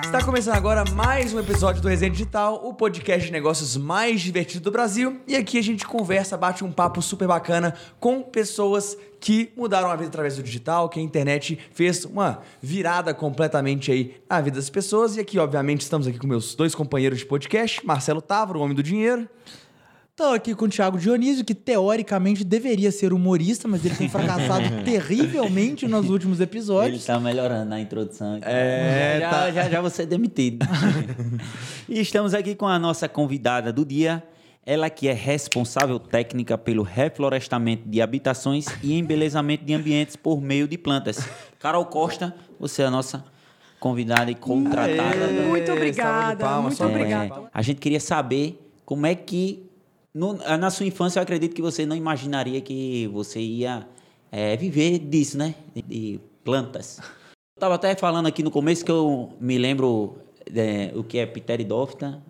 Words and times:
Está 0.00 0.24
começando 0.24 0.54
agora 0.54 0.84
mais 0.94 1.34
um 1.34 1.38
episódio 1.38 1.82
do 1.82 1.88
Resenha 1.88 2.10
Digital, 2.10 2.66
o 2.66 2.72
podcast 2.72 3.26
de 3.26 3.32
negócios 3.32 3.76
mais 3.76 4.20
divertido 4.22 4.64
do 4.64 4.70
Brasil. 4.70 5.20
E 5.26 5.36
aqui 5.36 5.58
a 5.58 5.62
gente 5.62 5.86
conversa, 5.86 6.36
bate 6.36 6.64
um 6.64 6.72
papo 6.72 7.02
super 7.02 7.28
bacana 7.28 7.74
com 8.00 8.22
pessoas 8.22 8.96
que 9.20 9.52
mudaram 9.56 9.90
a 9.90 9.96
vida 9.96 10.08
através 10.08 10.36
do 10.36 10.42
digital, 10.42 10.88
que 10.88 10.98
a 10.98 11.02
internet 11.02 11.58
fez 11.72 12.04
uma 12.04 12.40
virada 12.60 13.12
completamente 13.12 13.92
aí 13.92 14.16
na 14.28 14.40
vida 14.40 14.56
das 14.56 14.70
pessoas. 14.70 15.16
E 15.16 15.20
aqui, 15.20 15.38
obviamente, 15.38 15.82
estamos 15.82 16.06
aqui 16.06 16.18
com 16.18 16.26
meus 16.26 16.54
dois 16.54 16.74
companheiros 16.74 17.18
de 17.18 17.26
podcast, 17.26 17.84
Marcelo 17.84 18.22
Távora, 18.22 18.58
o 18.58 18.62
homem 18.62 18.74
do 18.74 18.82
dinheiro. 18.82 19.28
Estou 20.14 20.34
aqui 20.34 20.54
com 20.54 20.66
o 20.66 20.68
Thiago 20.68 20.98
Dionísio, 20.98 21.42
que 21.42 21.54
teoricamente 21.54 22.44
deveria 22.44 22.92
ser 22.92 23.14
humorista, 23.14 23.66
mas 23.66 23.82
ele 23.82 23.94
tem 23.94 24.10
fracassado 24.10 24.64
terrivelmente 24.84 25.88
nos 25.88 26.10
últimos 26.10 26.38
Ele 26.38 26.44
episódios. 26.44 27.06
tá 27.06 27.18
melhorando 27.18 27.70
na 27.70 27.80
introdução. 27.80 28.38
É, 28.42 29.16
já, 29.20 29.30
tá. 29.30 29.50
já, 29.50 29.70
já 29.70 29.80
vou 29.80 29.88
ser 29.88 30.04
demitido. 30.04 30.66
e 31.88 31.98
estamos 31.98 32.34
aqui 32.34 32.54
com 32.54 32.66
a 32.66 32.78
nossa 32.78 33.08
convidada 33.08 33.72
do 33.72 33.86
dia. 33.86 34.22
Ela 34.66 34.90
que 34.90 35.08
é 35.08 35.14
responsável 35.14 35.98
técnica 35.98 36.58
pelo 36.58 36.82
reflorestamento 36.82 37.88
de 37.88 38.02
habitações 38.02 38.66
e 38.82 38.92
embelezamento 38.98 39.64
de 39.64 39.72
ambientes 39.72 40.14
por 40.14 40.42
meio 40.42 40.68
de 40.68 40.76
plantas. 40.76 41.26
Carol 41.58 41.86
Costa, 41.86 42.34
você 42.60 42.82
é 42.82 42.84
a 42.84 42.90
nossa 42.90 43.24
convidada 43.80 44.30
e 44.30 44.34
contratada. 44.34 45.24
Aê, 45.24 45.48
Muito 45.48 45.72
obrigada, 45.72 46.44
palmas, 46.44 46.78
muito 46.78 46.92
de 46.92 46.96
obrigada. 47.00 47.50
a 47.52 47.62
gente 47.62 47.80
queria 47.80 47.98
saber 47.98 48.60
como 48.84 49.06
é 49.06 49.14
que. 49.14 49.71
No- 50.14 50.34
na 50.34 50.70
sua 50.70 50.86
infância, 50.86 51.18
eu 51.18 51.22
acredito 51.22 51.54
que 51.54 51.62
você 51.62 51.86
não 51.86 51.96
imaginaria 51.96 52.60
que 52.60 53.06
você 53.08 53.40
ia 53.40 53.86
é, 54.30 54.56
viver 54.56 54.98
disso, 54.98 55.36
né? 55.36 55.54
De, 55.74 56.20
plantas. 56.44 56.98
Eu 56.98 57.04
estava 57.58 57.74
até 57.76 57.94
falando 57.94 58.26
aqui 58.26 58.42
no 58.42 58.50
começo 58.50 58.84
que 58.84 58.90
eu 58.90 59.32
me 59.40 59.56
lembro 59.58 60.18
é, 60.54 60.90
o 60.96 61.04
que 61.04 61.18
é 61.18 61.26
pteridófita, 61.26 62.20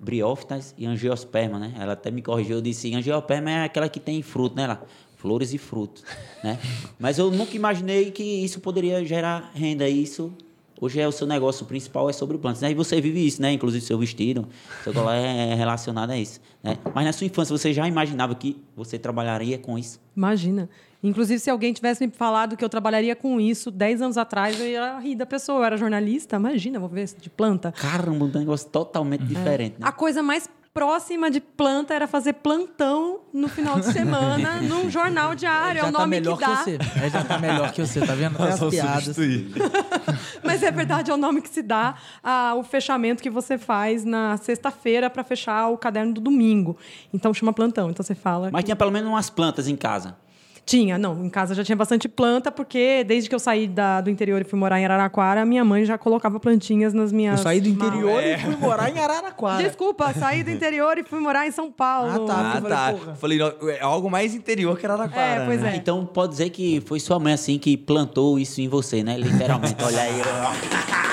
briófitas 0.00 0.74
e 0.76 0.84
angiosperma, 0.86 1.58
né? 1.58 1.74
Ela 1.78 1.94
até 1.94 2.10
me 2.10 2.22
corrigiu, 2.22 2.56
eu 2.56 2.60
disse 2.62 2.94
angiosperma 2.94 3.50
é 3.50 3.64
aquela 3.64 3.88
que 3.88 3.98
tem 4.00 4.20
fruto, 4.22 4.54
né? 4.56 4.66
Lá, 4.66 4.82
flores 5.16 5.52
e 5.54 5.58
frutos, 5.58 6.04
né? 6.44 6.58
Mas 6.98 7.18
eu 7.18 7.30
nunca 7.30 7.56
imaginei 7.56 8.10
que 8.10 8.22
isso 8.22 8.60
poderia 8.60 9.04
gerar 9.04 9.50
renda. 9.54 9.88
Isso 9.88 10.32
hoje 10.80 11.00
é 11.00 11.06
o 11.06 11.12
seu 11.12 11.26
negócio 11.26 11.66
principal, 11.66 12.08
é 12.08 12.12
sobre 12.12 12.38
plantas. 12.38 12.62
Né? 12.62 12.70
E 12.70 12.74
você 12.74 13.00
vive 13.00 13.26
isso, 13.26 13.40
né? 13.42 13.52
Inclusive 13.52 13.84
seu 13.84 13.98
vestido, 13.98 14.46
seu 14.84 14.92
colar 14.92 15.16
é 15.16 15.54
relacionado 15.54 16.10
a 16.10 16.18
isso. 16.18 16.40
Né? 16.62 16.78
Mas 16.94 17.04
na 17.04 17.12
sua 17.12 17.26
infância 17.26 17.56
você 17.56 17.72
já 17.72 17.86
imaginava 17.86 18.34
que 18.34 18.56
você 18.76 18.98
trabalharia 18.98 19.58
com 19.58 19.78
isso? 19.78 20.00
Imagina. 20.16 20.68
Inclusive, 21.02 21.38
se 21.38 21.48
alguém 21.48 21.72
tivesse 21.72 22.04
me 22.04 22.12
falado 22.12 22.56
que 22.56 22.64
eu 22.64 22.68
trabalharia 22.68 23.14
com 23.14 23.40
isso 23.40 23.70
10 23.70 24.02
anos 24.02 24.18
atrás, 24.18 24.58
eu 24.58 24.66
ia 24.66 24.98
rir 24.98 25.14
da 25.14 25.24
pessoa. 25.24 25.60
Eu 25.60 25.64
era 25.64 25.76
jornalista, 25.76 26.36
imagina, 26.36 26.80
vou 26.80 26.88
ver 26.88 27.08
de 27.20 27.30
planta. 27.30 27.70
Caramba, 27.70 28.24
um 28.24 28.28
negócio 28.28 28.68
totalmente 28.68 29.22
diferente. 29.22 29.76
Né? 29.78 29.86
A 29.86 29.92
coisa 29.92 30.22
mais 30.22 30.50
próxima 30.72 31.30
de 31.30 31.40
planta 31.40 31.94
era 31.94 32.06
fazer 32.06 32.34
plantão 32.34 33.20
no 33.32 33.48
final 33.48 33.80
de 33.80 33.92
semana 33.92 34.60
num 34.62 34.90
jornal 34.90 35.34
diário. 35.34 35.78
É 35.78 35.82
já 35.82 35.88
o 35.88 35.92
tá 35.92 35.98
nome 36.00 36.20
melhor 36.20 36.38
que 36.38 36.44
que, 36.44 36.50
dá. 36.50 36.56
você. 36.56 36.78
É, 37.02 37.10
já 37.10 37.24
tá 37.24 37.38
melhor 37.38 37.72
que 37.72 37.80
você, 37.86 38.00
tá 38.00 38.14
vendo? 38.14 38.42
Até 38.42 38.52
as 38.52 38.60
piadas. 38.70 39.16
Mas 40.44 40.62
é 40.62 40.70
verdade, 40.70 41.10
é 41.10 41.14
o 41.14 41.16
nome 41.16 41.40
que 41.42 41.48
se 41.48 41.62
dá 41.62 41.94
ao 42.22 42.62
fechamento 42.62 43.22
que 43.22 43.30
você 43.30 43.58
faz 43.58 44.04
na 44.04 44.36
sexta-feira 44.36 45.10
para 45.10 45.24
fechar 45.24 45.68
o 45.68 45.76
caderno 45.76 46.12
do 46.14 46.20
domingo. 46.20 46.76
Então 47.12 47.32
chama 47.34 47.52
plantão. 47.52 47.90
Então 47.90 48.04
você 48.04 48.14
fala. 48.14 48.50
Mas 48.52 48.64
tinha 48.64 48.76
pelo 48.76 48.90
menos 48.90 49.08
umas 49.08 49.30
plantas 49.30 49.68
em 49.68 49.76
casa. 49.76 50.16
Tinha, 50.68 50.98
não. 50.98 51.24
Em 51.24 51.30
casa 51.30 51.54
já 51.54 51.64
tinha 51.64 51.74
bastante 51.74 52.06
planta, 52.10 52.52
porque 52.52 53.02
desde 53.02 53.26
que 53.26 53.34
eu 53.34 53.38
saí 53.38 53.66
da- 53.66 54.02
do 54.02 54.10
interior 54.10 54.38
e 54.42 54.44
fui 54.44 54.58
morar 54.58 54.78
em 54.78 54.84
Araraquara, 54.84 55.42
minha 55.46 55.64
mãe 55.64 55.82
já 55.86 55.96
colocava 55.96 56.38
plantinhas 56.38 56.92
nas 56.92 57.10
Eu 57.10 57.16
minhas. 57.16 57.40
saí 57.40 57.58
do 57.58 57.70
interior 57.70 58.20
malas. 58.22 58.24
e 58.40 58.44
fui 58.44 58.56
morar 58.56 58.90
em 58.94 58.98
Araraquara. 58.98 59.62
Desculpa, 59.62 60.12
saí 60.12 60.42
do 60.44 60.50
interior 60.50 60.98
e 60.98 61.04
fui 61.04 61.20
morar 61.20 61.46
em 61.46 61.50
São 61.50 61.72
Paulo. 61.72 62.10
Ah, 62.10 62.26
tá. 62.26 62.34
Ah, 62.36 62.56
eu 62.56 62.60
falei, 62.60 62.68
tá. 62.76 62.92
porra. 62.92 63.14
Falei, 63.14 63.38
não, 63.38 63.68
é 63.70 63.80
algo 63.80 64.10
mais 64.10 64.34
interior 64.34 64.78
que 64.78 64.84
Araraquara. 64.84 65.42
É, 65.42 65.46
pois 65.46 65.60
né? 65.62 65.72
É. 65.72 65.76
Então 65.76 66.04
pode 66.04 66.32
dizer 66.32 66.50
que 66.50 66.82
foi 66.84 67.00
sua 67.00 67.18
mãe 67.18 67.32
assim 67.32 67.58
que 67.58 67.74
plantou 67.74 68.38
isso 68.38 68.60
em 68.60 68.68
você, 68.68 69.02
né? 69.02 69.16
Literalmente. 69.16 69.76
Olha 69.82 70.02
aí. 70.02 70.20
ó. 70.20 71.08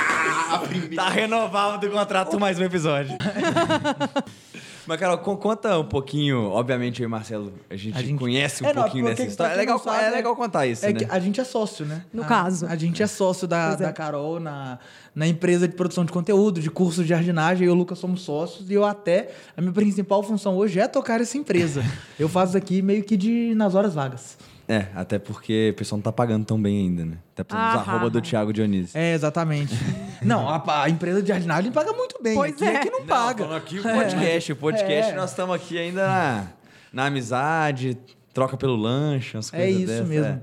Tá 0.95 1.09
renovado 1.09 1.85
o 1.87 1.91
contrato 1.91 2.39
mais 2.39 2.57
um 2.59 2.63
episódio. 2.63 3.13
Mas, 4.87 4.99
Carol, 4.99 5.17
con- 5.17 5.37
conta 5.37 5.79
um 5.79 5.83
pouquinho. 5.85 6.49
Obviamente, 6.51 7.01
eu 7.01 7.07
e 7.07 7.09
Marcelo, 7.09 7.51
a 7.69 7.75
gente, 7.75 7.97
A 7.97 8.01
gente- 8.01 8.19
conhece 8.19 8.63
um 8.63 8.67
É, 8.67 8.73
não, 8.73 8.83
pouquinho 8.83 9.05
dessa 9.05 9.23
que 9.23 9.29
história. 9.29 9.53
É 9.53 9.57
legal, 9.57 9.77
não 9.77 9.83
sabe, 9.83 10.03
é 10.03 10.09
legal 10.11 10.35
contar 10.35 10.67
isso, 10.67 10.85
É 10.85 10.93
né? 10.93 10.99
que 10.99 11.05
a 11.05 11.19
gente 11.19 11.39
é 11.41 11.43
sócio, 11.43 11.85
né? 11.85 12.03
No 12.13 12.23
A- 12.23 12.25
caso. 12.25 12.65
A 12.67 12.75
gente 12.75 13.01
é 13.01 13.07
sócio 13.07 13.47
da, 13.47 13.71
é. 13.71 13.75
da 13.77 13.91
Carol 13.93 14.39
na, 14.39 14.77
na 15.15 15.25
empresa 15.27 15.67
de 15.67 15.73
produção 15.75 16.05
de 16.05 16.11
conteúdo, 16.11 16.59
de 16.61 16.69
curso 16.69 17.01
de 17.03 17.09
jardinagem. 17.09 17.65
Eu 17.67 17.73
e 17.73 17.75
o 17.75 17.77
Lucas 17.77 17.97
somos 17.97 18.21
sócios. 18.21 18.69
E 18.69 18.73
eu 18.73 18.85
até... 18.85 19.29
A 19.57 19.61
minha 19.61 19.73
principal 19.73 20.21
função 20.21 20.55
hoje 20.55 20.79
é 20.79 20.87
tocar 20.87 21.19
essa 21.19 21.37
empresa. 21.37 21.83
eu 22.19 22.29
faço 22.29 22.49
isso 22.51 22.57
aqui 22.57 22.81
meio 22.81 23.03
que 23.03 23.17
de 23.17 23.53
nas 23.55 23.73
horas 23.75 23.93
vagas. 23.95 24.37
É, 24.67 24.87
até 24.95 25.19
porque 25.19 25.69
o 25.73 25.77
pessoal 25.77 25.97
não 25.97 26.03
tá 26.03 26.11
pagando 26.11 26.43
tão 26.45 26.59
bem 26.59 26.79
ainda, 26.87 27.05
né? 27.05 27.17
Até 27.33 27.43
por 27.43 27.55
Ah, 27.55 27.73
arroba 27.73 28.09
do 28.09 28.17
ah, 28.17 28.21
Thiago 28.21 28.51
Dionísio. 28.51 28.97
É, 28.97 29.13
exatamente. 29.13 29.73
não, 30.23 30.49
a, 30.49 30.83
a 30.83 30.89
empresa 30.89 31.21
de 31.21 31.27
jardinagem 31.27 31.71
paga 31.71 31.93
muito 31.93 32.17
bem. 32.21 32.33
Pois 32.35 32.53
aqui 32.53 32.65
é. 32.65 32.79
que 32.79 32.89
não 32.89 33.05
paga. 33.05 33.43
falando 33.43 33.57
aqui 33.57 33.79
o 33.79 33.83
podcast. 33.83 34.51
O 34.51 34.55
podcast, 34.55 35.11
É. 35.11 35.15
nós 35.15 35.29
estamos 35.29 35.55
aqui 35.55 35.77
ainda 35.77 36.07
na, 36.07 36.47
na 36.91 37.05
amizade, 37.05 37.95
troca 38.33 38.57
pelo 38.57 38.75
lanche, 38.75 39.37
umas 39.37 39.53
É 39.53 39.57
coisas 39.57 39.77
isso 39.77 39.87
dessas, 39.87 40.07
mesmo. 40.07 40.25
é. 40.25 40.41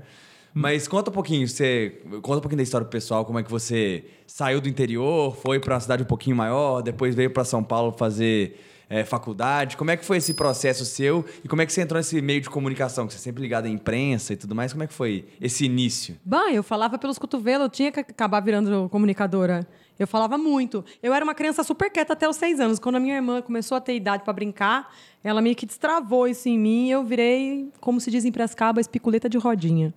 Mas 0.53 0.87
conta 0.87 1.09
um 1.09 1.13
pouquinho, 1.13 1.47
você 1.47 1.99
conta 2.21 2.37
um 2.37 2.41
pouquinho 2.41 2.57
da 2.57 2.63
história 2.63 2.85
pro 2.85 2.91
pessoal, 2.91 3.25
como 3.25 3.39
é 3.39 3.43
que 3.43 3.49
você 3.49 4.05
saiu 4.27 4.61
do 4.61 4.69
interior, 4.69 5.35
foi 5.35 5.59
para 5.59 5.73
uma 5.73 5.79
cidade 5.79 6.03
um 6.03 6.05
pouquinho 6.05 6.35
maior, 6.35 6.81
depois 6.81 7.15
veio 7.15 7.31
para 7.31 7.43
São 7.43 7.63
Paulo 7.63 7.91
fazer 7.97 8.59
é, 8.89 9.03
faculdade. 9.03 9.77
Como 9.77 9.91
é 9.91 9.97
que 9.97 10.05
foi 10.05 10.17
esse 10.17 10.33
processo 10.33 10.85
seu 10.85 11.25
e 11.43 11.47
como 11.47 11.61
é 11.61 11.65
que 11.65 11.73
você 11.73 11.81
entrou 11.81 11.97
nesse 11.97 12.21
meio 12.21 12.41
de 12.41 12.49
comunicação, 12.49 13.07
que 13.07 13.13
você 13.13 13.19
é 13.19 13.21
sempre 13.21 13.41
ligado 13.41 13.65
à 13.65 13.69
imprensa 13.69 14.33
e 14.33 14.35
tudo 14.35 14.55
mais? 14.55 14.73
Como 14.73 14.83
é 14.83 14.87
que 14.87 14.93
foi 14.93 15.25
esse 15.41 15.65
início? 15.65 16.15
Bom, 16.23 16.49
eu 16.49 16.63
falava 16.63 16.97
pelos 16.97 17.17
cotovelos, 17.17 17.65
eu 17.65 17.69
tinha 17.69 17.91
que 17.91 17.99
acabar 17.99 18.39
virando 18.39 18.89
comunicadora. 18.89 19.67
Eu 19.97 20.07
falava 20.07 20.37
muito. 20.37 20.83
Eu 21.01 21.13
era 21.13 21.23
uma 21.23 21.35
criança 21.35 21.63
super 21.63 21.89
quieta 21.91 22.13
até 22.13 22.27
os 22.27 22.35
seis 22.35 22.59
anos. 22.59 22.79
Quando 22.79 22.95
a 22.95 22.99
minha 22.99 23.15
irmã 23.15 23.41
começou 23.41 23.77
a 23.77 23.81
ter 23.81 23.95
idade 23.95 24.23
para 24.23 24.33
brincar, 24.33 24.91
ela 25.23 25.41
meio 25.41 25.55
que 25.55 25.65
destravou 25.65 26.27
isso 26.27 26.49
em 26.49 26.59
mim 26.59 26.87
e 26.87 26.91
eu 26.91 27.03
virei, 27.03 27.69
como 27.79 28.01
se 28.01 28.11
diz 28.11 28.25
em 28.25 28.31
Prescaba, 28.31 28.81
espiculeta 28.81 29.29
de 29.29 29.37
rodinha. 29.37 29.93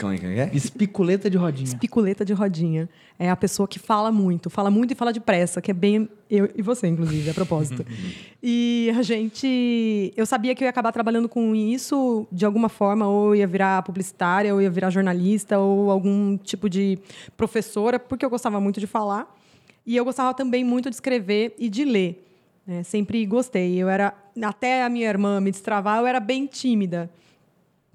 Como 0.00 0.12
é 0.12 0.18
que 0.18 0.26
é? 0.26 0.50
Espiculeta 0.52 1.28
de 1.28 1.36
rodinha. 1.36 1.64
Espiculeta 1.64 2.24
de 2.24 2.32
rodinha. 2.32 2.88
É 3.18 3.30
a 3.30 3.36
pessoa 3.36 3.68
que 3.68 3.78
fala 3.78 4.10
muito, 4.10 4.48
fala 4.50 4.70
muito 4.70 4.92
e 4.92 4.94
fala 4.94 5.12
depressa, 5.12 5.60
que 5.60 5.70
é 5.70 5.74
bem 5.74 6.08
eu 6.28 6.50
e 6.56 6.62
você, 6.62 6.88
inclusive, 6.88 7.30
a 7.30 7.34
propósito. 7.34 7.84
e 8.42 8.90
a 8.96 9.02
gente. 9.02 10.12
Eu 10.16 10.24
sabia 10.24 10.54
que 10.54 10.64
eu 10.64 10.66
ia 10.66 10.70
acabar 10.70 10.90
trabalhando 10.90 11.28
com 11.28 11.54
isso 11.54 12.26
de 12.32 12.44
alguma 12.44 12.68
forma, 12.68 13.06
ou 13.06 13.28
eu 13.28 13.36
ia 13.36 13.46
virar 13.46 13.82
publicitária, 13.82 14.52
ou 14.52 14.60
ia 14.60 14.70
virar 14.70 14.90
jornalista, 14.90 15.58
ou 15.58 15.90
algum 15.90 16.36
tipo 16.38 16.68
de 16.68 16.98
professora, 17.36 17.98
porque 17.98 18.24
eu 18.24 18.30
gostava 18.30 18.58
muito 18.60 18.80
de 18.80 18.86
falar. 18.86 19.41
E 19.86 19.96
eu 19.96 20.04
gostava 20.04 20.32
também 20.34 20.64
muito 20.64 20.88
de 20.88 20.96
escrever 20.96 21.54
e 21.58 21.68
de 21.68 21.84
ler. 21.84 22.24
né? 22.66 22.82
Sempre 22.82 23.24
gostei. 23.26 23.76
Eu 23.76 23.88
era. 23.88 24.14
Até 24.42 24.82
a 24.82 24.88
minha 24.88 25.08
irmã 25.08 25.40
me 25.40 25.50
destravar, 25.50 25.98
eu 25.98 26.06
era 26.06 26.20
bem 26.20 26.46
tímida. 26.46 27.10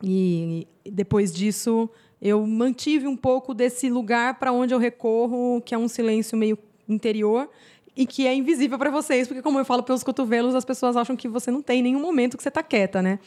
E 0.04 0.68
depois 0.86 1.34
disso, 1.34 1.90
eu 2.22 2.46
mantive 2.46 3.08
um 3.08 3.16
pouco 3.16 3.54
desse 3.54 3.90
lugar 3.90 4.36
para 4.36 4.52
onde 4.52 4.74
eu 4.74 4.78
recorro, 4.78 5.62
que 5.62 5.74
é 5.74 5.78
um 5.78 5.88
silêncio 5.88 6.38
meio 6.38 6.58
interior 6.88 7.50
e 7.96 8.06
que 8.06 8.28
é 8.28 8.36
invisível 8.36 8.78
para 8.78 8.92
vocês, 8.92 9.28
porque 9.28 9.42
como 9.42 9.58
eu 9.58 9.66
falo 9.66 9.82
pelos 9.82 10.04
cotovelos, 10.04 10.54
as 10.54 10.64
pessoas 10.64 10.96
acham 10.96 11.16
que 11.16 11.28
você 11.28 11.50
não 11.50 11.64
tem 11.64 11.82
nenhum 11.82 12.00
momento 12.00 12.38
que 12.38 12.44
você 12.44 12.52
tá 12.52 12.62
quieta, 12.62 13.02
né? 13.02 13.18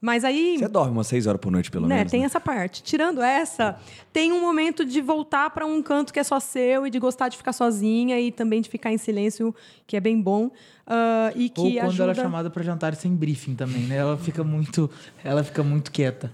Mas 0.00 0.24
aí 0.24 0.56
Você 0.58 0.68
dorme 0.68 0.92
umas 0.92 1.06
seis 1.06 1.26
horas 1.26 1.40
por 1.40 1.52
noite, 1.52 1.70
pelo 1.70 1.86
né, 1.86 1.96
menos. 1.96 2.10
tem 2.10 2.20
né? 2.20 2.26
essa 2.26 2.40
parte. 2.40 2.82
Tirando 2.82 3.20
essa, 3.20 3.76
tem 4.12 4.32
um 4.32 4.40
momento 4.40 4.84
de 4.84 5.00
voltar 5.02 5.50
para 5.50 5.66
um 5.66 5.82
canto 5.82 6.12
que 6.12 6.18
é 6.18 6.24
só 6.24 6.40
seu 6.40 6.86
e 6.86 6.90
de 6.90 6.98
gostar 6.98 7.28
de 7.28 7.36
ficar 7.36 7.52
sozinha 7.52 8.18
e 8.18 8.32
também 8.32 8.62
de 8.62 8.70
ficar 8.70 8.90
em 8.90 8.96
silêncio, 8.98 9.54
que 9.86 9.96
é 9.96 10.00
bem 10.00 10.18
bom. 10.20 10.50
ah, 10.86 11.30
e 11.36 11.50
que 11.50 11.60
Ou 11.60 11.72
quando 11.72 11.86
ajuda... 11.88 12.02
ela 12.04 12.12
é 12.12 12.14
chamada 12.14 12.48
para 12.48 12.62
jantar 12.62 12.94
sem 12.94 13.14
briefing 13.14 13.54
também, 13.54 13.82
né? 13.82 13.96
Ela 13.96 14.16
fica 14.16 14.42
muito, 14.42 14.90
ela 15.22 15.44
fica 15.44 15.62
muito 15.62 15.92
quieta. 15.92 16.32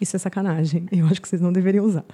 Isso 0.00 0.14
é 0.14 0.18
sacanagem. 0.18 0.86
Eu 0.92 1.06
acho 1.06 1.20
que 1.20 1.28
vocês 1.28 1.40
não 1.40 1.52
deveriam 1.52 1.84
usar. 1.84 2.04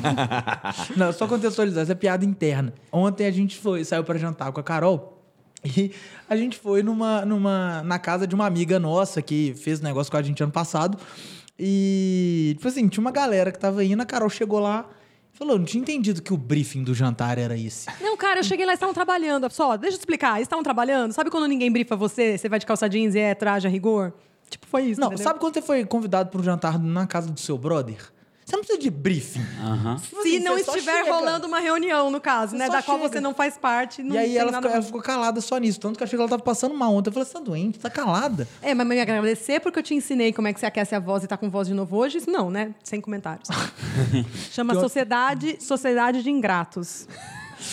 Não, 0.96 1.12
só 1.12 1.28
contextualizar, 1.28 1.82
essa 1.82 1.92
é 1.92 1.94
piada 1.94 2.24
interna. 2.24 2.72
Ontem 2.90 3.26
a 3.26 3.30
gente 3.30 3.56
foi, 3.56 3.84
saiu 3.84 4.02
para 4.02 4.18
jantar 4.18 4.50
com 4.50 4.58
a 4.58 4.62
Carol 4.62 5.15
e 5.64 5.92
a 6.28 6.36
gente 6.36 6.56
foi 6.58 6.82
numa, 6.82 7.24
numa, 7.24 7.82
na 7.82 7.98
casa 7.98 8.26
de 8.26 8.34
uma 8.34 8.46
amiga 8.46 8.78
nossa 8.78 9.22
que 9.22 9.54
fez 9.54 9.80
negócio 9.80 10.10
com 10.10 10.16
a 10.16 10.22
gente 10.22 10.42
ano 10.42 10.52
passado. 10.52 10.98
E, 11.58 12.54
tipo 12.56 12.68
assim, 12.68 12.86
tinha 12.88 13.00
uma 13.00 13.10
galera 13.10 13.50
que 13.50 13.58
tava 13.58 13.82
indo, 13.82 14.02
a 14.02 14.06
Carol 14.06 14.28
chegou 14.28 14.60
lá 14.60 14.88
e 15.32 15.38
falou: 15.38 15.58
não 15.58 15.64
tinha 15.64 15.80
entendido 15.80 16.20
que 16.20 16.32
o 16.32 16.36
briefing 16.36 16.84
do 16.84 16.94
jantar 16.94 17.38
era 17.38 17.56
esse. 17.56 17.86
Não, 18.00 18.16
cara, 18.16 18.40
eu 18.40 18.44
cheguei 18.44 18.66
lá, 18.66 18.74
estavam 18.74 18.94
trabalhando. 18.94 19.50
Só, 19.50 19.76
deixa 19.76 19.94
eu 19.94 19.98
te 19.98 20.02
explicar. 20.02 20.40
Estavam 20.40 20.62
trabalhando. 20.62 21.12
Sabe 21.12 21.30
quando 21.30 21.46
ninguém 21.46 21.72
brifa 21.72 21.96
você? 21.96 22.36
Você 22.36 22.48
vai 22.48 22.58
de 22.58 22.66
calça 22.66 22.88
jeans 22.88 23.14
e 23.14 23.18
é 23.18 23.34
traje 23.34 23.66
a 23.66 23.70
rigor? 23.70 24.12
Tipo, 24.50 24.66
foi 24.66 24.82
isso. 24.84 25.00
Não, 25.00 25.08
entendeu? 25.08 25.24
sabe 25.24 25.40
quando 25.40 25.54
você 25.54 25.62
foi 25.62 25.84
convidado 25.84 26.30
para 26.30 26.40
um 26.40 26.44
jantar 26.44 26.78
na 26.78 27.06
casa 27.06 27.30
do 27.30 27.40
seu 27.40 27.56
brother? 27.56 27.96
Você 28.46 28.54
não 28.54 28.62
precisa 28.62 28.78
de 28.80 28.90
briefing. 28.90 29.40
Se 30.08 30.16
assim, 30.18 30.38
não 30.38 30.56
estiver 30.56 31.02
chega. 31.02 31.12
rolando 31.12 31.48
uma 31.48 31.58
reunião, 31.58 32.12
no 32.12 32.20
caso, 32.20 32.52
Você 32.52 32.58
né? 32.58 32.68
Da 32.68 32.80
qual 32.80 32.96
chega. 32.96 33.08
você 33.10 33.20
não 33.20 33.34
faz 33.34 33.58
parte. 33.58 34.04
Não 34.04 34.14
E 34.14 34.18
aí 34.18 34.28
tem 34.28 34.38
ela 34.38 34.52
nada 34.52 34.62
ficou, 34.62 34.74
ela 34.76 34.86
ficou 34.86 35.02
calada 35.02 35.40
só 35.40 35.58
nisso. 35.58 35.80
Tanto 35.80 35.96
que 35.96 36.02
eu 36.04 36.04
achei 36.04 36.16
que 36.16 36.20
ela 36.22 36.28
tava 36.28 36.44
passando 36.44 36.72
mal 36.72 36.94
ontem. 36.94 37.08
Eu 37.08 37.12
falei, 37.12 37.26
você 37.26 37.32
tá 37.32 37.40
doente, 37.40 37.80
tá 37.80 37.90
calada. 37.90 38.46
É, 38.62 38.72
mas 38.72 38.86
me 38.86 39.00
agradecer 39.00 39.58
porque 39.58 39.80
eu 39.80 39.82
te 39.82 39.94
ensinei 39.94 40.32
como 40.32 40.46
é 40.46 40.52
que 40.52 40.60
você 40.60 40.66
aquece 40.66 40.94
a 40.94 41.00
voz 41.00 41.24
e 41.24 41.26
tá 41.26 41.36
com 41.36 41.50
voz 41.50 41.66
de 41.66 41.74
novo 41.74 41.96
hoje. 41.96 42.22
Não, 42.28 42.48
né? 42.48 42.72
Sem 42.84 43.00
comentários. 43.00 43.48
Chama 44.52 44.74
Sociedade, 44.74 45.58
Sociedade 45.60 46.22
de 46.22 46.30
Ingratos. 46.30 47.08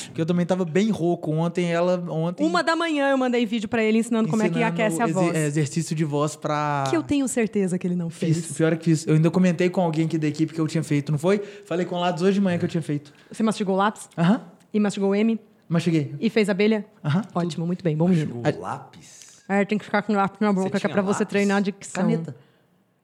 Porque 0.05 0.21
eu 0.21 0.25
também 0.25 0.45
tava 0.45 0.65
bem 0.65 0.89
rouco 0.89 1.31
ontem. 1.31 1.71
Ela 1.71 1.97
ontem. 2.09 2.45
Uma 2.45 2.63
da 2.63 2.75
manhã 2.75 3.09
eu 3.09 3.17
mandei 3.17 3.45
vídeo 3.45 3.67
pra 3.67 3.83
ele 3.83 3.99
ensinando 3.99 4.29
como 4.29 4.41
é 4.41 4.49
que 4.49 4.55
ensinando 4.59 4.73
aquece 4.73 5.01
a 5.01 5.07
voz. 5.07 5.35
é, 5.35 5.45
exercício 5.45 5.95
de 5.95 6.03
voz 6.03 6.35
pra. 6.35 6.85
Que 6.89 6.97
eu 6.97 7.03
tenho 7.03 7.27
certeza 7.27 7.77
que 7.77 7.85
ele 7.85 7.95
não 7.95 8.09
fez. 8.09 8.45
Fiz, 8.45 8.57
pior 8.57 8.73
é 8.73 8.75
que 8.75 8.85
fiz. 8.85 9.07
Eu 9.07 9.15
ainda 9.15 9.29
comentei 9.29 9.69
com 9.69 9.81
alguém 9.81 10.05
aqui 10.05 10.17
da 10.17 10.27
equipe 10.27 10.53
que 10.53 10.59
eu 10.59 10.67
tinha 10.67 10.83
feito, 10.83 11.11
não 11.11 11.19
foi? 11.19 11.39
Falei 11.65 11.85
com 11.85 11.95
o 11.95 11.99
Lados 11.99 12.21
hoje 12.21 12.35
de 12.35 12.41
manhã 12.41 12.57
que 12.57 12.65
eu 12.65 12.69
tinha 12.69 12.81
feito. 12.81 13.13
Você 13.31 13.43
mastigou 13.43 13.75
o 13.75 13.77
lápis? 13.77 14.09
Aham. 14.17 14.41
E 14.73 14.79
mastigou 14.79 15.11
o 15.11 15.15
M? 15.15 15.39
Mas 15.67 15.83
cheguei. 15.83 16.13
E 16.19 16.29
fez 16.29 16.49
abelha? 16.49 16.85
Aham. 17.03 17.21
Ótimo, 17.33 17.65
muito 17.65 17.83
bem, 17.83 17.95
bom 17.95 18.07
menino. 18.07 18.41
O 18.41 18.61
lápis. 18.61 19.43
É, 19.47 19.65
tem 19.65 19.77
que 19.77 19.85
ficar 19.85 20.01
com 20.01 20.13
o 20.13 20.15
lápis 20.15 20.39
na 20.39 20.53
boca, 20.53 20.79
que 20.79 20.85
é 20.85 20.89
pra 20.89 21.01
você 21.01 21.19
lápis? 21.19 21.27
treinar 21.29 21.57
a 21.57 21.59
dicção. 21.59 22.03
Caneta. 22.03 22.35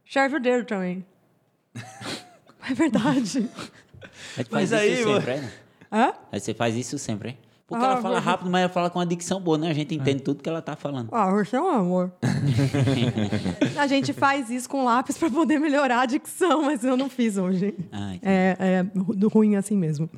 Serve 0.09 0.37
o 0.37 0.39
dedo 0.39 0.65
também. 0.65 1.05
é 2.69 2.73
verdade. 2.73 3.49
Tu 4.35 4.47
Mas 4.51 4.73
aí, 4.73 5.03
sempre, 5.03 5.35
né? 5.37 5.51
Hã? 5.91 6.13
Aí 6.31 6.39
você 6.39 6.53
faz 6.53 6.75
isso 6.75 6.97
sempre, 6.97 7.29
hein? 7.29 7.37
Porque 7.67 7.83
Ah, 7.85 7.91
ela 7.91 8.01
fala 8.01 8.19
rápido, 8.19 8.49
mas 8.49 8.61
ela 8.63 8.69
fala 8.73 8.89
com 8.89 8.97
uma 8.97 9.05
dicção 9.05 9.39
boa, 9.39 9.55
né? 9.57 9.69
A 9.69 9.73
gente 9.73 9.93
entende 9.93 10.23
tudo 10.23 10.41
que 10.41 10.49
ela 10.49 10.61
tá 10.61 10.75
falando. 10.75 11.09
Ah, 11.11 11.29
você 11.29 11.55
é 11.55 11.61
um 11.61 11.69
amor. 11.69 12.11
a 13.77 13.85
gente 13.87 14.11
faz 14.11 14.49
isso 14.49 14.67
com 14.67 14.83
lápis 14.83 15.17
pra 15.17 15.29
poder 15.29 15.59
melhorar 15.59 16.01
a 16.01 16.05
dicção, 16.05 16.63
mas 16.63 16.83
eu 16.83 16.97
não 16.97 17.09
fiz 17.09 17.37
hoje. 17.37 17.75
Ah, 17.91 18.15
É, 18.23 18.55
é 18.59 18.83
do 18.93 19.27
ruim 19.29 19.55
assim 19.55 19.77
mesmo. 19.77 20.09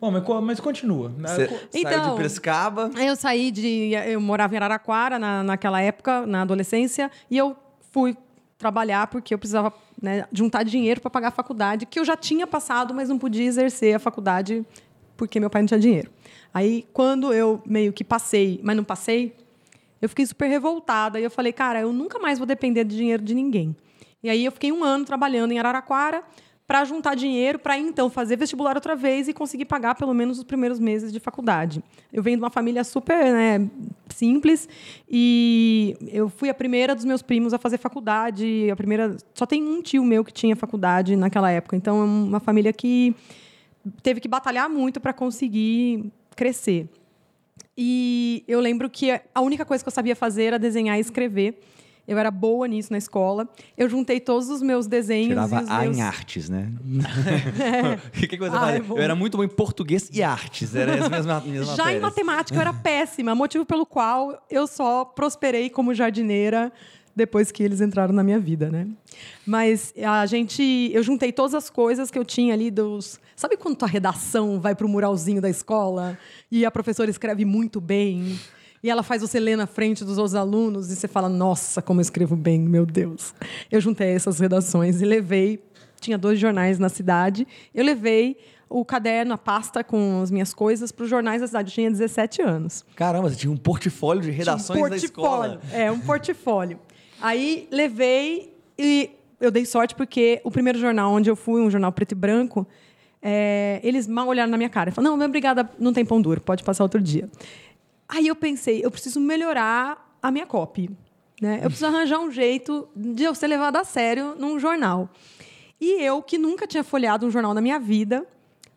Bom, 0.00 0.10
mas, 0.10 0.22
mas 0.42 0.60
continua. 0.60 1.10
Você 1.18 1.46
saiu 1.46 1.58
Então- 1.74 2.10
de 2.10 2.16
Piracicaba. 2.16 2.90
Aí 2.94 3.06
Eu 3.06 3.16
saí 3.16 3.50
de. 3.50 3.92
Eu 4.06 4.20
morava 4.20 4.52
em 4.54 4.56
Araraquara 4.56 5.18
na, 5.18 5.42
naquela 5.42 5.80
época, 5.80 6.26
na 6.26 6.42
adolescência, 6.42 7.10
e 7.30 7.36
eu 7.36 7.56
fui 7.90 8.16
trabalhar 8.58 9.06
porque 9.06 9.32
eu 9.32 9.38
precisava 9.38 9.72
né, 10.00 10.26
juntar 10.32 10.62
dinheiro 10.64 11.00
para 11.00 11.10
pagar 11.10 11.28
a 11.28 11.30
faculdade, 11.30 11.86
que 11.86 11.98
eu 11.98 12.04
já 12.04 12.16
tinha 12.16 12.46
passado, 12.46 12.92
mas 12.94 13.08
não 13.08 13.18
podia 13.18 13.44
exercer 13.46 13.94
a 13.94 13.98
faculdade 13.98 14.64
porque 15.20 15.38
meu 15.38 15.50
pai 15.50 15.60
não 15.60 15.66
tinha 15.66 15.78
dinheiro. 15.78 16.10
Aí, 16.52 16.86
quando 16.94 17.30
eu 17.30 17.60
meio 17.66 17.92
que 17.92 18.02
passei, 18.02 18.58
mas 18.62 18.74
não 18.74 18.82
passei, 18.82 19.36
eu 20.00 20.08
fiquei 20.08 20.24
super 20.24 20.48
revoltada. 20.48 21.20
E 21.20 21.22
eu 21.22 21.30
falei, 21.30 21.52
cara, 21.52 21.78
eu 21.78 21.92
nunca 21.92 22.18
mais 22.18 22.38
vou 22.38 22.46
depender 22.46 22.84
de 22.84 22.96
dinheiro 22.96 23.22
de 23.22 23.34
ninguém. 23.34 23.76
E 24.22 24.30
aí 24.30 24.42
eu 24.46 24.50
fiquei 24.50 24.72
um 24.72 24.82
ano 24.82 25.04
trabalhando 25.04 25.52
em 25.52 25.58
Araraquara 25.58 26.24
para 26.66 26.86
juntar 26.86 27.14
dinheiro 27.16 27.58
para 27.58 27.76
então 27.76 28.08
fazer 28.08 28.36
vestibular 28.36 28.76
outra 28.76 28.96
vez 28.96 29.28
e 29.28 29.34
conseguir 29.34 29.66
pagar 29.66 29.94
pelo 29.94 30.14
menos 30.14 30.38
os 30.38 30.44
primeiros 30.44 30.78
meses 30.78 31.12
de 31.12 31.20
faculdade. 31.20 31.84
Eu 32.10 32.22
venho 32.22 32.38
de 32.38 32.42
uma 32.42 32.48
família 32.48 32.82
super 32.82 33.22
né, 33.22 33.68
simples 34.08 34.68
e 35.06 35.96
eu 36.10 36.30
fui 36.30 36.48
a 36.48 36.54
primeira 36.54 36.94
dos 36.94 37.04
meus 37.04 37.20
primos 37.20 37.52
a 37.52 37.58
fazer 37.58 37.76
faculdade. 37.76 38.70
A 38.70 38.76
primeira, 38.76 39.18
só 39.34 39.44
tem 39.44 39.62
um 39.62 39.82
tio 39.82 40.02
meu 40.02 40.24
que 40.24 40.32
tinha 40.32 40.56
faculdade 40.56 41.14
naquela 41.14 41.50
época. 41.50 41.76
Então 41.76 42.00
é 42.00 42.04
uma 42.04 42.40
família 42.40 42.72
que 42.72 43.14
teve 44.02 44.20
que 44.20 44.28
batalhar 44.28 44.68
muito 44.68 45.00
para 45.00 45.12
conseguir 45.12 46.10
crescer. 46.36 46.88
E 47.76 48.44
eu 48.46 48.60
lembro 48.60 48.90
que 48.90 49.10
a 49.34 49.40
única 49.40 49.64
coisa 49.64 49.82
que 49.82 49.88
eu 49.88 49.92
sabia 49.92 50.14
fazer 50.16 50.44
era 50.44 50.58
desenhar 50.58 50.98
e 50.98 51.00
escrever. 51.00 51.60
Eu 52.08 52.18
era 52.18 52.30
boa 52.30 52.66
nisso 52.66 52.90
na 52.90 52.98
escola. 52.98 53.48
Eu 53.76 53.88
juntei 53.88 54.18
todos 54.18 54.48
os 54.48 54.60
meus 54.62 54.86
desenhos. 54.88 55.28
Tirava 55.28 55.58
A 55.68 55.82
meus... 55.82 55.96
em 55.96 56.02
artes, 56.02 56.48
né? 56.48 56.68
O 58.16 58.26
que, 58.26 58.36
você 58.36 58.48
Ah, 58.48 58.60
fazia? 58.60 58.76
é 58.76 58.80
bom. 58.80 58.96
Eu 58.96 59.02
era 59.02 59.14
muito 59.14 59.36
bom 59.36 59.44
em 59.44 59.48
português 59.48 60.10
e 60.12 60.22
artes. 60.22 60.74
Era 60.74 60.94
as 60.94 60.98
Já 60.98 61.04
em 61.14 61.26
matérias. 61.26 62.00
matemática 62.00 62.56
eu 62.56 62.60
era 62.60 62.72
péssima, 62.72 63.34
motivo 63.34 63.64
pelo 63.64 63.86
qual 63.86 64.44
eu 64.50 64.66
só 64.66 65.04
prosperei 65.04 65.70
como 65.70 65.94
jardineira 65.94 66.72
depois 67.14 67.52
que 67.52 67.62
eles 67.62 67.80
entraram 67.80 68.12
na 68.14 68.22
minha 68.24 68.38
vida, 68.40 68.70
né? 68.70 68.88
Mas 69.46 69.92
a 70.04 70.26
gente, 70.26 70.90
eu 70.92 71.02
juntei 71.02 71.32
todas 71.32 71.54
as 71.54 71.70
coisas 71.70 72.10
que 72.10 72.18
eu 72.18 72.24
tinha 72.24 72.54
ali 72.54 72.70
dos, 72.70 73.20
sabe 73.40 73.56
quando 73.56 73.74
tua 73.74 73.88
redação 73.88 74.60
vai 74.60 74.74
pro 74.74 74.86
muralzinho 74.86 75.40
da 75.40 75.48
escola 75.48 76.18
e 76.52 76.66
a 76.66 76.70
professora 76.70 77.08
escreve 77.10 77.46
muito 77.46 77.80
bem 77.80 78.38
e 78.82 78.90
ela 78.90 79.02
faz 79.02 79.22
você 79.22 79.40
ler 79.40 79.56
na 79.56 79.66
frente 79.66 80.04
dos 80.04 80.18
outros 80.18 80.34
alunos 80.34 80.90
e 80.90 80.96
você 80.96 81.08
fala, 81.08 81.26
nossa, 81.26 81.80
como 81.80 82.00
eu 82.00 82.02
escrevo 82.02 82.36
bem, 82.36 82.60
meu 82.60 82.84
Deus. 82.84 83.32
Eu 83.70 83.80
juntei 83.80 84.08
essas 84.10 84.38
redações 84.38 85.00
e 85.00 85.06
levei, 85.06 85.62
tinha 85.98 86.18
dois 86.18 86.38
jornais 86.38 86.78
na 86.78 86.90
cidade, 86.90 87.48
eu 87.74 87.82
levei 87.82 88.36
o 88.68 88.84
caderno, 88.84 89.32
a 89.32 89.38
pasta 89.38 89.82
com 89.82 90.20
as 90.22 90.30
minhas 90.30 90.52
coisas 90.52 90.92
para 90.92 91.04
os 91.04 91.08
jornais 91.08 91.40
da 91.40 91.46
cidade. 91.46 91.70
Eu 91.70 91.74
tinha 91.76 91.90
17 91.90 92.42
anos. 92.42 92.84
Caramba, 92.94 93.30
você 93.30 93.36
tinha 93.36 93.50
um 93.50 93.56
portfólio 93.56 94.22
de 94.22 94.30
redações 94.30 94.78
Um 94.82 94.88
da 94.88 94.96
escola. 94.96 95.48
portfólio. 95.48 95.60
É, 95.82 95.90
um 95.90 95.98
portfólio. 96.00 96.78
Aí 97.22 97.66
levei 97.70 98.54
e 98.78 99.10
eu 99.40 99.50
dei 99.50 99.64
sorte 99.64 99.94
porque 99.94 100.42
o 100.44 100.50
primeiro 100.50 100.78
jornal 100.78 101.10
onde 101.10 101.30
eu 101.30 101.34
fui, 101.36 101.62
um 101.62 101.70
jornal 101.70 101.90
preto 101.90 102.12
e 102.12 102.14
branco, 102.14 102.66
é, 103.22 103.80
eles 103.82 104.06
mal 104.06 104.26
olharam 104.28 104.50
na 104.50 104.56
minha 104.56 104.70
cara. 104.70 104.92
Falaram, 104.92 105.16
não, 105.16 105.26
obrigada, 105.26 105.70
não 105.78 105.92
tem 105.92 106.04
pão 106.04 106.20
duro, 106.20 106.40
pode 106.40 106.64
passar 106.64 106.84
outro 106.84 107.00
dia. 107.00 107.28
Aí 108.08 108.26
eu 108.26 108.34
pensei, 108.34 108.84
eu 108.84 108.90
preciso 108.90 109.20
melhorar 109.20 110.16
a 110.22 110.30
minha 110.30 110.46
copy. 110.46 110.90
Né? 111.40 111.58
Eu 111.62 111.70
preciso 111.70 111.86
arranjar 111.86 112.20
um 112.20 112.30
jeito 112.30 112.88
de 112.94 113.22
eu 113.24 113.34
ser 113.34 113.46
levada 113.46 113.80
a 113.80 113.84
sério 113.84 114.34
num 114.38 114.58
jornal. 114.58 115.08
E 115.80 116.02
eu, 116.02 116.20
que 116.20 116.36
nunca 116.36 116.66
tinha 116.66 116.84
folheado 116.84 117.26
um 117.26 117.30
jornal 117.30 117.54
na 117.54 117.60
minha 117.60 117.78
vida, 117.78 118.26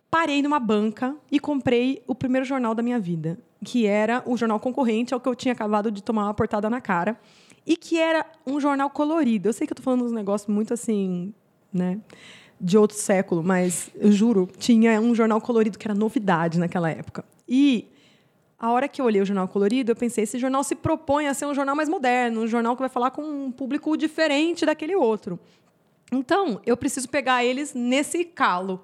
parei 0.10 0.42
numa 0.42 0.60
banca 0.60 1.16
e 1.32 1.40
comprei 1.40 2.02
o 2.08 2.16
primeiro 2.16 2.46
jornal 2.46 2.74
da 2.74 2.82
minha 2.82 3.00
vida, 3.00 3.38
que 3.66 3.86
era 3.86 4.24
o 4.26 4.38
jornal 4.38 4.60
concorrente 4.60 5.14
ao 5.14 5.20
que 5.20 5.28
eu 5.28 5.36
tinha 5.36 5.52
acabado 5.52 5.92
de 5.92 6.02
tomar 6.02 6.26
uma 6.26 6.34
portada 6.34 6.70
na 6.70 6.80
cara, 6.80 7.20
e 7.66 7.76
que 7.76 7.98
era 7.98 8.26
um 8.46 8.60
jornal 8.60 8.90
colorido. 8.90 9.50
Eu 9.50 9.54
sei 9.54 9.68
que 9.68 9.74
eu 9.74 9.76
tô 9.76 9.84
falando 9.84 10.06
uns 10.06 10.12
negócios 10.12 10.48
muito 10.48 10.74
assim, 10.74 11.34
né, 11.74 12.00
de 12.64 12.78
outro 12.78 12.98
século, 12.98 13.44
mas 13.44 13.92
eu 13.94 14.10
juro, 14.10 14.50
tinha 14.58 15.00
um 15.02 15.14
jornal 15.14 15.42
colorido 15.42 15.78
que 15.78 15.86
era 15.86 15.94
novidade 15.94 16.58
naquela 16.58 16.90
época. 16.90 17.26
E 17.46 17.92
a 18.58 18.72
hora 18.72 18.88
que 18.88 19.02
eu 19.02 19.06
olhei 19.06 19.22
o 19.22 19.26
jornal 19.26 19.50
colorido, 19.50 19.92
eu 19.92 19.96
pensei, 19.98 20.24
esse 20.24 20.40
jornal 20.40 20.64
se 20.64 20.74
propõe 20.74 21.28
a 21.28 21.34
ser 21.34 21.46
um 21.46 21.54
jornal 21.54 21.76
mais 21.76 21.90
moderno, 21.90 22.42
um 22.42 22.48
jornal 22.48 22.74
que 22.78 22.82
vai 22.82 22.88
falar 22.88 23.12
com 23.12 23.22
um 23.22 23.52
público 23.52 23.98
diferente 23.98 24.66
daquele 24.66 24.96
outro. 24.96 25.38
Então, 26.10 26.62
eu 26.66 26.78
preciso 26.78 27.10
pegar 27.10 27.44
eles 27.44 27.74
nesse 27.74 28.24
calo. 28.24 28.80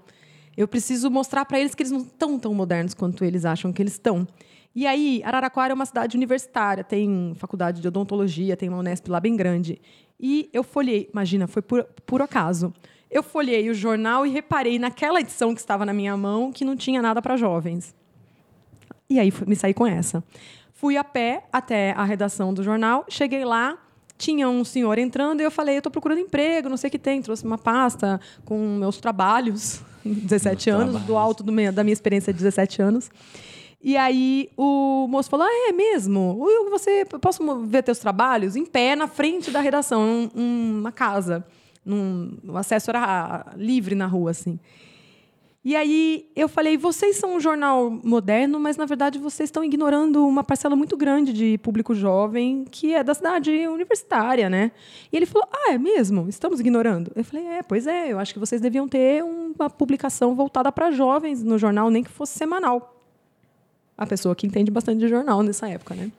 Eu 0.57 0.67
preciso 0.67 1.09
mostrar 1.09 1.45
para 1.45 1.57
eles 1.57 1.73
que 1.73 1.81
eles 1.81 1.91
não 1.91 2.01
estão 2.01 2.37
tão 2.37 2.53
modernos 2.53 2.93
quanto 2.93 3.23
eles 3.23 3.45
acham 3.45 3.71
que 3.71 3.81
eles 3.81 3.93
estão. 3.93 4.27
E 4.75 4.85
aí, 4.85 5.21
Araraquara 5.23 5.71
é 5.71 5.75
uma 5.75 5.85
cidade 5.85 6.17
universitária, 6.17 6.83
tem 6.83 7.33
faculdade 7.37 7.79
de 7.79 7.87
odontologia, 7.87 8.57
tem 8.57 8.67
uma 8.67 8.79
Unesp 8.79 9.07
lá 9.07 9.21
bem 9.21 9.37
grande. 9.37 9.81
E 10.19 10.49
eu 10.51 10.65
folhei, 10.65 11.09
imagina, 11.13 11.47
foi 11.47 11.61
por, 11.61 11.85
por 12.05 12.21
acaso. 12.21 12.73
Eu 13.09 13.23
folhei 13.23 13.69
o 13.69 13.73
jornal 13.73 14.25
e 14.25 14.29
reparei 14.29 14.77
naquela 14.77 15.19
edição 15.19 15.53
que 15.53 15.59
estava 15.61 15.85
na 15.85 15.93
minha 15.93 16.15
mão 16.15 16.51
que 16.51 16.63
não 16.63 16.75
tinha 16.75 17.01
nada 17.01 17.21
para 17.21 17.35
jovens. 17.37 17.95
E 19.09 19.19
aí 19.19 19.33
me 19.47 19.55
saí 19.55 19.73
com 19.73 19.87
essa. 19.87 20.23
Fui 20.73 20.95
a 20.95 21.03
pé 21.03 21.43
até 21.51 21.91
a 21.97 22.03
redação 22.03 22.53
do 22.53 22.63
jornal, 22.63 23.05
cheguei 23.09 23.43
lá, 23.43 23.77
tinha 24.17 24.47
um 24.47 24.63
senhor 24.63 24.97
entrando 24.99 25.41
e 25.41 25.43
eu 25.43 25.51
falei, 25.51 25.75
eu 25.75 25.79
estou 25.79 25.91
procurando 25.91 26.19
emprego, 26.19 26.69
não 26.69 26.77
sei 26.77 26.87
o 26.87 26.91
que 26.91 26.99
tem, 26.99 27.21
trouxe 27.21 27.43
uma 27.43 27.57
pasta 27.57 28.19
com 28.45 28.77
meus 28.77 28.97
trabalhos, 28.97 29.81
17 30.05 30.69
anos, 30.69 31.01
do 31.01 31.17
alto 31.17 31.43
do 31.43 31.51
meu- 31.51 31.71
da 31.73 31.83
minha 31.83 31.93
experiência 31.93 32.31
de 32.31 32.37
17 32.37 32.81
anos. 32.81 33.09
E 33.81 33.95
aí 33.97 34.49
o 34.57 35.07
moço 35.09 35.29
falou, 35.29 35.47
ah, 35.47 35.69
é 35.69 35.71
mesmo? 35.71 36.37
Você, 36.69 37.05
posso 37.05 37.61
ver 37.65 37.81
teus 37.81 37.97
trabalhos? 37.97 38.55
Em 38.57 38.65
pé, 38.65 38.95
na 38.95 39.07
frente 39.07 39.49
da 39.51 39.61
redação, 39.61 40.29
um- 40.35 40.79
uma 40.79 40.91
casa. 40.91 41.45
Num, 41.85 42.37
o 42.47 42.57
acesso 42.57 42.91
era 42.91 43.53
livre 43.55 43.95
na 43.95 44.05
rua, 44.05 44.31
assim. 44.31 44.59
E 45.63 45.75
aí 45.75 46.25
eu 46.37 46.47
falei, 46.47 46.77
vocês 46.77 47.17
são 47.17 47.35
um 47.35 47.39
jornal 47.39 47.91
moderno, 47.91 48.57
mas 48.59 48.77
na 48.77 48.85
verdade 48.85 49.19
vocês 49.19 49.49
estão 49.49 49.61
ignorando 49.61 50.25
uma 50.25 50.41
parcela 50.41 50.73
muito 50.73 50.95
grande 50.95 51.33
de 51.33 51.57
público 51.57 51.93
jovem 51.93 52.63
que 52.71 52.93
é 52.95 53.03
da 53.03 53.13
cidade 53.13 53.51
universitária, 53.67 54.49
né? 54.49 54.71
E 55.11 55.17
ele 55.17 55.25
falou, 55.25 55.47
ah, 55.51 55.73
é 55.73 55.77
mesmo? 55.77 56.29
Estamos 56.29 56.61
ignorando? 56.61 57.11
Eu 57.13 57.25
falei, 57.25 57.45
é, 57.45 57.61
pois 57.61 57.87
é, 57.87 58.11
eu 58.13 58.19
acho 58.19 58.33
que 58.33 58.39
vocês 58.39 58.61
deviam 58.61 58.87
ter 58.87 59.21
uma 59.21 59.69
publicação 59.69 60.33
voltada 60.33 60.71
para 60.71 60.91
jovens 60.91 61.43
no 61.43 61.57
jornal, 61.57 61.89
nem 61.89 62.03
que 62.03 62.09
fosse 62.09 62.37
semanal. 62.37 62.95
A 63.97 64.07
pessoa 64.07 64.33
que 64.33 64.47
entende 64.47 64.71
bastante 64.71 64.99
de 64.99 65.09
jornal 65.09 65.43
nessa 65.43 65.67
época, 65.67 65.93
né? 65.93 66.09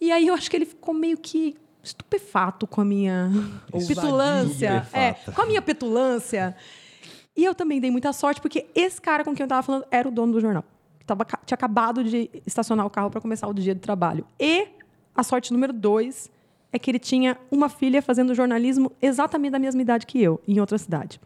E 0.00 0.10
aí 0.10 0.26
eu 0.26 0.34
acho 0.34 0.50
que 0.50 0.56
ele 0.56 0.66
ficou 0.66 0.92
meio 0.92 1.16
que 1.16 1.56
estupefato 1.82 2.66
com 2.66 2.80
a 2.80 2.84
minha 2.84 3.30
petulância. 3.86 4.86
É, 4.92 5.12
com 5.32 5.42
a 5.42 5.46
minha 5.46 5.62
petulância. 5.62 6.56
E 7.36 7.44
eu 7.44 7.54
também 7.54 7.80
dei 7.80 7.90
muita 7.90 8.12
sorte, 8.12 8.40
porque 8.40 8.66
esse 8.74 9.00
cara 9.00 9.24
com 9.24 9.34
quem 9.34 9.44
eu 9.44 9.46
estava 9.46 9.62
falando 9.62 9.84
era 9.90 10.08
o 10.08 10.10
dono 10.10 10.32
do 10.32 10.40
jornal. 10.40 10.64
Tava, 11.06 11.24
tinha 11.24 11.54
acabado 11.54 12.04
de 12.04 12.30
estacionar 12.46 12.86
o 12.86 12.90
carro 12.90 13.10
para 13.10 13.20
começar 13.20 13.48
o 13.48 13.54
dia 13.54 13.74
de 13.74 13.80
trabalho. 13.80 14.24
E 14.38 14.68
a 15.14 15.22
sorte 15.22 15.52
número 15.52 15.72
dois 15.72 16.30
é 16.72 16.78
que 16.78 16.90
ele 16.90 16.98
tinha 16.98 17.36
uma 17.50 17.68
filha 17.68 18.00
fazendo 18.00 18.34
jornalismo 18.34 18.92
exatamente 19.00 19.52
da 19.52 19.58
mesma 19.58 19.82
idade 19.82 20.06
que 20.06 20.22
eu, 20.22 20.40
em 20.46 20.60
outra 20.60 20.78
cidade. 20.78 21.20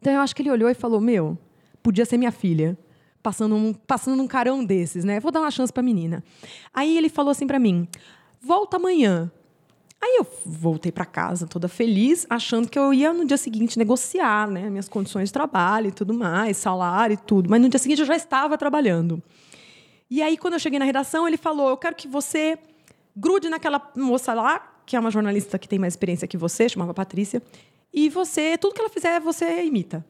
Então 0.00 0.12
eu 0.12 0.20
acho 0.20 0.34
que 0.34 0.42
ele 0.42 0.50
olhou 0.50 0.68
e 0.70 0.74
falou: 0.74 1.00
Meu, 1.00 1.36
podia 1.82 2.04
ser 2.04 2.16
minha 2.16 2.32
filha. 2.32 2.76
Passando 3.22 3.54
um, 3.54 3.74
passando 3.74 4.16
num 4.16 4.26
carão 4.26 4.64
desses, 4.64 5.04
né? 5.04 5.20
Vou 5.20 5.30
dar 5.30 5.40
uma 5.40 5.50
chance 5.50 5.70
pra 5.70 5.82
menina. 5.82 6.24
Aí 6.72 6.96
ele 6.96 7.10
falou 7.10 7.30
assim 7.30 7.46
pra 7.46 7.58
mim: 7.58 7.86
volta 8.40 8.76
amanhã. 8.78 9.30
Aí 10.02 10.16
eu 10.16 10.26
voltei 10.46 10.90
para 10.90 11.04
casa 11.04 11.46
toda 11.46 11.68
feliz, 11.68 12.26
achando 12.30 12.68
que 12.70 12.78
eu 12.78 12.92
ia 12.92 13.12
no 13.12 13.26
dia 13.26 13.36
seguinte 13.36 13.78
negociar, 13.78 14.48
né, 14.48 14.70
minhas 14.70 14.88
condições 14.88 15.28
de 15.28 15.32
trabalho 15.32 15.88
e 15.88 15.92
tudo 15.92 16.14
mais, 16.14 16.56
salário 16.56 17.14
e 17.14 17.16
tudo. 17.18 17.50
Mas 17.50 17.60
no 17.60 17.68
dia 17.68 17.78
seguinte 17.78 18.00
eu 18.00 18.06
já 18.06 18.16
estava 18.16 18.56
trabalhando. 18.56 19.22
E 20.10 20.22
aí 20.22 20.38
quando 20.38 20.54
eu 20.54 20.58
cheguei 20.58 20.78
na 20.78 20.86
redação, 20.86 21.28
ele 21.28 21.36
falou: 21.36 21.68
"Eu 21.68 21.76
quero 21.76 21.94
que 21.94 22.08
você 22.08 22.58
grude 23.14 23.50
naquela 23.50 23.90
moça 23.94 24.32
lá, 24.32 24.58
que 24.86 24.96
é 24.96 25.00
uma 25.00 25.10
jornalista 25.10 25.58
que 25.58 25.68
tem 25.68 25.78
mais 25.78 25.92
experiência 25.92 26.26
que 26.26 26.38
você, 26.38 26.68
chamava 26.68 26.94
Patrícia, 26.94 27.42
e 27.92 28.08
você, 28.08 28.56
tudo 28.56 28.74
que 28.74 28.80
ela 28.80 28.90
fizer, 28.90 29.20
você 29.20 29.64
imita". 29.64 30.04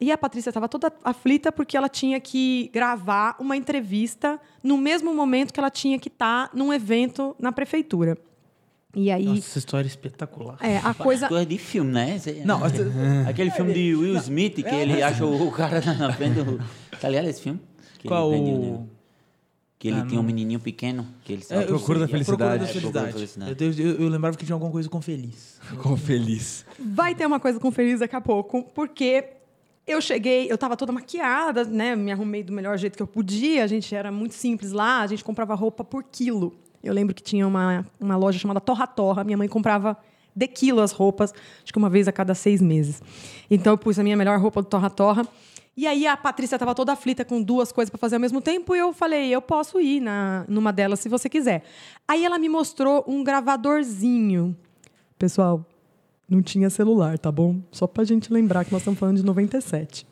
E 0.00 0.12
a 0.12 0.18
Patrícia 0.18 0.50
estava 0.50 0.68
toda 0.68 0.92
aflita 1.02 1.50
porque 1.50 1.76
ela 1.76 1.88
tinha 1.88 2.20
que 2.20 2.70
gravar 2.72 3.34
uma 3.40 3.56
entrevista 3.56 4.40
no 4.62 4.76
mesmo 4.76 5.12
momento 5.14 5.52
que 5.52 5.58
ela 5.58 5.70
tinha 5.70 5.98
que 5.98 6.08
estar 6.08 6.50
num 6.54 6.72
evento 6.72 7.34
na 7.38 7.50
prefeitura. 7.50 8.16
E 8.98 9.10
aí. 9.10 9.26
Nossa, 9.26 9.38
essa 9.40 9.58
história 9.58 9.86
é 9.86 9.88
espetacular. 9.90 10.56
É, 10.62 10.78
a 10.78 10.94
coisa. 10.94 11.28
Coisa 11.28 11.44
de 11.44 11.58
filme, 11.58 11.92
né? 11.92 12.18
Não, 12.46 12.60
Aquele 13.28 13.50
filme 13.50 13.74
de 13.74 13.94
Will 13.94 14.16
Smith, 14.16 14.54
que 14.54 14.74
ele 14.74 15.02
achou 15.02 15.46
o 15.46 15.52
cara 15.52 15.82
na 15.94 16.10
frente 16.14 16.42
do... 16.42 16.58
Tá 16.98 17.06
ligado 17.10 17.28
esse 17.28 17.42
filme? 17.42 17.60
Que 17.98 18.08
Qual 18.08 18.30
o- 18.30 18.78
né? 18.80 18.86
Que 19.78 19.88
ele 19.88 19.98
Ah, 20.00 20.06
tinha 20.06 20.18
um 20.18 20.24
menininho 20.24 20.58
pequeno, 20.58 21.06
que 21.22 21.34
ele 21.34 21.44
É, 21.50 21.60
Procura 21.66 21.98
da 21.98 22.04
é 22.06 22.08
Felicidade. 22.08 22.64
É, 22.64 22.68
Procura 22.80 22.92
da 23.04 23.12
felicidade. 23.12 23.52
Felicidade. 23.52 23.82
Eu, 23.82 23.90
eu- 23.90 24.00
eu 24.04 24.08
lembrava 24.08 24.34
que 24.34 24.46
tinha 24.46 24.54
alguma 24.54 24.72
coisa 24.72 24.88
com 24.88 25.02
feliz. 25.02 25.58
Ficou 25.68 25.94
feliz. 25.98 26.64
Vai 26.78 27.14
ter 27.14 27.26
uma 27.26 27.38
coisa 27.38 27.60
com 27.60 27.70
feliz 27.70 28.00
daqui 28.00 28.16
a 28.16 28.20
pouco, 28.22 28.62
porque 28.74 29.24
eu 29.86 30.00
cheguei, 30.00 30.50
eu 30.50 30.56
tava 30.56 30.74
toda 30.78 30.90
maquiada, 30.92 31.64
né? 31.64 31.94
Me 31.94 32.10
arrumei 32.10 32.42
do 32.42 32.54
melhor 32.54 32.78
jeito 32.78 32.96
que 32.96 33.02
eu 33.02 33.06
podia. 33.06 33.62
A 33.62 33.66
gente 33.66 33.94
era 33.94 34.10
muito 34.10 34.34
simples 34.34 34.72
lá, 34.72 35.02
a 35.02 35.06
gente 35.06 35.22
comprava 35.22 35.54
roupa 35.54 35.84
por 35.84 36.02
quilo. 36.04 36.54
Eu 36.86 36.94
lembro 36.94 37.14
que 37.14 37.22
tinha 37.22 37.46
uma, 37.46 37.84
uma 38.00 38.16
loja 38.16 38.38
chamada 38.38 38.60
Torra 38.60 38.86
Torra. 38.86 39.24
Minha 39.24 39.36
mãe 39.36 39.48
comprava 39.48 39.96
de 40.34 40.46
quilo 40.46 40.80
as 40.80 40.92
roupas, 40.92 41.32
acho 41.62 41.72
que 41.72 41.78
uma 41.78 41.88
vez 41.88 42.06
a 42.06 42.12
cada 42.12 42.34
seis 42.34 42.60
meses. 42.60 43.02
Então 43.50 43.72
eu 43.72 43.78
pus 43.78 43.98
a 43.98 44.02
minha 44.02 44.16
melhor 44.16 44.38
roupa 44.38 44.60
do 44.60 44.68
Torra 44.68 44.90
Torra. 44.90 45.26
E 45.74 45.86
aí 45.86 46.06
a 46.06 46.16
Patrícia 46.16 46.56
estava 46.56 46.74
toda 46.74 46.92
aflita 46.92 47.24
com 47.24 47.42
duas 47.42 47.72
coisas 47.72 47.90
para 47.90 47.98
fazer 47.98 48.16
ao 48.16 48.20
mesmo 48.20 48.40
tempo 48.40 48.74
e 48.74 48.78
eu 48.78 48.92
falei, 48.92 49.28
eu 49.28 49.42
posso 49.42 49.78
ir 49.80 50.00
na, 50.00 50.44
numa 50.48 50.72
delas 50.72 51.00
se 51.00 51.08
você 51.08 51.28
quiser. 51.28 51.64
Aí 52.06 52.24
ela 52.24 52.38
me 52.38 52.48
mostrou 52.48 53.04
um 53.06 53.22
gravadorzinho. 53.22 54.56
Pessoal, 55.18 55.64
não 56.28 56.42
tinha 56.42 56.70
celular, 56.70 57.18
tá 57.18 57.30
bom? 57.30 57.60
Só 57.70 57.86
pra 57.86 58.04
gente 58.04 58.32
lembrar 58.32 58.64
que 58.64 58.72
nós 58.72 58.82
estamos 58.82 58.98
falando 58.98 59.16
de 59.16 59.24
97. 59.24 60.06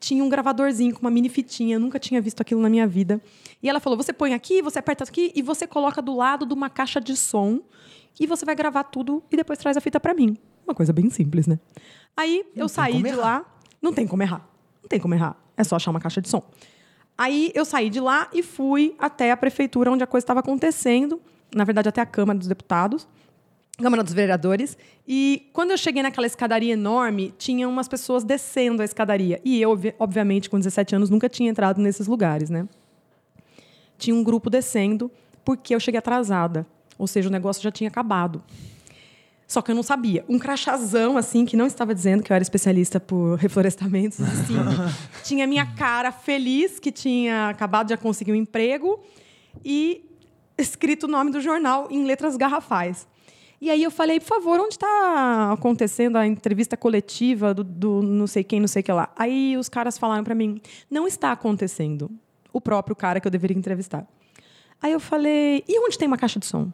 Tinha 0.00 0.24
um 0.24 0.28
gravadorzinho 0.30 0.94
com 0.94 1.02
uma 1.02 1.10
mini 1.10 1.28
fitinha, 1.28 1.76
eu 1.76 1.80
nunca 1.80 1.98
tinha 1.98 2.20
visto 2.22 2.40
aquilo 2.40 2.60
na 2.60 2.70
minha 2.70 2.86
vida. 2.86 3.20
E 3.62 3.68
ela 3.68 3.78
falou: 3.78 3.98
você 3.98 4.12
põe 4.12 4.32
aqui, 4.32 4.62
você 4.62 4.78
aperta 4.78 5.04
aqui 5.04 5.30
e 5.34 5.42
você 5.42 5.66
coloca 5.66 6.00
do 6.00 6.16
lado 6.16 6.46
de 6.46 6.54
uma 6.54 6.70
caixa 6.70 7.00
de 7.00 7.14
som 7.14 7.60
e 8.18 8.26
você 8.26 8.44
vai 8.46 8.54
gravar 8.54 8.84
tudo 8.84 9.22
e 9.30 9.36
depois 9.36 9.58
traz 9.58 9.76
a 9.76 9.80
fita 9.80 10.00
pra 10.00 10.14
mim. 10.14 10.38
Uma 10.66 10.74
coisa 10.74 10.92
bem 10.92 11.10
simples, 11.10 11.46
né? 11.46 11.60
Aí 12.16 12.44
eu 12.56 12.68
saí 12.68 13.02
de 13.02 13.12
lá. 13.12 13.44
Não 13.80 13.92
tem 13.92 14.06
como 14.06 14.22
errar. 14.22 14.48
Não 14.82 14.88
tem 14.88 14.98
como 14.98 15.14
errar. 15.14 15.36
É 15.56 15.62
só 15.62 15.76
achar 15.76 15.90
uma 15.90 16.00
caixa 16.00 16.20
de 16.20 16.28
som. 16.28 16.42
Aí 17.16 17.52
eu 17.54 17.66
saí 17.66 17.90
de 17.90 18.00
lá 18.00 18.28
e 18.32 18.42
fui 18.42 18.94
até 18.98 19.30
a 19.30 19.36
prefeitura 19.36 19.92
onde 19.92 20.02
a 20.02 20.06
coisa 20.06 20.24
estava 20.24 20.40
acontecendo. 20.40 21.20
Na 21.54 21.64
verdade, 21.64 21.88
até 21.88 22.00
a 22.00 22.06
Câmara 22.06 22.38
dos 22.38 22.48
Deputados. 22.48 23.06
Câmara 23.80 24.02
dos 24.02 24.12
Vereadores. 24.12 24.76
E 25.06 25.48
quando 25.52 25.70
eu 25.72 25.78
cheguei 25.78 26.02
naquela 26.02 26.26
escadaria 26.26 26.72
enorme, 26.72 27.34
tinha 27.38 27.68
umas 27.68 27.88
pessoas 27.88 28.22
descendo 28.24 28.82
a 28.82 28.84
escadaria. 28.84 29.40
E 29.44 29.60
eu, 29.60 29.70
obvi- 29.70 29.94
obviamente, 29.98 30.48
com 30.50 30.58
17 30.58 30.94
anos, 30.94 31.10
nunca 31.10 31.28
tinha 31.28 31.50
entrado 31.50 31.80
nesses 31.80 32.06
lugares, 32.06 32.50
né? 32.50 32.68
Tinha 33.98 34.14
um 34.14 34.22
grupo 34.22 34.48
descendo 34.48 35.10
porque 35.44 35.74
eu 35.74 35.80
cheguei 35.80 35.98
atrasada. 35.98 36.66
Ou 36.98 37.06
seja, 37.06 37.28
o 37.28 37.32
negócio 37.32 37.62
já 37.62 37.70
tinha 37.70 37.88
acabado. 37.88 38.42
Só 39.46 39.60
que 39.60 39.70
eu 39.72 39.74
não 39.74 39.82
sabia. 39.82 40.24
Um 40.28 40.38
crachazão, 40.38 41.16
assim, 41.16 41.44
que 41.44 41.56
não 41.56 41.66
estava 41.66 41.92
dizendo 41.92 42.22
que 42.22 42.30
eu 42.30 42.34
era 42.36 42.42
especialista 42.42 43.00
por 43.00 43.36
reflorestamentos, 43.36 44.20
assim. 44.20 44.54
tinha 45.24 45.44
minha 45.46 45.66
cara 45.66 46.12
feliz, 46.12 46.78
que 46.78 46.92
tinha 46.92 47.48
acabado 47.48 47.88
de 47.88 47.96
conseguir 47.96 48.30
um 48.30 48.36
emprego, 48.36 49.00
e 49.64 50.04
escrito 50.56 51.04
o 51.04 51.08
nome 51.08 51.32
do 51.32 51.40
jornal 51.40 51.88
em 51.90 52.04
letras 52.04 52.36
garrafais. 52.36 53.08
E 53.60 53.68
aí 53.68 53.82
eu 53.82 53.90
falei, 53.90 54.18
por 54.18 54.26
favor, 54.26 54.58
onde 54.58 54.74
está 54.74 55.52
acontecendo 55.52 56.16
a 56.16 56.26
entrevista 56.26 56.76
coletiva 56.76 57.52
do, 57.52 57.62
do 57.62 58.02
não 58.02 58.26
sei 58.26 58.42
quem, 58.42 58.58
não 58.58 58.68
sei 58.68 58.82
que 58.82 58.90
lá? 58.90 59.12
Aí 59.14 59.56
os 59.56 59.68
caras 59.68 59.98
falaram 59.98 60.24
para 60.24 60.34
mim, 60.34 60.60
não 60.90 61.06
está 61.06 61.30
acontecendo. 61.32 62.10
O 62.52 62.60
próprio 62.60 62.96
cara 62.96 63.20
que 63.20 63.26
eu 63.26 63.30
deveria 63.30 63.56
entrevistar. 63.56 64.06
Aí 64.80 64.92
eu 64.92 64.98
falei, 64.98 65.62
e 65.68 65.78
onde 65.78 65.98
tem 65.98 66.08
uma 66.08 66.16
caixa 66.16 66.40
de 66.40 66.46
som? 66.46 66.72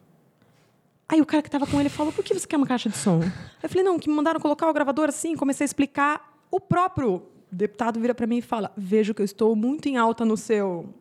Aí 1.09 1.21
o 1.21 1.26
cara 1.26 1.43
que 1.43 1.49
estava 1.49 1.66
com 1.66 1.78
ele 1.81 1.88
falou: 1.88 2.12
por 2.12 2.25
que 2.25 2.35
você 2.35 2.47
quer 2.47 2.57
uma 2.57 2.66
caixa 2.66 2.88
de 2.88 2.97
som? 2.97 3.21
Eu 3.62 3.69
falei: 3.69 3.85
não, 3.85 3.99
que 3.99 4.09
me 4.09 4.14
mandaram 4.14 4.40
colocar 4.40 4.69
o 4.69 4.73
gravador 4.73 5.09
assim. 5.09 5.37
Comecei 5.37 5.64
a 5.64 5.66
explicar. 5.66 6.37
O 6.50 6.61
próprio 6.61 7.23
deputado 7.50 8.00
vira 8.00 8.14
para 8.14 8.26
mim 8.26 8.38
e 8.38 8.43
fala: 8.43 8.73
vejo 8.76 9.14
que 9.14 9.23
eu 9.23 9.25
estou 9.25 9.55
muito 9.55 9.88
em 9.88 9.97
alta 9.97 10.25
no 10.25 10.37
seu 10.37 10.93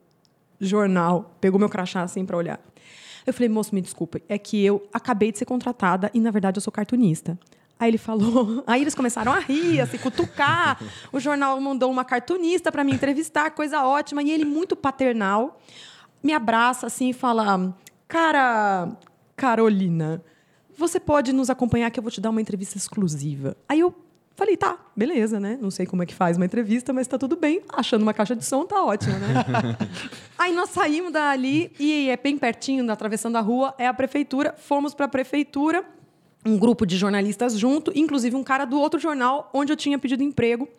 jornal. 0.60 1.36
Pegou 1.42 1.60
meu 1.60 1.70
crachá 1.70 2.04
assim 2.04 2.24
para 2.24 2.38
olhar. 2.38 2.60
Eu 3.26 3.34
falei: 3.34 3.50
moço, 3.50 3.74
me 3.74 3.82
desculpe, 3.82 4.24
é 4.30 4.38
que 4.38 4.64
eu 4.64 4.88
acabei 4.94 5.32
de 5.32 5.40
ser 5.40 5.46
contratada 5.46 6.12
e 6.14 6.20
na 6.20 6.32
verdade 6.32 6.58
eu 6.58 6.62
sou 6.62 6.72
cartunista. 6.72 7.38
Aí 7.80 7.90
ele 7.90 7.98
falou, 7.98 8.64
aí 8.68 8.82
eles 8.82 8.96
começaram 8.96 9.32
a 9.32 9.40
rir, 9.40 9.82
a 9.82 9.88
se 9.88 9.98
cutucar. 9.98 10.82
O 11.12 11.20
jornal 11.20 11.60
mandou 11.60 11.92
uma 11.92 12.06
cartunista 12.06 12.72
para 12.72 12.84
me 12.84 12.94
entrevistar, 12.94 13.52
coisa 13.52 13.84
ótima. 13.84 14.24
E 14.24 14.32
ele, 14.32 14.46
muito 14.46 14.76
paternal, 14.76 15.60
me 16.24 16.34
abraça 16.34 16.88
assim 16.88 17.10
e 17.10 17.14
fala: 17.14 17.76
Cara, 18.08 18.98
Carolina, 19.36 20.24
você 20.78 21.00
pode 21.00 21.34
nos 21.34 21.50
acompanhar 21.50 21.92
que 21.92 22.00
eu 22.00 22.04
vou 22.04 22.12
te 22.12 22.22
dar 22.22 22.30
uma 22.30 22.42
entrevista 22.42 22.78
exclusiva. 22.78 23.58
Aí 23.68 23.80
eu 23.80 23.94
falei: 24.36 24.58
Tá, 24.58 24.78
beleza, 24.96 25.40
né? 25.40 25.58
Não 25.62 25.72
sei 25.72 25.86
como 25.86 26.04
é 26.04 26.06
que 26.06 26.14
faz 26.14 26.38
uma 26.38 26.46
entrevista, 26.46 26.94
mas 26.94 27.08
tá 27.08 27.18
tudo 27.18 27.36
bem. 27.36 27.62
Achando 27.70 28.04
uma 28.04 28.14
caixa 28.14 28.36
de 28.36 28.46
som, 28.46 28.66
tá 28.66 28.84
ótimo, 28.84 29.14
né? 29.18 29.78
Aí 30.38 30.54
nós 30.54 30.70
saímos 30.70 31.12
dali 31.12 31.72
e 31.80 32.10
é 32.10 32.18
bem 32.18 32.38
pertinho, 32.38 32.90
atravessando 32.92 33.38
a 33.38 33.42
rua, 33.42 33.74
é 33.78 33.88
a 33.88 33.94
prefeitura. 33.94 34.54
Fomos 34.58 34.94
para 34.94 35.06
a 35.06 35.10
prefeitura 35.10 35.84
um 36.46 36.58
grupo 36.58 36.86
de 36.86 36.96
jornalistas 36.96 37.58
junto, 37.58 37.92
inclusive 37.96 38.36
um 38.36 38.44
cara 38.44 38.66
do 38.66 38.80
outro 38.80 39.00
jornal 39.00 39.50
onde 39.54 39.74
eu 39.74 39.78
tinha 39.78 39.98
pedido 39.98 40.22
emprego. 40.22 40.70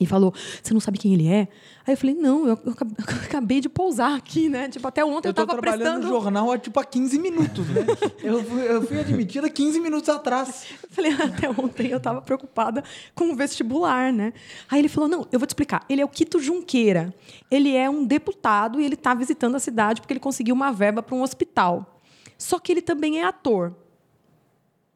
E 0.00 0.06
falou: 0.06 0.32
Você 0.62 0.72
não 0.72 0.80
sabe 0.80 0.96
quem 0.98 1.12
ele 1.12 1.26
é? 1.26 1.48
Aí 1.86 1.94
eu 1.94 1.96
falei: 1.96 2.14
Não, 2.14 2.46
eu, 2.46 2.58
eu 2.64 2.72
acab- 2.72 2.92
eu 2.98 3.16
acabei 3.24 3.60
de 3.60 3.68
pousar 3.68 4.16
aqui, 4.16 4.48
né? 4.48 4.68
Tipo, 4.68 4.86
até 4.86 5.04
ontem 5.04 5.28
eu, 5.28 5.30
Eu 5.30 5.34
tava 5.34 5.52
trabalhando 5.52 5.78
prestando. 5.80 6.06
no 6.06 6.08
jornal 6.08 6.52
há 6.52 6.58
tipo 6.58 6.78
há 6.78 6.84
15 6.84 7.18
minutos, 7.18 7.66
né? 7.68 7.84
eu, 8.22 8.44
fui, 8.44 8.62
eu 8.62 8.82
fui 8.86 9.00
admitida 9.00 9.50
15 9.50 9.80
minutos 9.80 10.08
atrás. 10.08 10.66
Eu 10.82 10.88
falei, 10.90 11.12
até 11.12 11.50
ontem 11.50 11.88
eu 11.90 11.98
tava 11.98 12.22
preocupada 12.22 12.84
com 13.14 13.30
o 13.32 13.34
vestibular, 13.34 14.12
né? 14.12 14.32
Aí 14.70 14.78
ele 14.80 14.88
falou: 14.88 15.08
não, 15.08 15.26
eu 15.32 15.38
vou 15.38 15.46
te 15.46 15.50
explicar. 15.50 15.84
Ele 15.88 16.00
é 16.00 16.04
o 16.04 16.08
Quito 16.08 16.38
Junqueira. 16.40 17.12
Ele 17.50 17.74
é 17.74 17.90
um 17.90 18.04
deputado 18.04 18.80
e 18.80 18.84
ele 18.84 18.94
está 18.94 19.14
visitando 19.14 19.54
a 19.56 19.58
cidade 19.58 20.00
porque 20.00 20.12
ele 20.12 20.20
conseguiu 20.20 20.54
uma 20.54 20.70
verba 20.72 21.02
para 21.02 21.16
um 21.16 21.22
hospital. 21.22 21.98
Só 22.36 22.58
que 22.60 22.70
ele 22.70 22.82
também 22.82 23.20
é 23.20 23.24
ator. 23.24 23.74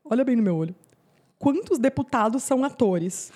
Olha 0.04 0.24
bem 0.24 0.36
no 0.36 0.42
meu 0.42 0.56
olho. 0.56 0.74
Quantos 1.38 1.78
deputados 1.78 2.42
são 2.44 2.62
atores? 2.64 3.32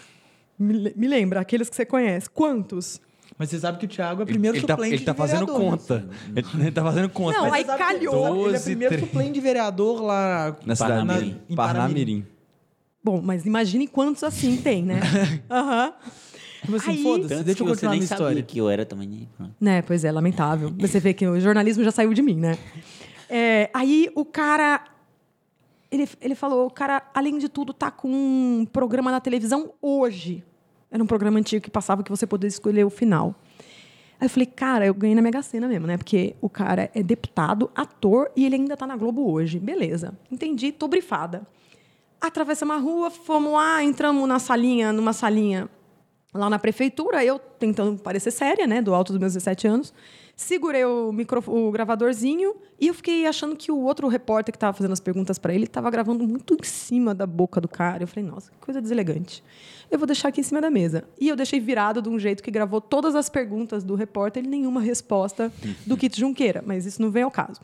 Me, 0.58 0.72
le- 0.72 0.92
me 0.96 1.06
lembra, 1.08 1.40
aqueles 1.40 1.68
que 1.68 1.76
você 1.76 1.84
conhece. 1.84 2.28
Quantos? 2.30 3.00
Mas 3.38 3.50
você 3.50 3.58
sabe 3.58 3.76
que 3.78 3.84
o 3.84 3.88
Thiago 3.88 4.22
é 4.22 4.24
o 4.24 4.26
primeiro 4.26 4.56
ele 4.56 4.66
tá, 4.66 4.72
suplente 4.74 4.94
ele 4.94 5.04
tá 5.04 5.12
de 5.12 5.18
fazendo 5.18 5.46
conta. 5.46 6.08
Ele, 6.34 6.46
ele 6.58 6.70
tá 6.72 6.82
fazendo 6.82 7.08
conta. 7.10 7.38
Não, 7.38 7.50
Mas 7.50 7.68
aí 7.68 7.78
calhou. 7.78 8.14
você 8.14 8.22
sabe 8.22 8.34
que 8.34 8.40
Ele 8.40 8.44
é 8.44 8.48
o 8.48 8.52
12, 8.52 8.64
primeiro 8.64 8.94
13. 8.94 9.06
suplente 9.06 9.32
de 9.32 9.40
vereador 9.40 10.02
lá 10.02 10.56
na 10.64 10.74
cidade 10.74 11.06
dele. 11.08 11.36
em 11.50 11.54
Parnamirim. 11.54 12.26
Bom, 13.04 13.20
mas 13.22 13.44
imagine 13.44 13.86
quantos 13.86 14.24
assim 14.24 14.56
tem, 14.56 14.82
né? 14.82 15.00
Aham. 15.50 15.92
Tipo 16.62 16.76
assim, 16.76 16.90
Aí- 16.92 17.02
foda-se, 17.02 17.44
deixa 17.44 17.62
eu 17.62 17.66
continuar 17.66 17.90
nem 17.92 18.00
minha 18.00 18.08
sabia 18.08 18.24
história. 18.24 18.42
que 18.42 18.58
eu 18.58 18.70
era 18.70 18.84
também. 18.86 19.28
né? 19.38 19.50
Né, 19.60 19.82
pois 19.82 20.02
é, 20.04 20.10
lamentável. 20.10 20.72
Você 20.78 20.98
vê 20.98 21.12
que 21.12 21.26
o 21.26 21.38
jornalismo 21.38 21.84
já 21.84 21.90
saiu 21.92 22.14
de 22.14 22.22
mim, 22.22 22.36
né? 22.36 22.56
É, 23.28 23.68
aí 23.74 24.10
o 24.14 24.24
cara. 24.24 24.82
Ele, 25.96 26.08
ele 26.20 26.34
falou: 26.34 26.66
o 26.66 26.70
cara, 26.70 27.02
além 27.14 27.38
de 27.38 27.48
tudo, 27.48 27.72
tá 27.72 27.90
com 27.90 28.08
um 28.08 28.66
programa 28.70 29.10
na 29.10 29.20
televisão 29.20 29.72
hoje. 29.80 30.44
Era 30.90 31.02
um 31.02 31.06
programa 31.06 31.38
antigo 31.38 31.62
que 31.62 31.70
passava 31.70 32.02
que 32.02 32.10
você 32.10 32.26
podia 32.26 32.48
escolher 32.48 32.84
o 32.84 32.90
final. 32.90 33.34
Aí 34.18 34.26
eu 34.26 34.30
falei, 34.30 34.46
cara, 34.46 34.86
eu 34.86 34.94
ganhei 34.94 35.14
na 35.14 35.20
Mega 35.20 35.42
Sena 35.42 35.68
mesmo, 35.68 35.86
né? 35.86 35.98
Porque 35.98 36.36
o 36.40 36.48
cara 36.48 36.90
é 36.94 37.02
deputado, 37.02 37.70
ator 37.74 38.30
e 38.34 38.46
ele 38.46 38.54
ainda 38.54 38.76
tá 38.76 38.86
na 38.86 38.96
Globo 38.96 39.30
hoje. 39.30 39.58
Beleza. 39.58 40.16
Entendi, 40.30 40.72
tô 40.72 40.88
brifada. 40.88 41.46
Atravessamos 42.18 42.76
a 42.76 42.78
rua, 42.78 43.10
fomos 43.10 43.52
lá, 43.52 43.82
entramos 43.84 44.26
na 44.26 44.38
salinha, 44.38 44.90
numa 44.90 45.12
salinha 45.12 45.68
lá 46.32 46.48
na 46.48 46.58
prefeitura, 46.58 47.24
eu 47.24 47.38
tentando 47.38 47.98
parecer 47.98 48.30
séria, 48.30 48.66
né, 48.66 48.80
do 48.80 48.94
alto 48.94 49.12
dos 49.12 49.20
meus 49.20 49.32
17 49.34 49.66
anos. 49.66 49.94
Segurei 50.36 50.84
o, 50.84 51.10
micro, 51.12 51.42
o 51.46 51.70
gravadorzinho 51.70 52.56
e 52.78 52.88
eu 52.88 52.94
fiquei 52.94 53.26
achando 53.26 53.56
que 53.56 53.72
o 53.72 53.78
outro 53.78 54.06
repórter 54.06 54.52
que 54.52 54.58
estava 54.58 54.76
fazendo 54.76 54.92
as 54.92 55.00
perguntas 55.00 55.38
para 55.38 55.54
ele 55.54 55.64
estava 55.64 55.90
gravando 55.90 56.28
muito 56.28 56.54
em 56.54 56.62
cima 56.62 57.14
da 57.14 57.26
boca 57.26 57.58
do 57.58 57.66
cara. 57.66 58.02
Eu 58.02 58.06
falei, 58.06 58.28
nossa, 58.28 58.50
que 58.50 58.58
coisa 58.58 58.82
deselegante. 58.82 59.42
Eu 59.90 59.98
vou 59.98 60.06
deixar 60.06 60.28
aqui 60.28 60.42
em 60.42 60.44
cima 60.44 60.60
da 60.60 60.70
mesa. 60.70 61.04
E 61.18 61.26
eu 61.26 61.36
deixei 61.36 61.58
virado 61.58 62.02
de 62.02 62.10
um 62.10 62.18
jeito 62.18 62.42
que 62.42 62.50
gravou 62.50 62.82
todas 62.82 63.14
as 63.14 63.30
perguntas 63.30 63.82
do 63.82 63.94
repórter 63.94 64.44
e 64.44 64.46
nenhuma 64.46 64.82
resposta 64.82 65.50
do 65.86 65.96
Kit 65.98 66.20
Junqueira, 66.20 66.62
mas 66.66 66.84
isso 66.84 67.00
não 67.00 67.10
vem 67.10 67.22
ao 67.22 67.30
caso. 67.30 67.58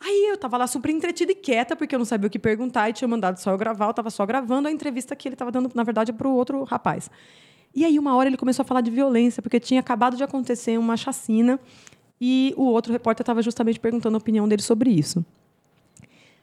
Aí 0.00 0.28
eu 0.28 0.36
tava 0.36 0.56
lá 0.56 0.66
super 0.66 0.90
entretida 0.90 1.30
e 1.30 1.36
quieta, 1.36 1.76
porque 1.76 1.94
eu 1.94 2.00
não 2.00 2.06
sabia 2.06 2.26
o 2.26 2.30
que 2.30 2.38
perguntar 2.38 2.90
e 2.90 2.92
tinha 2.92 3.06
mandado 3.06 3.38
só 3.38 3.52
eu 3.52 3.58
gravar, 3.58 3.86
eu 3.86 3.94
tava 3.94 4.10
só 4.10 4.26
gravando 4.26 4.66
a 4.66 4.72
entrevista 4.72 5.14
que 5.14 5.28
ele 5.28 5.36
tava 5.36 5.52
dando, 5.52 5.70
na 5.72 5.84
verdade, 5.84 6.12
para 6.12 6.26
o 6.26 6.34
outro 6.34 6.64
rapaz. 6.64 7.08
E 7.72 7.84
aí, 7.84 7.96
uma 7.96 8.16
hora, 8.16 8.28
ele 8.28 8.36
começou 8.36 8.64
a 8.64 8.66
falar 8.66 8.80
de 8.80 8.90
violência, 8.90 9.40
porque 9.40 9.60
tinha 9.60 9.78
acabado 9.78 10.16
de 10.16 10.24
acontecer 10.24 10.78
uma 10.78 10.96
chacina 10.96 11.60
e 12.20 12.54
o 12.56 12.64
outro 12.64 12.92
repórter 12.92 13.22
estava 13.22 13.42
justamente 13.42 13.78
perguntando 13.78 14.16
a 14.16 14.18
opinião 14.18 14.48
dele 14.48 14.62
sobre 14.62 14.90
isso. 14.90 15.24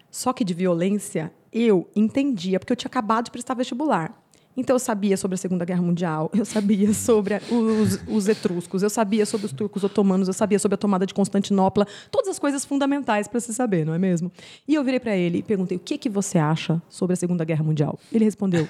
Só 0.10 0.32
que 0.32 0.46
de 0.46 0.53
violência, 0.53 1.32
eu 1.51 1.89
entendia, 1.96 2.60
porque 2.60 2.72
eu 2.72 2.77
tinha 2.77 2.88
acabado 2.88 3.25
de 3.25 3.32
prestar 3.32 3.53
vestibular. 3.53 4.22
Então, 4.58 4.75
eu 4.75 4.79
sabia 4.79 5.17
sobre 5.17 5.36
a 5.36 5.38
Segunda 5.38 5.65
Guerra 5.65 5.82
Mundial, 5.82 6.32
eu 6.34 6.46
sabia 6.46 6.94
sobre 6.94 7.36
os, 7.36 8.00
os, 8.08 8.27
etruscos, 8.29 8.82
eu 8.82 8.89
sabia 8.89 9.25
sobre 9.25 9.48
os 9.48 9.51
turcos 9.51 9.84
otomanos, 9.84 10.29
eu 10.29 10.34
sabia 10.34 10.58
sobre 10.58 10.75
a 10.75 10.77
tomada 10.77 11.05
de 11.05 11.13
Constantinopla, 11.13 11.86
todas 12.10 12.29
as 12.29 12.39
coisas 12.39 12.63
fundamentais 12.63 13.27
para 13.27 13.39
se 13.41 13.53
saber, 13.53 13.86
não 13.86 13.94
é 13.94 13.98
mesmo? 13.98 14.32
E 14.65 14.74
eu 14.74 14.84
virei 14.84 15.00
para 15.00 15.15
ele 15.15 15.39
e 15.39 15.44
perguntei: 15.44 15.77
o 15.77 15.79
que, 15.79 15.98
que 15.98 16.08
você 16.08 16.38
acha 16.38 16.82
sobre 16.88 17.13
a 17.13 17.17
Segunda 17.17 17.44
Guerra 17.44 17.63
Mundial? 17.63 18.00
Ele 18.13 18.24
respondeu. 18.24 18.67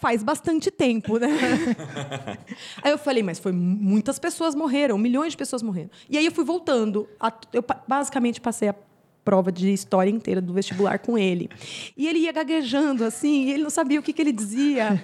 Faz 0.00 0.22
bastante 0.22 0.70
tempo, 0.70 1.18
né? 1.18 1.28
aí 2.82 2.90
eu 2.90 2.98
falei, 2.98 3.22
mas 3.22 3.38
foi 3.38 3.52
muitas 3.52 4.18
pessoas 4.18 4.54
morreram, 4.54 4.98
milhões 4.98 5.32
de 5.32 5.36
pessoas 5.36 5.62
morreram. 5.62 5.90
E 6.08 6.18
aí 6.18 6.26
eu 6.26 6.32
fui 6.32 6.44
voltando. 6.44 7.08
A, 7.20 7.32
eu 7.52 7.64
basicamente 7.86 8.40
passei 8.40 8.68
a 8.68 8.74
prova 9.24 9.50
de 9.50 9.72
história 9.72 10.08
inteira 10.08 10.40
do 10.40 10.52
vestibular 10.52 11.00
com 11.00 11.18
ele. 11.18 11.50
E 11.96 12.06
ele 12.06 12.20
ia 12.20 12.32
gaguejando 12.32 13.04
assim, 13.04 13.46
e 13.46 13.52
ele 13.52 13.64
não 13.64 13.70
sabia 13.70 13.98
o 13.98 14.02
que, 14.02 14.12
que 14.12 14.22
ele 14.22 14.30
dizia. 14.30 15.02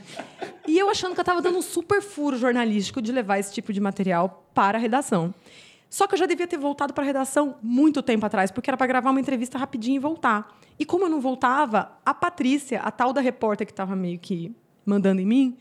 E 0.67 0.79
eu 0.79 0.89
achando 0.89 1.13
que 1.13 1.19
eu 1.19 1.23
estava 1.23 1.43
dando 1.43 1.59
um 1.59 1.63
super 1.63 2.01
furo 2.01 2.39
jornalístico 2.39 3.03
de 3.03 3.11
levar 3.11 3.39
esse 3.41 3.53
tipo 3.53 3.73
de 3.73 3.81
material 3.81 4.49
para 4.55 4.79
a 4.79 4.81
redação. 4.81 5.35
Só 5.93 6.07
que 6.07 6.15
eu 6.15 6.19
já 6.19 6.25
devia 6.25 6.47
ter 6.47 6.57
voltado 6.57 6.95
para 6.95 7.05
a 7.05 7.07
redação 7.07 7.57
muito 7.63 8.03
tempo 8.03 8.25
atrás, 8.25 8.51
porque 8.51 8.71
era 8.71 8.79
para 8.79 8.87
gravar 8.87 9.11
uma 9.11 9.21
entrevista 9.21 9.59
rapidinho 9.59 9.97
e 9.97 9.99
voltar. 9.99 10.59
E 10.79 10.87
como 10.87 11.05
eu 11.05 11.09
não 11.11 11.21
voltava, 11.21 11.93
a 12.03 12.15
Patrícia, 12.15 12.81
a 12.81 12.91
tal 12.91 13.13
da 13.13 13.21
repórter 13.21 13.67
que 13.67 13.75
estava 13.75 13.95
meio 13.95 14.19
que 14.19 14.57
mandando 14.87 15.21
em 15.21 15.27
mim, 15.27 15.59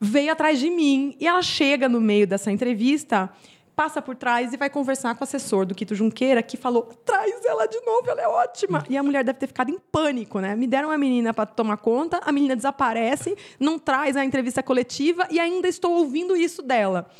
veio 0.00 0.32
atrás 0.32 0.58
de 0.58 0.70
mim 0.70 1.14
e 1.20 1.26
ela 1.26 1.42
chega 1.42 1.90
no 1.90 2.00
meio 2.00 2.26
dessa 2.26 2.50
entrevista, 2.50 3.28
passa 3.76 4.00
por 4.00 4.16
trás 4.16 4.54
e 4.54 4.56
vai 4.56 4.70
conversar 4.70 5.14
com 5.14 5.20
o 5.20 5.24
assessor 5.24 5.66
do 5.66 5.74
Quito 5.74 5.94
Junqueira, 5.94 6.42
que 6.42 6.56
falou: 6.56 6.84
traz 7.04 7.44
ela 7.44 7.66
de 7.66 7.78
novo, 7.82 8.08
ela 8.08 8.22
é 8.22 8.28
ótima. 8.28 8.82
E 8.88 8.96
a 8.96 9.02
mulher 9.02 9.22
deve 9.22 9.40
ter 9.40 9.46
ficado 9.46 9.70
em 9.70 9.78
pânico, 9.92 10.40
né? 10.40 10.56
Me 10.56 10.66
deram 10.66 10.88
uma 10.88 10.96
menina 10.96 11.34
para 11.34 11.44
tomar 11.44 11.76
conta, 11.76 12.18
a 12.24 12.32
menina 12.32 12.56
desaparece, 12.56 13.36
não 13.58 13.78
traz 13.78 14.16
a 14.16 14.24
entrevista 14.24 14.62
coletiva 14.62 15.28
e 15.30 15.38
ainda 15.38 15.68
estou 15.68 15.92
ouvindo 15.98 16.34
isso 16.34 16.62
dela. 16.62 17.10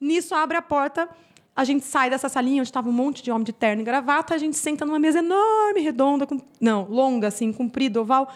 Nisso 0.00 0.34
abre 0.34 0.56
a 0.56 0.62
porta 0.62 1.08
a 1.56 1.64
gente 1.64 1.84
sai 1.84 2.10
dessa 2.10 2.28
salinha 2.28 2.60
onde 2.60 2.68
estava 2.68 2.88
um 2.88 2.92
monte 2.92 3.22
de 3.22 3.30
homem 3.30 3.44
de 3.44 3.52
terno 3.52 3.82
e 3.82 3.84
gravata, 3.84 4.34
a 4.34 4.38
gente 4.38 4.56
senta 4.56 4.84
numa 4.84 4.98
mesa 4.98 5.20
enorme, 5.20 5.80
redonda, 5.80 6.26
com, 6.26 6.40
não, 6.60 6.84
longa, 6.88 7.28
assim, 7.28 7.52
comprida, 7.52 8.00
oval, 8.00 8.32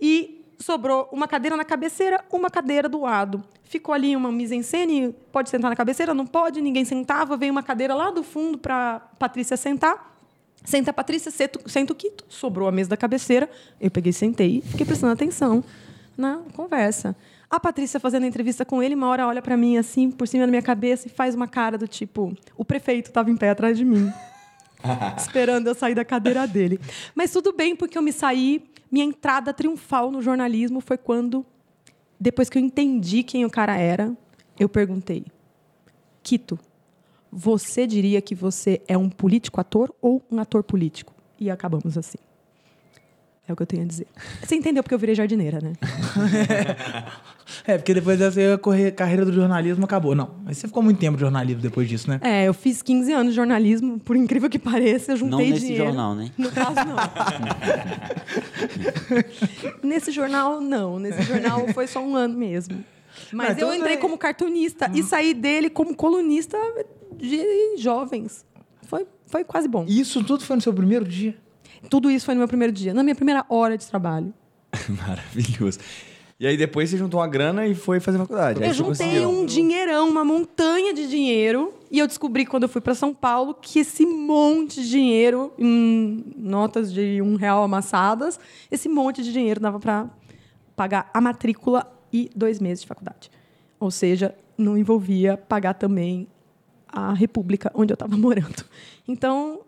e 0.00 0.44
sobrou 0.58 1.08
uma 1.10 1.26
cadeira 1.26 1.56
na 1.56 1.64
cabeceira, 1.64 2.24
uma 2.30 2.48
cadeira 2.48 2.88
do 2.88 3.00
lado. 3.00 3.42
Ficou 3.64 3.94
ali 3.94 4.14
uma 4.14 4.30
mise-en-scène, 4.30 5.14
pode 5.32 5.50
sentar 5.50 5.70
na 5.70 5.76
cabeceira, 5.76 6.14
não 6.14 6.26
pode, 6.26 6.60
ninguém 6.60 6.84
sentava, 6.84 7.36
veio 7.36 7.50
uma 7.50 7.62
cadeira 7.62 7.94
lá 7.94 8.10
do 8.10 8.22
fundo 8.22 8.58
para 8.58 9.00
Patrícia 9.18 9.56
sentar. 9.56 10.08
Senta 10.62 10.90
a 10.90 10.94
Patrícia, 10.94 11.30
senta 11.30 11.92
o 11.92 11.96
Quito, 11.96 12.24
sobrou 12.28 12.68
a 12.68 12.72
mesa 12.72 12.90
da 12.90 12.96
cabeceira, 12.96 13.48
eu 13.80 13.90
peguei, 13.90 14.12
sentei, 14.12 14.60
fiquei 14.60 14.84
prestando 14.84 15.12
atenção 15.12 15.64
na 16.16 16.40
conversa. 16.54 17.16
A 17.50 17.58
Patrícia 17.58 17.98
fazendo 17.98 18.22
a 18.22 18.26
entrevista 18.28 18.64
com 18.64 18.80
ele, 18.80 18.94
uma 18.94 19.08
hora 19.08 19.26
olha 19.26 19.42
para 19.42 19.56
mim 19.56 19.76
assim, 19.76 20.08
por 20.08 20.28
cima 20.28 20.46
da 20.46 20.50
minha 20.50 20.62
cabeça, 20.62 21.08
e 21.08 21.10
faz 21.10 21.34
uma 21.34 21.48
cara 21.48 21.76
do 21.76 21.88
tipo: 21.88 22.32
o 22.56 22.64
prefeito 22.64 23.06
estava 23.06 23.28
em 23.28 23.36
pé 23.36 23.50
atrás 23.50 23.76
de 23.76 23.84
mim, 23.84 24.12
esperando 25.18 25.66
eu 25.66 25.74
sair 25.74 25.96
da 25.96 26.04
cadeira 26.04 26.46
dele. 26.46 26.78
Mas 27.12 27.32
tudo 27.32 27.52
bem, 27.52 27.74
porque 27.74 27.98
eu 27.98 28.02
me 28.02 28.12
saí. 28.12 28.64
Minha 28.88 29.04
entrada 29.04 29.52
triunfal 29.52 30.10
no 30.10 30.20
jornalismo 30.20 30.80
foi 30.80 30.98
quando, 30.98 31.46
depois 32.18 32.48
que 32.48 32.58
eu 32.58 32.62
entendi 32.62 33.22
quem 33.22 33.44
o 33.44 33.50
cara 33.50 33.76
era, 33.76 34.16
eu 34.58 34.68
perguntei: 34.68 35.26
Quito, 36.22 36.56
você 37.32 37.84
diria 37.84 38.20
que 38.20 38.34
você 38.34 38.80
é 38.86 38.96
um 38.96 39.08
político 39.08 39.60
ator 39.60 39.92
ou 40.00 40.22
um 40.30 40.38
ator 40.38 40.62
político? 40.62 41.12
E 41.38 41.50
acabamos 41.50 41.98
assim. 41.98 42.18
É 43.50 43.52
o 43.52 43.56
que 43.56 43.62
eu 43.64 43.66
tenho 43.66 43.82
a 43.82 43.86
dizer. 43.86 44.06
Você 44.40 44.54
entendeu 44.54 44.80
porque 44.80 44.94
eu 44.94 44.98
virei 44.98 45.12
jardineira, 45.12 45.58
né? 45.60 45.72
é, 47.66 47.76
porque 47.76 47.92
depois 47.92 48.16
dessa 48.16 48.40
a 48.54 48.92
carreira 48.92 49.24
do 49.24 49.32
jornalismo 49.32 49.84
acabou. 49.84 50.14
Não, 50.14 50.36
mas 50.44 50.58
você 50.58 50.68
ficou 50.68 50.84
muito 50.84 51.00
tempo 51.00 51.16
de 51.16 51.22
jornalismo 51.22 51.60
depois 51.60 51.88
disso, 51.88 52.08
né? 52.08 52.20
É, 52.22 52.46
eu 52.46 52.54
fiz 52.54 52.80
15 52.80 53.12
anos 53.12 53.32
de 53.32 53.36
jornalismo, 53.36 53.98
por 53.98 54.14
incrível 54.14 54.48
que 54.48 54.56
pareça, 54.58 55.10
eu 55.12 55.16
juntei 55.16 55.46
não 55.46 55.52
nesse 55.52 55.66
dinheiro. 55.66 55.86
jornal, 55.86 56.14
né? 56.14 56.30
No 56.38 56.52
caso, 56.52 56.76
não. 56.76 56.96
nesse 59.82 60.12
jornal, 60.12 60.60
não. 60.60 61.00
Nesse 61.00 61.22
jornal 61.22 61.66
foi 61.74 61.88
só 61.88 62.00
um 62.00 62.14
ano 62.14 62.38
mesmo. 62.38 62.84
Mas 63.32 63.56
então 63.56 63.70
eu 63.70 63.74
entrei 63.74 63.94
é... 63.94 63.96
como 63.96 64.16
cartunista 64.16 64.88
hum. 64.88 64.94
e 64.94 65.02
saí 65.02 65.34
dele 65.34 65.68
como 65.68 65.92
colunista 65.96 66.56
de 67.16 67.76
jovens. 67.78 68.46
Foi, 68.84 69.04
foi 69.26 69.42
quase 69.42 69.66
bom. 69.66 69.84
Isso 69.88 70.22
tudo 70.22 70.44
foi 70.44 70.54
no 70.54 70.62
seu 70.62 70.72
primeiro 70.72 71.04
dia? 71.04 71.36
Tudo 71.88 72.10
isso 72.10 72.26
foi 72.26 72.34
no 72.34 72.40
meu 72.40 72.48
primeiro 72.48 72.72
dia, 72.72 72.92
na 72.92 73.02
minha 73.02 73.14
primeira 73.14 73.44
hora 73.48 73.76
de 73.76 73.86
trabalho. 73.86 74.32
Maravilhoso. 74.88 75.78
E 76.40 76.46
aí 76.46 76.56
depois 76.56 76.88
você 76.88 76.96
juntou 76.96 77.20
uma 77.20 77.28
grana 77.28 77.66
e 77.66 77.74
foi 77.74 78.00
fazer 78.00 78.16
faculdade. 78.16 78.62
Eu 78.64 78.72
juntei 78.72 79.26
um 79.26 79.44
dinheirão, 79.44 80.08
uma 80.08 80.24
montanha 80.24 80.94
de 80.94 81.06
dinheiro. 81.06 81.74
E 81.90 81.98
eu 81.98 82.06
descobri 82.06 82.46
quando 82.46 82.62
eu 82.62 82.68
fui 82.68 82.80
para 82.80 82.94
São 82.94 83.12
Paulo 83.12 83.52
que 83.52 83.80
esse 83.80 84.06
monte 84.06 84.82
de 84.82 84.88
dinheiro, 84.88 85.52
em 85.58 86.24
notas 86.38 86.90
de 86.90 87.20
um 87.20 87.34
real 87.34 87.62
amassadas, 87.62 88.40
esse 88.70 88.88
monte 88.88 89.22
de 89.22 89.34
dinheiro 89.34 89.60
dava 89.60 89.78
para 89.78 90.08
pagar 90.74 91.10
a 91.12 91.20
matrícula 91.20 91.86
e 92.10 92.30
dois 92.34 92.58
meses 92.58 92.80
de 92.80 92.86
faculdade. 92.86 93.30
Ou 93.78 93.90
seja, 93.90 94.34
não 94.56 94.78
envolvia 94.78 95.36
pagar 95.36 95.74
também 95.74 96.26
a 96.88 97.12
república 97.12 97.70
onde 97.74 97.92
eu 97.92 97.94
estava 97.94 98.16
morando. 98.18 98.64
Então, 99.06 99.60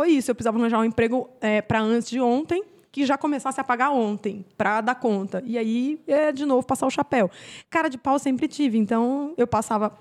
foi 0.00 0.12
isso. 0.12 0.30
Eu 0.30 0.34
precisava 0.34 0.56
arranjar 0.58 0.80
um 0.80 0.84
emprego 0.84 1.28
é, 1.42 1.60
para 1.60 1.78
antes 1.78 2.08
de 2.08 2.18
ontem, 2.18 2.64
que 2.90 3.04
já 3.04 3.18
começasse 3.18 3.60
a 3.60 3.64
pagar 3.64 3.90
ontem, 3.90 4.46
para 4.56 4.80
dar 4.80 4.94
conta. 4.94 5.42
E 5.44 5.58
aí, 5.58 6.00
é, 6.06 6.32
de 6.32 6.46
novo, 6.46 6.66
passar 6.66 6.86
o 6.86 6.90
chapéu. 6.90 7.30
Cara 7.68 7.90
de 7.90 7.98
pau 7.98 8.18
sempre 8.18 8.48
tive. 8.48 8.78
Então, 8.78 9.34
eu 9.36 9.46
passava 9.46 9.92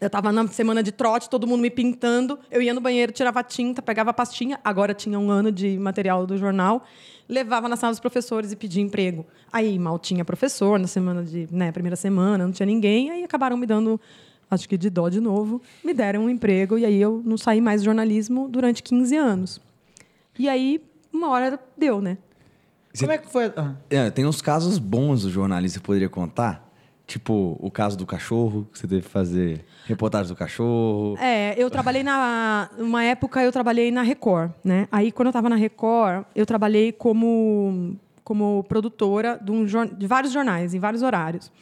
eu 0.00 0.06
estava 0.06 0.30
na 0.30 0.46
semana 0.48 0.82
de 0.82 0.92
trote, 0.92 1.28
todo 1.28 1.46
mundo 1.48 1.62
me 1.62 1.70
pintando. 1.70 2.38
Eu 2.48 2.62
ia 2.62 2.72
no 2.72 2.80
banheiro, 2.80 3.10
tirava 3.10 3.42
tinta, 3.42 3.82
pegava 3.82 4.12
pastinha. 4.12 4.60
Agora 4.62 4.94
tinha 4.94 5.18
um 5.18 5.30
ano 5.30 5.50
de 5.50 5.78
material 5.78 6.26
do 6.26 6.36
jornal. 6.36 6.84
Levava 7.28 7.68
na 7.68 7.74
sala 7.74 7.92
dos 7.92 8.00
professores 8.00 8.52
e 8.52 8.56
pedia 8.56 8.82
emprego. 8.82 9.26
Aí 9.52 9.78
mal 9.80 9.98
tinha 9.98 10.24
professor 10.24 10.78
na 10.78 10.86
semana 10.86 11.24
de, 11.24 11.48
né, 11.50 11.72
primeira 11.72 11.96
semana, 11.96 12.44
não 12.44 12.52
tinha 12.52 12.66
ninguém. 12.66 13.10
Aí 13.10 13.24
acabaram 13.24 13.56
me 13.56 13.66
dando 13.66 14.00
acho 14.50 14.68
que 14.68 14.76
de 14.76 14.90
dó 14.90 15.08
de 15.08 15.20
novo, 15.20 15.60
me 15.84 15.94
deram 15.94 16.24
um 16.24 16.30
emprego 16.30 16.78
e 16.78 16.84
aí 16.84 17.00
eu 17.00 17.22
não 17.24 17.36
saí 17.36 17.60
mais 17.60 17.82
do 17.82 17.86
jornalismo 17.86 18.48
durante 18.48 18.82
15 18.82 19.16
anos. 19.16 19.60
E 20.38 20.48
aí, 20.48 20.82
uma 21.12 21.28
hora 21.30 21.58
deu, 21.76 22.00
né? 22.00 22.18
Você... 22.92 23.04
Como 23.04 23.12
é 23.12 23.18
que 23.18 23.30
foi? 23.30 23.52
Ah. 23.56 23.74
É, 23.90 24.10
tem 24.10 24.24
uns 24.24 24.40
casos 24.40 24.78
bons 24.78 25.22
do 25.22 25.30
jornalista, 25.30 25.78
você 25.78 25.84
poderia 25.84 26.08
contar? 26.08 26.64
Tipo, 27.06 27.58
o 27.60 27.70
caso 27.70 27.98
do 27.98 28.06
cachorro, 28.06 28.66
que 28.72 28.78
você 28.78 28.88
teve 28.88 29.02
que 29.02 29.08
fazer 29.08 29.64
reportagem 29.84 30.28
do 30.28 30.36
cachorro. 30.36 31.16
É, 31.18 31.54
eu 31.58 31.68
trabalhei 31.68 32.02
na. 32.02 32.70
Uma 32.78 33.04
época 33.04 33.42
eu 33.42 33.52
trabalhei 33.52 33.90
na 33.90 34.00
Record, 34.00 34.52
né? 34.64 34.88
Aí 34.90 35.12
quando 35.12 35.26
eu 35.26 35.30
estava 35.30 35.50
na 35.50 35.56
Record, 35.56 36.24
eu 36.34 36.46
trabalhei 36.46 36.92
como, 36.92 37.94
como 38.22 38.64
produtora 38.64 39.38
de, 39.42 39.52
um, 39.52 39.64
de 39.64 40.06
vários 40.06 40.32
jornais, 40.32 40.72
em 40.72 40.80
vários 40.80 41.02
horários. 41.02 41.52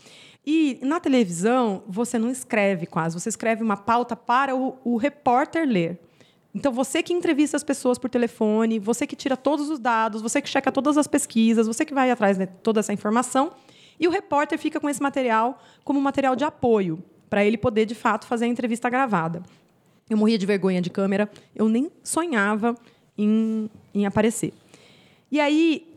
E 0.45 0.79
na 0.83 0.99
televisão, 0.99 1.85
você 1.87 2.19
não 2.19 2.29
escreve 2.29 2.87
quase, 2.87 3.19
você 3.19 3.29
escreve 3.29 3.63
uma 3.63 3.77
pauta 3.77 4.17
para 4.17 4.57
o, 4.57 4.77
o 4.85 4.97
repórter 4.97 5.67
ler. 5.67 6.01
Então, 6.55 6.73
você 6.73 7.03
que 7.03 7.15
entrevista 7.15 7.57
as 7.57 7.65
pessoas 7.65 7.97
por 7.97 8.11
telefone, 8.11 8.79
você 8.79 9.07
que 9.07 9.17
tira 9.17 9.37
todos 9.37 9.71
os 9.71 9.79
dados, 9.79 10.21
você 10.21 10.43
que 10.43 10.49
checa 10.49 10.71
todas 10.71 10.99
as 10.99 11.07
pesquisas, 11.07 11.67
você 11.67 11.85
que 11.85 11.95
vai 11.95 12.11
atrás 12.11 12.37
de 12.37 12.47
toda 12.47 12.81
essa 12.81 12.93
informação, 12.93 13.53
e 13.99 14.07
o 14.07 14.11
repórter 14.11 14.59
fica 14.59 14.79
com 14.79 14.89
esse 14.89 15.01
material 15.01 15.63
como 15.85 16.01
material 16.01 16.37
de 16.37 16.45
apoio, 16.45 17.03
para 17.31 17.45
ele 17.45 17.57
poder, 17.57 17.87
de 17.87 17.95
fato, 17.95 18.27
fazer 18.27 18.45
a 18.45 18.49
entrevista 18.49 18.91
gravada. 18.91 19.43
Eu 20.11 20.19
morria 20.19 20.37
de 20.37 20.45
vergonha 20.45 20.83
de 20.83 20.91
câmera, 20.91 21.31
eu 21.55 21.69
nem 21.69 21.91
sonhava 22.03 22.77
em, 23.17 23.71
em 23.95 24.05
aparecer. 24.05 24.53
E 25.31 25.41
aí, 25.41 25.92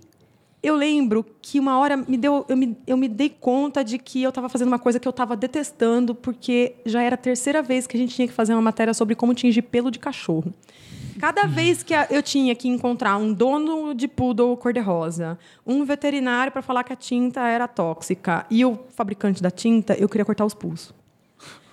eu 0.65 0.75
lembro 0.75 1.23
que 1.43 1.59
uma 1.59 1.77
hora 1.77 1.95
me 1.95 2.17
deu, 2.17 2.43
eu, 2.49 2.57
me, 2.57 2.75
eu 2.87 2.97
me 2.97 3.07
dei 3.07 3.29
conta 3.29 3.83
de 3.83 3.99
que 3.99 4.23
eu 4.23 4.29
estava 4.29 4.49
fazendo 4.49 4.69
uma 4.69 4.79
coisa 4.79 4.99
que 4.99 5.07
eu 5.07 5.11
estava 5.11 5.35
detestando, 5.35 6.15
porque 6.15 6.73
já 6.83 7.03
era 7.03 7.13
a 7.13 7.17
terceira 7.17 7.61
vez 7.61 7.85
que 7.85 7.95
a 7.95 7.99
gente 7.99 8.15
tinha 8.15 8.27
que 8.27 8.33
fazer 8.33 8.53
uma 8.53 8.63
matéria 8.63 8.91
sobre 8.91 9.13
como 9.13 9.35
tingir 9.35 9.61
pelo 9.61 9.91
de 9.91 9.99
cachorro. 9.99 10.51
Cada 11.19 11.45
vez 11.45 11.83
que 11.83 11.93
eu 12.09 12.23
tinha 12.23 12.55
que 12.55 12.67
encontrar 12.67 13.15
um 13.17 13.31
dono 13.31 13.93
de 13.93 14.07
poodle 14.07 14.57
cor-de-rosa, 14.57 15.37
um 15.65 15.85
veterinário 15.85 16.51
para 16.51 16.63
falar 16.63 16.83
que 16.83 16.91
a 16.91 16.95
tinta 16.95 17.41
era 17.47 17.67
tóxica 17.67 18.45
e 18.49 18.65
o 18.65 18.79
fabricante 18.89 19.43
da 19.43 19.51
tinta, 19.51 19.93
eu 19.93 20.09
queria 20.09 20.25
cortar 20.25 20.45
os 20.45 20.55
pulsos. 20.55 20.91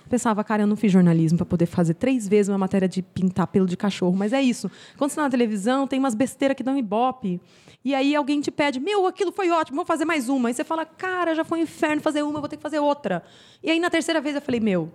Pensava, 0.09 0.43
cara, 0.43 0.63
eu 0.63 0.67
não 0.67 0.75
fiz 0.75 0.91
jornalismo 0.91 1.37
para 1.37 1.45
poder 1.45 1.65
fazer 1.65 1.93
três 1.95 2.27
vezes 2.27 2.49
uma 2.49 2.57
matéria 2.57 2.87
de 2.87 3.01
pintar 3.01 3.47
pelo 3.47 3.65
de 3.65 3.77
cachorro, 3.77 4.15
mas 4.15 4.33
é 4.33 4.41
isso. 4.41 4.69
Quando 4.97 5.09
você 5.09 5.13
está 5.13 5.23
na 5.23 5.29
televisão, 5.29 5.87
tem 5.87 5.99
umas 5.99 6.13
besteiras 6.13 6.55
que 6.55 6.63
dão 6.63 6.77
ibope. 6.77 7.41
E 7.83 7.93
aí 7.93 8.15
alguém 8.15 8.39
te 8.39 8.51
pede, 8.51 8.79
meu, 8.79 9.05
aquilo 9.07 9.31
foi 9.31 9.49
ótimo, 9.49 9.75
vou 9.75 9.85
fazer 9.85 10.05
mais 10.05 10.29
uma. 10.29 10.49
E 10.49 10.53
você 10.53 10.63
fala, 10.63 10.85
cara, 10.85 11.33
já 11.35 11.43
foi 11.43 11.59
um 11.59 11.63
inferno 11.63 12.01
fazer 12.01 12.23
uma, 12.23 12.39
vou 12.39 12.47
ter 12.47 12.57
que 12.57 12.63
fazer 12.63 12.79
outra. 12.79 13.23
E 13.61 13.69
aí 13.69 13.79
na 13.79 13.89
terceira 13.89 14.21
vez 14.21 14.35
eu 14.35 14.41
falei, 14.41 14.59
meu, 14.59 14.91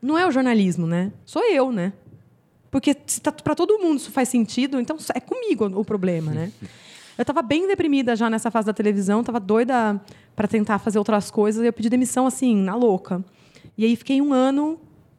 não 0.00 0.18
é 0.18 0.26
o 0.26 0.30
jornalismo, 0.30 0.86
né? 0.86 1.12
Sou 1.24 1.42
eu, 1.50 1.70
né? 1.70 1.92
Porque 2.70 2.94
tá, 2.94 3.30
para 3.30 3.54
todo 3.54 3.78
mundo 3.78 3.98
isso 3.98 4.10
faz 4.10 4.28
sentido, 4.28 4.80
então 4.80 4.96
é 5.14 5.20
comigo 5.20 5.66
o 5.78 5.84
problema, 5.84 6.32
né? 6.32 6.50
Eu 7.16 7.22
estava 7.22 7.42
bem 7.42 7.68
deprimida 7.68 8.16
já 8.16 8.30
nessa 8.30 8.50
fase 8.50 8.66
da 8.66 8.72
televisão, 8.72 9.20
estava 9.20 9.38
doida 9.38 10.00
para 10.34 10.48
tentar 10.48 10.78
fazer 10.78 10.98
outras 10.98 11.30
coisas, 11.30 11.62
e 11.62 11.66
eu 11.66 11.72
pedi 11.72 11.90
demissão 11.90 12.26
assim, 12.26 12.56
na 12.56 12.74
louca. 12.74 13.22
E 13.76 13.84
aí 13.84 13.96
fiquei 13.96 14.20
um 14.20 14.32
ano 14.32 14.78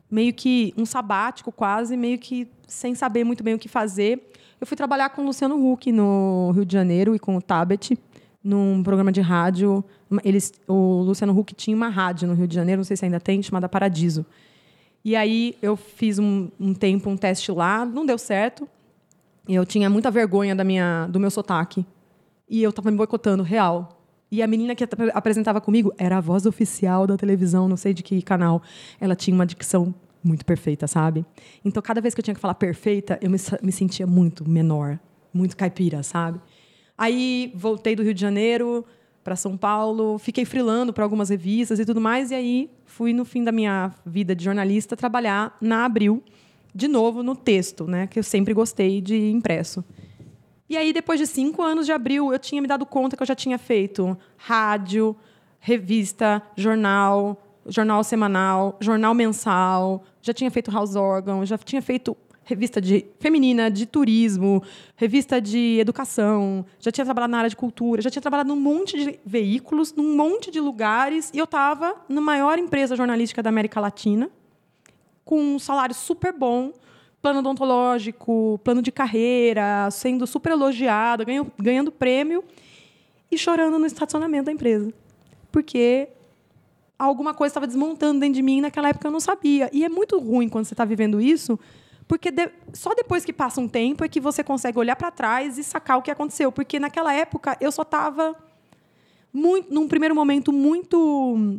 meio 0.10 0.34
que 0.34 0.74
um 0.78 0.86
sabático 0.86 1.52
quase, 1.52 1.98
meio 1.98 2.20
que 2.20 2.48
sem 2.68 2.94
saber 2.94 3.24
muito 3.24 3.44
bem 3.44 3.56
o 3.56 3.60
que 3.60 3.68
fazer. 3.68 4.32
Eu 4.62 4.68
fui 4.68 4.78
trabalhar 4.78 5.10
com 5.10 5.24
o 5.24 5.26
Luciano 5.26 5.56
Huck 5.56 5.92
no 5.92 6.52
Rio 6.54 6.66
de 6.66 6.74
Janeiro 6.74 7.16
e 7.16 7.20
com 7.20 7.36
o 7.36 7.42
Tabet 7.42 7.98
num 8.44 8.84
programa 8.84 9.12
de 9.12 9.22
rádio. 9.22 9.84
Eles, 10.24 10.54
o 10.68 11.02
Luciano 11.02 11.38
Huck 11.38 11.56
tinha 11.56 11.76
uma 11.76 11.89
rádio 11.89 12.28
no 12.28 12.34
Rio 12.34 12.48
de 12.48 12.56
Janeiro, 12.56 12.80
não 12.80 12.84
sei 12.84 12.98
se 12.98 13.06
ainda 13.06 13.20
tem, 13.20 13.42
chamada 13.42 13.68
Paradiso. 13.68 14.26
E 15.04 15.16
aí 15.16 15.58
eu 15.62 15.76
fiz 15.76 16.20
um, 16.20 16.50
um 16.60 16.74
tempo 16.74 17.10
um 17.10 17.18
teste 17.18 17.52
lá, 17.52 17.86
não 17.86 18.06
deu 18.06 18.18
certo. 18.18 18.68
Eu 19.48 19.66
tinha 19.66 19.89
muita 19.89 20.10
vergonha 20.10 20.56
da 20.56 20.63
minha, 20.63 21.08
do 21.08 21.20
meu 21.20 21.30
sotaque. 21.30 21.86
E 22.48 22.62
eu 22.63 22.70
estava 22.70 22.89
me 22.92 22.98
boicotando 22.98 23.44
real. 23.44 24.03
E 24.34 24.41
a 24.41 24.48
menina 24.48 24.74
que 24.74 24.84
apresentava 25.13 25.62
comigo 25.62 25.93
era 25.96 26.17
a 26.17 26.19
voz 26.19 26.48
oficial 26.48 27.06
da 27.06 27.15
televisão, 27.15 27.69
não 27.69 27.78
sei 27.78 27.93
de 27.93 28.02
que 28.02 28.19
canal. 28.24 28.63
Ela 29.00 29.15
tinha 29.15 29.36
uma 29.36 29.46
dicção 29.46 29.93
muito 30.24 30.43
perfeita, 30.43 30.88
sabe? 30.88 31.24
Então, 31.63 31.84
cada 31.84 32.02
vez 32.02 32.15
que 32.15 32.19
eu 32.19 32.24
tinha 32.24 32.34
que 32.34 32.39
falar 32.39 32.56
perfeita, 32.56 33.19
eu 33.22 33.30
me, 33.30 33.38
me 33.62 33.72
sentia 33.72 34.08
muito 34.08 34.50
menor, 34.50 34.98
muito 35.32 35.56
caipira, 35.56 36.02
sabe? 36.02 36.41
Aí, 36.98 37.54
voltei 37.54 37.96
do 37.96 38.02
Rio 38.02 38.12
de 38.12 38.22
Janeiro 38.22 38.84
para 39.24 39.36
São 39.36 39.56
Paulo, 39.56 40.17
fiquei 40.17 40.46
frilando 40.46 40.91
para 40.91 41.04
algumas 41.04 41.30
revistas 41.30 41.78
e 41.78 41.86
tudo 41.86 42.02
mais, 42.02 42.32
e 42.32 42.34
aí 42.34 42.72
fui, 42.88 43.13
no 43.13 43.26
fim 43.26 43.43
da 43.43 43.52
minha 43.52 43.91
vida 44.04 44.36
de 44.36 44.43
jornalista, 44.43 44.98
trabalhar 44.98 45.56
na 45.62 45.86
Abril, 45.86 46.24
de 46.74 46.88
novo 46.88 47.22
no 47.22 47.36
texto, 47.36 47.86
né? 47.86 48.08
Que 48.08 48.17
eu 48.17 48.24
sempre 48.24 48.52
gostei 48.52 49.00
de 49.00 49.30
impresso. 49.30 49.86
E 50.69 50.78
aí, 50.78 50.93
depois 50.93 51.19
de 51.19 51.28
cinco 51.28 51.62
anos 51.62 51.86
de 51.86 51.91
Abril, 51.91 52.32
eu 52.32 52.39
tinha 52.39 52.62
me 52.62 52.67
dado 52.67 52.86
conta 52.86 53.15
que 53.17 53.23
eu 53.23 53.28
já 53.28 53.36
tinha 53.36 53.58
feito 53.58 54.17
rádio, 54.38 55.15
revista, 55.60 56.41
jornal, 56.56 57.41
jornal 57.67 58.04
semanal, 58.04 58.78
jornal 58.80 59.13
mensal, 59.13 60.04
já 60.21 60.34
tinha 60.34 60.49
feito 60.49 60.71
house 60.71 60.95
organ, 60.95 61.45
já 61.45 61.58
tinha 61.58 61.82
feito 61.82 62.17
revista 62.43 62.82
de 62.82 63.06
feminina, 63.19 63.71
de 63.71 63.86
turismo, 63.86 64.62
revista 64.95 65.39
de 65.39 65.80
educação, 65.80 66.65
já 66.80 66.91
tinha 66.91 67.06
trabalhado 67.06 67.32
na 67.32 67.38
área 67.38 67.49
de 67.49 67.56
cultura, 67.56 68.02
já 68.02 68.10
tinha 68.10 68.21
trabalhado 68.21 68.49
num 68.49 68.60
monte 68.60 68.97
de 68.97 69.19
veículos, 69.26 69.93
num 69.93 70.15
monte 70.15 70.52
de 70.52 70.60
lugares, 70.60 71.32
e 71.34 71.38
eu 71.38 71.45
estava 71.45 71.95
na 72.10 72.19
maior 72.19 72.60
empresa 72.60 72.95
jornalística 72.95 73.41
da 73.41 73.49
América 73.49 73.80
Latina, 73.80 74.30
com 75.23 75.39
um 75.39 75.60
salário 75.60 75.95
super 75.95 76.34
bom, 76.34 76.73
plano 77.24 77.40
odontológico, 77.40 78.60
plano 78.66 78.82
de 78.82 78.92
carreira, 78.92 79.90
sendo 79.90 80.28
super 80.28 80.52
elogiada, 80.52 81.24
ganhando, 81.24 81.52
ganhando 81.58 81.90
prêmio 81.90 82.44
e 83.32 83.38
chorando 83.38 83.80
no 83.80 83.86
estacionamento 83.86 84.48
da 84.48 84.52
empresa. 84.52 84.94
Porque 85.50 86.10
alguma 87.00 87.34
coisa 87.34 87.52
estava 87.52 87.66
desmontando 87.66 88.20
dentro 88.20 88.36
de 88.36 88.42
mim 88.42 88.60
naquela 88.60 88.90
época 88.90 89.08
eu 89.08 89.12
não 89.12 89.22
sabia. 89.22 89.70
E 89.72 89.86
é 89.86 89.90
muito 89.90 90.20
ruim 90.20 90.50
quando 90.50 90.66
você 90.66 90.74
está 90.74 90.84
vivendo 90.84 91.22
isso, 91.22 91.58
porque 92.10 92.30
de, 92.30 92.50
só 92.74 92.94
depois 92.94 93.24
que 93.24 93.32
passa 93.32 93.62
um 93.62 93.70
tempo 93.70 94.04
é 94.04 94.10
que 94.10 94.20
você 94.20 94.44
consegue 94.44 94.78
olhar 94.78 94.98
para 94.98 95.10
trás 95.10 95.58
e 95.58 95.64
sacar 95.64 95.98
o 95.98 96.02
que 96.02 96.12
aconteceu. 96.12 96.52
Porque 96.52 96.78
naquela 96.78 97.14
época 97.14 97.56
eu 97.62 97.72
só 97.72 97.84
estava, 97.84 98.36
num 99.34 99.88
primeiro 99.88 100.14
momento, 100.14 100.52
muito 100.52 101.58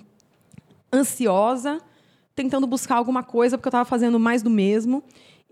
ansiosa, 0.92 1.80
tentando 2.36 2.66
buscar 2.66 2.96
alguma 2.96 3.22
coisa, 3.22 3.56
porque 3.56 3.68
eu 3.68 3.70
estava 3.70 3.86
fazendo 3.86 4.20
mais 4.20 4.42
do 4.42 4.50
mesmo. 4.50 5.02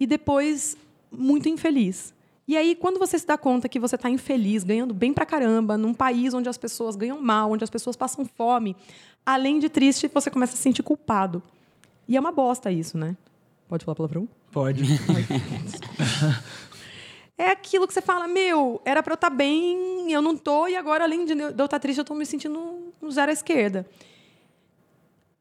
E 0.03 0.07
depois, 0.07 0.77
muito 1.13 1.49
infeliz. 1.49 2.13
E 2.49 2.57
aí, 2.57 2.75
quando 2.75 2.99
você 2.99 3.17
se 3.17 3.25
dá 3.25 3.39
conta 3.39 3.69
que 3.69 3.79
você 3.79 3.95
está 3.95 4.11
infeliz, 4.11 4.65
ganhando 4.65 4.93
bem 4.93 5.13
pra 5.13 5.25
caramba, 5.25 5.79
num 5.79 5.95
país 5.95 6.35
onde 6.35 6.49
as 6.49 6.59
pessoas 6.59 6.97
ganham 6.97 7.23
mal, 7.23 7.53
onde 7.53 7.63
as 7.63 7.71
pessoas 7.71 7.95
passam 7.95 8.25
fome, 8.25 8.75
além 9.25 9.61
de 9.61 9.69
triste, 9.69 10.11
você 10.13 10.29
começa 10.29 10.55
a 10.55 10.57
se 10.57 10.63
sentir 10.63 10.83
culpado. 10.83 11.41
E 12.09 12.17
é 12.17 12.21
uma 12.21 12.33
bosta 12.33 12.69
isso, 12.73 12.99
né? 12.99 13.17
Pode 13.69 13.85
falar 13.85 13.95
palavrão? 13.95 14.29
Pode. 14.51 14.83
é 17.39 17.51
aquilo 17.51 17.87
que 17.87 17.95
você 17.95 18.03
fala, 18.03 18.27
meu, 18.27 18.83
era 18.85 19.05
para 19.05 19.13
eu 19.13 19.15
estar 19.15 19.31
tá 19.31 19.37
bem, 19.37 20.11
eu 20.11 20.21
não 20.21 20.37
tô, 20.37 20.67
e 20.67 20.75
agora, 20.75 21.05
além 21.05 21.25
de 21.25 21.35
eu 21.35 21.51
estar 21.51 21.69
tá 21.69 21.79
triste, 21.79 21.99
eu 21.99 22.03
estou 22.03 22.17
me 22.17 22.27
sentindo 22.27 22.93
no 23.01 23.09
zero 23.13 23.31
à 23.31 23.33
esquerda. 23.33 23.87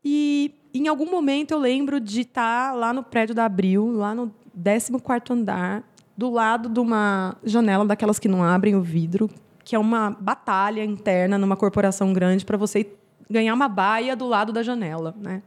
E 0.05 0.53
em 0.71 0.87
algum 0.87 1.09
momento 1.09 1.51
eu 1.51 1.57
lembro 1.57 1.99
de 1.99 2.21
estar 2.21 2.69
tá 2.69 2.73
lá 2.73 2.93
no 2.93 3.03
prédio 3.03 3.33
da 3.33 3.45
Abril, 3.45 3.91
lá 3.91 4.13
no 4.13 4.31
14 4.53 4.91
andar, 5.29 5.83
do 6.15 6.29
lado 6.29 6.69
de 6.69 6.79
uma 6.79 7.35
janela 7.43 7.85
daquelas 7.85 8.19
que 8.19 8.27
não 8.27 8.43
abrem 8.43 8.75
o 8.75 8.81
vidro, 8.81 9.29
que 9.63 9.75
é 9.75 9.79
uma 9.79 10.11
batalha 10.19 10.83
interna 10.83 11.37
numa 11.37 11.55
corporação 11.55 12.13
grande 12.13 12.45
para 12.45 12.57
você 12.57 12.91
ganhar 13.29 13.53
uma 13.53 13.67
baia 13.67 14.15
do 14.15 14.27
lado 14.27 14.51
da 14.51 14.61
janela, 14.61 15.15
né? 15.17 15.41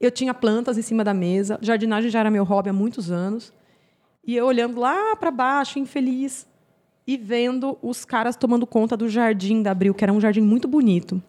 Eu 0.00 0.10
tinha 0.10 0.32
plantas 0.32 0.78
em 0.78 0.82
cima 0.82 1.02
da 1.02 1.12
mesa, 1.12 1.58
jardinagem 1.60 2.08
já 2.10 2.20
era 2.20 2.30
meu 2.30 2.44
hobby 2.44 2.70
há 2.70 2.72
muitos 2.72 3.10
anos, 3.10 3.52
e 4.24 4.36
eu 4.36 4.46
olhando 4.46 4.80
lá 4.80 5.16
para 5.16 5.30
baixo, 5.30 5.78
infeliz, 5.78 6.46
e 7.06 7.16
vendo 7.16 7.78
os 7.82 8.04
caras 8.04 8.36
tomando 8.36 8.66
conta 8.66 8.96
do 8.96 9.08
jardim 9.08 9.62
da 9.62 9.70
Abril, 9.70 9.94
que 9.94 10.04
era 10.04 10.12
um 10.12 10.20
jardim 10.20 10.42
muito 10.42 10.68
bonito. 10.68 11.20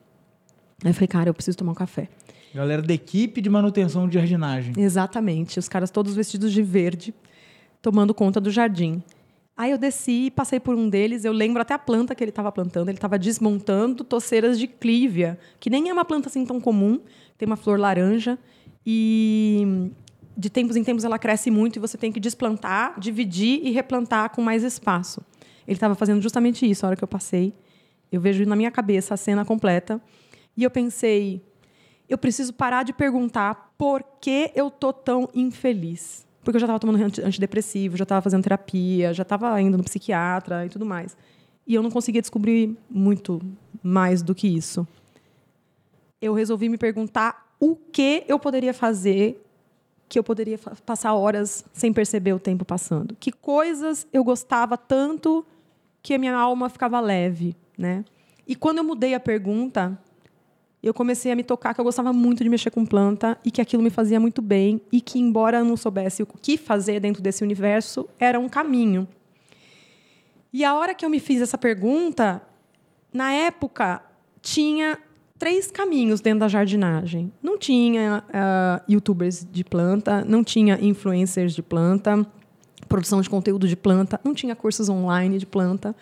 Aí 0.84 0.92
eu 0.92 0.94
falei, 0.94 1.08
cara, 1.08 1.30
eu 1.30 1.34
preciso 1.34 1.58
tomar 1.58 1.72
um 1.72 1.76
café. 1.76 2.10
Galera 2.54 2.82
da 2.82 2.94
equipe 2.94 3.42
de 3.42 3.50
manutenção 3.50 4.08
de 4.08 4.16
jardinagem. 4.16 4.74
Exatamente, 4.78 5.60
os 5.60 5.70
caras 5.70 5.92
todos 5.92 6.16
vestidos 6.16 6.52
de 6.52 6.62
verde, 6.62 7.14
tomando 7.82 8.14
conta 8.14 8.42
do 8.42 8.50
jardim. 8.50 9.04
Aí 9.56 9.72
eu 9.72 9.78
desci 9.78 10.32
passei 10.32 10.58
por 10.58 10.74
um 10.74 10.88
deles. 10.88 11.26
Eu 11.26 11.34
lembro 11.34 11.62
até 11.62 11.74
a 11.74 11.80
planta 11.80 12.16
que 12.16 12.24
ele 12.24 12.32
estava 12.32 12.50
plantando. 12.50 12.88
Ele 12.88 12.98
estava 12.98 13.20
desmontando 13.20 14.06
toceiras 14.06 14.58
de 14.58 14.68
clívia, 14.68 15.38
que 15.60 15.70
nem 15.70 15.90
é 15.90 15.94
uma 15.94 16.06
planta 16.06 16.30
assim 16.30 16.46
tão 16.46 16.62
comum. 16.62 17.02
Tem 17.38 17.46
uma 17.46 17.58
flor 17.58 17.78
laranja. 17.78 18.40
E 18.86 19.92
de 20.38 20.50
tempos 20.50 20.78
em 20.78 20.84
tempos 20.86 21.04
ela 21.04 21.20
cresce 21.20 21.52
muito 21.52 21.76
e 21.76 21.80
você 21.80 21.98
tem 21.98 22.10
que 22.10 22.22
desplantar, 22.22 22.98
dividir 22.98 23.60
e 23.62 23.72
replantar 23.72 24.30
com 24.30 24.42
mais 24.42 24.64
espaço. 24.64 25.22
Ele 25.68 25.76
estava 25.76 25.94
fazendo 25.94 26.22
justamente 26.22 26.66
isso. 26.66 26.86
A 26.86 26.90
hora 26.90 26.96
que 26.96 27.04
eu 27.04 27.08
passei, 27.08 27.54
eu 28.10 28.22
vejo 28.22 28.46
na 28.46 28.56
minha 28.56 28.72
cabeça 28.72 29.14
a 29.14 29.18
cena 29.18 29.44
completa. 29.44 30.02
E 30.56 30.64
eu 30.64 30.72
pensei, 30.72 31.44
eu 32.10 32.18
preciso 32.18 32.54
parar 32.54 32.84
de 32.84 32.92
perguntar 32.92 33.74
por 33.78 34.04
que 34.20 34.52
eu 34.56 34.70
tô 34.72 34.92
tão 34.92 35.30
infeliz 35.34 36.28
porque 36.44 36.58
eu 36.58 36.62
já 36.62 36.66
estava 36.66 36.80
tomando 36.80 37.04
antidepressivo, 37.24 37.98
já 37.98 38.04
estava 38.04 38.22
fazendo 38.22 38.42
terapia, 38.42 39.14
já 39.14 39.24
estava 39.24 39.62
indo 39.62 39.78
no 39.78 39.84
psiquiatra 39.84 40.66
e 40.66 40.70
tudo 40.70 40.86
mais. 40.86 41.16
E 41.68 41.76
eu 41.76 41.84
não 41.84 41.92
conseguia 41.92 42.22
descobrir 42.22 42.76
muito 42.90 43.40
mais 43.84 44.24
do 44.24 44.34
que 44.34 44.48
isso. 44.48 44.88
Eu 46.22 46.34
resolvi 46.34 46.68
me 46.68 46.78
perguntar 46.78 47.54
o 47.60 47.76
que 47.76 48.24
eu 48.28 48.40
poderia 48.40 48.74
fazer 48.74 49.46
que 50.08 50.18
eu 50.18 50.24
poderia 50.24 50.58
passar 50.84 51.14
horas 51.14 51.64
sem 51.72 51.94
perceber 51.94 52.34
o 52.34 52.40
tempo 52.40 52.66
passando. 52.66 53.16
Que 53.20 53.32
coisas 53.32 54.08
eu 54.12 54.24
gostava 54.24 54.76
tanto 54.76 55.46
que 56.02 56.16
a 56.16 56.18
minha 56.18 56.36
alma 56.36 56.68
ficava 56.68 57.00
leve, 57.00 57.56
né? 57.78 58.04
E 58.48 58.56
quando 58.56 58.80
eu 58.80 58.84
mudei 58.84 59.14
a 59.14 59.20
pergunta, 59.20 59.96
eu 60.82 60.94
comecei 60.94 61.32
a 61.32 61.36
me 61.36 61.44
tocar 61.44 61.74
que 61.74 61.82
eu 61.82 61.86
gostava 61.86 62.14
muito 62.14 62.44
de 62.44 62.50
mexer 62.50 62.72
com 62.72 62.86
planta 62.86 63.38
e 63.44 63.52
que 63.52 63.62
aquilo 63.62 63.84
me 63.84 63.90
fazia 63.90 64.20
muito 64.20 64.42
bem 64.42 64.82
e 64.92 65.02
que, 65.02 65.20
embora 65.20 65.60
eu 65.60 65.66
não 65.66 65.76
soubesse 65.76 66.24
o 66.24 66.26
que 66.26 66.58
fazer 66.58 67.00
dentro 67.02 67.22
desse 67.22 67.44
universo, 67.44 68.08
era 68.18 68.40
um 68.40 68.48
caminho. 68.48 69.08
E 70.54 70.64
a 70.64 70.74
hora 70.74 70.94
que 70.94 71.06
eu 71.06 71.10
me 71.10 71.20
fiz 71.20 71.42
essa 71.42 71.58
pergunta, 71.58 72.42
na 73.14 73.32
época, 73.32 74.02
tinha 74.42 74.98
três 75.38 75.70
caminhos 75.70 76.22
dentro 76.22 76.40
da 76.40 76.48
jardinagem. 76.48 77.32
Não 77.44 77.58
tinha 77.58 78.24
uh, 78.28 78.92
youtubers 78.92 79.46
de 79.50 79.64
planta, 79.64 80.24
não 80.26 80.44
tinha 80.44 80.80
influencers 80.82 81.54
de 81.54 81.62
planta, 81.62 82.26
produção 82.88 83.22
de 83.22 83.30
conteúdo 83.30 83.68
de 83.68 83.76
planta, 83.76 84.20
não 84.24 84.34
tinha 84.34 84.56
cursos 84.56 84.90
online 84.90 85.38
de 85.38 85.46
planta. 85.46 85.96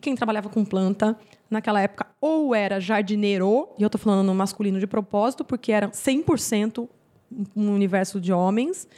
Quem 0.00 0.14
trabalhava 0.14 0.48
com 0.48 0.64
planta 0.64 1.16
naquela 1.50 1.80
época 1.80 2.06
ou 2.20 2.54
era 2.54 2.80
jardineiro, 2.80 3.68
e 3.78 3.82
eu 3.82 3.90
tô 3.90 3.98
falando 3.98 4.26
no 4.26 4.34
masculino 4.34 4.78
de 4.80 4.86
propósito, 4.86 5.44
porque 5.44 5.72
era 5.72 5.88
100% 5.88 6.88
um 7.54 7.74
universo 7.74 8.20
de 8.20 8.32
homens, 8.32 8.88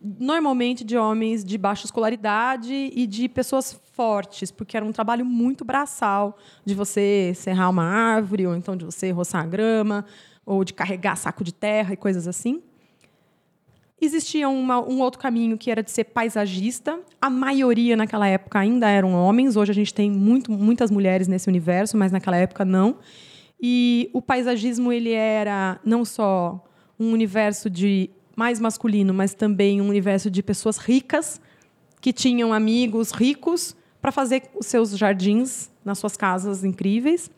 normalmente 0.00 0.84
de 0.84 0.96
homens 0.96 1.44
de 1.44 1.56
baixa 1.56 1.86
escolaridade 1.86 2.72
e 2.72 3.06
de 3.06 3.28
pessoas 3.28 3.80
fortes, 3.92 4.50
porque 4.50 4.76
era 4.76 4.84
um 4.84 4.92
trabalho 4.92 5.24
muito 5.24 5.64
braçal, 5.64 6.36
de 6.64 6.74
você 6.74 7.32
serrar 7.34 7.70
uma 7.70 7.84
árvore, 7.84 8.46
ou 8.46 8.54
então 8.54 8.76
de 8.76 8.84
você 8.84 9.10
roçar 9.10 9.42
a 9.42 9.46
grama, 9.46 10.04
ou 10.44 10.64
de 10.64 10.74
carregar 10.74 11.16
saco 11.16 11.42
de 11.42 11.52
terra 11.52 11.94
e 11.94 11.96
coisas 11.96 12.28
assim. 12.28 12.62
Existia 14.04 14.48
uma, 14.48 14.80
um 14.80 15.00
outro 15.00 15.18
caminho 15.18 15.56
que 15.56 15.70
era 15.70 15.82
de 15.82 15.90
ser 15.90 16.04
paisagista. 16.04 17.00
A 17.20 17.30
maioria 17.30 17.96
naquela 17.96 18.26
época 18.26 18.58
ainda 18.58 18.88
eram 18.88 19.14
homens. 19.14 19.56
Hoje 19.56 19.72
a 19.72 19.74
gente 19.74 19.94
tem 19.94 20.10
muito, 20.10 20.52
muitas 20.52 20.90
mulheres 20.90 21.26
nesse 21.26 21.48
universo, 21.48 21.96
mas 21.96 22.12
naquela 22.12 22.36
época 22.36 22.64
não. 22.64 22.98
E 23.60 24.10
o 24.12 24.20
paisagismo 24.20 24.92
ele 24.92 25.10
era 25.10 25.80
não 25.84 26.04
só 26.04 26.62
um 27.00 27.12
universo 27.12 27.70
de 27.70 28.10
mais 28.36 28.60
masculino, 28.60 29.14
mas 29.14 29.32
também 29.32 29.80
um 29.80 29.88
universo 29.88 30.30
de 30.30 30.42
pessoas 30.42 30.76
ricas 30.76 31.40
que 32.00 32.12
tinham 32.12 32.52
amigos 32.52 33.10
ricos 33.10 33.74
para 34.02 34.12
fazer 34.12 34.42
os 34.54 34.66
seus 34.66 34.90
jardins 34.98 35.70
nas 35.82 35.98
suas 35.98 36.14
casas 36.14 36.62
incríveis. 36.62 37.30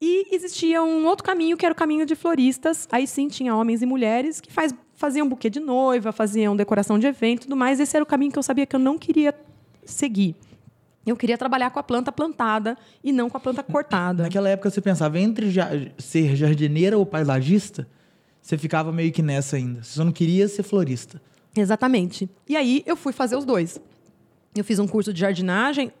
E 0.00 0.32
existia 0.34 0.82
um 0.82 1.04
outro 1.06 1.24
caminho, 1.24 1.56
que 1.56 1.64
era 1.64 1.72
o 1.72 1.76
caminho 1.76 2.06
de 2.06 2.14
floristas. 2.14 2.86
Aí 2.92 3.06
sim 3.06 3.26
tinha 3.26 3.56
homens 3.56 3.82
e 3.82 3.86
mulheres 3.86 4.40
que 4.40 4.52
faz, 4.52 4.72
faziam 4.96 5.28
buquê 5.28 5.48
de 5.48 5.60
noiva, 5.60 6.10
faziam 6.10 6.56
decoração 6.56 6.98
de 6.98 7.06
evento 7.06 7.42
e 7.42 7.44
tudo 7.44 7.56
mais. 7.56 7.78
Esse 7.78 7.96
era 7.96 8.02
o 8.02 8.06
caminho 8.06 8.32
que 8.32 8.38
eu 8.38 8.42
sabia 8.42 8.66
que 8.66 8.74
eu 8.74 8.80
não 8.80 8.98
queria 8.98 9.32
seguir. 9.84 10.34
Eu 11.06 11.16
queria 11.16 11.38
trabalhar 11.38 11.70
com 11.70 11.78
a 11.78 11.82
planta 11.84 12.10
plantada 12.10 12.76
e 13.04 13.12
não 13.12 13.30
com 13.30 13.36
a 13.36 13.40
planta 13.40 13.62
cortada. 13.64 14.24
Naquela 14.24 14.48
época 14.48 14.68
você 14.70 14.80
pensava 14.80 15.20
entre 15.20 15.50
ja- 15.50 15.70
ser 15.98 16.34
jardineira 16.34 16.98
ou 16.98 17.06
paisagista, 17.06 17.86
você 18.42 18.58
ficava 18.58 18.90
meio 18.90 19.12
que 19.12 19.22
nessa 19.22 19.54
ainda. 19.56 19.82
Você 19.84 19.92
só 19.94 20.04
não 20.04 20.10
queria 20.12 20.48
ser 20.48 20.64
florista. 20.64 21.20
Exatamente. 21.56 22.28
E 22.48 22.56
aí 22.56 22.82
eu 22.86 22.96
fui 22.96 23.12
fazer 23.12 23.36
os 23.36 23.44
dois. 23.44 23.80
Eu 24.54 24.64
fiz 24.64 24.78
um 24.78 24.86
curso 24.88 25.12
de 25.12 25.20
jardinagem, 25.20 25.92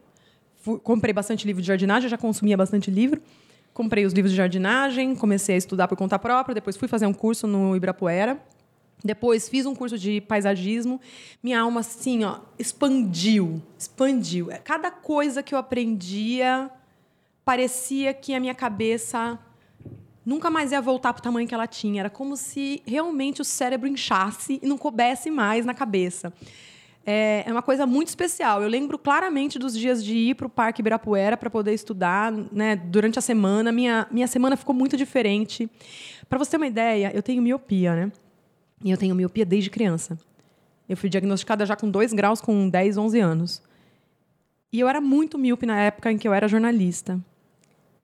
fui- 0.56 0.78
comprei 0.80 1.12
bastante 1.14 1.46
livro 1.46 1.62
de 1.62 1.68
jardinagem, 1.68 2.08
já 2.08 2.18
consumia 2.18 2.56
bastante 2.56 2.90
livro. 2.90 3.20
Comprei 3.72 4.06
os 4.06 4.12
livros 4.12 4.32
de 4.32 4.36
jardinagem, 4.38 5.14
comecei 5.14 5.54
a 5.54 5.58
estudar 5.58 5.86
por 5.86 5.96
conta 5.98 6.18
própria, 6.18 6.54
depois 6.54 6.76
fui 6.76 6.88
fazer 6.88 7.06
um 7.06 7.12
curso 7.12 7.46
no 7.46 7.76
Ibirapuera. 7.76 8.38
Depois 9.04 9.48
fiz 9.48 9.66
um 9.66 9.74
curso 9.74 9.98
de 9.98 10.20
paisagismo. 10.20 11.00
Minha 11.42 11.60
alma, 11.60 11.80
assim, 11.80 12.24
ó, 12.24 12.40
expandiu. 12.58 13.62
Expandiu. 13.78 14.48
Cada 14.64 14.90
coisa 14.90 15.42
que 15.42 15.54
eu 15.54 15.58
aprendia 15.58 16.70
parecia 17.44 18.12
que 18.12 18.34
a 18.34 18.40
minha 18.40 18.54
cabeça 18.54 19.38
nunca 20.24 20.50
mais 20.50 20.72
ia 20.72 20.80
voltar 20.80 21.12
para 21.12 21.20
o 21.20 21.22
tamanho 21.22 21.46
que 21.46 21.54
ela 21.54 21.68
tinha. 21.68 22.00
Era 22.00 22.10
como 22.10 22.36
se 22.36 22.82
realmente 22.84 23.40
o 23.40 23.44
cérebro 23.44 23.88
inchasse 23.88 24.58
e 24.60 24.66
não 24.66 24.76
coubesse 24.76 25.30
mais 25.30 25.64
na 25.64 25.72
cabeça. 25.72 26.32
É, 27.08 27.44
é 27.46 27.52
uma 27.52 27.62
coisa 27.62 27.86
muito 27.86 28.08
especial. 28.08 28.60
Eu 28.60 28.68
lembro 28.68 28.98
claramente 28.98 29.60
dos 29.60 29.78
dias 29.78 30.04
de 30.04 30.16
ir 30.16 30.34
para 30.34 30.48
o 30.48 30.50
Parque 30.50 30.82
Ibirapuera 30.82 31.36
para 31.36 31.48
poder 31.48 31.72
estudar 31.72 32.32
né, 32.32 32.74
durante 32.74 33.16
a 33.16 33.22
semana. 33.22 33.70
Minha, 33.70 34.08
minha 34.10 34.26
semana 34.26 34.56
ficou 34.56 34.74
muito 34.74 34.96
diferente. 34.96 35.70
Para 36.28 36.36
você 36.36 36.50
ter 36.50 36.56
uma 36.56 36.66
ideia, 36.66 37.12
eu 37.14 37.22
tenho 37.22 37.40
miopia, 37.40 37.94
né? 37.94 38.12
E 38.84 38.90
eu 38.90 38.96
tenho 38.96 39.14
miopia 39.14 39.44
desde 39.44 39.70
criança. 39.70 40.18
Eu 40.88 40.96
fui 40.96 41.08
diagnosticada 41.08 41.66
já 41.66 41.74
com 41.74 41.90
2 41.90 42.12
graus 42.12 42.40
com 42.40 42.68
10, 42.68 42.96
11 42.96 43.20
anos. 43.20 43.62
E 44.72 44.80
eu 44.80 44.88
era 44.88 45.00
muito 45.00 45.38
míope 45.38 45.66
na 45.66 45.80
época 45.80 46.12
em 46.12 46.18
que 46.18 46.28
eu 46.28 46.34
era 46.34 46.46
jornalista. 46.46 47.20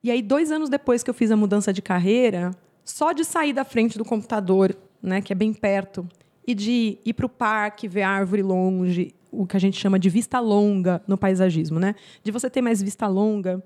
E 0.03 0.11
aí, 0.11 0.21
dois 0.21 0.51
anos 0.51 0.69
depois 0.69 1.01
que 1.01 1.09
eu 1.09 1.13
fiz 1.13 1.31
a 1.31 1.37
mudança 1.37 1.71
de 1.71 1.81
carreira, 1.81 2.51
só 2.83 3.13
de 3.13 3.23
sair 3.23 3.53
da 3.53 3.63
frente 3.63 3.97
do 3.97 4.03
computador, 4.03 4.75
né, 5.01 5.21
que 5.21 5.31
é 5.31 5.35
bem 5.35 5.53
perto, 5.53 6.07
e 6.45 6.53
de 6.53 6.97
ir 7.05 7.13
para 7.13 7.25
o 7.25 7.29
parque, 7.29 7.87
ver 7.87 8.01
árvore 8.01 8.43
longe, 8.43 9.13
o 9.31 9.47
que 9.47 9.55
a 9.55 9.59
gente 9.59 9.79
chama 9.79 9.97
de 9.97 10.09
vista 10.09 10.39
longa 10.39 11.01
no 11.07 11.17
paisagismo, 11.17 11.79
né? 11.79 11.95
De 12.21 12.31
você 12.31 12.49
ter 12.49 12.61
mais 12.61 12.81
vista 12.81 13.07
longa, 13.07 13.63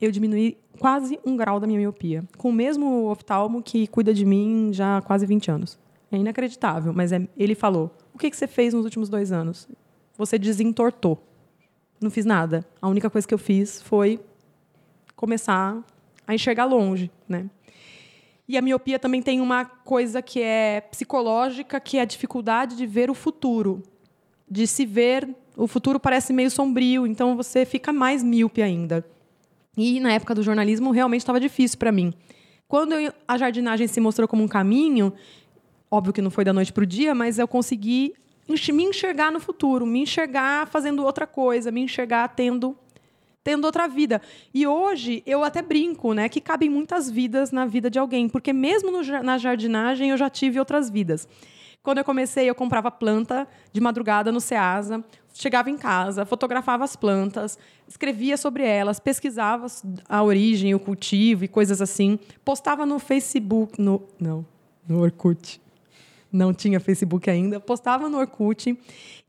eu 0.00 0.10
diminuí 0.10 0.56
quase 0.78 1.18
um 1.24 1.36
grau 1.36 1.60
da 1.60 1.66
minha 1.66 1.78
miopia, 1.78 2.24
com 2.36 2.50
o 2.50 2.52
mesmo 2.52 3.08
oftalmo 3.08 3.62
que 3.62 3.86
cuida 3.86 4.12
de 4.12 4.24
mim 4.24 4.70
já 4.72 4.98
há 4.98 5.02
quase 5.02 5.26
20 5.26 5.50
anos. 5.50 5.78
É 6.10 6.16
inacreditável, 6.16 6.92
mas 6.92 7.12
é, 7.12 7.26
ele 7.36 7.54
falou: 7.54 7.90
o 8.14 8.18
que, 8.18 8.30
que 8.30 8.36
você 8.36 8.46
fez 8.46 8.72
nos 8.74 8.84
últimos 8.84 9.08
dois 9.08 9.30
anos? 9.32 9.68
Você 10.16 10.38
desentortou. 10.38 11.22
Não 12.00 12.10
fiz 12.10 12.24
nada. 12.24 12.64
A 12.80 12.88
única 12.88 13.10
coisa 13.10 13.26
que 13.26 13.34
eu 13.34 13.38
fiz 13.38 13.82
foi 13.82 14.20
começar 15.16 15.76
a 16.26 16.34
enxergar 16.34 16.64
longe, 16.64 17.10
né? 17.28 17.46
E 18.48 18.56
a 18.56 18.62
miopia 18.62 18.98
também 18.98 19.20
tem 19.20 19.40
uma 19.40 19.64
coisa 19.64 20.22
que 20.22 20.40
é 20.40 20.80
psicológica, 20.80 21.78
que 21.78 21.98
é 21.98 22.02
a 22.02 22.04
dificuldade 22.06 22.76
de 22.76 22.86
ver 22.86 23.10
o 23.10 23.14
futuro, 23.14 23.82
de 24.50 24.66
se 24.66 24.86
ver. 24.86 25.28
O 25.56 25.66
futuro 25.66 26.00
parece 26.00 26.32
meio 26.32 26.50
sombrio, 26.50 27.06
então 27.06 27.36
você 27.36 27.66
fica 27.66 27.92
mais 27.92 28.22
míope 28.22 28.62
ainda. 28.62 29.04
E 29.76 30.00
na 30.00 30.12
época 30.12 30.34
do 30.34 30.42
jornalismo 30.42 30.90
realmente 30.92 31.20
estava 31.20 31.38
difícil 31.38 31.78
para 31.78 31.92
mim. 31.92 32.14
Quando 32.66 32.94
eu- 32.94 33.12
a 33.26 33.36
jardinagem 33.36 33.86
se 33.86 34.00
mostrou 34.00 34.26
como 34.26 34.42
um 34.42 34.48
caminho, 34.48 35.12
óbvio 35.90 36.12
que 36.12 36.22
não 36.22 36.30
foi 36.30 36.44
da 36.44 36.52
noite 36.52 36.72
para 36.72 36.82
o 36.82 36.86
dia, 36.86 37.14
mas 37.14 37.38
eu 37.38 37.48
consegui 37.48 38.14
me 38.48 38.84
enxergar 38.84 39.30
no 39.30 39.40
futuro, 39.40 39.86
me 39.86 40.00
enxergar 40.00 40.66
fazendo 40.68 41.04
outra 41.04 41.26
coisa, 41.26 41.70
me 41.70 41.80
enxergar 41.80 42.28
tendo 42.28 42.76
tendo 43.44 43.64
outra 43.64 43.88
vida. 43.88 44.20
E 44.52 44.66
hoje 44.66 45.22
eu 45.24 45.42
até 45.42 45.62
brinco, 45.62 46.12
né, 46.12 46.28
que 46.28 46.40
cabem 46.40 46.68
muitas 46.68 47.08
vidas 47.08 47.50
na 47.50 47.64
vida 47.64 47.88
de 47.88 47.98
alguém, 47.98 48.28
porque 48.28 48.52
mesmo 48.52 48.90
no 48.90 49.02
na 49.22 49.38
jardinagem 49.38 50.10
eu 50.10 50.18
já 50.18 50.28
tive 50.28 50.58
outras 50.58 50.90
vidas. 50.90 51.26
Quando 51.82 51.98
eu 51.98 52.04
comecei, 52.04 52.50
eu 52.50 52.54
comprava 52.54 52.90
planta 52.90 53.48
de 53.72 53.80
madrugada 53.80 54.30
no 54.30 54.40
Ceasa, 54.40 55.02
chegava 55.32 55.70
em 55.70 55.78
casa, 55.78 56.26
fotografava 56.26 56.84
as 56.84 56.94
plantas, 56.94 57.58
escrevia 57.86 58.36
sobre 58.36 58.64
elas, 58.64 59.00
pesquisava 59.00 59.66
a 60.06 60.22
origem, 60.22 60.74
o 60.74 60.80
cultivo 60.80 61.44
e 61.44 61.48
coisas 61.48 61.80
assim, 61.80 62.18
postava 62.44 62.84
no 62.84 62.98
Facebook, 62.98 63.80
no 63.80 64.02
não, 64.20 64.44
no 64.86 65.00
Orkut. 65.00 65.58
Não 66.30 66.52
tinha 66.52 66.78
Facebook 66.78 67.28
ainda, 67.30 67.58
postava 67.58 68.08
no 68.08 68.18
Orkut 68.18 68.78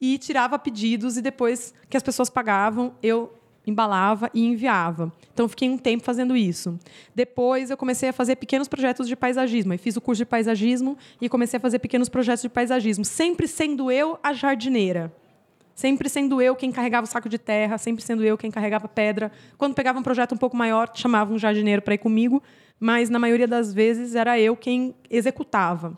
e 0.02 0.18
tirava 0.18 0.60
pedidos 0.60 1.18
e 1.18 1.22
depois 1.22 1.74
que 1.90 1.96
as 1.96 2.04
pessoas 2.04 2.30
pagavam, 2.30 2.94
eu 3.02 3.34
embalava 3.66 4.30
e 4.34 4.46
enviava. 4.46 5.12
Então 5.34 5.48
fiquei 5.48 5.70
um 5.70 5.78
tempo 5.78 6.04
fazendo 6.04 6.36
isso. 6.36 6.78
Depois 7.16 7.70
eu 7.70 7.78
comecei 7.78 8.10
a 8.10 8.14
fazer 8.14 8.36
pequenos 8.36 8.68
projetos 8.68 9.08
de 9.08 9.16
paisagismo. 9.16 9.78
Fiz 9.78 9.96
o 9.96 10.02
curso 10.02 10.20
de 10.20 10.26
paisagismo 10.26 10.98
e 11.22 11.30
comecei 11.30 11.58
a 11.58 11.62
fazer 11.62 11.80
pequenos 11.80 12.10
projetos 12.10 12.42
de 12.42 12.50
paisagismo, 12.50 13.06
sempre 13.06 13.48
sendo 13.48 13.92
eu 13.92 14.20
a 14.22 14.34
jardineira. 14.34 15.14
Sempre 15.74 16.10
sendo 16.10 16.42
eu 16.42 16.58
quem 16.58 16.74
carregava 16.74 17.06
o 17.06 17.10
saco 17.10 17.30
de 17.30 17.38
terra, 17.38 17.78
sempre 17.78 18.04
sendo 18.04 18.22
eu 18.22 18.38
quem 18.38 18.52
carregava 18.52 18.86
pedra. 18.86 19.32
Quando 19.58 19.74
pegava 19.74 19.98
um 19.98 20.04
projeto 20.04 20.36
um 20.36 20.38
pouco 20.38 20.58
maior, 20.58 20.92
chamava 20.94 21.34
um 21.34 21.40
jardineiro 21.40 21.82
para 21.82 21.94
ir 21.94 22.00
comigo, 22.00 22.44
mas 22.78 23.10
na 23.10 23.18
maioria 23.18 23.48
das 23.48 23.74
vezes 23.74 24.14
era 24.14 24.38
eu 24.38 24.58
quem 24.58 24.94
executava. 25.10 25.96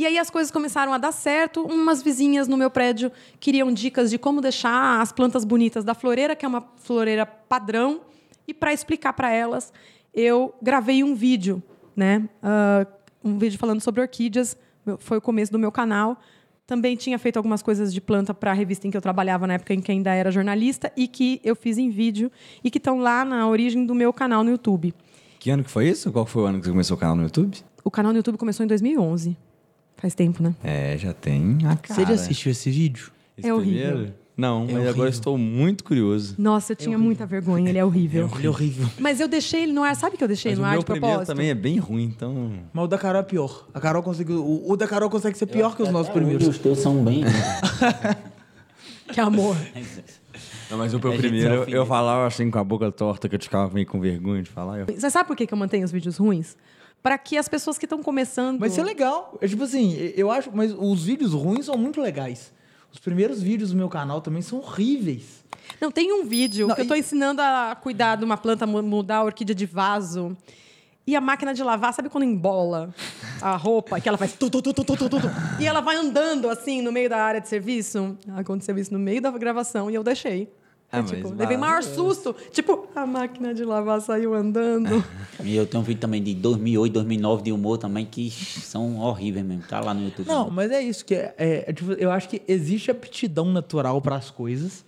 E 0.00 0.06
aí 0.06 0.16
as 0.16 0.30
coisas 0.30 0.50
começaram 0.50 0.94
a 0.94 0.96
dar 0.96 1.12
certo. 1.12 1.62
Umas 1.62 2.02
vizinhas 2.02 2.48
no 2.48 2.56
meu 2.56 2.70
prédio 2.70 3.12
queriam 3.38 3.70
dicas 3.70 4.08
de 4.08 4.16
como 4.16 4.40
deixar 4.40 4.98
as 4.98 5.12
plantas 5.12 5.44
bonitas 5.44 5.84
da 5.84 5.92
floreira, 5.92 6.34
que 6.34 6.42
é 6.42 6.48
uma 6.48 6.66
floreira 6.76 7.26
padrão. 7.26 8.00
E 8.48 8.54
para 8.54 8.72
explicar 8.72 9.12
para 9.12 9.30
elas, 9.30 9.70
eu 10.14 10.54
gravei 10.62 11.04
um 11.04 11.14
vídeo, 11.14 11.62
né? 11.94 12.26
Ah, 12.42 12.86
um 13.22 13.36
vídeo 13.36 13.58
falando 13.58 13.82
sobre 13.82 14.00
orquídeas. 14.00 14.56
Foi 15.00 15.18
o 15.18 15.20
começo 15.20 15.52
do 15.52 15.58
meu 15.58 15.70
canal. 15.70 16.18
Também 16.66 16.96
tinha 16.96 17.18
feito 17.18 17.36
algumas 17.36 17.60
coisas 17.60 17.92
de 17.92 18.00
planta 18.00 18.32
para 18.32 18.52
a 18.52 18.54
revista 18.54 18.88
em 18.88 18.90
que 18.90 18.96
eu 18.96 19.02
trabalhava 19.02 19.46
na 19.46 19.52
época 19.52 19.74
em 19.74 19.82
que 19.82 19.92
ainda 19.92 20.14
era 20.14 20.30
jornalista 20.30 20.90
e 20.96 21.06
que 21.06 21.42
eu 21.44 21.54
fiz 21.54 21.76
em 21.76 21.90
vídeo 21.90 22.32
e 22.64 22.70
que 22.70 22.78
estão 22.78 23.00
lá 23.00 23.22
na 23.22 23.46
origem 23.46 23.84
do 23.84 23.94
meu 23.94 24.14
canal 24.14 24.42
no 24.42 24.50
YouTube. 24.50 24.94
Que 25.38 25.50
ano 25.50 25.62
que 25.62 25.70
foi 25.70 25.90
isso? 25.90 26.10
Qual 26.10 26.24
foi 26.24 26.44
o 26.44 26.46
ano 26.46 26.58
que 26.58 26.64
você 26.64 26.70
começou 26.70 26.96
o 26.96 27.00
canal 27.00 27.16
no 27.16 27.24
YouTube? 27.24 27.58
O 27.84 27.90
canal 27.90 28.12
no 28.12 28.18
YouTube 28.18 28.38
começou 28.38 28.64
em 28.64 28.66
2011. 28.66 29.49
Faz 30.00 30.14
tempo, 30.14 30.42
né? 30.42 30.54
É, 30.64 30.96
já 30.98 31.12
tem 31.12 31.58
a 31.64 31.76
cara. 31.76 31.94
Você 31.94 32.06
já 32.06 32.14
assistiu 32.14 32.50
esse 32.52 32.70
vídeo? 32.70 33.10
Esse 33.36 33.48
É 33.48 33.54
horrível. 33.54 33.88
primeiro? 33.90 34.14
Não, 34.36 34.60
mas 34.60 34.70
horrível. 34.70 34.90
agora 34.90 35.08
eu 35.08 35.10
estou 35.10 35.36
muito 35.36 35.84
curioso. 35.84 36.34
Nossa, 36.38 36.72
eu 36.72 36.76
tinha 36.76 36.96
muita 36.96 37.26
vergonha, 37.26 37.68
ele 37.68 37.76
é 37.78 37.84
horrível. 37.84 38.30
Ele 38.36 38.46
é 38.46 38.48
horrível. 38.50 38.88
Mas 38.98 39.20
eu 39.20 39.28
deixei 39.28 39.64
ele 39.64 39.72
no 39.72 39.82
ar, 39.82 39.94
sabe 39.94 40.16
que 40.16 40.24
eu 40.24 40.28
deixei 40.28 40.52
Mas 40.52 40.58
no 40.58 40.64
o 40.64 40.66
ar 40.66 40.70
meu 40.72 40.78
de 40.80 40.84
primeiro 40.86 41.06
propósito? 41.08 41.34
também 41.34 41.50
é 41.50 41.54
bem 41.54 41.76
ruim, 41.78 42.04
então... 42.04 42.52
Mas 42.72 42.84
o 42.84 42.88
da 42.88 42.96
Carol 42.96 43.20
é 43.20 43.24
pior. 43.24 43.68
A 43.74 43.78
Carol 43.80 44.02
conseguiu. 44.02 44.42
O, 44.42 44.72
o 44.72 44.76
da 44.78 44.88
Carol 44.88 45.10
consegue 45.10 45.36
ser 45.36 45.44
pior 45.46 45.76
que 45.76 45.82
os 45.82 45.90
nossos 45.90 46.10
primeiros. 46.10 46.46
Os 46.48 46.56
teus 46.58 46.78
são 46.78 47.04
bem. 47.04 47.22
Que 49.12 49.20
amor. 49.20 49.56
Não, 50.70 50.78
mas 50.78 50.94
o 50.94 51.00
meu 51.00 51.12
primeiro, 51.16 51.52
eu, 51.54 51.64
eu 51.64 51.84
falava 51.86 52.26
assim 52.26 52.48
com 52.50 52.58
a 52.58 52.64
boca 52.64 52.90
torta, 52.92 53.28
que 53.28 53.34
eu 53.34 53.40
ficava 53.40 53.72
meio 53.74 53.86
com 53.86 53.98
vergonha 54.00 54.40
de 54.42 54.48
falar. 54.48 54.78
Eu... 54.78 54.86
Você 54.86 55.10
sabe 55.10 55.26
por 55.26 55.36
que 55.36 55.46
que 55.46 55.52
eu 55.52 55.58
mantenho 55.58 55.84
os 55.84 55.90
vídeos 55.90 56.16
ruins? 56.16 56.56
Para 57.02 57.16
que 57.16 57.36
as 57.38 57.48
pessoas 57.48 57.78
que 57.78 57.86
estão 57.86 58.02
começando. 58.02 58.58
Mas 58.60 58.72
isso 58.72 58.80
é 58.80 58.84
legal. 58.84 59.38
É 59.40 59.48
tipo 59.48 59.62
assim, 59.64 59.94
eu 60.16 60.30
acho. 60.30 60.50
Mas 60.52 60.72
os 60.76 61.04
vídeos 61.04 61.32
ruins 61.32 61.66
são 61.66 61.76
muito 61.78 62.00
legais. 62.00 62.52
Os 62.92 62.98
primeiros 62.98 63.40
vídeos 63.42 63.70
do 63.70 63.76
meu 63.76 63.88
canal 63.88 64.20
também 64.20 64.42
são 64.42 64.58
horríveis. 64.58 65.44
Não, 65.80 65.90
tem 65.90 66.12
um 66.12 66.24
vídeo 66.26 66.66
Não, 66.66 66.74
que 66.74 66.80
eu 66.82 66.88
tô 66.88 66.94
e- 66.94 66.98
ensinando 66.98 67.40
a 67.40 67.76
cuidar 67.80 68.16
de 68.16 68.24
uma 68.24 68.36
planta, 68.36 68.66
mu- 68.66 68.82
mudar 68.82 69.18
a 69.18 69.24
orquídea 69.24 69.54
de 69.54 69.64
vaso. 69.64 70.36
E 71.06 71.16
a 71.16 71.20
máquina 71.20 71.54
de 71.54 71.62
lavar, 71.62 71.94
sabe 71.94 72.08
quando 72.08 72.24
embola 72.24 72.94
a 73.40 73.56
roupa? 73.56 73.98
Que 74.00 74.08
ela 74.08 74.18
faz... 74.18 74.32
Tu, 74.34 74.50
tu, 74.50 74.60
tu, 74.60 74.72
tu, 74.74 74.84
tu, 74.84 74.96
tu, 74.96 75.08
tu. 75.08 75.16
e 75.58 75.66
ela 75.66 75.80
vai 75.80 75.96
andando, 75.96 76.48
assim, 76.50 76.82
no 76.82 76.92
meio 76.92 77.08
da 77.08 77.16
área 77.22 77.40
de 77.40 77.48
serviço. 77.48 78.16
Aconteceu 78.36 78.76
isso 78.78 78.92
no 78.92 78.98
meio 78.98 79.20
da 79.22 79.30
gravação 79.30 79.90
e 79.90 79.94
eu 79.94 80.02
deixei. 80.04 80.52
Ah, 80.92 81.02
mas 81.02 81.10
tipo, 81.10 81.32
levei 81.34 81.56
maior 81.56 81.82
susto. 81.84 82.34
Tipo, 82.50 82.88
a 82.96 83.06
máquina 83.06 83.54
de 83.54 83.64
lavar 83.64 84.00
saiu 84.00 84.34
andando. 84.34 85.02
E 85.42 85.56
eu 85.56 85.64
tenho 85.66 85.82
um 85.82 85.86
vídeo 85.86 86.00
também 86.00 86.22
de 86.22 86.34
2008, 86.34 86.92
2009 86.92 87.42
de 87.44 87.52
humor 87.52 87.78
também 87.78 88.04
que 88.04 88.30
são 88.30 88.98
horríveis 88.98 89.46
mesmo. 89.46 89.62
Tá 89.68 89.80
lá 89.80 89.94
no 89.94 90.04
YouTube. 90.04 90.26
Não, 90.26 90.50
mas 90.50 90.70
é 90.70 90.82
isso 90.82 91.02
que 91.04 91.14
é, 91.14 91.34
é- 91.38 91.64
é 91.70 91.72
tipo, 91.72 91.92
eu 91.92 92.10
acho 92.10 92.28
que 92.28 92.42
existe 92.46 92.90
aptidão 92.90 93.46
natural 93.46 94.02
para 94.02 94.16
as 94.16 94.30
coisas, 94.30 94.84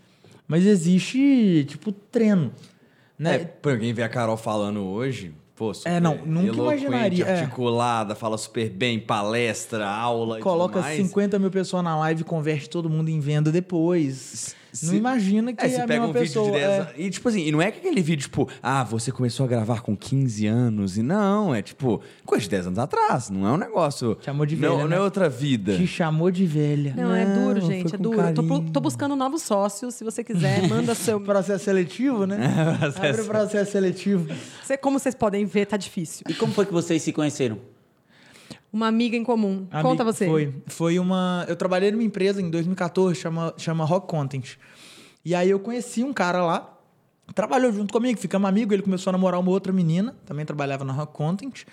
mas 0.47 0.67
existe 0.67 1.65
tipo 1.69 1.91
treino, 1.91 2.53
né? 3.19 3.37
É, 3.37 3.39
por 3.45 3.79
quem 3.79 3.95
vê 3.95 4.03
a 4.03 4.09
Carol 4.11 4.37
falando 4.37 4.81
hoje, 4.83 5.33
pô, 5.57 5.73
super 5.73 5.89
É, 5.91 6.01
não, 6.01 6.19
nunca 6.27 6.55
imaginaria, 6.55 7.25
é. 7.25 7.41
articulada, 7.41 8.15
fala 8.15 8.37
super 8.37 8.69
bem, 8.69 9.01
palestra, 9.01 9.89
aula 9.89 10.39
e 10.39 10.43
Coloca 10.43 10.75
tudo 10.75 10.83
mais. 10.83 10.97
50 11.07 11.39
mil 11.39 11.51
pessoas 11.51 11.83
na 11.83 11.97
live 11.99 12.21
e 12.21 12.25
converte 12.25 12.69
todo 12.69 12.91
mundo 12.91 13.09
em 13.09 13.21
venda 13.21 13.51
depois. 13.51 14.55
Se- 14.73 14.87
não 14.87 14.95
imagina 14.95 15.53
que 15.53 15.65
É, 15.65 15.71
é 15.73 15.81
a 15.81 15.87
pega 15.87 16.01
mesma 16.01 16.07
um 16.07 16.13
pessoa. 16.13 16.47
vídeo 16.47 16.59
de 16.61 16.65
10 16.67 16.73
é. 16.73 16.81
anos. 16.81 16.93
E, 16.97 17.11
tipo 17.11 17.29
assim, 17.29 17.47
e 17.47 17.53
não 17.53 17.61
é 17.61 17.71
que 17.71 17.79
aquele 17.79 18.01
vídeo, 18.01 18.23
tipo, 18.23 18.49
ah, 18.63 18.83
você 18.85 19.13
começou 19.13 19.45
a 19.45 19.47
gravar 19.49 19.83
com 19.83 19.97
15 19.97 20.47
anos. 20.47 20.97
E 20.97 21.03
não, 21.03 21.55
é 21.55 21.61
tipo, 21.63 22.01
coisa 22.25 22.43
de 22.45 22.51
10 22.51 22.67
anos 22.69 22.79
atrás. 22.79 23.29
Não 23.31 23.47
é 23.47 23.53
um 23.53 23.57
negócio. 23.57 24.17
Chamou 24.23 24.47
de 24.47 24.57
não, 24.57 24.71
velha, 24.71 24.83
não 24.83 24.89
né? 24.89 24.97
é 24.97 25.01
outra 25.01 25.29
vida. 25.29 25.77
Te 25.77 25.87
chamou 25.87 26.31
de 26.31 26.47
velha. 26.47 26.95
Não, 26.97 27.15
é 27.15 27.25
duro, 27.27 27.61
Não, 27.61 27.67
gente, 27.69 27.91
foi 27.91 27.95
é 27.95 27.97
com 27.99 28.03
duro. 28.03 28.35
Tô, 28.35 28.61
tô 28.73 28.81
buscando 28.81 29.15
novos 29.15 29.43
sócios. 29.43 29.95
Se 29.95 30.05
você 30.05 30.25
quiser, 30.25 30.67
manda 30.69 30.95
seu... 30.95 31.21
Processo 31.21 31.65
seletivo, 31.65 32.27
né? 32.27 32.39
Abre 32.97 33.21
o 33.21 33.25
processo 33.27 33.73
seletivo. 33.73 34.27
Você- 34.63 34.77
Como 34.79 34.99
vocês 34.99 35.15
podem 35.15 35.45
ver, 35.45 35.67
tá 35.67 35.77
difícil. 35.77 36.25
E 36.29 36.35
como 36.35 36.53
foi 36.53 36.65
que 36.67 36.73
vocês 36.73 37.03
se 37.03 37.13
conheceram? 37.13 37.59
Uma 38.73 38.87
amiga 38.87 39.17
em 39.17 39.23
comum. 39.23 39.67
Conta 39.83 40.03
você. 40.03 40.27
Foi. 40.27 40.55
Foi 40.67 40.99
uma. 40.99 41.45
Eu 41.47 41.55
trabalhei 41.55 41.91
numa 41.91 42.03
empresa 42.03 42.41
em 42.41 42.49
2014, 42.49 43.15
chama, 43.15 43.55
chama 43.59 43.85
Rock 43.85 44.09
Content. 44.09 44.57
E 45.25 45.35
aí 45.35 45.51
eu 45.51 45.61
conheci 45.61 46.03
um 46.03 46.13
cara 46.13 46.43
lá, 46.43 46.79
trabalhou 47.35 47.71
junto 47.71 47.93
comigo, 47.93 48.19
ficamos 48.19 48.49
amigos. 48.49 48.73
Ele 48.73 48.83
começou 48.83 49.11
a 49.11 49.13
namorar 49.13 49.39
uma 49.39 49.51
outra 49.51 49.73
menina, 49.73 50.17
também 50.25 50.47
trabalhava 50.47 50.85
na 50.85 50.93
Rock 50.93 51.13
Content. 51.13 51.65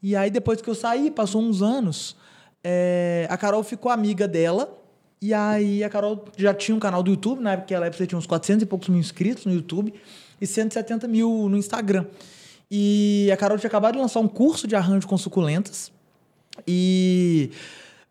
E 0.00 0.14
aí 0.14 0.30
depois 0.30 0.62
que 0.62 0.70
eu 0.70 0.74
saí, 0.74 1.10
passou 1.10 1.42
uns 1.42 1.62
anos, 1.62 2.16
é, 2.62 3.26
a 3.28 3.36
Carol 3.36 3.64
ficou 3.64 3.90
amiga 3.90 4.28
dela. 4.28 4.72
E 5.20 5.34
aí 5.34 5.82
a 5.82 5.88
Carol 5.88 6.26
já 6.36 6.54
tinha 6.54 6.76
um 6.76 6.78
canal 6.78 7.02
do 7.02 7.10
YouTube, 7.10 7.40
na 7.40 7.54
época 7.54 7.74
ela 7.74 7.90
tinha 7.90 8.18
uns 8.18 8.26
400 8.26 8.62
e 8.62 8.66
poucos 8.66 8.88
mil 8.88 9.00
inscritos 9.00 9.46
no 9.46 9.52
YouTube 9.52 9.92
e 10.40 10.46
170 10.46 11.08
mil 11.08 11.48
no 11.48 11.56
Instagram. 11.56 12.06
E 12.70 13.28
a 13.32 13.36
Carol 13.36 13.58
tinha 13.58 13.68
acabado 13.68 13.94
de 13.94 14.00
lançar 14.00 14.20
um 14.20 14.28
curso 14.28 14.66
de 14.68 14.76
arranjo 14.76 15.08
com 15.08 15.16
suculentas. 15.16 15.90
E 16.66 17.50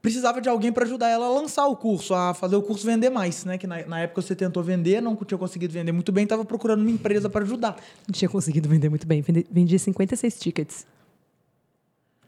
precisava 0.01 0.39
de 0.39 0.47
alguém 0.47 0.71
para 0.71 0.85
ajudar 0.85 1.09
ela 1.09 1.25
a 1.25 1.29
lançar 1.29 1.65
o 1.65 1.75
curso, 1.75 2.13
a 2.13 2.33
fazer 2.33 2.55
o 2.55 2.61
curso 2.61 2.85
vender 2.85 3.09
mais, 3.09 3.43
né? 3.43 3.57
Que 3.57 3.65
na, 3.65 3.85
na 3.85 3.99
época 4.01 4.21
você 4.21 4.35
tentou 4.35 4.61
vender, 4.61 5.01
não 5.01 5.15
tinha 5.15 5.37
conseguido 5.37 5.73
vender 5.73 5.91
muito 5.91 6.11
bem, 6.11 6.23
estava 6.23 6.45
procurando 6.45 6.81
uma 6.81 6.91
empresa 6.91 7.29
para 7.29 7.43
ajudar. 7.43 7.75
Não 8.07 8.13
tinha 8.13 8.29
conseguido 8.29 8.69
vender 8.69 8.89
muito 8.89 9.07
bem. 9.07 9.21
Vendi, 9.21 9.47
vendi 9.49 9.79
56 9.79 10.39
tickets. 10.39 10.85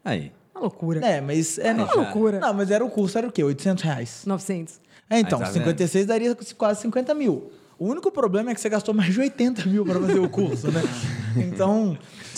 Aí. 0.03 0.31
Uma 0.55 0.61
loucura. 0.61 1.05
É, 1.05 1.21
mas 1.21 1.59
é 1.59 1.71
Uma 1.71 1.85
não, 1.85 1.95
loucura. 1.95 2.39
Não, 2.39 2.53
mas 2.53 2.71
era 2.71 2.83
o 2.83 2.89
curso, 2.89 3.17
era 3.17 3.27
o 3.27 3.31
quê? 3.31 3.43
800 3.43 3.83
reais. 3.83 4.23
900. 4.25 4.79
É, 5.09 5.19
então, 5.19 5.37
tá 5.37 5.45
vendo? 5.45 5.65
56 5.65 6.05
daria 6.07 6.35
quase 6.57 6.81
50 6.81 7.13
mil. 7.13 7.51
O 7.77 7.85
único 7.85 8.11
problema 8.11 8.49
é 8.49 8.55
que 8.55 8.59
você 8.59 8.69
gastou 8.69 8.93
mais 8.93 9.13
de 9.13 9.19
80 9.19 9.65
mil 9.67 9.85
para 9.85 9.99
fazer 9.99 10.19
o 10.19 10.29
curso, 10.29 10.71
né? 10.71 10.81
Então, 11.37 11.95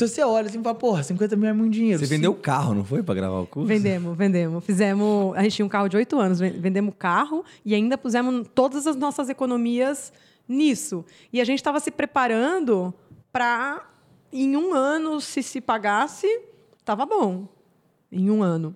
se 0.07 0.15
você 0.15 0.23
olha 0.23 0.47
assim 0.47 0.59
e 0.59 0.63
fala, 0.63 0.75
porra, 0.75 1.03
50 1.03 1.35
mil 1.35 1.49
é 1.49 1.53
muito 1.53 1.73
dinheiro. 1.73 1.99
Você 1.99 2.05
vendeu 2.05 2.31
o 2.31 2.35
carro, 2.35 2.73
não 2.73 2.83
foi, 2.83 3.01
pra 3.03 3.13
gravar 3.15 3.39
o 3.39 3.45
curso? 3.47 3.67
Vendemos, 3.67 4.17
vendemos. 4.17 4.63
Fizemos. 4.63 5.35
A 5.38 5.43
gente 5.43 5.55
tinha 5.55 5.65
um 5.65 5.69
carro 5.69 5.88
de 5.88 5.97
8 5.97 6.19
anos, 6.19 6.39
ven- 6.39 6.51
vendemos 6.59 6.93
o 6.93 6.97
carro 6.97 7.43
e 7.65 7.73
ainda 7.75 7.97
pusemos 7.97 8.47
todas 8.53 8.85
as 8.88 8.95
nossas 8.95 9.29
economias 9.29 10.12
nisso. 10.47 11.05
E 11.33 11.39
a 11.41 11.43
gente 11.45 11.59
estava 11.59 11.79
se 11.79 11.91
preparando 11.91 12.93
para, 13.31 13.85
em 14.33 14.55
um 14.57 14.73
ano, 14.73 15.19
se 15.21 15.43
se 15.43 15.62
pagasse, 15.62 16.27
tava 16.83 17.05
bom. 17.05 17.47
Em 18.12 18.29
um 18.31 18.41
ano. 18.41 18.75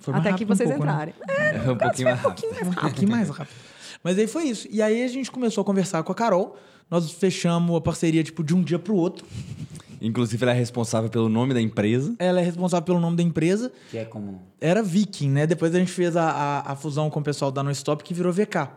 Foi 0.00 0.12
mais 0.12 0.26
Até 0.26 0.36
que 0.36 0.44
rápido 0.44 0.52
um 0.52 0.56
vocês 0.56 0.68
pouco, 0.70 0.84
né? 0.84 0.92
entrarem. 0.92 1.14
É 1.66 1.70
um 1.72 1.76
pouquinho 1.76 2.04
mais 2.08 2.20
rápido. 2.20 2.46
um 2.68 2.74
pouquinho 2.74 3.10
mais 3.10 3.28
rápido. 3.30 3.56
Mas 4.04 4.18
aí 4.18 4.26
foi 4.26 4.44
isso. 4.44 4.68
E 4.70 4.80
aí 4.82 5.02
a 5.02 5.08
gente 5.08 5.30
começou 5.30 5.62
a 5.62 5.64
conversar 5.64 6.02
com 6.02 6.12
a 6.12 6.14
Carol. 6.14 6.56
Nós 6.90 7.10
fechamos 7.12 7.74
a 7.76 7.80
parceria, 7.80 8.22
tipo, 8.22 8.44
de 8.44 8.54
um 8.54 8.62
dia 8.62 8.78
pro 8.78 8.94
outro. 8.94 9.26
Inclusive, 10.00 10.42
ela 10.42 10.52
é 10.52 10.54
responsável 10.54 11.10
pelo 11.10 11.28
nome 11.28 11.54
da 11.54 11.60
empresa. 11.60 12.14
Ela 12.18 12.40
é 12.40 12.44
responsável 12.44 12.84
pelo 12.84 13.00
nome 13.00 13.16
da 13.16 13.22
empresa. 13.22 13.72
Que 13.90 13.98
é 13.98 14.04
como. 14.04 14.40
Era 14.60 14.82
Viking, 14.82 15.30
né? 15.30 15.46
Depois 15.46 15.74
a 15.74 15.78
gente 15.78 15.92
fez 15.92 16.16
a, 16.16 16.30
a, 16.30 16.72
a 16.72 16.76
fusão 16.76 17.10
com 17.10 17.20
o 17.20 17.22
pessoal 17.22 17.50
da 17.50 17.62
No 17.62 17.70
Stop, 17.70 18.02
que 18.04 18.14
virou 18.14 18.32
VK. 18.32 18.68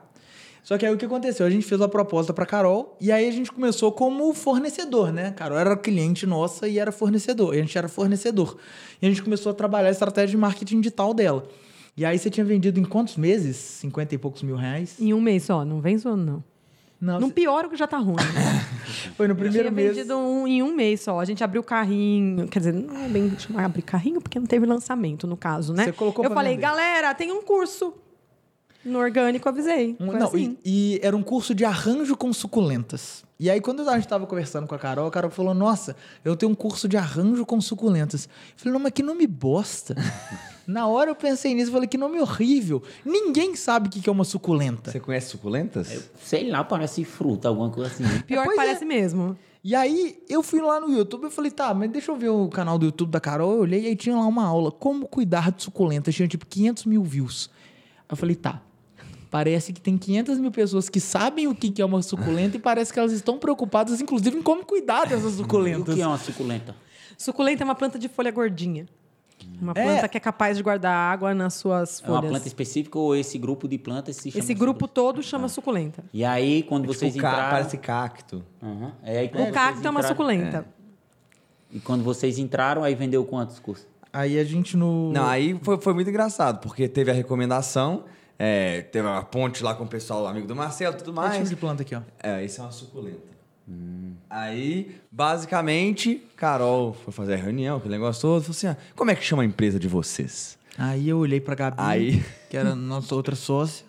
Só 0.63 0.77
que 0.77 0.85
aí 0.85 0.93
o 0.93 0.97
que 0.97 1.05
aconteceu? 1.05 1.45
A 1.45 1.49
gente 1.49 1.65
fez 1.65 1.81
a 1.81 1.87
proposta 1.87 2.33
pra 2.33 2.45
Carol 2.45 2.95
e 3.01 3.11
aí 3.11 3.27
a 3.27 3.31
gente 3.31 3.51
começou 3.51 3.91
como 3.91 4.31
fornecedor, 4.33 5.11
né? 5.11 5.31
Carol 5.31 5.57
era 5.57 5.75
cliente 5.75 6.27
nossa 6.27 6.67
e 6.67 6.77
era 6.77 6.91
fornecedor. 6.91 7.55
E 7.55 7.57
a 7.57 7.61
gente 7.61 7.75
era 7.77 7.89
fornecedor. 7.89 8.57
E 9.01 9.07
a 9.07 9.09
gente 9.09 9.23
começou 9.23 9.51
a 9.51 9.55
trabalhar 9.55 9.87
a 9.87 9.91
estratégia 9.91 10.29
de 10.29 10.37
marketing 10.37 10.81
digital 10.81 11.13
dela. 11.13 11.47
E 11.97 12.05
aí 12.05 12.17
você 12.17 12.29
tinha 12.29 12.45
vendido 12.45 12.79
em 12.79 12.85
quantos 12.85 13.17
meses? 13.17 13.57
50 13.57 14.15
e 14.15 14.17
poucos 14.17 14.43
mil 14.43 14.55
reais? 14.55 14.95
Em 14.99 15.13
um 15.13 15.19
mês 15.19 15.43
só, 15.43 15.65
não 15.65 15.81
vem 15.81 15.97
zoando, 15.97 16.23
não. 16.23 16.50
Não, 17.01 17.19
Não 17.19 17.29
piora 17.31 17.65
o 17.65 17.69
que 17.71 17.75
já 17.75 17.87
tá 17.87 17.97
ruim. 17.97 18.15
foi 19.17 19.27
no 19.27 19.31
Eu 19.31 19.35
primeiro 19.35 19.69
tinha 19.69 19.71
mês. 19.71 19.95
vendido 19.95 20.15
um, 20.17 20.47
em 20.47 20.61
um 20.61 20.71
mês 20.75 21.01
só. 21.01 21.19
A 21.19 21.25
gente 21.25 21.43
abriu 21.43 21.61
o 21.61 21.63
carrinho. 21.63 22.47
Quer 22.47 22.59
dizer, 22.59 22.73
não 22.73 22.95
é 22.95 23.09
bem 23.09 23.31
abrir 23.57 23.81
carrinho, 23.81 24.21
porque 24.21 24.37
não 24.39 24.45
teve 24.45 24.67
lançamento, 24.67 25.25
no 25.25 25.35
caso, 25.35 25.73
né? 25.73 25.85
Você 25.85 25.91
colocou 25.93 26.23
Eu 26.23 26.29
falei, 26.29 26.51
vender. 26.53 26.61
galera, 26.61 27.13
tem 27.15 27.31
um 27.31 27.41
curso. 27.41 27.91
No 28.83 28.99
orgânico, 28.99 29.47
avisei. 29.47 29.95
Um- 29.99 30.11
não, 30.11 30.27
assim. 30.27 30.57
e, 30.63 30.95
e 30.95 30.99
era 31.03 31.15
um 31.15 31.23
curso 31.23 31.53
de 31.53 31.63
arranjo 31.63 32.15
com 32.17 32.31
suculentas. 32.33 33.23
E 33.39 33.49
aí, 33.49 33.59
quando 33.59 33.81
a 33.89 33.93
gente 33.93 34.03
estava 34.03 34.27
conversando 34.27 34.67
com 34.67 34.75
a 34.75 34.77
Carol, 34.77 35.07
a 35.07 35.11
Carol 35.11 35.31
falou: 35.31 35.53
Nossa, 35.53 35.95
eu 36.23 36.35
tenho 36.35 36.51
um 36.51 36.55
curso 36.55 36.87
de 36.87 36.95
arranjo 36.95 37.43
com 37.43 37.59
suculentas. 37.59 38.25
Eu 38.25 38.29
falei: 38.57 38.73
Não, 38.73 38.79
mas 38.79 38.91
que 38.91 39.01
nome 39.01 39.25
bosta. 39.25 39.95
Na 40.67 40.85
hora 40.85 41.09
eu 41.09 41.15
pensei 41.15 41.55
nisso, 41.55 41.71
falei: 41.71 41.87
Que 41.87 41.97
nome 41.97 42.19
horrível. 42.19 42.83
Ninguém 43.03 43.55
sabe 43.55 43.87
o 43.87 43.91
que 43.91 44.07
é 44.07 44.11
uma 44.11 44.23
suculenta. 44.23 44.91
Você 44.91 44.99
conhece 44.99 45.29
suculentas? 45.29 46.11
Sei 46.23 46.51
lá, 46.51 46.63
parece 46.63 47.03
fruta, 47.03 47.47
alguma 47.47 47.71
coisa 47.71 47.89
assim. 47.89 48.03
Pior 48.27 48.45
que 48.45 48.53
é. 48.53 48.55
parece 48.55 48.85
mesmo. 48.85 49.35
E 49.63 49.75
aí, 49.75 50.17
eu 50.29 50.41
fui 50.43 50.61
lá 50.61 50.79
no 50.79 50.91
YouTube 50.91 51.25
e 51.25 51.31
falei: 51.31 51.49
Tá, 51.49 51.73
mas 51.73 51.89
deixa 51.89 52.11
eu 52.11 52.15
ver 52.15 52.29
o 52.29 52.47
canal 52.47 52.77
do 52.77 52.85
YouTube 52.85 53.09
da 53.09 53.19
Carol. 53.19 53.53
Eu 53.53 53.59
olhei 53.61 53.81
e 53.81 53.87
aí 53.87 53.95
tinha 53.95 54.15
lá 54.15 54.27
uma 54.27 54.45
aula: 54.45 54.71
Como 54.71 55.07
cuidar 55.07 55.51
de 55.51 55.63
suculentas. 55.63 56.13
Tinha 56.13 56.27
tipo 56.27 56.45
500 56.45 56.85
mil 56.85 57.03
views. 57.03 57.49
Eu 58.07 58.15
falei: 58.15 58.35
Tá. 58.35 58.61
Parece 59.31 59.71
que 59.71 59.79
tem 59.81 59.97
500 59.97 60.37
mil 60.39 60.51
pessoas 60.51 60.89
que 60.89 60.99
sabem 60.99 61.47
o 61.47 61.55
que 61.55 61.71
que 61.71 61.81
é 61.81 61.85
uma 61.85 62.01
suculenta 62.03 62.57
e 62.57 62.59
parece 62.59 62.91
que 62.91 62.99
elas 62.99 63.13
estão 63.13 63.39
preocupadas, 63.39 64.01
inclusive, 64.01 64.37
em 64.37 64.41
como 64.43 64.65
cuidar 64.65 65.05
dessas 65.05 65.35
o 65.35 65.37
suculentas. 65.37 65.95
que 65.95 66.01
é 66.01 66.05
uma 66.07 66.17
suculenta? 66.17 66.75
Suculenta 67.17 67.63
é 67.63 67.65
uma 67.65 67.73
planta 67.75 67.97
de 67.97 68.09
folha 68.09 68.29
gordinha. 68.29 68.85
Uma 69.59 69.71
É. 69.75 69.83
planta 69.83 70.07
que 70.09 70.17
é 70.17 70.19
capaz 70.19 70.57
de 70.57 70.61
guardar 70.63 70.93
água 70.93 71.33
nas 71.33 71.53
suas 71.55 72.01
É 72.03 72.07
uma 72.07 72.17
folhas. 72.17 72.31
planta 72.31 72.47
específica 72.47 72.99
ou 72.99 73.15
esse 73.15 73.37
grupo 73.39 73.67
de 73.69 73.77
plantas 73.77 74.17
se 74.17 74.29
chama 74.29 74.43
Esse 74.43 74.53
grupo 74.53 74.85
suculenta? 74.85 74.93
todo 74.93 75.23
chama 75.23 75.47
suculenta. 75.47 76.03
E 76.13 76.23
aí, 76.25 76.61
quando 76.63 76.85
vocês 76.85 77.13
Tipo, 77.13 77.23
ca- 77.23 77.29
entraram... 77.31 77.49
Parece 77.51 77.77
cacto. 77.77 78.43
É, 79.01 79.19
aí, 79.19 79.29
quando 79.29 79.49
O 79.49 79.51
cacto 79.53 79.73
vocês 79.75 79.85
é 79.85 79.89
uma 79.89 79.99
entraram- 80.01 80.07
suculenta. 80.15 80.65
E 81.71 81.79
quando 81.79 82.03
vocês 82.03 82.37
entraram, 82.37 82.83
aí 82.83 82.93
vendeu 82.93 83.23
quantos 83.23 83.57
cursos? 83.59 83.87
Aí 84.13 84.37
a 84.37 84.43
gente 84.43 84.75
no. 84.75 85.09
Não, 85.13 85.25
aí 85.25 85.57
foi, 85.63 85.79
foi 85.79 85.93
muito 85.93 86.09
engraçado, 86.09 86.59
porque 86.61 86.87
teve 86.89 87.09
a 87.09 87.13
recomendação, 87.13 88.03
é, 88.39 88.81
teve 88.81 89.07
a 89.07 89.21
ponte 89.21 89.63
lá 89.63 89.73
com 89.75 89.83
o 89.83 89.87
pessoal, 89.87 90.25
amigo 90.27 90.47
do 90.47 90.55
Marcelo 90.55 90.93
e 90.95 90.97
tudo 90.97 91.11
tipo 91.11 91.15
mais. 91.21 91.49
de 91.49 91.55
planta 91.55 91.83
aqui, 91.83 91.95
ó? 91.95 92.01
É, 92.21 92.43
isso 92.43 92.59
é 92.61 92.63
uma 92.63 92.71
suculenta. 92.71 93.31
Aí, 94.29 94.95
basicamente, 95.11 96.23
Carol 96.35 96.93
foi 96.93 97.13
fazer 97.13 97.33
a 97.33 97.37
reunião, 97.37 97.77
aquele 97.77 97.93
negócio 97.93 98.21
todo, 98.21 98.41
falou 98.41 98.51
assim: 98.51 98.67
ah, 98.67 98.77
como 98.95 99.11
é 99.11 99.15
que 99.15 99.23
chama 99.23 99.43
a 99.43 99.45
empresa 99.45 99.79
de 99.79 99.87
vocês? 99.87 100.57
Aí 100.77 101.07
eu 101.09 101.17
olhei 101.19 101.39
pra 101.41 101.53
Gabi, 101.55 101.75
Aí- 101.79 102.25
que 102.49 102.57
era 102.57 102.75
nossa 102.75 103.13
outra 103.15 103.35
sócia. 103.35 103.85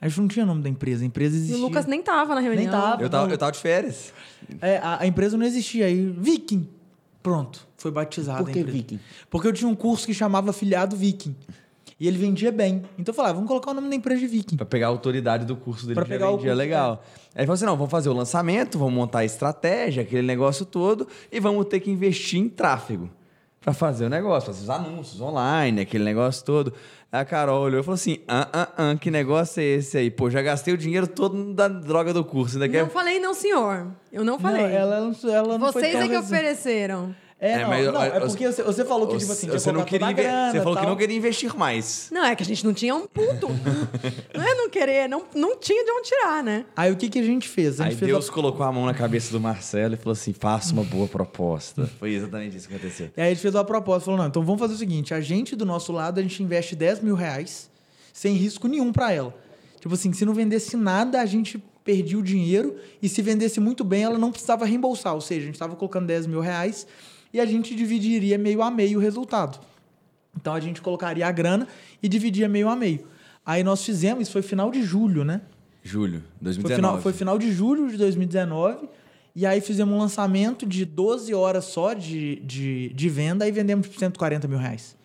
A 0.00 0.08
gente 0.08 0.20
não 0.20 0.28
tinha 0.28 0.46
nome 0.46 0.62
da 0.62 0.68
empresa, 0.68 1.02
a 1.02 1.06
empresa 1.06 1.34
E 1.36 1.38
existia. 1.38 1.58
o 1.58 1.60
Lucas 1.60 1.84
nem 1.86 2.02
tava 2.02 2.34
na 2.34 2.40
reunião. 2.40 2.70
tava. 2.72 3.02
Eu 3.02 3.10
tava, 3.10 3.24
não. 3.26 3.32
eu 3.32 3.38
tava 3.38 3.52
de 3.52 3.58
férias. 3.58 4.14
É, 4.62 4.78
a, 4.78 5.02
a 5.02 5.06
empresa 5.06 5.36
não 5.36 5.44
existia. 5.44 5.84
Aí, 5.86 6.06
Viking. 6.18 6.66
Pronto, 7.22 7.66
foi 7.76 7.90
batizada 7.90 8.38
Por 8.42 8.48
a 8.48 8.52
que 8.52 8.60
empresa. 8.60 8.78
Viking? 8.78 9.00
Porque 9.28 9.46
eu 9.46 9.52
tinha 9.52 9.68
um 9.68 9.74
curso 9.74 10.06
que 10.06 10.14
chamava 10.14 10.48
Afiliado 10.50 10.96
Viking. 10.96 11.36
E 12.00 12.08
ele 12.08 12.16
vendia 12.16 12.50
bem. 12.50 12.82
Então 12.98 13.12
eu 13.12 13.14
falei, 13.14 13.30
ah, 13.30 13.34
vamos 13.34 13.46
colocar 13.46 13.72
o 13.72 13.74
nome 13.74 13.90
da 13.90 13.94
empresa 13.94 14.20
de 14.20 14.26
Viking. 14.26 14.56
Pra 14.56 14.64
pegar 14.64 14.86
a 14.86 14.88
autoridade 14.88 15.44
do 15.44 15.54
curso 15.54 15.82
dele 15.84 15.94
Pra 15.96 16.04
que 16.04 16.10
já 16.10 16.14
pegar 16.16 16.30
o 16.30 16.36
vendia 16.38 16.52
curso, 16.52 16.58
legal. 16.58 17.04
Aí 17.34 17.42
ele 17.42 17.46
falou 17.46 17.54
assim: 17.54 17.66
não, 17.66 17.76
vamos 17.76 17.90
fazer 17.90 18.08
o 18.08 18.14
lançamento, 18.14 18.78
vamos 18.78 18.94
montar 18.94 19.18
a 19.18 19.24
estratégia, 19.26 20.02
aquele 20.02 20.26
negócio 20.26 20.64
todo, 20.64 21.06
e 21.30 21.38
vamos 21.38 21.66
ter 21.66 21.78
que 21.80 21.90
investir 21.90 22.40
em 22.40 22.48
tráfego. 22.48 23.10
pra 23.60 23.74
fazer 23.74 24.06
o 24.06 24.08
negócio, 24.08 24.46
fazer 24.46 24.62
os 24.62 24.70
anúncios 24.70 25.20
online, 25.20 25.82
aquele 25.82 26.02
negócio 26.02 26.42
todo. 26.44 26.72
Aí 27.12 27.20
a 27.20 27.24
Carol 27.24 27.60
olhou 27.62 27.80
e 27.80 27.82
falou 27.82 27.96
assim: 27.96 28.18
ah, 28.26 28.48
ah, 28.50 28.68
ah, 28.78 28.96
que 28.96 29.10
negócio 29.10 29.60
é 29.60 29.64
esse 29.64 29.98
aí? 29.98 30.10
Pô, 30.10 30.30
já 30.30 30.40
gastei 30.40 30.72
o 30.72 30.78
dinheiro 30.78 31.06
todo 31.06 31.52
da 31.52 31.68
droga 31.68 32.14
do 32.14 32.24
curso. 32.24 32.54
Ainda 32.56 32.68
quer... 32.68 32.82
Não 32.84 32.90
falei 32.90 33.18
não, 33.20 33.34
senhor. 33.34 33.88
Eu 34.10 34.24
não 34.24 34.38
falei. 34.38 34.62
Não, 34.62 34.68
ela, 34.70 35.00
não- 35.00 35.30
ela 35.30 35.58
não 35.58 35.72
foi 35.72 35.82
Vocês 35.82 35.92
tão 35.92 36.02
é 36.02 36.08
que 36.08 36.16
ofereceram. 36.16 37.14
É, 37.40 37.52
É, 37.52 37.62
não, 37.62 37.68
mas 37.68 37.86
não, 37.86 38.02
é 38.02 38.20
porque 38.20 38.46
você, 38.46 38.62
você 38.62 38.84
falou 38.84 39.08
que, 39.08 39.16
tipo 39.16 39.32
assim, 39.32 39.46
tinha 39.46 39.58
você 39.58 39.72
não 39.72 39.82
queria, 39.82 40.12
grana, 40.12 40.52
você 40.52 40.58
falou 40.58 40.74
que 40.74 40.82
tal. 40.82 40.90
não 40.90 40.96
queria 40.96 41.16
investir 41.16 41.56
mais. 41.56 42.08
Não, 42.12 42.24
é 42.24 42.36
que 42.36 42.42
a 42.42 42.46
gente 42.46 42.64
não 42.64 42.74
tinha 42.74 42.94
um 42.94 43.06
puto. 43.06 43.48
não 44.36 44.42
é 44.42 44.54
não 44.54 44.68
querer, 44.68 45.08
não, 45.08 45.24
não 45.34 45.56
tinha 45.56 45.82
de 45.82 45.90
onde 45.90 46.08
tirar, 46.08 46.44
né? 46.44 46.66
Aí 46.76 46.92
o 46.92 46.96
que, 46.96 47.08
que 47.08 47.18
a 47.18 47.22
gente 47.22 47.48
fez? 47.48 47.80
A 47.80 47.84
gente 47.84 47.94
Aí 47.94 47.98
fez 47.98 48.10
Deus 48.10 48.28
a... 48.28 48.32
colocou 48.32 48.64
a 48.64 48.70
mão 48.70 48.84
na 48.84 48.92
cabeça 48.92 49.32
do 49.32 49.40
Marcelo 49.40 49.94
e 49.94 49.96
falou 49.96 50.12
assim: 50.12 50.34
faça 50.34 50.74
uma 50.74 50.84
boa 50.84 51.08
proposta. 51.08 51.86
Foi 51.98 52.12
exatamente 52.12 52.58
isso 52.58 52.68
que 52.68 52.74
aconteceu. 52.74 53.10
E 53.16 53.20
aí 53.20 53.28
a 53.28 53.30
gente 53.30 53.40
fez 53.40 53.54
uma 53.54 53.64
proposta, 53.64 54.04
falou, 54.04 54.20
não, 54.20 54.26
então 54.26 54.44
vamos 54.44 54.60
fazer 54.60 54.74
o 54.74 54.78
seguinte, 54.78 55.14
a 55.14 55.20
gente 55.20 55.56
do 55.56 55.64
nosso 55.64 55.92
lado, 55.92 56.20
a 56.20 56.22
gente 56.22 56.42
investe 56.42 56.76
10 56.76 57.00
mil 57.00 57.14
reais 57.14 57.70
sem 58.12 58.34
risco 58.34 58.68
nenhum 58.68 58.92
pra 58.92 59.12
ela. 59.12 59.34
Tipo 59.80 59.94
assim, 59.94 60.12
se 60.12 60.26
não 60.26 60.34
vendesse 60.34 60.76
nada, 60.76 61.22
a 61.22 61.26
gente 61.26 61.62
perdia 61.82 62.18
o 62.18 62.22
dinheiro 62.22 62.76
e 63.02 63.08
se 63.08 63.22
vendesse 63.22 63.58
muito 63.58 63.82
bem, 63.82 64.02
ela 64.02 64.18
não 64.18 64.30
precisava 64.30 64.66
reembolsar. 64.66 65.14
Ou 65.14 65.20
seja, 65.20 65.40
a 65.40 65.44
gente 65.46 65.54
estava 65.54 65.74
colocando 65.74 66.06
10 66.06 66.26
mil 66.26 66.40
reais 66.40 66.86
e 67.32 67.40
a 67.40 67.46
gente 67.46 67.74
dividiria 67.74 68.36
meio 68.38 68.62
a 68.62 68.70
meio 68.70 68.98
o 68.98 69.02
resultado. 69.02 69.60
Então 70.36 70.54
a 70.54 70.60
gente 70.60 70.80
colocaria 70.80 71.26
a 71.26 71.32
grana 71.32 71.66
e 72.02 72.08
dividia 72.08 72.48
meio 72.48 72.68
a 72.68 72.76
meio. 72.76 73.06
Aí 73.44 73.62
nós 73.64 73.84
fizemos, 73.84 74.22
isso 74.22 74.32
foi 74.32 74.42
final 74.42 74.70
de 74.70 74.82
julho, 74.82 75.24
né? 75.24 75.40
Julho, 75.82 76.20
Foi 76.20 76.42
2019. 76.42 76.74
final, 76.76 77.02
foi 77.02 77.12
final 77.12 77.38
de 77.38 77.52
julho 77.52 77.88
de 77.88 77.96
2019. 77.96 78.88
E 79.34 79.46
aí 79.46 79.60
fizemos 79.60 79.94
um 79.94 79.98
lançamento 79.98 80.66
de 80.66 80.84
12 80.84 81.32
horas 81.32 81.64
só 81.64 81.94
de, 81.94 82.36
de, 82.40 82.90
de 82.90 83.08
venda 83.08 83.48
e 83.48 83.52
vendemos 83.52 83.86
por 83.86 83.98
140 83.98 84.46
mil 84.46 84.58
reais. 84.58 84.96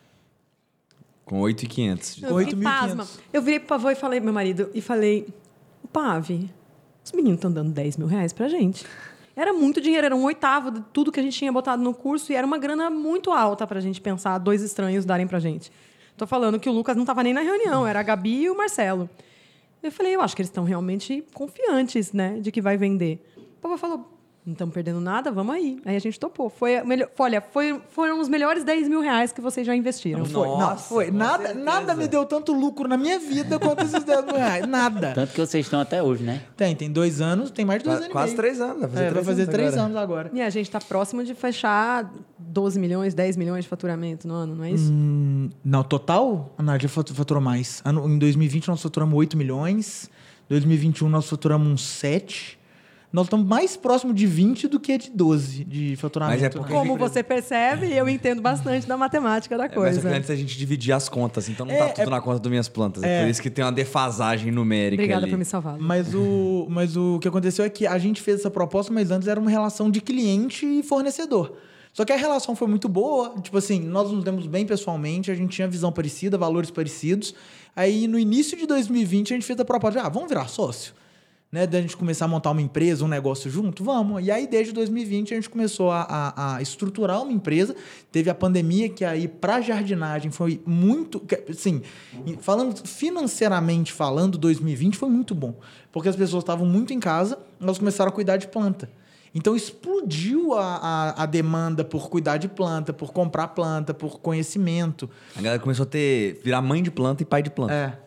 Com 1.24 1.40
8,500. 1.40 2.22
Eu 2.24 2.38
fiquei 2.40 2.54
8.500. 2.56 2.64
pasma. 2.64 3.08
Eu 3.32 3.42
virei 3.42 3.60
pro 3.60 3.70
pavô 3.70 3.90
e 3.90 3.96
falei 3.96 4.20
pro 4.20 4.26
meu 4.26 4.34
marido, 4.34 4.70
e 4.74 4.82
falei, 4.82 5.28
o 5.84 5.88
Pave, 5.88 6.52
os 7.04 7.12
meninos 7.14 7.38
estão 7.38 7.52
dando 7.52 7.72
10 7.72 7.98
mil 7.98 8.08
reais 8.08 8.34
pra 8.34 8.48
gente. 8.48 8.86
Era 9.36 9.52
muito 9.52 9.82
dinheiro, 9.82 10.06
era 10.06 10.16
um 10.16 10.24
oitavo 10.24 10.72
de 10.72 10.82
tudo 10.94 11.12
que 11.12 11.20
a 11.20 11.24
gente 11.24 11.38
tinha 11.38 11.52
botado 11.52 11.84
no 11.84 11.94
curso 11.94 12.32
e 12.32 12.36
era 12.36 12.48
uma 12.48 12.58
grana 12.58 12.90
muito 12.90 13.32
alta 13.32 13.68
pra 13.68 13.82
gente 13.82 14.00
pensar, 14.00 14.38
dois 14.38 14.62
estranhos 14.62 15.04
darem 15.04 15.28
pra 15.28 15.40
gente. 15.40 15.72
Tô 16.16 16.26
falando 16.26 16.58
que 16.60 16.70
o 16.70 16.72
Lucas 16.72 16.96
não 16.96 17.04
tava 17.04 17.22
nem 17.22 17.34
na 17.34 17.42
reunião, 17.42 17.86
era 17.86 18.00
a 18.00 18.04
Gabi 18.04 18.44
e 18.44 18.50
o 18.50 18.56
Marcelo. 18.56 19.10
Eu 19.84 19.92
falei, 19.92 20.16
eu 20.16 20.22
acho 20.22 20.36
que 20.36 20.42
eles 20.42 20.50
estão 20.50 20.64
realmente 20.64 21.24
confiantes, 21.34 22.14
né, 22.14 22.40
de 22.40 22.52
que 22.52 22.62
vai 22.62 22.78
vender. 22.78 23.22
O 23.38 23.62
pavô 23.62 23.78
falou, 23.78 24.15
não 24.46 24.54
estamos 24.54 24.74
perdendo 24.74 25.00
nada, 25.02 25.32
vamos 25.32 25.56
aí. 25.56 25.80
Aí 25.84 25.96
a 25.96 26.00
gente 26.00 26.20
topou. 26.20 26.50
Foi, 26.52 26.78
a 26.78 26.86
melhor, 26.86 27.10
olha, 27.18 27.42
foi, 27.42 27.82
foram 27.90 28.20
os 28.22 28.30
melhores 28.30 28.64
10 28.64 28.88
mil 28.88 29.02
reais 29.02 29.32
que 29.32 29.42
vocês 29.42 29.66
já 29.66 29.76
investiram. 29.76 30.24
Foi, 30.24 30.48
não, 30.48 30.58
Nossa, 30.60 30.88
foi. 30.88 31.08
com 31.12 31.18
Nada, 31.18 31.44
certeza. 31.48 31.66
nada 31.66 31.96
me 31.96 32.08
deu 32.08 32.24
tanto 32.26 32.54
lucro 32.54 32.88
na 32.88 32.96
minha 32.96 33.18
vida 33.18 33.58
quanto 33.58 33.84
esses 33.84 34.04
10 34.04 34.26
mil 34.26 34.36
reais. 34.36 34.68
Nada. 34.68 35.14
Tanto 35.16 35.34
que 35.34 35.40
vocês 35.42 35.66
estão 35.66 35.80
até 35.80 36.04
hoje, 36.04 36.22
né? 36.24 36.44
Tem, 36.56 36.76
tem 36.76 36.92
dois 36.92 37.22
anos, 37.22 37.50
tem 37.50 37.66
mais 37.66 37.80
de 37.82 37.86
dois 37.90 37.98
Qua- 37.98 38.04
anos. 38.06 38.12
Quase 38.14 38.28
meio. 38.34 38.38
três 38.38 38.62
anos. 38.62 38.80
Vai 38.82 38.90
fazer 38.90 39.00
É, 39.00 39.04
vai 39.06 39.12
três 39.14 39.26
fazer 39.26 39.42
anos 39.42 39.54
três 39.56 39.74
agora. 39.74 39.86
anos 39.86 39.98
agora. 39.98 40.32
E 40.34 40.42
a 40.42 40.50
gente 40.52 40.66
está 40.68 40.80
próximo 40.80 41.24
de 41.24 41.34
fechar 41.34 42.14
12 42.38 42.80
milhões, 42.80 43.16
10 43.16 43.36
milhões 43.38 43.64
de 43.64 43.70
faturamento 43.70 44.28
no 44.28 44.36
ano, 44.36 44.56
não 44.56 44.64
é 44.64 44.70
isso? 44.72 44.92
Hum, 44.94 45.50
não, 45.64 45.84
total, 45.84 46.54
a 46.56 46.62
Nádia 46.62 46.88
fatu- 46.88 47.16
faturou 47.16 47.42
mais. 47.42 47.82
Ano, 47.84 48.08
em 48.08 48.20
2020 48.20 48.68
nós 48.68 48.82
faturamos 48.82 49.18
8 49.18 49.36
milhões. 49.36 50.08
2021 50.50 51.10
nós 51.10 51.28
faturamos 51.28 51.68
uns 51.68 51.82
7. 51.84 52.60
Nós 53.16 53.28
estamos 53.28 53.48
mais 53.48 53.78
próximo 53.78 54.14
de 54.14 54.28
20 54.28 54.68
do 54.68 54.78
que 54.78 54.98
de 54.98 55.10
12 55.10 55.64
de 55.64 55.96
faturamento. 55.96 56.36
Mas 56.42 56.44
é 56.44 56.50
porque- 56.50 56.74
né? 56.74 56.78
Como 56.80 56.98
você 56.98 57.24
percebe, 57.24 57.90
eu 57.94 58.10
entendo 58.10 58.42
bastante 58.42 58.86
da 58.86 58.98
matemática 58.98 59.58
da 59.58 59.64
É, 59.64 59.68
mas 59.70 59.74
é 59.74 60.02
coisa. 60.02 60.10
antes 60.10 60.30
a 60.30 60.36
gente 60.36 60.58
dividir 60.58 60.92
as 60.92 61.08
contas, 61.08 61.48
então 61.48 61.66
não 61.66 61.74
É, 61.74 61.78
tá 61.78 61.88
tudo 61.94 62.08
é- 62.08 62.10
na 62.10 62.20
conta 62.20 62.40
das 62.40 62.50
minhas 62.50 62.68
plantas. 62.68 63.04
É, 63.04 63.20
É. 63.20 63.24
por 63.24 63.30
isso 63.30 63.42
que 63.42 63.50
tem 63.50 63.64
uma 63.64 63.72
defasagem 63.72 64.52
numérica 64.52 65.02
Obrigada 65.02 65.24
ali. 65.24 65.32
por 65.32 65.38
me 65.40 65.46
salvar. 65.46 65.78
Mas 65.80 66.14
o, 66.14 66.68
mas 66.70 66.98
o 66.98 67.18
que 67.20 67.28
aconteceu 67.30 67.64
é 67.64 67.70
que 67.70 67.88
a 67.88 67.98
gente 67.98 68.22
fez 68.22 68.42
essa 68.42 68.52
proposta, 68.52 68.92
mas 68.92 69.10
antes 69.12 69.30
era 69.30 69.40
uma 69.40 69.50
relação 69.50 69.90
de 69.90 70.02
cliente 70.02 70.66
e 70.66 70.84
fornecedor. 70.84 71.54
Só 71.94 72.04
que 72.04 72.12
a 72.12 72.18
relação 72.18 72.54
foi 72.54 72.68
muito 72.68 72.90
boa, 72.90 73.34
tipo 73.42 73.58
assim, 73.58 73.80
nós 73.80 74.12
nos 74.12 74.26
demos 74.26 74.46
bem 74.46 74.66
pessoalmente, 74.66 75.32
a 75.32 75.36
gente 75.36 75.52
tinha 75.56 75.70
visão 75.70 75.90
parecida, 75.90 76.38
valores 76.38 76.70
parecidos. 76.70 77.34
Aí 77.74 78.10
no 78.10 78.20
início 78.20 78.58
de 78.58 78.66
2020 78.68 79.32
a 79.34 79.38
gente 79.38 79.46
fez 79.46 79.58
a 79.58 79.64
proposta, 79.64 80.02
de, 80.02 80.06
ah, 80.06 80.10
vamos 80.10 80.28
virar 80.28 80.50
sócio? 80.50 80.94
Né, 81.52 81.66
da 81.66 81.80
gente 81.80 81.96
começar 81.96 82.26
a 82.26 82.28
montar 82.28 82.52
uma 82.52 82.62
empresa, 82.62 83.06
um 83.06 83.08
negócio 83.08 83.50
junto? 83.50 83.82
Vamos. 83.82 84.26
E 84.26 84.30
aí, 84.30 84.46
desde 84.46 84.74
2020, 84.74 85.32
a 85.34 85.36
gente 85.38 85.50
começou 85.50 85.90
a, 85.90 86.02
a- 86.02 86.56
a 86.58 86.62
estruturar 86.62 87.22
uma 87.22 87.32
empresa. 87.32 87.74
Teve 88.12 88.30
a 88.30 88.36
pandemia, 88.36 88.90
que 88.90 89.06
aí, 89.06 89.26
para 89.28 89.62
jardinagem, 89.62 90.32
foi 90.32 90.60
muito. 90.66 91.22
Assim, 91.50 91.82
em- 92.26 92.36
falando 92.36 92.76
financeiramente 92.86 93.94
falando, 93.94 94.38
2020 94.38 94.98
foi 94.98 95.08
muito 95.10 95.34
bom. 95.34 95.54
Porque 95.94 96.10
as 96.10 96.16
pessoas 96.18 96.44
estavam 96.44 96.66
muito 96.66 96.92
em 96.94 97.00
casa, 97.00 97.40
elas 97.62 97.78
começaram 97.78 98.10
a 98.10 98.14
cuidar 98.14 98.36
de 98.36 98.48
planta. 98.50 98.90
Então 99.34 99.56
explodiu 99.56 100.54
a, 100.54 100.76
a, 100.78 101.24
a 101.24 101.26
demanda 101.26 101.84
por 101.86 102.10
cuidar 102.10 102.38
de 102.38 102.48
planta, 102.50 102.92
por 102.92 103.14
comprar 103.14 103.50
planta, 103.50 103.94
por 103.94 104.20
conhecimento. 104.20 105.10
A 105.36 105.42
galera 105.42 105.62
começou 105.62 105.84
a 105.84 105.88
ter, 105.88 106.42
virar 106.44 106.62
mãe 106.62 106.82
de 106.84 106.90
planta 106.92 107.22
e 107.24 107.26
pai 107.26 107.42
de 107.44 107.50
planta 107.50 107.74
É. 107.74 108.05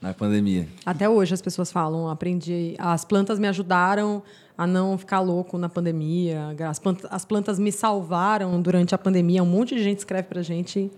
na 0.00 0.14
pandemia. 0.14 0.66
Até 0.84 1.08
hoje 1.08 1.34
as 1.34 1.42
pessoas 1.42 1.70
falam, 1.70 2.08
aprendi, 2.08 2.74
as 2.78 3.04
plantas 3.04 3.38
me 3.38 3.46
ajudaram 3.48 4.22
a 4.56 4.66
não 4.66 4.96
ficar 4.96 5.20
louco 5.20 5.58
na 5.58 5.68
pandemia, 5.68 6.54
as 6.68 6.78
plantas, 6.78 7.10
as 7.10 7.24
plantas 7.24 7.58
me 7.58 7.72
salvaram 7.72 8.60
durante 8.60 8.94
a 8.94 8.98
pandemia. 8.98 9.42
Um 9.42 9.46
monte 9.46 9.74
de 9.74 9.82
gente 9.82 9.98
escreve 9.98 10.28
pra 10.28 10.42
gente 10.42 10.90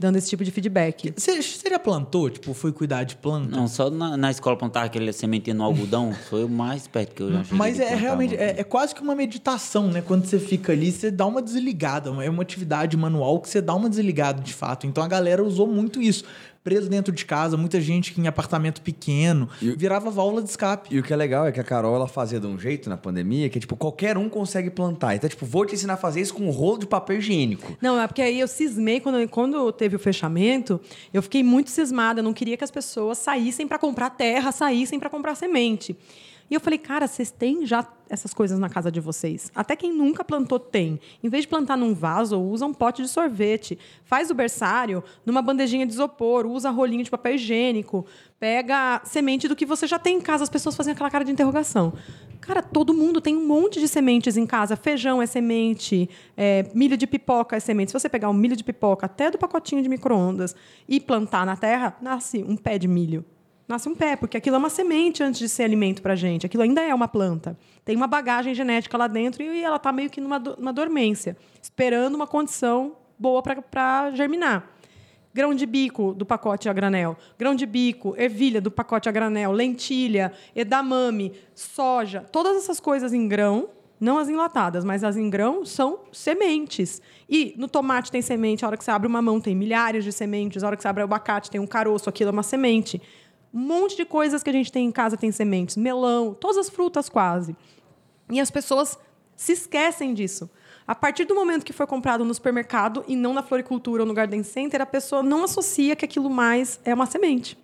dando 0.00 0.16
esse 0.16 0.30
tipo 0.30 0.42
de 0.42 0.50
feedback. 0.50 1.12
Você, 1.14 1.42
você 1.42 1.68
já 1.68 1.78
plantou? 1.78 2.30
Tipo, 2.30 2.54
foi 2.54 2.72
cuidar 2.72 3.04
de 3.04 3.16
planta? 3.16 3.54
Não, 3.54 3.68
só 3.68 3.90
na, 3.90 4.16
na 4.16 4.30
escola 4.30 4.56
plantar 4.56 4.84
aquele 4.84 5.12
sementinha 5.12 5.52
no 5.52 5.62
algodão, 5.62 6.14
foi 6.30 6.42
o 6.42 6.48
mais 6.48 6.88
perto 6.88 7.14
que 7.14 7.22
eu 7.22 7.30
já 7.30 7.44
cheguei 7.44 7.58
Mas 7.58 7.78
é 7.78 7.94
realmente, 7.94 8.34
é, 8.34 8.60
é 8.60 8.64
quase 8.64 8.94
que 8.94 9.02
uma 9.02 9.14
meditação, 9.14 9.88
né? 9.88 10.00
Quando 10.00 10.24
você 10.24 10.38
fica 10.38 10.72
ali, 10.72 10.90
você 10.90 11.10
dá 11.10 11.26
uma 11.26 11.42
desligada. 11.42 12.08
É 12.24 12.30
uma 12.30 12.42
atividade 12.42 12.96
manual 12.96 13.40
que 13.40 13.50
você 13.50 13.60
dá 13.60 13.74
uma 13.74 13.90
desligada 13.90 14.40
de 14.40 14.54
fato. 14.54 14.86
Então 14.86 15.04
a 15.04 15.08
galera 15.08 15.44
usou 15.44 15.66
muito 15.66 16.00
isso. 16.00 16.24
Preso 16.62 16.90
dentro 16.90 17.10
de 17.12 17.24
casa, 17.24 17.56
muita 17.56 17.80
gente 17.80 18.12
que 18.12 18.20
em 18.20 18.26
apartamento 18.26 18.82
pequeno, 18.82 19.48
E- 19.62 19.70
virava 19.72 20.10
válvula 20.10 20.42
de 20.42 20.50
escape. 20.50 20.94
E 20.94 20.98
o 20.98 21.02
que 21.02 21.10
é 21.12 21.16
legal 21.16 21.46
é 21.46 21.52
que 21.52 21.58
a 21.58 21.64
Carol 21.64 21.94
ela 21.96 22.06
fazia 22.06 22.38
de 22.38 22.46
um 22.46 22.58
jeito 22.58 22.90
na 22.90 22.98
pandemia 22.98 23.48
que, 23.48 23.58
tipo, 23.58 23.74
qualquer 23.76 24.18
um 24.18 24.28
consegue 24.28 24.68
plantar. 24.68 25.14
Então, 25.14 25.28
tipo, 25.30 25.46
vou 25.46 25.64
te 25.64 25.74
ensinar 25.74 25.94
a 25.94 25.96
fazer 25.96 26.20
isso 26.20 26.34
com 26.34 26.46
um 26.46 26.50
rolo 26.50 26.78
de 26.78 26.86
papel 26.86 27.16
higiênico. 27.16 27.76
Não, 27.80 27.98
é 27.98 28.06
porque 28.06 28.20
aí 28.20 28.38
eu 28.38 28.46
cismei, 28.48 29.00
quando, 29.00 29.26
quando 29.30 29.72
teve 29.72 29.96
o 29.96 29.98
fechamento, 29.98 30.78
eu 31.14 31.22
fiquei 31.22 31.42
muito 31.42 31.70
cismada. 31.70 32.20
Eu 32.20 32.24
não 32.24 32.34
queria 32.34 32.56
que 32.58 32.64
as 32.64 32.70
pessoas 32.70 33.16
saíssem 33.16 33.66
para 33.66 33.78
comprar 33.78 34.10
terra, 34.10 34.52
saíssem 34.52 34.98
para 35.00 35.08
comprar 35.08 35.34
semente. 35.36 35.96
E 36.50 36.54
eu 36.54 36.60
falei, 36.60 36.78
cara, 36.78 37.06
vocês 37.06 37.30
têm 37.30 37.64
já 37.64 37.86
essas 38.08 38.34
coisas 38.34 38.58
na 38.58 38.68
casa 38.68 38.90
de 38.90 38.98
vocês. 38.98 39.52
Até 39.54 39.76
quem 39.76 39.94
nunca 39.94 40.24
plantou 40.24 40.58
tem. 40.58 40.98
Em 41.22 41.28
vez 41.28 41.44
de 41.44 41.48
plantar 41.48 41.76
num 41.76 41.94
vaso, 41.94 42.40
usa 42.40 42.66
um 42.66 42.74
pote 42.74 43.02
de 43.02 43.08
sorvete. 43.08 43.78
Faz 44.02 44.30
o 44.30 44.34
berçário 44.34 45.04
numa 45.24 45.40
bandejinha 45.40 45.86
de 45.86 45.92
isopor, 45.92 46.44
usa 46.44 46.68
rolinho 46.70 47.04
de 47.04 47.10
papel 47.10 47.36
higiênico. 47.36 48.04
Pega 48.40 49.00
semente 49.04 49.46
do 49.46 49.54
que 49.54 49.64
você 49.64 49.86
já 49.86 49.96
tem 49.96 50.16
em 50.16 50.20
casa. 50.20 50.42
As 50.42 50.50
pessoas 50.50 50.76
fazem 50.76 50.92
aquela 50.92 51.08
cara 51.08 51.24
de 51.24 51.30
interrogação. 51.30 51.92
Cara, 52.40 52.62
todo 52.62 52.92
mundo 52.92 53.20
tem 53.20 53.36
um 53.36 53.46
monte 53.46 53.78
de 53.78 53.86
sementes 53.86 54.36
em 54.36 54.44
casa. 54.44 54.74
Feijão 54.74 55.22
é 55.22 55.26
semente, 55.26 56.10
é, 56.36 56.68
milho 56.74 56.96
de 56.96 57.06
pipoca 57.06 57.54
é 57.54 57.60
semente. 57.60 57.92
Se 57.92 57.98
você 57.98 58.08
pegar 58.08 58.28
um 58.28 58.34
milho 58.34 58.56
de 58.56 58.64
pipoca 58.64 59.06
até 59.06 59.30
do 59.30 59.38
pacotinho 59.38 59.82
de 59.82 59.88
micro-ondas 59.88 60.56
e 60.88 60.98
plantar 60.98 61.46
na 61.46 61.56
terra, 61.56 61.96
nasce 62.02 62.42
um 62.42 62.56
pé 62.56 62.76
de 62.76 62.88
milho. 62.88 63.24
Nasce 63.70 63.88
um 63.88 63.94
pé, 63.94 64.16
porque 64.16 64.36
aquilo 64.36 64.56
é 64.56 64.58
uma 64.58 64.68
semente 64.68 65.22
antes 65.22 65.38
de 65.38 65.48
ser 65.48 65.62
alimento 65.62 66.02
pra 66.02 66.16
gente. 66.16 66.44
Aquilo 66.44 66.64
ainda 66.64 66.82
é 66.82 66.92
uma 66.92 67.06
planta. 67.06 67.56
Tem 67.84 67.94
uma 67.94 68.08
bagagem 68.08 68.52
genética 68.52 68.98
lá 68.98 69.06
dentro 69.06 69.44
e 69.44 69.62
ela 69.62 69.76
está 69.76 69.92
meio 69.92 70.10
que 70.10 70.20
numa, 70.20 70.40
numa 70.40 70.72
dormência, 70.72 71.36
esperando 71.62 72.16
uma 72.16 72.26
condição 72.26 72.96
boa 73.16 73.40
para 73.40 74.10
germinar 74.10 74.68
grão 75.32 75.54
de 75.54 75.64
bico 75.64 76.12
do 76.12 76.26
pacote 76.26 76.68
a 76.68 76.72
granel, 76.72 77.16
grão 77.38 77.54
de 77.54 77.64
bico, 77.64 78.16
ervilha 78.18 78.60
do 78.60 78.68
pacote 78.68 79.08
a 79.08 79.12
granel, 79.12 79.52
lentilha, 79.52 80.32
edamame, 80.56 81.32
soja, 81.54 82.26
todas 82.32 82.56
essas 82.56 82.80
coisas 82.80 83.12
em 83.12 83.28
grão, 83.28 83.68
não 84.00 84.18
as 84.18 84.28
enlatadas, 84.28 84.82
mas 84.82 85.04
as 85.04 85.16
em 85.16 85.28
grão 85.28 85.64
são 85.64 86.00
sementes. 86.10 87.00
E 87.28 87.54
no 87.56 87.68
tomate 87.68 88.10
tem 88.10 88.22
semente, 88.22 88.64
a 88.64 88.68
hora 88.68 88.76
que 88.76 88.82
você 88.82 88.90
abre 88.90 89.06
uma 89.06 89.20
mão 89.20 89.40
tem 89.40 89.54
milhares 89.54 90.02
de 90.02 90.10
sementes, 90.10 90.64
a 90.64 90.66
hora 90.66 90.76
que 90.76 90.82
você 90.82 90.88
abre 90.88 91.02
o 91.02 91.04
abacate 91.04 91.50
tem 91.50 91.60
um 91.60 91.66
caroço, 91.66 92.08
aquilo 92.08 92.30
é 92.30 92.32
uma 92.32 92.42
semente. 92.42 93.00
Um 93.52 93.60
monte 93.60 93.96
de 93.96 94.04
coisas 94.04 94.42
que 94.42 94.50
a 94.50 94.52
gente 94.52 94.70
tem 94.70 94.86
em 94.86 94.92
casa 94.92 95.16
tem 95.16 95.32
sementes, 95.32 95.76
melão, 95.76 96.32
todas 96.34 96.56
as 96.56 96.68
frutas 96.68 97.08
quase. 97.08 97.56
E 98.30 98.40
as 98.40 98.50
pessoas 98.50 98.98
se 99.34 99.52
esquecem 99.52 100.14
disso. 100.14 100.48
A 100.86 100.94
partir 100.94 101.24
do 101.24 101.34
momento 101.34 101.64
que 101.64 101.72
foi 101.72 101.86
comprado 101.86 102.24
no 102.24 102.34
supermercado 102.34 103.04
e 103.08 103.16
não 103.16 103.32
na 103.32 103.42
floricultura 103.42 104.02
ou 104.02 104.06
no 104.06 104.14
garden 104.14 104.42
center, 104.42 104.80
a 104.80 104.86
pessoa 104.86 105.22
não 105.22 105.44
associa 105.44 105.96
que 105.96 106.04
aquilo 106.04 106.28
mais 106.30 106.80
é 106.84 106.94
uma 106.94 107.06
semente. 107.06 107.56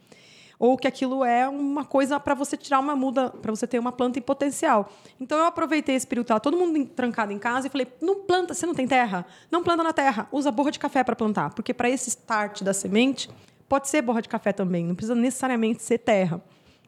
ou 0.59 0.77
que 0.77 0.89
aquilo 0.89 1.25
é 1.25 1.49
uma 1.49 1.85
coisa 1.85 2.19
para 2.19 2.35
você 2.35 2.57
tirar 2.57 2.81
uma 2.81 2.97
muda, 2.97 3.31
para 3.31 3.55
você 3.55 3.67
ter 3.67 3.79
uma 3.79 3.93
planta 3.93 4.19
em 4.19 4.23
potencial. 4.23 4.91
Então 5.21 5.39
eu 5.39 5.45
aproveitei 5.45 5.95
esse 5.95 6.07
período, 6.07 6.29
todo 6.41 6.57
mundo 6.57 6.85
trancado 6.87 7.33
em 7.33 7.39
casa 7.39 7.67
e 7.67 7.71
falei: 7.71 7.87
não 8.01 8.23
planta, 8.23 8.55
você 8.55 8.67
não 8.67 8.75
tem 8.75 8.87
terra? 8.87 9.27
Não 9.51 9.63
planta 9.63 9.83
na 9.83 9.93
terra, 9.93 10.29
usa 10.33 10.51
borra 10.51 10.71
de 10.71 10.79
café 10.79 11.05
para 11.05 11.17
plantar, 11.17 11.51
porque 11.55 11.75
para 11.75 11.89
esse 11.89 12.09
start 12.09 12.63
da 12.63 12.73
semente 12.73 13.29
pode 13.69 13.89
ser 13.89 14.03
borra 14.03 14.23
de 14.23 14.29
café 14.29 14.53
também, 14.53 14.85
não 14.85 14.95
precisa 14.95 15.15
necessariamente 15.15 15.83
ser 15.83 15.99
terra. 15.99 16.43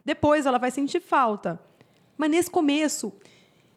Depois 0.05 0.45
ela 0.45 0.57
vai 0.57 0.71
sentir 0.71 1.01
falta. 1.01 1.59
Mas 2.17 2.31
nesse 2.31 2.49
começo, 2.49 3.13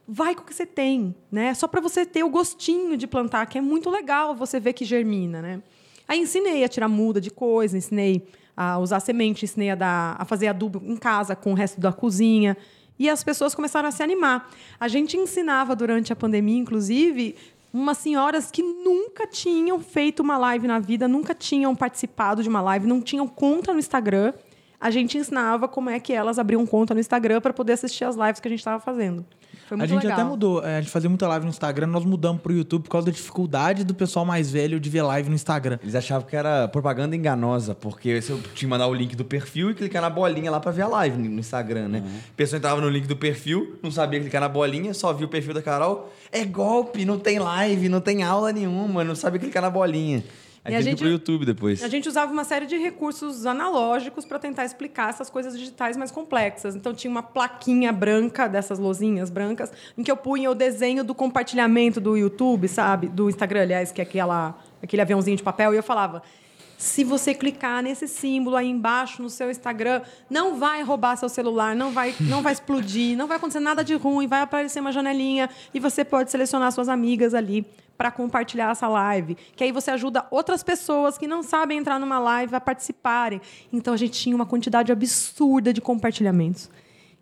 vai 0.06 0.34
com 0.34 0.42
o 0.42 0.44
que 0.44 0.54
você 0.54 0.66
tem, 0.66 1.14
né? 1.30 1.54
Só 1.54 1.68
para 1.68 1.80
você 1.80 2.04
ter 2.04 2.24
o 2.24 2.28
gostinho 2.28 2.96
de 2.96 3.06
plantar, 3.06 3.46
que 3.46 3.58
é 3.58 3.60
muito 3.60 3.88
legal 3.90 4.34
você 4.34 4.58
ver 4.58 4.72
que 4.72 4.84
germina, 4.84 5.40
né? 5.40 5.62
Aí 6.08 6.18
ensinei 6.18 6.64
a 6.64 6.68
tirar 6.68 6.88
muda 6.88 7.20
de 7.20 7.30
coisa, 7.30 7.76
ensinei 7.78 8.26
a 8.56 8.78
usar 8.78 9.00
semente, 9.00 9.44
ensinei 9.44 9.70
a, 9.70 9.74
dar, 9.74 10.16
a 10.18 10.24
fazer 10.24 10.48
adubo 10.48 10.82
em 10.84 10.96
casa 10.96 11.34
com 11.34 11.52
o 11.52 11.54
resto 11.54 11.80
da 11.80 11.92
cozinha. 11.92 12.56
E 12.98 13.08
as 13.08 13.24
pessoas 13.24 13.54
começaram 13.54 13.88
a 13.88 13.92
se 13.92 14.02
animar. 14.02 14.50
A 14.78 14.88
gente 14.88 15.16
ensinava 15.16 15.74
durante 15.74 16.12
a 16.12 16.16
pandemia, 16.16 16.58
inclusive, 16.58 17.36
umas 17.72 17.98
senhoras 17.98 18.50
que 18.50 18.62
nunca 18.62 19.26
tinham 19.26 19.80
feito 19.80 20.20
uma 20.20 20.36
live 20.36 20.66
na 20.66 20.78
vida, 20.78 21.08
nunca 21.08 21.34
tinham 21.34 21.74
participado 21.74 22.42
de 22.42 22.48
uma 22.48 22.60
live, 22.60 22.86
não 22.86 23.00
tinham 23.00 23.26
conta 23.26 23.72
no 23.72 23.78
Instagram. 23.78 24.34
A 24.78 24.90
gente 24.90 25.16
ensinava 25.16 25.66
como 25.66 25.88
é 25.88 25.98
que 25.98 26.12
elas 26.12 26.38
abriam 26.38 26.66
conta 26.66 26.92
no 26.92 27.00
Instagram 27.00 27.40
para 27.40 27.52
poder 27.52 27.72
assistir 27.74 28.04
as 28.04 28.16
lives 28.16 28.40
que 28.40 28.48
a 28.48 28.50
gente 28.50 28.58
estava 28.60 28.80
fazendo. 28.80 29.24
Foi 29.72 29.76
A 29.76 29.78
muito 29.78 29.90
gente 29.90 30.02
legal. 30.02 30.20
até 30.20 30.28
mudou. 30.28 30.62
é, 30.64 30.76
A 30.76 30.80
gente 30.82 30.90
fazia 30.90 31.08
muita 31.08 31.26
live 31.28 31.46
no 31.46 31.50
Instagram, 31.50 31.86
nós 31.86 32.04
mudamos 32.04 32.42
pro 32.42 32.52
YouTube 32.52 32.82
por 32.82 32.90
causa 32.90 33.06
da 33.06 33.12
dificuldade 33.12 33.84
do 33.84 33.94
pessoal 33.94 34.24
mais 34.26 34.50
velho 34.50 34.78
de 34.78 34.90
ver 34.90 35.00
live 35.02 35.28
no 35.30 35.34
Instagram. 35.34 35.78
Eles 35.82 35.94
achavam 35.94 36.26
que 36.28 36.36
era 36.36 36.68
propaganda 36.68 37.16
enganosa, 37.16 37.74
porque 37.74 38.20
se 38.20 38.30
eu 38.30 38.36
tinha 38.40 38.52
que 38.54 38.66
mandar 38.66 38.86
o 38.86 38.94
link 38.94 39.16
do 39.16 39.24
perfil 39.24 39.70
e 39.70 39.74
clicar 39.74 40.02
na 40.02 40.10
bolinha 40.10 40.50
lá 40.50 40.60
pra 40.60 40.70
ver 40.72 40.82
a 40.82 40.88
live 40.88 41.16
no 41.16 41.40
Instagram, 41.40 41.88
né? 41.88 42.02
A 42.06 42.36
pessoa 42.36 42.58
entrava 42.58 42.80
no 42.80 42.88
link 42.88 43.06
do 43.06 43.16
perfil, 43.16 43.78
não 43.82 43.90
sabia 43.90 44.20
clicar 44.20 44.40
na 44.42 44.48
bolinha, 44.48 44.92
só 44.92 45.12
viu 45.12 45.26
o 45.26 45.30
perfil 45.30 45.54
da 45.54 45.62
Carol. 45.62 46.12
É 46.30 46.44
golpe, 46.44 47.04
não 47.04 47.18
tem 47.18 47.38
live, 47.38 47.88
não 47.88 48.00
tem 48.00 48.22
aula 48.22 48.52
nenhuma, 48.52 49.02
não 49.02 49.14
sabe 49.14 49.38
clicar 49.38 49.62
na 49.62 49.70
bolinha. 49.70 50.22
Aí 50.64 50.72
E 50.72 50.76
a 50.76 50.78
teve 50.78 50.82
que 50.82 50.88
ir 50.88 50.90
gente- 50.90 50.98
pro 51.00 51.08
YouTube 51.08 51.44
depois. 51.44 51.82
A 51.82 51.88
gente 51.88 52.08
usava 52.08 52.32
uma 52.32 52.44
série 52.44 52.66
de 52.66 52.76
recursos 52.76 53.46
analógicos 53.46 54.24
para 54.24 54.38
tentar 54.38 54.64
explicar 54.64 55.10
essas 55.10 55.28
coisas 55.28 55.58
digitais 55.58 55.96
mais 55.96 56.10
complexas. 56.12 56.76
Então 56.76 56.94
tinha 56.94 57.10
uma 57.10 57.22
plaquinha 57.22 57.92
branca 57.92 58.46
dessas 58.48 58.78
lozinhas 58.78 59.28
brancas 59.28 59.72
em 59.98 60.04
que 60.04 60.10
eu 60.10 60.16
punha 60.16 60.48
o 60.50 60.54
desenho 60.54 61.02
do 61.02 61.14
compartilhamento 61.16 62.00
do 62.00 62.16
YouTube, 62.16 62.68
sabe? 62.68 63.08
Do 63.08 63.28
Instagram, 63.28 63.62
aliás, 63.62 63.90
que 63.90 64.00
é 64.00 64.04
aquela, 64.04 64.56
aquele 64.80 65.02
aviãozinho 65.02 65.36
de 65.36 65.42
papel, 65.42 65.74
e 65.74 65.76
eu 65.76 65.82
falava: 65.82 66.22
se 66.78 67.02
você 67.02 67.34
clicar 67.34 67.82
nesse 67.82 68.06
símbolo 68.06 68.54
aí 68.56 68.68
embaixo 68.68 69.20
no 69.20 69.28
seu 69.30 69.50
Instagram, 69.50 70.02
não 70.30 70.58
vai 70.58 70.82
roubar 70.82 71.16
seu 71.16 71.28
celular, 71.28 71.74
não 71.74 71.90
vai, 71.90 72.14
não 72.20 72.40
vai 72.40 72.52
explodir, 72.52 73.16
não 73.16 73.26
vai 73.26 73.36
acontecer 73.36 73.60
nada 73.60 73.82
de 73.82 73.94
ruim, 73.94 74.28
vai 74.28 74.40
aparecer 74.42 74.78
uma 74.80 74.92
janelinha 74.92 75.50
e 75.74 75.80
você 75.80 76.04
pode 76.04 76.30
selecionar 76.30 76.70
suas 76.70 76.88
amigas 76.88 77.34
ali 77.34 77.66
para 77.96 78.10
compartilhar 78.10 78.70
essa 78.70 78.88
live. 78.88 79.36
Que 79.56 79.64
aí 79.64 79.72
você 79.72 79.90
ajuda 79.90 80.26
outras 80.30 80.62
pessoas 80.62 81.16
que 81.18 81.26
não 81.26 81.42
sabem 81.42 81.78
entrar 81.78 81.98
numa 81.98 82.18
live 82.18 82.54
a 82.54 82.60
participarem. 82.60 83.40
Então 83.72 83.94
a 83.94 83.96
gente 83.96 84.18
tinha 84.20 84.34
uma 84.34 84.46
quantidade 84.46 84.90
absurda 84.92 85.72
de 85.72 85.80
compartilhamentos. 85.80 86.70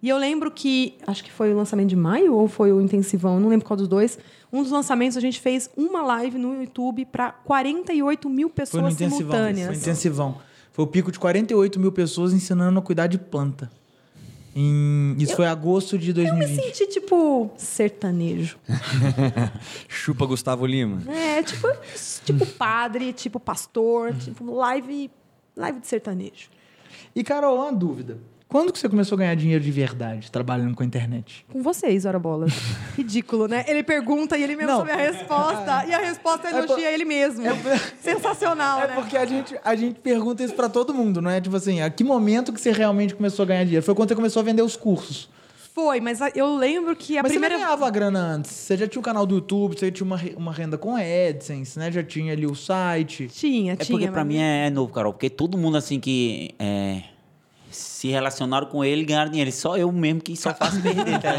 E 0.03 0.09
eu 0.09 0.17
lembro 0.17 0.51
que, 0.51 0.95
acho 1.07 1.23
que 1.23 1.31
foi 1.31 1.53
o 1.53 1.57
lançamento 1.57 1.89
de 1.91 1.97
maio 1.97 2.35
ou 2.35 2.49
foi 2.49 2.73
o 2.73 2.81
intensivão, 2.81 3.39
não 3.39 3.51
lembro 3.51 3.67
qual 3.67 3.77
dos 3.77 3.87
dois. 3.87 4.19
Um 4.51 4.63
dos 4.63 4.73
lançamentos 4.73 5.17
a 5.17 5.21
gente 5.21 5.39
fez 5.39 5.71
uma 5.77 6.03
live 6.03 6.39
no 6.39 6.63
YouTube 6.63 7.05
para 7.05 7.31
48 7.31 8.29
mil 8.29 8.49
Foi 8.49 8.81
no 8.81 8.89
pessoas 8.89 8.95
simultâneas. 8.95 9.69
Foi 9.69 9.77
intensivão. 9.77 10.39
Foi 10.73 10.85
o 10.85 10.89
pico 10.89 11.13
de 11.13 11.19
48 11.19 11.79
mil 11.79 11.93
pessoas 11.93 12.33
ensinando 12.33 12.79
a 12.79 12.83
cuidar 12.83 13.07
de 13.07 13.19
planta. 13.19 13.71
Em- 14.55 15.15
Isso 15.19 15.37
foi 15.37 15.47
agosto 15.47 15.97
de 15.99 16.11
Eu 16.11 16.17
me 16.17 16.31
2020. 16.47 16.63
senti 16.77 16.87
tipo 16.89 17.51
sertanejo. 17.57 18.59
Chupa 19.89 20.27
Gustavo 20.27 20.67
Lima. 20.67 21.03
É, 21.13 21.43
tipo, 21.43 21.69
tipo 22.25 22.47
padre, 22.47 23.13
tipo 23.13 23.39
pastor, 23.39 24.15
tipo 24.15 24.53
live, 24.53 25.11
live 25.57 25.81
de 25.81 25.87
sertanejo. 25.87 26.49
E, 27.15 27.23
Carol, 27.23 27.57
uma 27.59 27.73
dúvida. 27.73 28.19
Quando 28.51 28.73
que 28.73 28.79
você 28.81 28.89
começou 28.89 29.15
a 29.15 29.19
ganhar 29.21 29.35
dinheiro 29.37 29.63
de 29.63 29.71
verdade 29.71 30.31
trabalhando 30.31 30.75
com 30.75 30.83
a 30.83 30.87
internet? 30.87 31.47
Com 31.53 31.63
vocês, 31.63 32.05
ora 32.05 32.19
bola. 32.19 32.47
Ridículo, 32.99 33.47
né? 33.47 33.65
Ele 33.69 33.83
pergunta 33.85 34.37
e 34.37 34.43
ele 34.43 34.57
mesmo 34.57 34.73
Não. 34.73 34.79
sabe 34.81 34.91
a 34.91 34.97
resposta. 34.97 35.85
E 35.87 35.95
a 35.95 35.99
resposta 35.99 36.51
elogia 36.51 36.91
ele 36.91 37.05
mesmo. 37.05 37.45
Sensacional, 38.01 38.81
É 38.83 38.89
né? 38.89 38.95
porque 38.97 39.17
a 39.17 39.25
gente, 39.25 39.57
a 39.65 39.75
gente 39.77 40.01
pergunta 40.01 40.43
isso 40.43 40.55
pra 40.55 40.69
todo 40.69 40.93
mundo, 40.93 41.23
não 41.23 41.31
é? 41.31 41.41
Tipo 41.41 41.55
assim, 41.57 41.81
a 41.81 41.89
que 41.91 42.03
momento 42.03 42.53
que 42.53 42.61
você 42.61 42.73
realmente 42.73 43.15
começou 43.15 43.45
a 43.45 43.47
ganhar 43.47 43.63
dinheiro? 43.65 43.85
Foi 43.87 43.95
quando 43.95 44.09
você 44.09 44.17
começou 44.17 44.41
a 44.41 44.43
vender 44.45 44.63
os 44.63 44.77
cursos. 44.77 45.29
Foi, 45.73 46.01
mas 46.01 46.21
a- 46.21 46.33
eu 46.35 46.57
lembro 46.57 46.97
que 46.97 47.17
a 47.17 47.23
Mas 47.23 47.31
primeira. 47.31 47.55
você 47.55 47.63
ganhava 47.63 47.89
grana 47.91 48.19
antes. 48.19 48.51
Você 48.51 48.77
já 48.77 48.89
tinha 48.89 49.01
o 49.01 49.05
canal 49.05 49.25
do 49.25 49.37
YouTube, 49.37 49.79
você 49.79 49.91
tinha 49.93 50.05
uma, 50.05 50.21
uma 50.37 50.53
renda 50.53 50.77
com 50.77 50.97
AdSense, 50.97 51.79
né? 51.79 51.93
Já 51.93 52.03
tinha 52.03 52.33
ali 52.33 52.45
o 52.47 52.57
site. 52.57 53.29
Tinha, 53.29 53.75
É 53.75 53.77
tinha. 53.77 53.97
porque 53.97 54.11
pra 54.11 54.25
mim 54.25 54.39
é, 54.39 54.67
é 54.67 54.71
novo, 54.71 54.93
Carol. 54.93 55.13
Porque 55.13 55.31
todo 55.31 55.57
mundo 55.57 55.77
assim 55.77 56.01
que 56.01 56.51
é, 56.59 57.03
se 57.71 58.09
relacionaram 58.09 58.67
com 58.67 58.85
ele 58.85 59.05
ganharam 59.05 59.31
dinheiro. 59.31 59.53
Só 59.53 59.77
eu 59.77 59.91
mesmo 59.93 60.21
que 60.21 60.37
só 60.37 60.53
faço 60.55 60.81
perder. 60.81 61.19
Tá? 61.21 61.33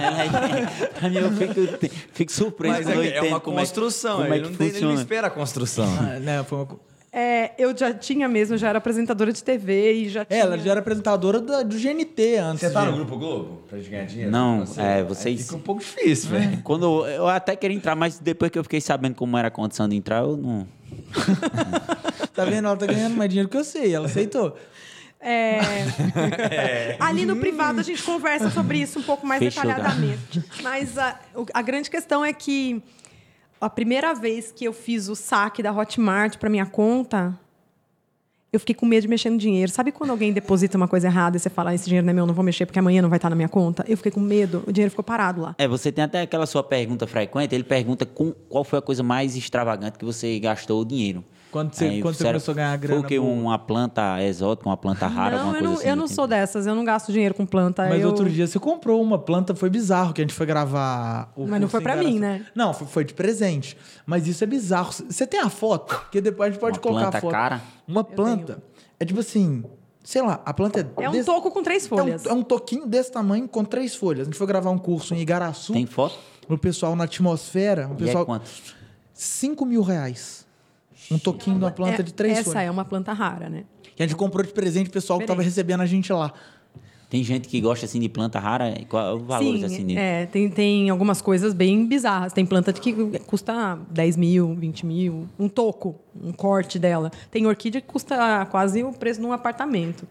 pra 0.99 1.09
mim 1.09 1.17
eu 1.17 1.31
fico, 1.31 1.89
fico 2.13 2.31
surpreso. 2.31 2.75
Mas 2.75 2.87
é, 2.89 3.17
é 3.17 3.21
uma 3.23 3.39
como 3.39 3.57
é 3.57 3.61
construção, 3.61 4.21
como 4.21 4.33
é 4.33 4.37
ele, 4.37 4.45
que 4.45 4.49
não 4.51 4.57
tem, 4.57 4.67
ele 4.67 4.73
não 4.75 4.81
funciona. 4.89 5.01
espera 5.01 5.27
a 5.27 5.31
construção. 5.31 5.85
Ah, 5.99 6.19
né? 6.19 6.43
Foi 6.43 6.57
uma... 6.59 6.91
É, 7.13 7.51
eu 7.57 7.77
já 7.77 7.93
tinha 7.93 8.25
mesmo, 8.29 8.55
já 8.55 8.69
era 8.69 8.77
apresentadora 8.77 9.33
de 9.33 9.43
TV 9.43 9.91
e 9.95 10.07
já 10.09 10.21
É, 10.21 10.25
tinha. 10.25 10.39
ela 10.43 10.57
já 10.57 10.71
era 10.71 10.79
apresentadora 10.79 11.41
da- 11.41 11.61
do 11.61 11.75
GNT 11.77 12.37
antes. 12.37 12.61
Você 12.61 12.69
tá 12.69 12.85
no 12.85 12.93
Grupo 12.93 13.17
Globo 13.17 13.63
pra 13.67 13.77
gente 13.79 13.89
ganhar 13.89 14.05
dinheiro? 14.05 14.31
Não, 14.31 14.65
Você- 14.65 14.79
é, 14.79 14.93
aí 14.93 15.03
vocês- 15.03 15.41
Fica 15.41 15.57
um 15.57 15.59
pouco 15.59 15.81
difícil, 15.81 16.29
velho. 16.29 16.61
Quando 16.63 16.85
eu, 16.85 17.05
eu 17.07 17.27
até 17.27 17.53
queria 17.57 17.75
entrar, 17.75 17.95
mas 17.97 18.17
depois 18.17 18.49
que 18.49 18.57
eu 18.57 18.63
fiquei 18.63 18.79
sabendo 18.79 19.15
como 19.15 19.37
era 19.37 19.49
a 19.49 19.51
condição 19.51 19.89
de 19.89 19.95
entrar, 19.97 20.23
eu 20.23 20.37
não. 20.37 20.65
Tá 22.33 22.45
vendo? 22.45 22.65
Ela 22.67 22.77
tá 22.77 22.85
ganhando 22.85 23.15
mais 23.17 23.29
dinheiro 23.29 23.49
que 23.49 23.57
eu 23.57 23.63
sei. 23.63 23.93
Ela 23.93 24.05
aceitou. 24.05 24.55
É... 25.23 26.97
Ali 26.99 27.25
no 27.25 27.35
privado 27.35 27.79
a 27.79 27.83
gente 27.83 28.01
conversa 28.01 28.49
sobre 28.49 28.79
isso 28.79 28.99
um 28.99 29.03
pouco 29.03 29.25
mais 29.25 29.39
Fechou, 29.39 29.63
detalhadamente. 29.63 30.43
Mas 30.63 30.97
a, 30.97 31.19
a 31.53 31.61
grande 31.61 31.89
questão 31.89 32.25
é 32.25 32.33
que 32.33 32.81
a 33.59 33.69
primeira 33.69 34.13
vez 34.15 34.51
que 34.51 34.65
eu 34.65 34.73
fiz 34.73 35.07
o 35.07 35.15
saque 35.15 35.61
da 35.61 35.71
Hotmart 35.71 36.37
para 36.37 36.49
minha 36.49 36.65
conta, 36.65 37.37
eu 38.51 38.59
fiquei 38.59 38.75
com 38.75 38.85
medo 38.85 39.03
de 39.03 39.07
mexer 39.07 39.29
no 39.29 39.37
dinheiro. 39.37 39.71
Sabe 39.71 39.91
quando 39.91 40.09
alguém 40.09 40.33
deposita 40.33 40.75
uma 40.75 40.87
coisa 40.87 41.07
errada 41.07 41.37
e 41.37 41.39
você 41.39 41.49
fala, 41.49 41.69
"Ah, 41.69 41.75
esse 41.75 41.85
dinheiro 41.85 42.05
não 42.05 42.11
é 42.11 42.13
meu, 42.13 42.25
não 42.25 42.33
vou 42.33 42.43
mexer 42.43 42.65
porque 42.65 42.79
amanhã 42.79 43.01
não 43.01 43.09
vai 43.09 43.17
estar 43.17 43.29
na 43.29 43.35
minha 43.35 43.47
conta? 43.47 43.85
Eu 43.87 43.95
fiquei 43.95 44.11
com 44.11 44.19
medo, 44.19 44.63
o 44.67 44.73
dinheiro 44.73 44.89
ficou 44.89 45.03
parado 45.03 45.41
lá. 45.41 45.55
É, 45.57 45.67
você 45.67 45.91
tem 45.91 46.03
até 46.03 46.21
aquela 46.21 46.45
sua 46.45 46.63
pergunta 46.63 47.05
frequente, 47.07 47.53
ele 47.53 47.63
pergunta 47.63 48.05
com, 48.05 48.31
qual 48.49 48.63
foi 48.63 48.79
a 48.79 48.81
coisa 48.81 49.03
mais 49.03 49.35
extravagante 49.35 49.97
que 49.97 50.03
você 50.03 50.37
gastou 50.39 50.81
o 50.81 50.85
dinheiro. 50.85 51.23
Quando 51.51 51.73
você- 51.73 51.99
quando 52.01 52.13
você 52.15 52.23
começou 52.23 52.51
a 52.53 52.55
ganhar 52.55 52.77
grana 52.77 52.99
Foi 53.01 53.05
o 53.05 53.07
quê? 53.09 53.19
boa? 53.19 53.31
Uma 53.33 53.59
planta 53.59 54.23
exótica, 54.23 54.69
uma 54.69 54.77
planta 54.77 55.05
rara, 55.07 55.31
não, 55.37 55.39
alguma 55.49 55.57
eu 55.57 55.59
coisa 55.59 55.69
não, 55.73 55.79
assim? 55.79 55.89
eu 55.89 55.95
não 55.97 56.07
sou 56.07 56.25
dessas, 56.27 56.65
eu 56.65 56.73
não 56.73 56.85
gasto 56.85 57.11
dinheiro 57.11 57.35
com 57.35 57.45
planta. 57.45 57.87
Mas 57.89 58.01
eu... 58.01 58.07
outro 58.07 58.29
dia 58.29 58.47
você 58.47 58.57
comprou 58.57 59.01
uma 59.01 59.19
planta, 59.19 59.53
foi 59.53 59.69
bizarro, 59.69 60.13
que 60.13 60.21
a 60.21 60.23
gente 60.23 60.33
foi 60.33 60.45
gravar 60.45 61.31
o 61.35 61.45
Mas 61.45 61.59
não 61.59 61.67
foi 61.67 61.81
Garaçu- 61.81 62.07
mim, 62.07 62.19
né? 62.19 62.45
Não, 62.55 62.73
foi, 62.73 62.87
foi 62.87 63.03
de 63.03 63.13
presente. 63.13 63.77
Mas 64.05 64.27
isso 64.27 64.43
é 64.43 64.47
bizarro. 64.47 64.91
Você 64.93 65.27
tem 65.27 65.41
a 65.41 65.49
foto? 65.49 65.93
Porque 65.99 66.21
depois 66.21 66.47
a 66.47 66.51
gente 66.51 66.61
pode 66.61 66.77
Uma 66.77 66.81
colocar 66.83 67.01
planta 67.11 67.17
a 67.17 67.21
foto. 67.21 67.31
cara? 67.31 67.61
Uma 67.87 68.03
planta. 68.03 68.63
É 68.97 69.03
tipo 69.05 69.19
assim, 69.19 69.63
sei 70.03 70.21
lá, 70.21 70.41
a 70.45 70.53
planta 70.53 70.79
é. 70.79 71.03
É 71.03 71.09
um 71.09 71.11
desse- 71.11 71.25
toco 71.25 71.51
com 71.51 71.61
três 71.61 71.83
é 71.83 71.85
um- 71.93 71.97
folhas. 71.97 72.25
É 72.25 72.31
um, 72.33 72.43
toquinho 72.43 72.85
desse 72.87 73.11
tamanho 73.11 73.45
com 73.47 73.65
três 73.65 73.93
folhas. 73.93 74.21
A 74.21 74.23
gente 74.31 74.37
foi 74.37 74.47
gravar 74.47 74.69
um 74.69 74.77
curso 74.77 75.13
em 75.13 75.19
Igaraçu. 75.19 75.73
Tem 75.73 75.85
foto? 75.85 76.17
O 76.47 76.57
pessoal 76.57 76.95
na 76.95 77.03
atmosfera. 77.03 77.89
O 77.89 77.93
E 77.93 77.97
pessoal, 77.97 78.23
é 78.23 78.25
quanto? 78.25 78.49
5 79.13 79.65
mil 79.65 79.81
reais. 79.81 80.40
Um 81.11 81.19
toquinho 81.19 81.57
de 81.57 81.63
uma 81.65 81.71
planta 81.71 82.01
É- 82.01 82.03
de 82.03 82.13
três 82.13 82.39
Essa 82.39 82.51
folhas. 82.51 82.67
é 82.67 82.71
uma 82.71 82.85
planta 82.85 83.11
rara, 83.13 83.49
né? 83.49 83.65
Que 83.95 84.03
a 84.03 84.07
gente 84.07 84.15
comprou 84.15 84.45
de 84.45 84.51
presente 84.53 84.85
pro 84.85 84.93
pessoal 84.93 85.19
que 85.19 85.25
tava 85.25 85.41
Diferente. 85.41 85.55
recebendo 85.55 85.81
a 85.81 85.85
gente 85.85 86.11
lá. 86.13 86.33
Tem 87.09 87.21
gente 87.25 87.49
que 87.49 87.59
gosta 87.59 87.85
assim 87.85 87.99
de 87.99 88.07
planta 88.07 88.39
rara, 88.39 88.73
qual 88.87 89.17
os 89.17 89.23
valores 89.23 89.59
Sim, 89.59 89.65
assim 89.65 89.85
de... 89.85 89.97
é, 89.97 90.25
tem, 90.27 90.49
tem 90.49 90.89
algumas 90.89 91.21
coisas 91.21 91.53
bem 91.53 91.85
bizarras. 91.85 92.31
Tem 92.31 92.45
planta 92.45 92.71
que 92.71 92.93
custa 93.27 93.77
10 93.89 94.15
mil, 94.15 94.55
20 94.55 94.85
mil, 94.85 95.27
um 95.37 95.49
toco, 95.49 95.95
um 96.23 96.31
corte 96.31 96.79
dela. 96.79 97.11
Tem 97.29 97.45
orquídea 97.45 97.81
que 97.81 97.87
custa 97.87 98.45
quase 98.49 98.81
o 98.81 98.93
preço 98.93 99.19
de 99.19 99.25
um 99.25 99.33
apartamento. 99.33 100.07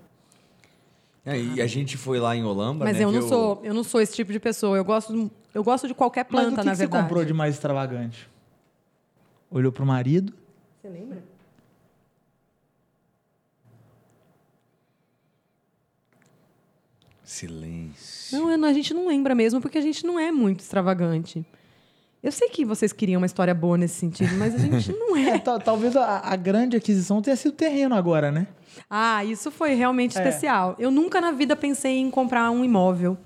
É, 1.24 1.40
e 1.40 1.62
a 1.62 1.66
gente 1.66 1.96
foi 1.96 2.18
lá 2.20 2.36
em 2.36 2.44
Olamba, 2.44 2.84
Mas 2.84 2.98
né, 2.98 3.04
eu 3.04 3.10
não 3.12 3.20
o- 3.20 3.28
sou, 3.28 3.60
eu 3.64 3.72
não 3.72 3.82
sou 3.84 4.00
esse 4.02 4.14
tipo 4.14 4.30
de 4.30 4.38
pessoa. 4.38 4.76
Eu 4.76 4.84
gosto, 4.84 5.30
eu 5.54 5.64
gosto 5.64 5.88
de 5.88 5.94
qualquer 5.94 6.26
Mas 6.28 6.30
planta, 6.30 6.48
o 6.48 6.50
que, 6.60 6.64
na 6.66 6.70
que 6.72 6.76
você 6.76 6.82
verdade. 6.82 7.02
comprou 7.04 7.24
de 7.24 7.32
mais 7.32 7.54
extravagante? 7.54 8.28
Olhou 9.50 9.72
pro 9.72 9.86
marido. 9.86 10.34
Você 10.80 10.88
lembra? 10.88 11.22
Silêncio. 17.24 18.38
Não, 18.58 18.64
a 18.68 18.72
gente 18.72 18.92
não 18.92 19.06
lembra 19.06 19.34
mesmo, 19.34 19.60
porque 19.60 19.78
a 19.78 19.80
gente 19.80 20.04
não 20.04 20.18
é 20.18 20.32
muito 20.32 20.60
extravagante. 20.60 21.44
Eu 22.22 22.32
sei 22.32 22.48
que 22.50 22.64
vocês 22.64 22.92
queriam 22.92 23.20
uma 23.20 23.26
história 23.26 23.54
boa 23.54 23.78
nesse 23.78 23.94
sentido, 23.94 24.34
mas 24.36 24.54
a 24.54 24.58
gente 24.58 24.92
não 24.98 25.16
É, 25.16 25.36
é. 25.36 25.38
tal- 25.38 25.58
talvez 25.60 25.96
a, 25.96 26.18
a 26.18 26.36
grande 26.36 26.76
aquisição 26.76 27.22
tenha 27.22 27.36
sido 27.36 27.52
terreno 27.52 27.94
agora, 27.94 28.30
né? 28.30 28.46
Ah, 28.88 29.24
isso 29.24 29.50
foi 29.50 29.74
realmente 29.74 30.18
É. 30.18 30.20
especial. 30.20 30.74
Eu 30.78 30.90
nunca 30.90 31.20
na 31.20 31.30
vida 31.32 31.54
pensei 31.56 31.98
em 31.98 32.10
comprar 32.10 32.50
um 32.50 32.64
imóvel. 32.64 33.16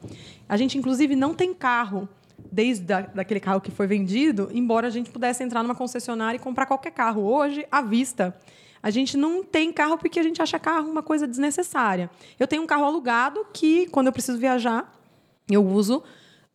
A 0.48 0.56
gente, 0.56 0.76
inclusive, 0.78 1.16
não 1.16 1.34
tem 1.34 1.52
carro 1.54 2.08
desde 2.54 2.84
da, 2.84 3.00
daquele 3.00 3.40
carro 3.40 3.60
que 3.60 3.72
foi 3.72 3.86
vendido, 3.86 4.48
embora 4.52 4.86
a 4.86 4.90
gente 4.90 5.10
pudesse 5.10 5.42
entrar 5.42 5.62
numa 5.62 5.74
concessionária 5.74 6.36
e 6.36 6.40
comprar 6.40 6.66
qualquer 6.66 6.92
carro. 6.92 7.22
Hoje, 7.22 7.66
à 7.70 7.82
vista, 7.82 8.34
a 8.80 8.90
gente 8.90 9.16
não 9.16 9.42
tem 9.42 9.72
carro 9.72 9.98
porque 9.98 10.20
a 10.20 10.22
gente 10.22 10.40
acha 10.40 10.56
carro 10.58 10.88
uma 10.88 11.02
coisa 11.02 11.26
desnecessária. 11.26 12.08
Eu 12.38 12.46
tenho 12.46 12.62
um 12.62 12.66
carro 12.66 12.84
alugado 12.84 13.44
que, 13.52 13.88
quando 13.88 14.06
eu 14.06 14.12
preciso 14.12 14.38
viajar, 14.38 14.94
eu 15.50 15.66
uso, 15.66 16.00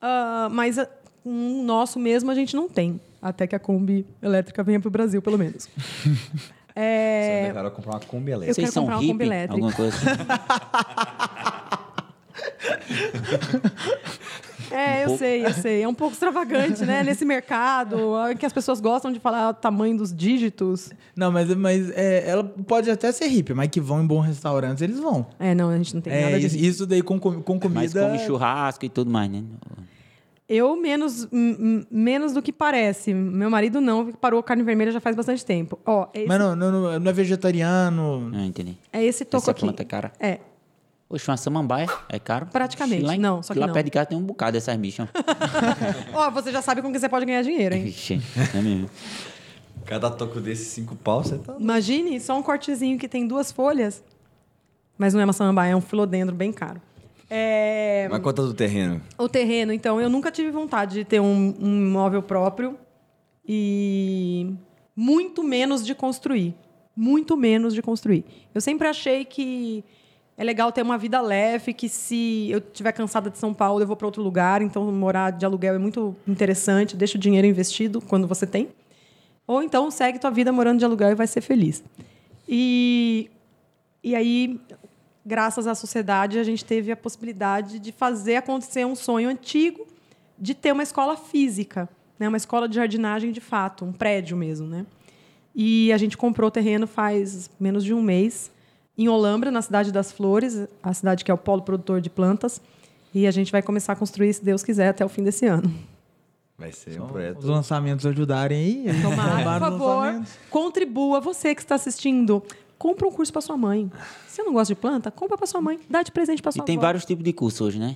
ah, 0.01 0.47
mas 0.49 0.79
ah, 0.79 0.89
um 1.25 1.63
nosso 1.63 1.99
mesmo 1.99 2.31
a 2.31 2.35
gente 2.35 2.55
não 2.55 2.69
tem. 2.69 3.01
Até 3.21 3.45
que 3.45 3.53
a 3.55 3.59
Kombi 3.59 4.05
elétrica 4.21 4.63
venha 4.63 4.79
para 4.79 4.87
o 4.87 4.91
Brasil, 4.91 5.21
pelo 5.21 5.37
menos. 5.37 5.67
É, 6.81 7.47
Você 7.47 7.53
vai 7.53 7.71
comprar 7.71 7.91
uma 7.91 7.99
Kombi 7.99 8.31
Eu 8.31 8.37
elétrica. 8.37 8.53
Vocês 8.53 8.67
quero 8.67 8.73
são 8.73 8.83
comprar 8.83 8.99
uma? 8.99 9.07
Kombi 9.11 9.25
elétrica. 9.25 9.53
Alguma 9.53 9.73
coisa 9.73 9.97
assim? 9.97 10.07
É, 14.71 15.01
eu 15.01 15.05
pouco. 15.07 15.19
sei, 15.19 15.45
eu 15.45 15.53
sei. 15.53 15.81
É 15.83 15.87
um 15.87 15.93
pouco 15.93 16.13
extravagante, 16.13 16.85
né? 16.85 17.03
Nesse 17.03 17.25
mercado, 17.25 18.15
ah, 18.15 18.33
que 18.35 18.45
as 18.45 18.53
pessoas 18.53 18.79
gostam 18.79 19.11
de 19.11 19.19
falar 19.19 19.49
o 19.49 19.53
tamanho 19.53 19.97
dos 19.97 20.13
dígitos. 20.13 20.91
Não, 21.15 21.31
mas, 21.31 21.53
mas 21.55 21.89
é, 21.91 22.29
ela 22.29 22.43
pode 22.43 22.89
até 22.91 23.11
ser 23.11 23.27
hippie, 23.27 23.53
mas 23.53 23.69
que 23.69 23.79
vão 23.81 24.01
em 24.01 24.07
bons 24.07 24.21
restaurantes, 24.25 24.81
eles 24.81 24.99
vão. 24.99 25.25
É, 25.39 25.53
não, 25.55 25.69
a 25.69 25.77
gente 25.77 25.93
não 25.95 26.01
tem 26.01 26.13
É, 26.13 26.21
nada 26.25 26.37
isso, 26.37 26.55
disso. 26.57 26.69
isso 26.69 26.85
daí 26.85 27.01
com, 27.01 27.19
com 27.19 27.41
com 27.41 27.53
Mas 27.69 27.93
comida. 27.93 28.01
come 28.05 28.19
churrasco 28.25 28.85
e 28.85 28.89
tudo 28.89 29.09
mais, 29.11 29.29
né? 29.31 29.43
Eu, 30.47 30.75
menos, 30.75 31.27
menos 31.91 32.33
do 32.33 32.41
que 32.41 32.51
parece. 32.51 33.13
Meu 33.13 33.51
marido 33.51 33.79
não, 33.79 34.05
porque 34.05 34.17
parou 34.19 34.41
carne 34.41 34.63
vermelha 34.63 34.91
já 34.91 34.99
faz 34.99 35.15
bastante 35.15 35.45
tempo. 35.45 35.77
Ó, 35.85 36.07
é 36.11 36.19
esse, 36.21 36.27
Mas 36.27 36.39
não, 36.39 36.55
não, 36.55 36.71
não- 36.99 37.09
é 37.09 37.13
vegetariano. 37.13 38.29
Não 38.31 38.43
entendi. 38.45 38.75
é 38.91 39.03
esse 39.05 39.23
toco 39.25 39.43
Essa 39.43 39.51
aqui. 39.51 39.61
planta 39.61 39.83
é 39.83 39.85
cara. 39.85 40.11
É. 40.19 40.39
Oxe, 41.09 41.27
uma 41.29 41.37
samambaia 41.37 41.87
é 42.07 42.19
caro? 42.19 42.45
Praticamente. 42.45 43.03
Lá, 43.03 43.15
em- 43.15 43.19
Não, 43.19 43.41
só 43.41 43.53
que 43.53 43.59
lá 43.59 43.65
não. 43.67 43.73
perto 43.73 43.85
de 43.85 43.91
casa 43.91 44.05
tem 44.07 44.17
um 44.17 44.21
bocado 44.21 44.51
dessas 44.53 44.75
bichas. 44.77 45.09
Ó, 46.13 46.29
você 46.31 46.51
já 46.51 46.61
sabe 46.61 46.81
com 46.83 46.91
que 46.91 46.99
você 46.99 47.09
pode 47.09 47.25
ganhar 47.25 47.41
dinheiro, 47.41 47.73
hein? 47.75 47.83
Vixe, 47.85 48.21
é 48.55 48.61
mesmo. 48.61 48.89
Cada 49.85 50.11
toco 50.11 50.39
desse, 50.39 50.65
cinco 50.65 50.95
pau, 50.95 51.23
você 51.23 51.39
tá... 51.39 51.55
Imagine 51.59 52.19
só 52.19 52.37
um 52.37 52.43
cortezinho 52.43 52.99
que 52.99 53.07
tem 53.07 53.25
duas 53.27 53.51
folhas. 53.51 54.03
Mas 54.99 55.13
não 55.15 55.21
é 55.21 55.23
uma 55.23 55.33
samambaia, 55.33 55.71
é 55.71 55.75
um 55.75 55.81
filodendro 55.81 56.35
bem 56.35 56.51
caro. 56.51 56.79
É... 57.27 58.07
Mas 58.11 58.21
conta 58.21 58.43
do 58.43 58.53
terreno. 58.53 59.01
O 59.17 59.27
terreno, 59.27 59.73
então, 59.73 59.99
eu 59.99 60.09
nunca 60.09 60.29
tive 60.31 60.51
vontade 60.51 60.93
de 60.93 61.05
ter 61.05 61.19
um, 61.19 61.55
um 61.59 61.87
imóvel 61.87 62.21
próprio 62.21 62.77
e 63.47 64.53
muito 64.95 65.41
menos 65.43 65.83
de 65.83 65.95
construir. 65.95 66.53
Muito 66.95 67.35
menos 67.37 67.73
de 67.73 67.81
construir. 67.81 68.25
Eu 68.53 68.61
sempre 68.61 68.87
achei 68.87 69.25
que 69.25 69.83
é 70.39 70.43
legal 70.45 70.71
ter 70.71 70.81
uma 70.81 70.97
vida 70.97 71.19
leve, 71.19 71.73
que 71.73 71.89
se 71.89 72.47
eu 72.49 72.59
estiver 72.59 72.93
cansada 72.93 73.29
de 73.29 73.37
São 73.37 73.53
Paulo, 73.53 73.83
eu 73.83 73.85
vou 73.87 73.97
para 73.97 74.07
outro 74.07 74.23
lugar. 74.23 74.61
Então, 74.61 74.89
morar 74.89 75.31
de 75.31 75.45
aluguel 75.45 75.75
é 75.75 75.77
muito 75.77 76.15
interessante. 76.25 76.95
Deixa 76.95 77.17
o 77.17 77.19
dinheiro 77.19 77.45
investido 77.45 77.99
quando 77.99 78.25
você 78.25 78.47
tem. 78.47 78.69
Ou 79.45 79.61
então, 79.61 79.91
segue 79.91 80.17
tua 80.17 80.31
vida 80.31 80.49
morando 80.53 80.79
de 80.79 80.85
aluguel 80.85 81.11
e 81.11 81.15
vai 81.15 81.27
ser 81.27 81.41
feliz. 81.41 81.83
E, 82.47 83.29
e 84.01 84.15
aí, 84.15 84.57
graças 85.25 85.67
à 85.67 85.75
sociedade, 85.75 86.39
a 86.39 86.43
gente 86.45 86.63
teve 86.63 86.89
a 86.89 86.95
possibilidade 86.95 87.77
de 87.77 87.91
fazer 87.91 88.37
acontecer 88.37 88.85
um 88.85 88.95
sonho 88.95 89.27
antigo 89.27 89.85
de 90.39 90.55
ter 90.55 90.71
uma 90.71 90.83
escola 90.83 91.17
física, 91.17 91.89
né? 92.17 92.29
uma 92.29 92.37
escola 92.37 92.69
de 92.69 92.75
jardinagem 92.75 93.33
de 93.33 93.41
fato, 93.41 93.83
um 93.83 93.91
prédio 93.91 94.37
mesmo. 94.37 94.67
Né? 94.67 94.85
E 95.53 95.91
a 95.91 95.97
gente 95.97 96.15
comprou 96.15 96.47
o 96.47 96.51
terreno 96.51 96.87
faz 96.87 97.51
menos 97.59 97.83
de 97.83 97.93
um 97.93 98.01
mês, 98.01 98.49
em 99.03 99.07
Olambra, 99.07 99.49
na 99.49 99.61
Cidade 99.61 99.91
das 99.91 100.11
Flores, 100.11 100.67
a 100.83 100.93
cidade 100.93 101.23
que 101.23 101.31
é 101.31 101.33
o 101.33 101.37
polo 101.37 101.61
produtor 101.61 102.01
de 102.01 102.09
plantas. 102.09 102.61
E 103.13 103.25
a 103.25 103.31
gente 103.31 103.51
vai 103.51 103.61
começar 103.61 103.93
a 103.93 103.95
construir, 103.95 104.33
se 104.33 104.43
Deus 104.43 104.61
quiser, 104.61 104.89
até 104.89 105.03
o 105.05 105.09
fim 105.09 105.23
desse 105.23 105.45
ano. 105.47 105.73
Vai 106.57 106.71
ser 106.73 106.99
um 106.99 107.05
Os 107.05 107.11
projeto. 107.11 107.47
lançamentos 107.47 108.05
ajudarem 108.05 108.57
aí. 108.85 109.01
Tomara, 109.01 109.59
por 109.59 109.73
os 109.73 109.79
favor, 109.79 110.21
contribua. 110.49 111.21
Você 111.21 111.55
que 111.55 111.61
está 111.61 111.75
assistindo, 111.75 112.43
compra 112.77 113.07
um 113.07 113.11
curso 113.11 113.31
para 113.31 113.41
sua 113.41 113.55
mãe. 113.57 113.89
Você 114.27 114.43
não 114.43 114.51
gosta 114.53 114.75
de 114.75 114.79
planta? 114.79 115.09
Compra 115.09 115.37
para 115.37 115.47
sua 115.47 115.61
mãe. 115.61 115.79
Dá 115.89 116.03
de 116.03 116.11
presente 116.11 116.41
para 116.41 116.49
E 116.49 116.53
sua 116.55 116.65
tem 116.65 116.75
avó. 116.75 116.81
vários 116.85 117.05
tipos 117.05 117.23
de 117.23 117.31
curso 117.31 117.63
hoje, 117.63 117.79
né? 117.79 117.95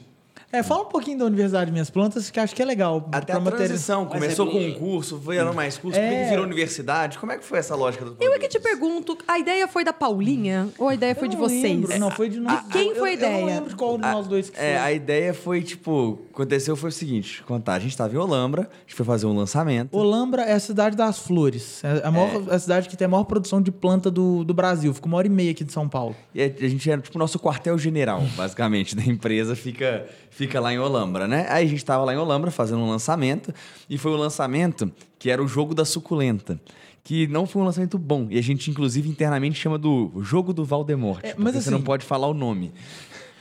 É, 0.53 0.61
fala 0.61 0.83
um 0.83 0.85
pouquinho 0.85 1.17
da 1.17 1.25
Universidade 1.25 1.71
Minhas 1.71 1.89
Plantas, 1.89 2.29
que 2.29 2.39
acho 2.39 2.53
que 2.55 2.61
é 2.61 2.65
legal. 2.65 3.09
Até 3.11 3.33
a 3.33 3.39
matéria- 3.39 3.65
transição, 3.65 4.05
começou 4.05 4.47
é 4.47 4.51
com 4.51 4.57
bem- 4.59 4.75
um 4.75 4.79
curso, 4.79 5.17
vieram 5.17 5.51
mais 5.51 5.79
cursos, 5.79 5.99
É. 5.99 6.29
virou 6.29 6.45
universidade? 6.45 7.17
Como 7.17 7.31
é 7.31 7.39
que 7.39 7.43
foi 7.43 7.57
essa 7.57 7.75
lógica 7.75 8.05
do 8.05 8.15
Eu 8.19 8.31
é 8.33 8.37
que 8.37 8.47
te 8.47 8.59
pergunto, 8.59 9.17
a 9.27 9.39
ideia 9.39 9.67
foi 9.67 9.83
da 9.83 9.91
Paulinha 9.91 10.69
ou 10.77 10.89
a 10.89 10.93
ideia 10.93 11.15
foi 11.15 11.27
de 11.27 11.35
vocês? 11.35 11.63
lembro. 11.63 11.97
Não, 11.97 12.11
foi 12.11 12.29
de 12.29 12.39
nós. 12.39 12.63
De 12.65 12.69
quem 12.69 12.89
Eu- 12.89 12.95
foi 12.97 13.09
a 13.09 13.13
eu, 13.13 13.19
Eu 13.19 13.29
não 13.31 13.39
ideia? 13.39 13.45
lembro 13.55 13.69
de 13.71 13.75
qual 13.75 13.97
de 13.97 14.03
nós 14.03 14.27
dois 14.27 14.51
que 14.51 14.59
É, 14.59 14.75
foi. 14.77 14.85
a 14.85 14.93
ideia 14.93 15.33
foi, 15.33 15.63
tipo, 15.63 16.19
aconteceu 16.31 16.75
foi 16.75 16.89
o 16.89 16.93
seguinte, 16.93 17.41
contar, 17.47 17.73
a 17.73 17.79
gente 17.79 17.97
tava 17.97 18.13
em 18.13 18.17
Olambra, 18.19 18.61
a 18.71 18.79
gente 18.85 18.93
foi 18.93 19.05
fazer 19.07 19.25
um 19.25 19.35
lançamento. 19.35 19.89
Olambra 19.97 20.43
é 20.43 20.53
a 20.53 20.59
cidade 20.59 20.95
das 20.95 21.17
flores. 21.17 21.83
É 21.83 22.05
a, 22.07 22.11
maior, 22.11 22.43
a 22.53 22.59
cidade 22.59 22.87
que 22.89 22.95
tem 22.95 23.05
a 23.05 23.09
maior 23.09 23.23
produção 23.23 23.59
de 23.59 23.71
planta 23.71 24.11
do, 24.11 24.43
do 24.43 24.53
Brasil. 24.53 24.93
Fica 24.93 25.07
uma 25.07 25.17
hora 25.17 25.25
e 25.25 25.31
meia 25.31 25.49
aqui 25.49 25.63
de 25.63 25.73
São 25.73 25.89
Paulo. 25.89 26.15
E 26.35 26.43
a 26.43 26.45
a 26.45 26.67
gente 26.67 26.87
era, 26.91 27.01
tipo, 27.01 27.17
o 27.17 27.19
nosso 27.19 27.39
quartel-general, 27.39 28.21
basicamente, 28.37 28.93
da 28.95 29.03
empresa, 29.03 29.55
fica, 29.55 30.05
fica 30.29 30.42
lá 30.59 30.73
em 30.73 30.79
Olambra, 30.79 31.27
né? 31.27 31.45
Aí 31.49 31.65
a 31.65 31.69
gente 31.69 31.83
tava 31.83 32.03
lá 32.03 32.13
em 32.13 32.17
Olambra 32.17 32.51
fazendo 32.51 32.79
um 32.81 32.89
lançamento, 32.89 33.53
e 33.89 33.97
foi 33.97 34.11
o 34.11 34.15
lançamento 34.17 34.91
que 35.19 35.29
era 35.29 35.43
o 35.43 35.47
jogo 35.47 35.73
da 35.73 35.85
suculenta. 35.85 36.59
Que 37.03 37.27
não 37.27 37.45
foi 37.45 37.61
um 37.61 37.65
lançamento 37.65 37.97
bom. 37.97 38.27
E 38.29 38.37
a 38.37 38.41
gente, 38.41 38.71
inclusive, 38.71 39.09
internamente 39.09 39.59
chama 39.59 39.77
do 39.77 40.11
jogo 40.21 40.53
do 40.53 40.63
Valdemort. 40.63 41.19
É, 41.21 41.29
porque 41.29 41.41
mas 41.43 41.53
você 41.53 41.59
assim- 41.59 41.71
não 41.71 41.81
pode 41.81 42.05
falar 42.05 42.27
o 42.27 42.33
nome. 42.33 42.71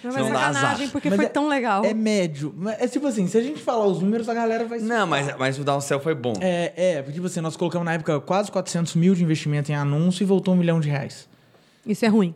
Não, 0.02 0.10
mas 0.12 0.26
dá 0.32 0.52
sacanagem, 0.52 0.88
porque 0.88 1.08
Mas 1.08 1.16
foi 1.16 1.26
é- 1.26 1.28
tão 1.28 1.46
legal. 1.48 1.84
É 1.84 1.94
médio. 1.94 2.52
É 2.80 2.88
tipo 2.88 3.06
assim, 3.06 3.28
se 3.28 3.38
a 3.38 3.40
gente 3.40 3.60
falar 3.60 3.86
os 3.86 4.00
números, 4.00 4.28
a 4.28 4.34
galera 4.34 4.64
vai... 4.64 4.80
Não, 4.80 5.06
mas, 5.06 5.36
mas 5.38 5.58
o 5.60 5.62
Downcell 5.64 6.00
foi 6.00 6.12
bom. 6.12 6.32
É, 6.40 6.72
é, 6.74 6.96
porque 7.02 7.12
tipo 7.12 7.26
assim, 7.26 7.40
nós 7.40 7.56
colocamos 7.56 7.84
na 7.84 7.92
época 7.92 8.18
quase 8.20 8.50
400 8.50 8.96
mil 8.96 9.14
de 9.14 9.22
investimento 9.22 9.70
em 9.70 9.76
anúncio 9.76 10.24
e 10.24 10.26
voltou 10.26 10.54
um 10.54 10.56
milhão 10.56 10.80
de 10.80 10.88
reais. 10.88 11.28
Isso 11.86 12.04
é 12.04 12.08
ruim. 12.08 12.34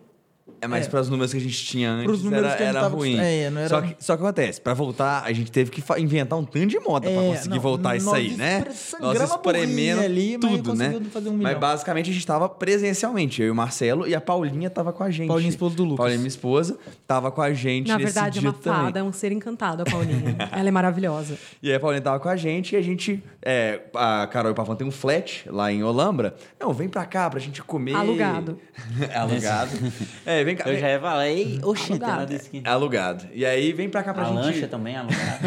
É, 0.66 0.68
mas 0.68 0.86
É. 0.86 0.90
para 0.90 1.00
os 1.00 1.08
números 1.08 1.32
que 1.32 1.38
a 1.38 1.40
gente 1.40 1.64
tinha 1.64 1.90
antes 1.90 2.04
Pros 2.06 2.22
números 2.22 2.46
era, 2.46 2.56
que 2.56 2.62
a 2.62 2.66
gente 2.66 2.76
era 2.76 2.84
tava 2.84 2.96
ruim. 2.96 3.18
é, 3.18 3.50
não 3.50 3.60
era- 3.60 3.68
Só, 3.68 3.80
que, 3.80 3.96
só 3.98 4.16
que 4.16 4.22
acontece, 4.22 4.60
para 4.60 4.74
voltar, 4.74 5.22
a 5.24 5.32
gente 5.32 5.50
teve 5.50 5.70
que 5.70 5.82
inventar 5.98 6.38
um 6.38 6.44
tanto 6.44 6.66
de 6.66 6.78
moda 6.80 7.08
para 7.10 7.22
É, 7.22 7.28
conseguir 7.30 7.54
não, 7.56 7.60
voltar 7.60 7.96
isso 7.96 8.06
nós 8.06 8.14
aí, 8.16 8.36
né? 8.36 8.58
espre- 8.58 8.74
sangramos 8.74 9.30
a 9.32 9.36
burrinha 9.38 10.00
ali, 10.00 10.38
mas 10.42 10.50
tudo, 10.52 10.74
né? 10.74 10.88
conseguiu 10.90 11.10
fazer 11.10 11.28
um 11.30 11.36
mas 11.36 11.58
basicamente 11.58 12.10
a 12.10 12.12
gente 12.12 12.26
tava 12.26 12.48
presencialmente, 12.48 13.40
eu 13.42 13.48
e 13.48 13.50
o 13.50 13.54
Marcelo, 13.54 14.06
e 14.06 14.14
a 14.14 14.20
Paulinha 14.20 14.68
tava 14.68 14.92
com 14.92 15.02
a 15.04 15.10
gente. 15.10 15.28
Paulinha, 15.28 15.48
esposa 15.48 15.76
do 15.76 15.84
Lucas. 15.84 15.96
Paulinha, 15.98 16.18
minha 16.18 16.28
esposa, 16.28 16.76
tava 17.06 17.30
com 17.30 17.40
a 17.40 17.52
gente 17.52 17.88
Na 17.88 17.98
nesse 17.98 18.12
verdade, 18.12 18.38
é 18.38 18.40
dia 18.40 18.50
uma 18.50 18.54
fada, 18.58 18.88
é 18.88 18.92
também. 18.92 19.02
um 19.08 19.12
ser 19.12 19.32
encantado, 19.32 19.82
a 19.82 19.84
Paulinha. 19.84 20.36
Ela 20.52 20.68
é 20.68 20.70
maravilhosa. 20.72 21.38
E 21.62 21.68
aí 21.70 21.76
a 21.76 21.80
Paulinha 21.80 22.02
tava 22.02 22.18
com 22.20 22.28
a 22.28 22.36
gente 22.36 22.74
e 22.74 22.76
a 22.76 22.82
gente, 22.82 23.22
é, 23.42 23.80
a 23.94 24.26
Carol 24.32 24.50
e 24.50 24.52
o 24.52 24.54
Pavão 24.54 24.74
tem 24.74 24.86
um 24.86 24.90
flat 24.90 25.44
lá 25.50 25.70
em 25.72 25.82
Olambra. 25.82 26.34
Não, 26.60 26.72
vem 26.72 26.88
pra 26.88 27.04
cá 27.04 27.28
pra 27.30 27.38
gente 27.38 27.62
comer. 27.62 27.94
Alugado. 27.94 28.58
Alugado. 29.14 29.70
é, 30.26 30.42
vem 30.44 30.55
cá. 30.56 30.64
Eu 30.68 30.72
vem- 30.72 30.80
já 30.80 30.90
ia 30.90 31.00
falar, 31.00 31.28
ei, 31.28 31.60
oxe, 31.62 31.92
Alugado. 31.92 32.34
É 32.64 32.68
alugado. 32.68 33.24
E 33.32 33.46
aí 33.46 33.72
vem 33.72 33.88
pra 33.88 34.02
cá 34.02 34.12
pra 34.12 34.22
A 34.24 34.26
gente. 34.26 34.36
lancha 34.36 34.66
também 34.66 34.94
é 34.94 34.98
alugada. 34.98 35.40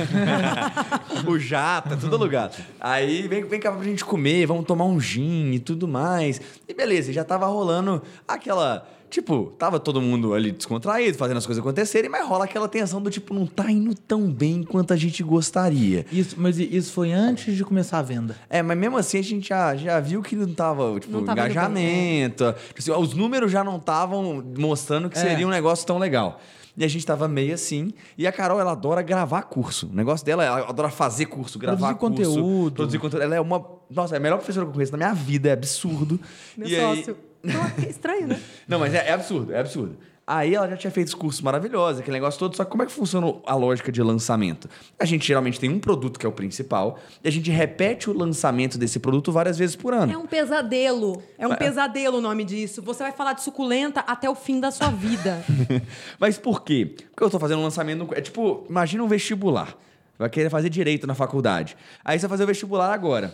o 1.27 1.37
jato, 1.39 1.93
é 1.93 1.97
tudo 1.97 2.15
alugado. 2.15 2.55
Aí 2.79 3.27
vem, 3.27 3.43
vem 3.43 3.59
cá 3.59 3.71
pra 3.71 3.83
gente 3.83 4.05
comer, 4.05 4.45
vamos 4.45 4.65
tomar 4.65 4.85
um 4.85 4.99
gin 4.99 5.51
e 5.51 5.59
tudo 5.59 5.87
mais. 5.87 6.39
E 6.67 6.73
beleza, 6.73 7.11
já 7.11 7.23
tava 7.23 7.45
rolando 7.47 8.01
aquela. 8.27 8.87
Tipo, 9.09 9.53
tava 9.57 9.79
todo 9.79 9.99
mundo 9.99 10.33
ali 10.35 10.51
descontraído, 10.51 11.17
fazendo 11.17 11.37
as 11.37 11.45
coisas 11.45 11.59
acontecerem, 11.63 12.09
mas 12.09 12.27
rola 12.27 12.45
aquela 12.45 12.67
tensão 12.67 13.01
do 13.01 13.09
tipo, 13.09 13.33
não 13.33 13.47
tá 13.47 13.71
indo 13.71 13.95
tão 13.95 14.29
bem 14.31 14.61
quanto 14.63 14.93
a 14.93 14.95
gente 14.95 15.23
gostaria. 15.23 16.05
Isso, 16.11 16.35
mas 16.37 16.59
isso 16.59 16.93
foi 16.93 17.11
antes 17.11 17.55
de 17.55 17.63
começar 17.65 17.97
a 17.99 18.01
venda. 18.03 18.35
É, 18.49 18.61
mas 18.61 18.77
mesmo 18.77 18.97
assim 18.97 19.17
a 19.17 19.23
gente 19.23 19.49
já, 19.49 19.75
já 19.75 19.99
viu 19.99 20.21
que 20.21 20.35
não 20.35 20.53
tava, 20.53 20.99
tipo, 20.99 21.11
Não 21.11 21.23
tava 21.25 21.39
engajamento. 21.41 22.53
Tipo 22.67 22.79
assim, 22.79 22.91
os 22.91 23.13
números 23.15 23.51
já 23.51 23.63
não 23.63 23.77
estavam 23.77 24.43
mostrando 24.57 25.09
que 25.09 25.17
É. 25.17 25.21
seria 25.21 25.47
um 25.47 25.49
negócio 25.49 25.85
tão 25.87 25.97
legal. 25.97 26.39
E 26.77 26.83
a 26.85 26.87
gente 26.87 27.05
tava 27.05 27.27
meio 27.27 27.53
assim. 27.55 27.91
E 28.17 28.25
a 28.25 28.31
Carol, 28.31 28.59
ela 28.59 28.71
adora 28.71 29.01
gravar 29.01 29.41
curso. 29.41 29.89
O 29.91 29.93
negócio 29.95 30.25
dela, 30.25 30.45
ela 30.45 30.69
adora 30.69 30.89
fazer 30.89 31.25
curso, 31.25 31.59
gravar 31.59 31.93
Produzir 31.95 31.99
curso. 32.23 32.31
conteúdo. 32.39 32.75
Produzir 32.75 32.99
conteúdo. 32.99 33.23
Ela 33.23 33.35
é 33.35 33.41
uma... 33.41 33.65
Nossa, 33.89 34.15
é 34.15 34.17
a 34.17 34.19
melhor 34.19 34.37
professora 34.37 34.65
que 34.65 34.69
eu 34.69 34.73
conheço 34.75 34.91
na 34.93 34.97
minha 34.97 35.13
vida. 35.13 35.49
É 35.49 35.53
absurdo. 35.53 36.17
Meu 36.55 36.67
E 36.69 36.75
aí- 36.75 36.97
sócio. 36.97 37.17
Não, 37.43 37.69
que 37.71 37.87
estranho, 37.89 38.27
né? 38.27 38.39
Não, 38.67 38.79
mas 38.79 38.93
é, 38.93 39.07
é 39.09 39.13
absurdo, 39.13 39.53
é 39.53 39.59
absurdo. 39.59 39.97
Aí 40.31 40.53
ela 40.53 40.69
já 40.69 40.77
tinha 40.77 40.91
feito 40.91 41.07
os 41.07 41.15
cursos 41.15 41.41
maravilhosos, 41.41 42.01
aquele 42.01 42.17
negócio 42.17 42.37
todo. 42.39 42.55
Só 42.55 42.63
que 42.63 42.69
como 42.69 42.83
é 42.83 42.85
que 42.85 42.91
funciona 42.91 43.33
a 43.47 43.55
lógica 43.55 43.91
de 43.91 43.99
lançamento? 44.03 44.69
A 44.99 45.03
gente 45.03 45.25
geralmente 45.25 45.59
tem 45.59 45.71
um 45.71 45.79
produto 45.79 46.19
que 46.19 46.25
é 46.25 46.29
o 46.29 46.31
principal 46.31 46.99
e 47.23 47.27
a 47.27 47.31
gente 47.31 47.49
repete 47.49 48.11
o 48.11 48.13
lançamento 48.15 48.77
desse 48.77 48.99
produto 48.99 49.31
várias 49.31 49.57
vezes 49.57 49.75
por 49.75 49.91
ano. 49.91 50.13
É 50.13 50.17
um 50.17 50.27
pesadelo. 50.27 51.19
É 51.35 51.47
um 51.47 51.55
pesadelo 51.55 52.19
o 52.19 52.21
nome 52.21 52.43
disso. 52.45 52.79
Você 52.83 53.01
vai 53.01 53.11
falar 53.11 53.33
de 53.33 53.41
suculenta 53.41 54.01
até 54.01 54.29
o 54.29 54.35
fim 54.35 54.59
da 54.59 54.69
sua 54.69 54.91
vida. 54.91 55.43
Mas 56.19 56.37
por 56.37 56.61
quê? 56.63 56.93
Porque 57.09 57.23
eu 57.23 57.29
tô 57.31 57.39
fazendo 57.39 57.57
um 57.61 57.63
lançamento. 57.63 57.97
no- 58.05 58.13
É 58.13 58.21
tipo, 58.21 58.67
imagina 58.69 59.03
um 59.03 59.07
vestibular. 59.07 59.75
vai 60.19 60.29
querer 60.29 60.51
fazer 60.51 60.69
direito 60.69 61.07
na 61.07 61.15
faculdade. 61.15 61.75
Aí 62.05 62.19
você 62.19 62.27
vai 62.27 62.33
fazer 62.37 62.43
o 62.43 62.47
vestibular 62.47 62.93
agora, 62.93 63.33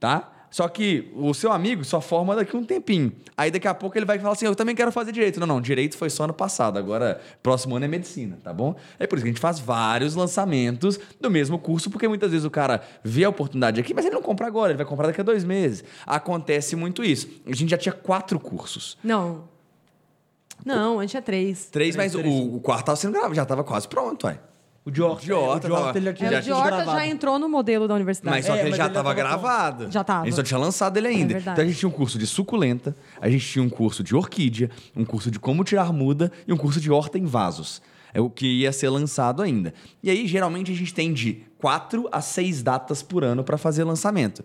tá? 0.00 0.28
Só 0.52 0.68
que 0.68 1.10
o 1.16 1.32
seu 1.32 1.50
amigo 1.50 1.82
só 1.82 1.98
forma 1.98 2.36
daqui 2.36 2.54
um 2.54 2.62
tempinho. 2.62 3.10
Aí 3.34 3.50
daqui 3.50 3.66
a 3.66 3.72
pouco 3.72 3.96
ele 3.96 4.04
vai 4.04 4.18
falar 4.18 4.34
assim: 4.34 4.44
Eu 4.44 4.54
também 4.54 4.76
quero 4.76 4.92
fazer 4.92 5.10
direito. 5.10 5.40
Não, 5.40 5.46
não, 5.46 5.60
direito 5.60 5.96
foi 5.96 6.10
só 6.10 6.24
ano 6.24 6.34
passado, 6.34 6.78
agora 6.78 7.18
próximo 7.42 7.74
ano 7.74 7.86
é 7.86 7.88
medicina, 7.88 8.38
tá 8.44 8.52
bom? 8.52 8.76
É 8.98 9.06
por 9.06 9.16
isso 9.16 9.24
que 9.24 9.30
a 9.30 9.32
gente 9.32 9.40
faz 9.40 9.58
vários 9.58 10.14
lançamentos 10.14 11.00
do 11.18 11.30
mesmo 11.30 11.58
curso, 11.58 11.90
porque 11.90 12.06
muitas 12.06 12.30
vezes 12.30 12.44
o 12.44 12.50
cara 12.50 12.82
vê 13.02 13.24
a 13.24 13.30
oportunidade 13.30 13.80
aqui, 13.80 13.94
mas 13.94 14.04
ele 14.04 14.14
não 14.14 14.22
compra 14.22 14.46
agora, 14.46 14.72
ele 14.72 14.76
vai 14.76 14.86
comprar 14.86 15.06
daqui 15.06 15.22
a 15.22 15.24
dois 15.24 15.42
meses. 15.42 15.82
Acontece 16.06 16.76
muito 16.76 17.02
isso. 17.02 17.28
A 17.46 17.54
gente 17.54 17.70
já 17.70 17.78
tinha 17.78 17.92
quatro 17.94 18.38
cursos. 18.38 18.98
Não. 19.02 19.50
Não, 20.64 21.00
a 21.00 21.02
gente 21.02 21.16
é 21.16 21.20
três. 21.22 21.66
Três, 21.70 21.96
mas 21.96 22.12
três. 22.12 22.26
O, 22.26 22.56
o 22.56 22.60
quarto 22.60 22.84
tava 22.84 22.96
sendo 22.96 23.12
gravado, 23.12 23.34
já 23.34 23.46
tava 23.46 23.64
quase 23.64 23.88
pronto, 23.88 24.26
ué. 24.26 24.38
O 24.84 24.90
de 24.90 25.00
Horta. 25.00 25.32
O 25.32 25.60
tava- 25.60 25.92
ele 25.96 26.04
já 26.06 26.10
É, 26.10 26.14
tinha, 26.14 26.30
Já 26.30 26.36
o 26.36 26.40
de 26.40 26.44
tinha 26.44 26.56
Horta 26.56 26.70
gravado. 26.76 26.98
já 26.98 27.06
entrou 27.06 27.38
no 27.38 27.48
modelo 27.48 27.86
da 27.86 27.94
universidade. 27.94 28.36
Mas 28.36 28.46
só 28.46 28.54
É, 28.54 28.56
que 28.58 28.62
ele 28.62 28.70
já 28.70 28.76
ele 28.84 28.88
já 28.88 28.88
tava 28.88 28.94
tava 29.10 29.14
gravado. 29.14 29.90
Já 29.92 30.02
tava. 30.02 30.22
A 30.22 30.24
gente 30.24 30.34
só 30.34 30.42
tinha 30.42 30.58
lançado 30.58 30.96
ele 30.96 31.06
ainda. 31.06 31.34
É 31.34 31.38
então 31.38 31.54
a 31.54 31.64
gente 31.64 31.78
tinha 31.78 31.88
um 31.88 31.92
curso 31.92 32.18
de 32.18 32.26
suculenta, 32.26 32.96
a 33.20 33.30
gente 33.30 33.46
tinha 33.46 33.62
um 33.64 33.70
curso 33.70 34.02
de 34.02 34.14
orquídea, 34.16 34.70
um 34.96 35.04
curso 35.04 35.30
de 35.30 35.38
como 35.38 35.62
tirar 35.62 35.92
muda 35.92 36.32
e 36.48 36.52
um 36.52 36.56
curso 36.56 36.80
de 36.80 36.90
horta 36.90 37.16
em 37.16 37.24
vasos. 37.26 37.80
É 38.12 38.20
o 38.20 38.28
que 38.28 38.46
ia 38.46 38.72
ser 38.72 38.88
lançado 38.90 39.40
ainda. 39.40 39.72
E 40.02 40.10
aí, 40.10 40.26
geralmente, 40.26 40.70
a 40.72 40.74
gente 40.74 40.92
tem 40.92 41.12
de 41.14 41.44
quatro 41.58 42.08
a 42.12 42.20
seis 42.20 42.62
datas 42.62 43.02
por 43.02 43.22
ano 43.24 43.42
para 43.44 43.56
fazer 43.56 43.84
lançamento. 43.84 44.44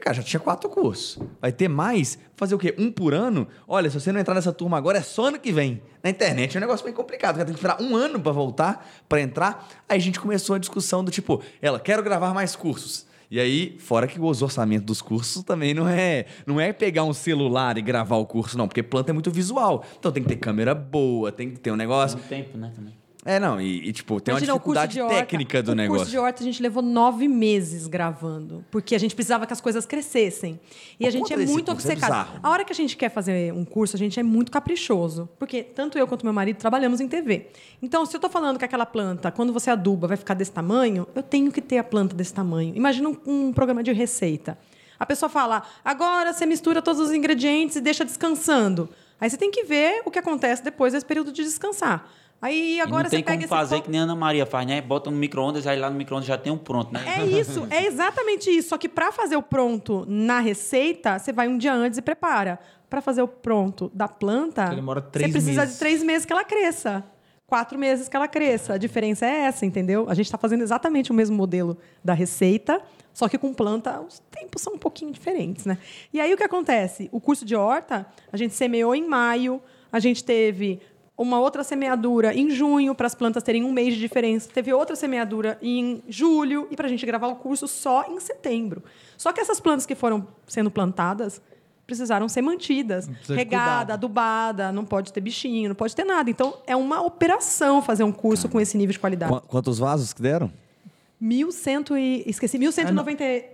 Cara, 0.00 0.14
já 0.14 0.22
tinha 0.22 0.40
quatro 0.40 0.68
cursos. 0.68 1.18
Vai 1.40 1.52
ter 1.52 1.68
mais? 1.68 2.18
Fazer 2.34 2.54
o 2.54 2.58
quê? 2.58 2.74
Um 2.78 2.90
por 2.90 3.14
ano? 3.14 3.46
Olha, 3.68 3.90
se 3.90 4.00
você 4.00 4.10
não 4.10 4.18
entrar 4.18 4.34
nessa 4.34 4.52
turma 4.52 4.76
agora, 4.76 4.98
é 4.98 5.02
só 5.02 5.26
ano 5.26 5.38
que 5.38 5.52
vem. 5.52 5.82
Na 6.02 6.10
internet 6.10 6.56
é 6.56 6.58
um 6.58 6.60
negócio 6.60 6.84
bem 6.84 6.94
complicado. 6.94 7.36
Tem 7.36 7.46
que 7.46 7.52
esperar 7.52 7.80
um 7.80 7.94
ano 7.94 8.18
para 8.18 8.32
voltar, 8.32 8.88
para 9.08 9.20
entrar. 9.20 9.68
Aí 9.88 9.98
a 9.98 10.00
gente 10.00 10.18
começou 10.18 10.56
a 10.56 10.58
discussão 10.58 11.04
do 11.04 11.10
tipo, 11.10 11.42
ela, 11.60 11.78
quero 11.78 12.02
gravar 12.02 12.34
mais 12.34 12.56
cursos. 12.56 13.06
E 13.30 13.40
aí, 13.40 13.78
fora 13.78 14.06
que 14.06 14.20
os 14.20 14.42
orçamentos 14.42 14.84
dos 14.84 15.00
cursos 15.00 15.42
também 15.42 15.72
não 15.72 15.88
é, 15.88 16.26
não 16.46 16.60
é 16.60 16.72
pegar 16.72 17.04
um 17.04 17.14
celular 17.14 17.78
e 17.78 17.82
gravar 17.82 18.16
o 18.16 18.26
curso, 18.26 18.58
não, 18.58 18.68
porque 18.68 18.82
planta 18.82 19.10
é 19.10 19.14
muito 19.14 19.30
visual. 19.30 19.84
Então 19.98 20.12
tem 20.12 20.22
que 20.22 20.28
ter 20.28 20.36
câmera 20.36 20.74
boa, 20.74 21.32
tem 21.32 21.50
que 21.50 21.58
ter 21.58 21.70
um 21.70 21.76
negócio. 21.76 22.18
Muito 22.18 22.28
tempo, 22.28 22.58
né, 22.58 22.70
também. 22.74 23.01
É, 23.24 23.38
não, 23.38 23.60
e, 23.60 23.88
e, 23.88 23.92
tipo, 23.92 24.20
tem 24.20 24.32
Imagina, 24.32 24.52
uma 24.52 24.56
o 24.56 24.58
dificuldade 24.58 24.92
de 24.94 25.00
horta- 25.00 25.14
técnica 25.14 25.62
do 25.62 25.70
o 25.70 25.74
negócio. 25.76 25.98
curso 26.00 26.10
de 26.10 26.18
horta 26.18 26.42
a 26.42 26.44
gente 26.44 26.60
levou 26.60 26.82
nove 26.82 27.28
meses 27.28 27.86
gravando, 27.86 28.64
porque 28.68 28.96
a 28.96 28.98
gente 28.98 29.14
precisava 29.14 29.46
que 29.46 29.52
as 29.52 29.60
coisas 29.60 29.86
crescessem. 29.86 30.58
E 30.98 31.06
a 31.06 31.08
Por 31.08 31.12
gente 31.18 31.32
é 31.32 31.36
muito 31.36 31.70
é 31.70 31.74
obcecado. 31.74 32.10
bizarro. 32.10 32.40
a 32.42 32.50
hora 32.50 32.64
que 32.64 32.72
a 32.72 32.74
gente 32.74 32.96
quer 32.96 33.10
fazer 33.10 33.52
um 33.52 33.64
curso, 33.64 33.94
a 33.94 33.98
gente 33.98 34.18
é 34.18 34.24
muito 34.24 34.50
caprichoso, 34.50 35.28
porque 35.38 35.62
tanto 35.62 35.96
eu 35.96 36.08
quanto 36.08 36.24
meu 36.26 36.32
marido 36.32 36.56
trabalhamos 36.56 37.00
em 37.00 37.06
TV. 37.06 37.46
Então, 37.80 38.04
se 38.04 38.16
eu 38.16 38.20
tô 38.20 38.28
falando 38.28 38.58
que 38.58 38.64
aquela 38.64 38.84
planta, 38.84 39.30
quando 39.30 39.52
você 39.52 39.70
aduba, 39.70 40.08
vai 40.08 40.16
ficar 40.16 40.34
desse 40.34 40.50
tamanho, 40.50 41.06
eu 41.14 41.22
tenho 41.22 41.52
que 41.52 41.60
ter 41.60 41.78
a 41.78 41.84
planta 41.84 42.16
desse 42.16 42.34
tamanho. 42.34 42.74
Imagina 42.74 43.08
um, 43.08 43.16
um 43.24 43.52
programa 43.52 43.84
de 43.84 43.92
receita. 43.92 44.58
A 44.98 45.06
pessoa 45.06 45.28
fala, 45.28 45.62
agora 45.84 46.32
você 46.32 46.44
mistura 46.44 46.82
todos 46.82 47.00
os 47.00 47.12
ingredientes 47.12 47.76
e 47.76 47.80
deixa 47.80 48.04
descansando. 48.04 48.88
Aí 49.20 49.30
você 49.30 49.36
tem 49.36 49.52
que 49.52 49.62
ver 49.62 50.02
o 50.04 50.10
que 50.10 50.18
acontece 50.18 50.64
depois 50.64 50.92
desse 50.92 51.06
período 51.06 51.30
de 51.30 51.44
descansar. 51.44 52.08
Aí 52.42 52.80
agora 52.80 53.02
e 53.02 53.04
não 53.04 53.10
tem 53.10 53.20
você 53.20 53.24
pega 53.24 53.32
como 53.32 53.40
esse 53.42 53.48
fazer 53.48 53.74
copo- 53.76 53.84
que 53.86 53.90
nem 53.92 54.00
a 54.00 54.02
Ana 54.02 54.16
Maria 54.16 54.44
faz, 54.44 54.66
né? 54.66 54.80
Bota 54.80 55.10
no 55.10 55.16
micro-ondas, 55.16 55.64
aí 55.66 55.78
lá 55.78 55.88
no 55.88 55.96
micro-ondas 55.96 56.26
já 56.26 56.36
tem 56.36 56.52
um 56.52 56.58
pronto, 56.58 56.92
né? 56.92 57.00
É 57.06 57.24
isso, 57.24 57.66
é 57.70 57.86
exatamente 57.86 58.50
isso. 58.50 58.70
Só 58.70 58.76
que 58.78 58.88
para 58.88 59.12
fazer 59.12 59.36
o 59.36 59.42
pronto 59.42 60.04
na 60.08 60.40
receita, 60.40 61.18
você 61.20 61.32
vai 61.32 61.46
um 61.46 61.56
dia 61.56 61.72
antes 61.72 61.98
e 61.98 62.02
prepara. 62.02 62.58
Para 62.90 63.00
fazer 63.00 63.22
o 63.22 63.28
pronto 63.28 63.90
da 63.94 64.08
planta, 64.08 64.66
Ele 64.66 64.74
demora 64.76 65.00
você 65.00 65.20
precisa 65.28 65.60
meses. 65.62 65.74
de 65.74 65.78
três 65.78 66.02
meses 66.02 66.26
que 66.26 66.32
ela 66.32 66.44
cresça. 66.44 67.04
Quatro 67.46 67.78
meses 67.78 68.08
que 68.08 68.16
ela 68.16 68.26
cresça. 68.28 68.74
A 68.74 68.78
diferença 68.78 69.24
é 69.26 69.40
essa, 69.44 69.64
entendeu? 69.64 70.06
A 70.08 70.14
gente 70.14 70.26
está 70.26 70.36
fazendo 70.38 70.62
exatamente 70.62 71.10
o 71.10 71.14
mesmo 71.14 71.36
modelo 71.36 71.76
da 72.02 72.12
receita, 72.14 72.80
só 73.12 73.28
que 73.28 73.38
com 73.38 73.52
planta 73.54 74.00
os 74.00 74.18
tempos 74.30 74.62
são 74.62 74.74
um 74.74 74.78
pouquinho 74.78 75.12
diferentes, 75.12 75.64
né? 75.66 75.78
E 76.12 76.20
aí 76.20 76.32
o 76.32 76.36
que 76.36 76.42
acontece? 76.44 77.08
O 77.12 77.20
curso 77.20 77.44
de 77.44 77.54
horta, 77.54 78.06
a 78.32 78.36
gente 78.38 78.54
semeou 78.54 78.94
em 78.94 79.06
maio, 79.06 79.60
a 79.90 79.98
gente 79.98 80.24
teve 80.24 80.80
uma 81.16 81.38
outra 81.38 81.62
semeadura 81.62 82.34
em 82.34 82.50
junho, 82.50 82.94
para 82.94 83.06
as 83.06 83.14
plantas 83.14 83.42
terem 83.42 83.62
um 83.64 83.72
mês 83.72 83.94
de 83.94 84.00
diferença. 84.00 84.48
Teve 84.52 84.72
outra 84.72 84.96
semeadura 84.96 85.58
em 85.62 86.02
julho, 86.08 86.66
e 86.70 86.76
para 86.76 86.86
a 86.86 86.88
gente 86.90 87.04
gravar 87.06 87.28
o 87.28 87.36
curso 87.36 87.68
só 87.68 88.04
em 88.08 88.18
setembro. 88.18 88.82
Só 89.16 89.32
que 89.32 89.40
essas 89.40 89.60
plantas 89.60 89.86
que 89.86 89.94
foram 89.94 90.26
sendo 90.46 90.70
plantadas 90.70 91.40
precisaram 91.86 92.28
ser 92.28 92.40
mantidas. 92.42 93.06
Precisa 93.08 93.34
Regada, 93.34 93.94
adubada, 93.94 94.72
não 94.72 94.84
pode 94.84 95.12
ter 95.12 95.20
bichinho, 95.20 95.68
não 95.68 95.76
pode 95.76 95.94
ter 95.94 96.04
nada. 96.04 96.30
Então, 96.30 96.54
é 96.66 96.74
uma 96.74 97.02
operação 97.02 97.82
fazer 97.82 98.04
um 98.04 98.12
curso 98.12 98.48
com 98.48 98.60
esse 98.60 98.76
nível 98.78 98.92
de 98.92 98.98
qualidade. 98.98 99.32
Qu- 99.32 99.46
Quantos 99.46 99.78
vasos 99.78 100.12
que 100.12 100.22
deram? 100.22 100.50
1.100 101.22 101.96
e... 101.98 102.24
Esqueci, 102.28 102.58
1.190... 102.58 103.44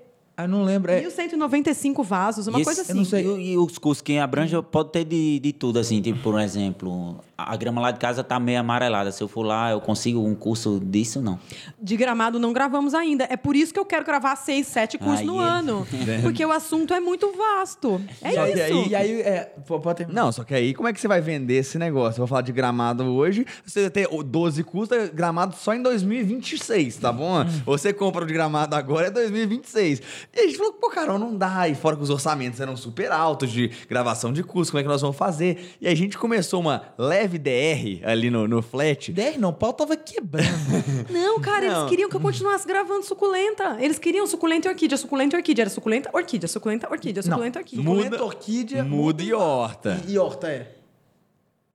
Ah, 0.41 0.45
eu 0.45 0.49
não 0.49 0.63
lembro. 0.63 0.93
É, 0.93 1.01
1.195 1.03 2.05
vasos, 2.05 2.47
uma 2.47 2.61
E 2.61 2.65
coisa 2.65 2.83
esse- 2.83 2.93
assim. 2.93 2.99
não 3.01 3.05
sei. 3.05 3.27
E, 3.27 3.53
e 3.55 3.59
os 3.59 3.77
cursos 3.77 4.01
que 4.01 4.19
abrange 4.19 4.55
pode 4.71 4.93
ter 4.93 5.05
de, 5.05 5.41
de 5.41 5.53
tudo, 5.53 5.81
assim, 5.81 6.01
tipo, 6.01 6.21
por 6.21 6.41
exemplo, 6.41 7.19
a 7.37 7.57
grama 7.57 7.81
lá 7.81 7.91
de 7.91 7.99
casa 7.99 8.23
tá 8.23 8.39
meio 8.39 8.61
amarelada. 8.61 9.11
Se 9.11 9.21
eu 9.21 9.27
for 9.27 9.43
lá, 9.43 9.73
eu 9.73 9.81
consigo 9.81 10.25
um 10.25 10.37
curso 10.37 10.79
disso, 10.81 11.21
não. 11.21 11.41
De 11.83 11.97
gramado 11.97 12.39
não 12.39 12.53
gravamos 12.53 12.95
ainda. 12.95 13.27
É 13.29 13.37
por 13.37 13.57
isso 13.57 13.75
que 13.75 13.81
eu 13.81 13.85
quero 13.85 14.05
gravar 14.05 14.37
seis, 14.37 14.69
sete 14.69 14.97
cursos 14.97 15.21
Aí 15.21 15.27
no 15.27 15.43
é. 15.43 15.45
ano. 15.45 15.85
Porque 16.23 16.45
o 16.47 16.53
assunto 16.53 16.95
é 16.95 17.01
muito 17.01 17.33
vasto. 17.37 18.01
É 18.23 18.31
Só 18.33 18.47
isso. 18.47 18.55
que 18.55 18.61
aí, 18.63 18.89
e 18.91 18.95
aí, 18.95 19.21
é, 19.23 19.53
pode 19.67 19.97
terminar. 19.97 20.23
Não, 20.23 20.31
só 20.31 20.45
que 20.45 20.55
aí, 20.55 20.73
como 20.73 20.89
é 20.89 20.93
que 20.93 21.01
você 21.01 21.09
vai 21.09 21.21
vender 21.21 21.55
esse 21.55 21.79
negócio? 21.79 22.19
Eu 22.19 22.19
vou 22.19 22.27
falar 22.29 22.43
de 22.43 22.53
gramado 22.53 23.05
hoje, 23.05 23.45
você 23.67 23.81
vai 23.83 23.91
ter 23.91 24.09
o 24.09 24.23
12 24.23 24.63
custa 24.63 25.09
gramado 25.09 25.57
só 25.57 25.75
em 25.75 25.83
2026, 25.83 26.97
tá 26.99 27.13
bom? 27.13 27.45
Ou 27.67 27.77
você 27.77 27.93
compra 27.93 28.23
o 28.23 28.27
de 28.27 28.33
gramado 28.33 28.77
agora, 28.77 29.09
é 29.09 29.11
2026. 29.11 30.01
E 30.35 30.41
a 30.41 30.43
gente 30.47 30.59
falou, 30.59 30.75
pô, 30.75 30.89
Carol, 30.91 31.19
não 31.19 31.35
dá. 31.37 31.69
E 31.69 31.75
fora 31.75 31.97
que 31.97 32.03
os 32.03 32.11
orçamentos 32.11 32.61
eram 32.61 32.77
super 32.77 33.11
altos 33.11 33.51
de 33.51 33.69
gravação 33.89 34.33
de 34.33 34.43
curso, 34.45 34.71
como 34.71 34.81
é 34.81 34.83
que 34.85 34.89
nós 34.89 35.01
vamos 35.01 35.17
fazer? 35.17 35.77
E 35.81 35.89
a 35.89 35.95
gente 35.95 36.17
começou 36.19 36.61
uma 36.61 36.83
leve 36.99 37.39
DR 37.39 38.05
ali 38.09 38.31
no, 38.31 38.47
no 38.47 38.63
flat. 38.63 39.11
10 39.11 39.39
não, 39.39 39.49
o 39.49 39.53
pau 39.53 39.73
tava 39.73 39.97
quebrando. 39.97 40.49
Não, 41.11 41.41
cara, 41.41 41.67
Não. 41.67 41.79
eles 41.81 41.91
queriam 41.91 42.09
que 42.11 42.17
eu 42.17 42.21
continuasse 42.21 42.67
gravando 42.67 43.03
suculenta. 43.05 43.77
Eles 43.81 43.99
queriam 43.99 44.27
suculenta 44.27 44.69
e 44.69 44.71
orquídea, 44.71 44.97
suculenta 44.99 45.37
e 45.37 45.39
orquídea. 45.39 45.63
Era 45.63 45.71
suculenta, 45.71 46.11
orquídea, 46.13 46.49
suculenta, 46.49 46.89
orquídea, 46.89 47.23
suculenta, 47.23 47.59
orquídea. 47.59 47.83
Muda- 47.85 48.03
Suculenta, 48.05 48.25
orquídea, 48.25 48.85
Muda 48.85 49.23
e 49.23 49.33
horta. 49.33 50.01
E, 50.07 50.13
e 50.13 50.19
horta, 50.19 50.49
é. 50.49 50.73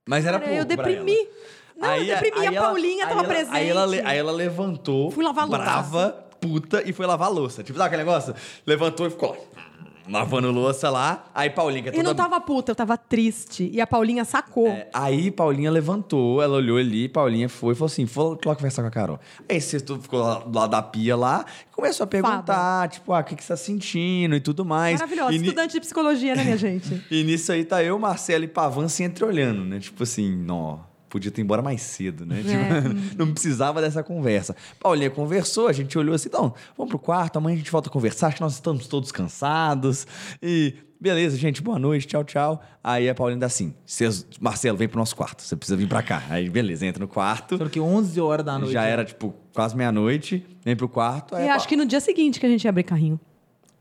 Mas 0.06 0.24
era 0.24 0.38
Cara, 0.38 0.50
pouco 0.52 0.72
eu 0.72 0.76
pra 0.76 0.90
ela. 0.90 1.04
deprimi. 1.04 1.28
Não, 1.76 1.96
eu 1.96 2.04
deprimi. 2.06 2.46
a 2.46 2.52
ela- 2.52 2.66
Paulinha 2.68 3.04
aí 3.04 3.08
tava 3.08 3.20
ela- 3.20 3.28
presente. 3.28 3.54
Aí 3.56 3.68
ela, 3.68 3.84
aí 3.84 4.18
ela 4.18 4.32
levantou, 4.32 5.10
Fui 5.10 5.24
lavar 5.24 5.46
louça. 5.48 5.62
brava, 5.62 6.23
puta, 6.48 6.82
e 6.88 6.92
foi 6.92 7.06
lavar 7.06 7.30
louça. 7.30 7.62
Tipo, 7.62 7.78
sabe 7.78 7.88
aquele 7.88 8.02
negócio? 8.04 8.34
Levantou 8.66 9.06
e 9.06 9.10
ficou 9.10 9.30
lá, 9.30 10.18
lavando 10.20 10.50
louça 10.50 10.90
lá. 10.90 11.24
Aí 11.34 11.48
Paulinha, 11.48 11.82
que 11.82 11.88
é 11.88 11.92
Eu 11.92 11.96
toda... 11.96 12.08
não 12.08 12.14
tava 12.14 12.38
puta, 12.40 12.72
eu 12.72 12.76
tava 12.76 12.96
triste. 12.98 13.70
E 13.72 13.80
a 13.80 13.86
Paulinha 13.86 14.24
sacou. 14.24 14.68
É, 14.68 14.88
aí 14.92 15.30
Paulinha 15.30 15.70
levantou, 15.70 16.42
ela 16.42 16.56
olhou 16.56 16.76
ali, 16.76 17.08
Paulinha 17.08 17.48
foi 17.48 17.72
e 17.72 17.74
falou 17.76 17.86
assim: 17.86 18.04
vou 18.04 18.38
lá 18.44 18.54
conversar 18.54 18.82
com 18.82 18.88
a 18.88 18.90
Carol. 18.90 19.18
Aí 19.48 19.60
você 19.60 19.78
ficou 19.80 20.20
lá 20.20 20.40
do 20.40 20.58
lado 20.58 20.70
da 20.70 20.82
pia 20.82 21.16
lá, 21.16 21.46
e 21.70 21.74
começou 21.74 22.04
a 22.04 22.06
perguntar, 22.06 22.88
tipo, 22.90 23.12
ah, 23.14 23.20
o 23.20 23.24
que, 23.24 23.34
que 23.34 23.42
você 23.42 23.48
tá 23.48 23.56
sentindo 23.56 24.36
e 24.36 24.40
tudo 24.40 24.62
mais. 24.64 25.00
Maravilhosa. 25.00 25.32
E, 25.32 25.38
ni- 25.38 25.44
Estudante 25.46 25.72
de 25.72 25.80
psicologia, 25.80 26.34
né, 26.34 26.44
minha 26.44 26.58
gente? 26.58 27.02
e 27.10 27.24
nisso 27.24 27.50
aí 27.50 27.64
tá 27.64 27.82
eu, 27.82 27.98
Marcelo 27.98 28.44
e 28.44 28.48
Pavan 28.48 28.88
se 28.88 29.02
entreolhando, 29.02 29.64
né? 29.64 29.78
Tipo 29.80 30.02
assim, 30.02 30.30
não, 30.36 30.80
podia 31.14 31.30
ter 31.30 31.40
ido 31.40 31.44
embora 31.46 31.62
mais 31.62 31.80
cedo, 31.80 32.26
né? 32.26 32.42
Tipo, 32.42 33.16
não 33.16 33.32
precisava 33.32 33.80
dessa 33.80 34.02
conversa. 34.02 34.54
Paulinha 34.80 35.08
conversou, 35.10 35.68
a 35.68 35.72
gente 35.72 35.96
olhou 35.96 36.14
assim, 36.14 36.28
então, 36.28 36.52
vamos 36.76 36.90
pro 36.90 36.98
quarto, 36.98 37.36
amanhã 37.36 37.54
a 37.54 37.58
gente 37.58 37.70
volta 37.70 37.88
a 37.88 37.92
conversar, 37.92 38.26
acho 38.28 38.36
que 38.36 38.42
nós 38.42 38.54
estamos 38.54 38.86
todos 38.88 39.12
cansados. 39.12 40.06
E 40.42 40.74
beleza, 41.00 41.36
gente, 41.36 41.62
boa 41.62 41.78
noite, 41.78 42.06
tchau, 42.06 42.24
tchau. 42.24 42.62
Aí 42.82 43.08
a 43.08 43.14
Paulinha 43.14 43.38
dá 43.38 43.46
assim, 43.46 43.74
"Cês- 43.86 44.26
Marcelo, 44.40 44.76
vem 44.76 44.88
pro 44.88 44.98
nosso 44.98 45.14
quarto, 45.14 45.42
você 45.42 45.54
precisa 45.54 45.76
vir 45.76 45.86
pra 45.88 46.02
cá. 46.02 46.22
Aí 46.28 46.50
beleza, 46.50 46.84
entra 46.84 47.00
no 47.00 47.08
quarto. 47.08 47.56
Só 47.58 47.68
que 47.68 47.78
11 47.78 48.20
horas 48.20 48.44
da 48.44 48.58
noite. 48.58 48.72
Já 48.72 48.82
era, 48.84 49.04
tipo, 49.04 49.34
quase 49.52 49.76
meia-noite, 49.76 50.44
vem 50.64 50.74
pro 50.74 50.88
quarto. 50.88 51.36
Aí 51.36 51.46
E 51.46 51.48
acho 51.48 51.68
que 51.68 51.76
no 51.76 51.86
dia 51.86 52.00
seguinte 52.00 52.40
que 52.40 52.46
a 52.46 52.48
gente 52.48 52.64
ia 52.64 52.70
abrir 52.70 52.82
carrinho. 52.82 53.20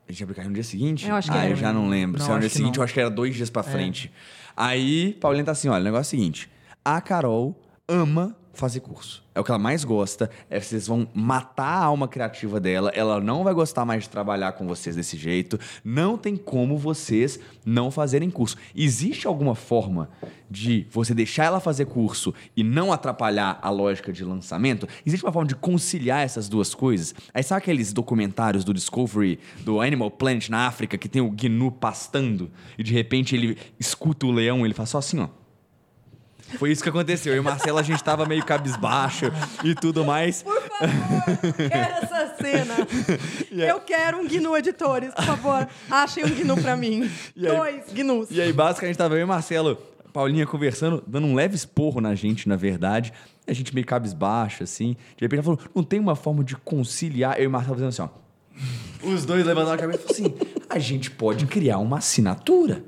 a 0.07 0.11
gente 0.11 0.21
abriu 0.23 0.35
carrinho 0.35 0.51
no 0.51 0.55
dia 0.55 0.63
seguinte? 0.63 1.07
Eu 1.07 1.15
acho 1.15 1.31
que 1.31 1.37
ah, 1.37 1.41
era. 1.45 1.49
eu 1.53 1.55
já 1.55 1.73
não 1.73 1.89
lembro. 1.89 2.19
Não, 2.19 2.25
Se 2.25 2.31
era 2.31 2.35
no 2.35 2.41
dia 2.41 2.49
seguinte, 2.49 2.75
não. 2.75 2.81
eu 2.81 2.83
acho 2.83 2.93
que 2.93 2.99
era 2.99 3.09
dois 3.09 3.33
dias 3.35 3.49
pra 3.49 3.63
frente. 3.63 4.11
Aí, 4.55 5.13
Paulinha 5.19 5.43
tá 5.43 5.51
assim, 5.53 5.67
olha, 5.67 5.81
o 5.81 5.83
negócio 5.83 6.15
é 6.15 6.17
o 6.17 6.19
seguinte. 6.19 6.47
A 6.85 6.99
Carol 6.99 7.55
ama 7.87 8.35
fazer 8.53 8.81
curso. 8.81 9.23
É 9.33 9.39
o 9.39 9.43
que 9.43 9.49
ela 9.49 9.57
mais 9.57 9.85
gosta. 9.85 10.29
É 10.49 10.59
vocês 10.59 10.85
vão 10.85 11.07
matar 11.13 11.63
a 11.63 11.85
alma 11.85 12.07
criativa 12.09 12.59
dela. 12.59 12.91
Ela 12.93 13.21
não 13.21 13.43
vai 13.43 13.53
gostar 13.53 13.85
mais 13.85 14.03
de 14.03 14.09
trabalhar 14.09 14.51
com 14.51 14.67
vocês 14.67 14.95
desse 14.95 15.15
jeito. 15.17 15.57
Não 15.83 16.17
tem 16.17 16.35
como 16.35 16.77
vocês 16.77 17.39
não 17.65 17.89
fazerem 17.89 18.29
curso. 18.29 18.57
Existe 18.75 19.25
alguma 19.25 19.55
forma 19.55 20.09
de 20.51 20.85
você 20.91 21.13
deixar 21.13 21.45
ela 21.45 21.59
fazer 21.61 21.85
curso 21.85 22.33
e 22.55 22.63
não 22.63 22.91
atrapalhar 22.91 23.59
a 23.61 23.69
lógica 23.69 24.11
de 24.11 24.23
lançamento? 24.23 24.87
Existe 25.05 25.25
uma 25.25 25.31
forma 25.31 25.47
de 25.47 25.55
conciliar 25.55 26.21
essas 26.21 26.49
duas 26.49 26.75
coisas? 26.75 27.15
Aí 27.33 27.41
sabe 27.41 27.59
aqueles 27.59 27.93
documentários 27.93 28.63
do 28.63 28.73
Discovery, 28.73 29.39
do 29.61 29.79
Animal 29.79 30.11
Planet 30.11 30.49
na 30.49 30.67
África, 30.67 30.97
que 30.97 31.09
tem 31.09 31.21
o 31.21 31.31
Gnu 31.31 31.71
pastando 31.71 32.51
e 32.77 32.83
de 32.83 32.93
repente 32.93 33.35
ele 33.35 33.57
escuta 33.79 34.25
o 34.25 34.31
leão 34.31 34.59
e 34.59 34.67
ele 34.67 34.73
faz 34.73 34.89
só 34.89 34.97
assim, 34.97 35.19
ó. 35.21 35.42
Foi 36.57 36.71
isso 36.71 36.83
que 36.83 36.89
aconteceu. 36.89 37.33
Eu 37.33 37.37
e 37.37 37.39
o 37.39 37.43
Marcelo, 37.43 37.77
a 37.77 37.83
gente 37.83 38.03
tava 38.03 38.25
meio 38.25 38.43
cabisbaixo 38.45 39.25
e 39.63 39.73
tudo 39.75 40.03
mais. 40.05 40.43
favor, 40.43 40.61
quero 41.69 41.93
essa 42.03 42.35
cena. 42.39 42.75
Eu 43.51 43.79
quero 43.81 44.17
um 44.19 44.27
GNU 44.27 44.55
Editores, 44.57 45.13
por 45.13 45.23
favor. 45.23 45.67
Achem 45.89 46.23
um 46.25 46.29
GNU 46.29 46.61
pra 46.61 46.75
mim. 46.75 47.09
E 47.35 47.47
aí- 47.47 47.57
Dois 47.57 47.83
GNUs. 47.93 48.27
E 48.31 48.41
aí, 48.41 48.51
basicamente, 48.53 48.97
tava 48.97 49.15
eu 49.15 49.21
e 49.21 49.25
Marcelo, 49.25 49.77
Paulinha 50.11 50.45
conversando, 50.45 51.03
dando 51.07 51.25
um 51.27 51.33
leve 51.35 51.55
esporro 51.55 51.99
na 51.99 52.13
gente, 52.15 52.47
na 52.47 52.55
verdade. 52.55 53.11
A 53.47 53.53
gente 53.53 53.73
meio 53.73 53.85
cabisbaixo, 53.85 54.63
assim. 54.63 54.95
De 55.17 55.21
repente 55.25 55.39
ela 55.39 55.43
falou: 55.43 55.59
não 55.75 55.83
tem 55.83 55.99
uma 55.99 56.15
forma 56.15 56.43
de 56.43 56.55
conciliar. 56.55 57.37
Eu 57.37 57.43
e 57.45 57.47
o 57.47 57.51
Marcelo 57.51 57.75
fazendo 57.75 57.89
assim, 57.89 58.01
ó. 58.03 58.09
Os 59.07 59.25
dois 59.25 59.45
levantaram 59.45 59.73
a 59.73 59.77
cabeça 59.77 59.99
e 60.03 60.13
falaram 60.15 60.35
assim: 60.37 60.51
a 60.69 60.79
gente 60.79 61.09
pode 61.11 61.45
criar 61.47 61.79
uma 61.79 61.97
assinatura. 61.97 62.83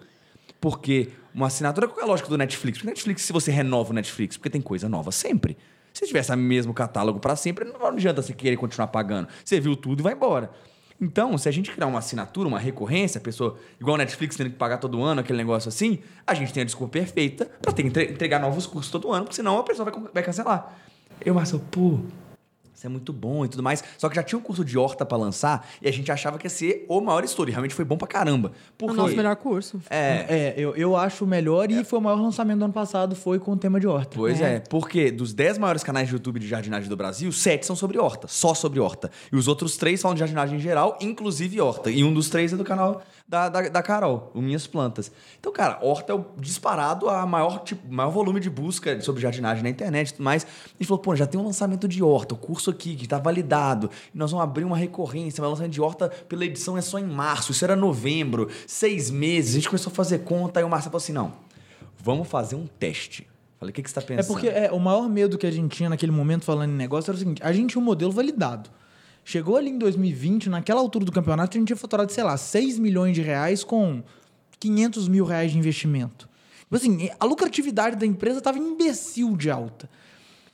Porque 0.62 1.10
uma 1.36 1.48
assinatura, 1.48 1.88
qual 1.88 2.00
é 2.00 2.04
a 2.04 2.08
lógica 2.08 2.30
do 2.30 2.38
Netflix? 2.38 2.78
Porque 2.78 2.90
Netflix, 2.90 3.24
se 3.24 3.34
você 3.34 3.52
renova 3.52 3.92
o 3.92 3.94
Netflix, 3.94 4.38
porque 4.38 4.50
tem 4.50 4.62
coisa 4.62 4.88
nova 4.88 5.12
sempre. 5.12 5.58
Se 5.94 6.08
tivesse 6.08 6.32
o 6.32 6.38
mesmo 6.38 6.74
catálogo 6.74 7.20
para 7.20 7.36
sempre, 7.36 7.66
não 7.66 7.86
adianta 7.86 8.22
você 8.22 8.34
querer 8.34 8.58
continuar 8.58 8.88
pagando. 8.88 9.28
Você 9.44 9.60
viu 9.60 9.76
tudo 9.76 10.00
e 10.00 10.04
vai 10.04 10.14
embora. 10.14 10.50
Então, 11.00 11.38
se 11.38 11.50
a 11.50 11.52
gente 11.52 11.72
criar 11.72 11.88
uma 11.88 12.00
assinatura, 12.00 12.48
uma 12.48 12.60
recorrência, 12.60 13.20
a 13.20 13.22
pessoa, 13.22 13.58
igual 13.80 13.96
a 13.96 13.98
Netflix 13.98 14.38
tendo 14.38 14.50
que 14.50 14.56
pagar 14.56 14.78
todo 14.78 15.04
ano, 15.04 15.20
aquele 15.20 15.38
negócio 15.38 15.68
assim, 15.68 16.00
a 16.26 16.34
gente 16.34 16.54
tem 16.54 16.62
a 16.62 16.66
desculpa 16.66 16.94
perfeita 16.94 17.46
para 17.62 17.74
ter 17.74 17.82
que 17.84 17.90
entre- 17.90 18.12
entregar 18.12 18.40
novos 18.40 18.66
cursos 18.66 18.90
todo 18.90 19.12
ano, 19.12 19.26
porque 19.26 19.36
senão 19.36 19.58
a 19.60 19.64
pessoa 19.64 19.92
vai, 19.92 20.02
vai 20.14 20.24
cancelar. 20.24 20.74
Eu, 21.20 21.34
Marcelo, 21.34 21.62
pô, 21.70 22.00
isso 22.76 22.86
é 22.86 22.90
muito 22.90 23.14
bom 23.14 23.46
e 23.46 23.48
tudo 23.48 23.64
mais. 23.64 23.84
Só 23.98 24.10
que 24.10 24.16
já 24.16 24.24
tinha 24.24 24.38
um 24.38 24.42
curso 24.42 24.66
de 24.66 24.78
horta 24.78 25.06
pra 25.06 25.18
lançar 25.18 25.68
e 25.82 25.88
a 25.88 25.92
gente 25.92 26.12
achava 26.12 26.38
que 26.38 26.46
ia 26.46 26.50
ser 26.50 26.86
o 26.90 27.00
maior 27.00 27.24
estouro. 27.24 27.50
E 27.50 27.54
realmente 27.54 27.74
foi 27.74 27.86
bom 27.86 27.98
pra 27.98 28.08
caramba. 28.08 28.50
É 28.50 28.62
Por 28.78 28.92
o 28.92 28.94
nosso 28.94 29.16
melhor 29.16 29.36
curso. 29.38 29.82
É, 29.90 30.26
É, 30.28 30.54
eu, 30.58 30.76
eu 30.76 30.96
acho 30.96 31.24
o 31.24 31.28
melhor 31.28 31.72
e 31.72 31.84
foi 31.84 32.00
o 32.00 32.02
maior 32.02 32.22
lançamento 32.22 32.60
do 32.60 32.66
ano 32.66 32.74
passado, 32.74 33.16
foi 33.16 33.40
com 33.40 33.54
o 33.54 33.58
tema 33.58 33.80
de 33.80 33.88
horta. 33.88 34.12
Pois 34.16 34.42
é. 34.42 34.60
porque 34.60 35.10
dos 35.10 35.34
10 35.34 35.58
maiores 35.58 35.84
canais 35.84 36.08
de 36.08 36.14
YouTube 36.14 36.40
de 36.40 36.48
jardinagem 36.48 36.90
do 36.90 36.98
Brasil, 36.98 37.32
7 37.32 37.66
são 37.66 37.76
sobre 37.76 37.98
horta, 37.98 38.28
só 38.28 38.54
sobre 38.54 38.80
horta. 38.80 39.10
E 39.32 39.36
os 39.36 39.48
outros 39.48 39.78
três 39.78 40.02
falam 40.02 40.16
de 40.16 40.20
jardinagem 40.20 40.58
em 40.58 40.62
geral, 40.62 40.98
inclusive 41.02 41.60
horta. 41.62 41.90
E 41.90 42.04
um 42.04 42.14
dos 42.14 42.30
três 42.30 42.52
é 42.52 42.58
do 42.58 42.64
canal 42.64 43.02
da, 43.28 43.50
da, 43.50 43.70
da 43.70 43.82
Carol, 43.82 44.32
Minhas 44.36 44.68
Plantas. 44.68 45.12
Então, 45.40 45.52
cara, 45.52 45.80
horta 45.82 46.14
é 46.14 46.16
o 46.16 46.26
disparado 46.38 47.10
a 47.10 47.26
maior, 47.26 47.64
tipo, 47.64 47.92
maior 47.92 48.12
volume 48.12 48.40
de 48.40 48.50
busca 48.50 49.02
sobre 49.02 49.22
jardinagem 49.22 49.64
na 49.64 49.70
internet 49.70 50.10
e 50.10 50.12
tudo 50.14 50.24
mais. 50.24 50.44
A 50.46 50.68
gente 50.78 50.88
falou, 50.88 51.02
pô, 51.02 51.16
já 51.16 51.26
tem 51.26 51.40
um 51.40 51.46
lançamento 51.46 51.88
de 51.88 52.04
horta, 52.04 52.36
o 52.36 52.38
curso 52.38 52.70
aqui 52.70 52.96
que 52.96 53.08
tá 53.08 53.18
validado. 53.18 53.90
Nós 54.14 54.32
vamos 54.32 54.44
abrir 54.44 54.64
uma 54.64 54.78
recorrência, 54.78 55.42
mas 55.42 55.48
o 55.48 55.52
lançamento 55.52 55.74
de 55.74 55.82
horta 55.82 56.10
pela 56.10 56.46
edição 56.46 56.78
é 56.78 56.82
só 56.82 57.00
em 57.00 57.06
março, 57.06 57.52
isso 57.52 57.64
era 57.66 57.76
novembro, 57.76 58.50
seis 58.68 59.10
meses. 59.10 59.54
A 59.54 59.56
gente 59.56 59.70
começou 59.70 59.92
a 59.92 59.96
fazer 59.96 60.20
conta, 60.20 60.60
aí 60.60 60.64
o 60.64 60.70
Marcelo 60.70 60.92
falou 60.92 61.04
assim: 61.04 61.14
não, 61.14 61.34
vamos 61.98 62.28
fazer 62.28 62.56
um 62.56 62.68
teste. 62.68 63.28
Falei, 63.60 63.72
o 63.72 63.74
que, 63.74 63.82
que 63.82 63.90
você 63.90 63.96
tá 63.96 64.02
É 64.02 64.18
pensando? 64.18 64.28
porque 64.28 64.48
é, 64.48 64.70
o 64.72 64.80
maior 64.80 65.10
medo 65.10 65.38
que 65.38 65.48
a 65.48 65.52
gente 65.52 65.76
tinha 65.76 65.90
naquele 65.90 66.12
momento 66.12 66.46
falando 66.46 66.70
em 66.70 66.76
negócio 66.76 67.10
era 67.10 67.16
o 67.16 67.20
seguinte: 67.20 67.42
a 67.42 67.52
gente 67.52 67.72
tinha 67.72 67.82
um 67.82 67.86
modelo 67.86 68.12
validado. 68.12 68.70
Chegou 69.28 69.58
ali 69.58 69.72
em 69.72 69.78
2020, 69.80 70.50
naquela 70.50 70.80
altura 70.80 71.04
do 71.04 71.12
campeonato, 71.12 71.58
a 71.58 71.60
gente 71.60 71.68
tinha 71.68 71.76
faturado, 71.76 72.12
sei 72.12 72.24
lá, 72.24 72.38
6 72.38 72.78
milhões 72.78 73.16
de 73.16 73.24
reais 73.24 73.64
com 73.64 74.04
500 74.60 75.08
mil 75.08 75.26
reais 75.26 75.52
de 75.52 75.58
investimento. 75.58 76.30
Tipo 76.60 76.76
assim, 76.76 77.10
a 77.20 77.26
lucratividade 77.26 77.96
da 77.96 78.06
empresa 78.06 78.38
estava 78.38 78.60
imbecil 78.60 79.36
de 79.36 79.50
alta. 79.50 79.90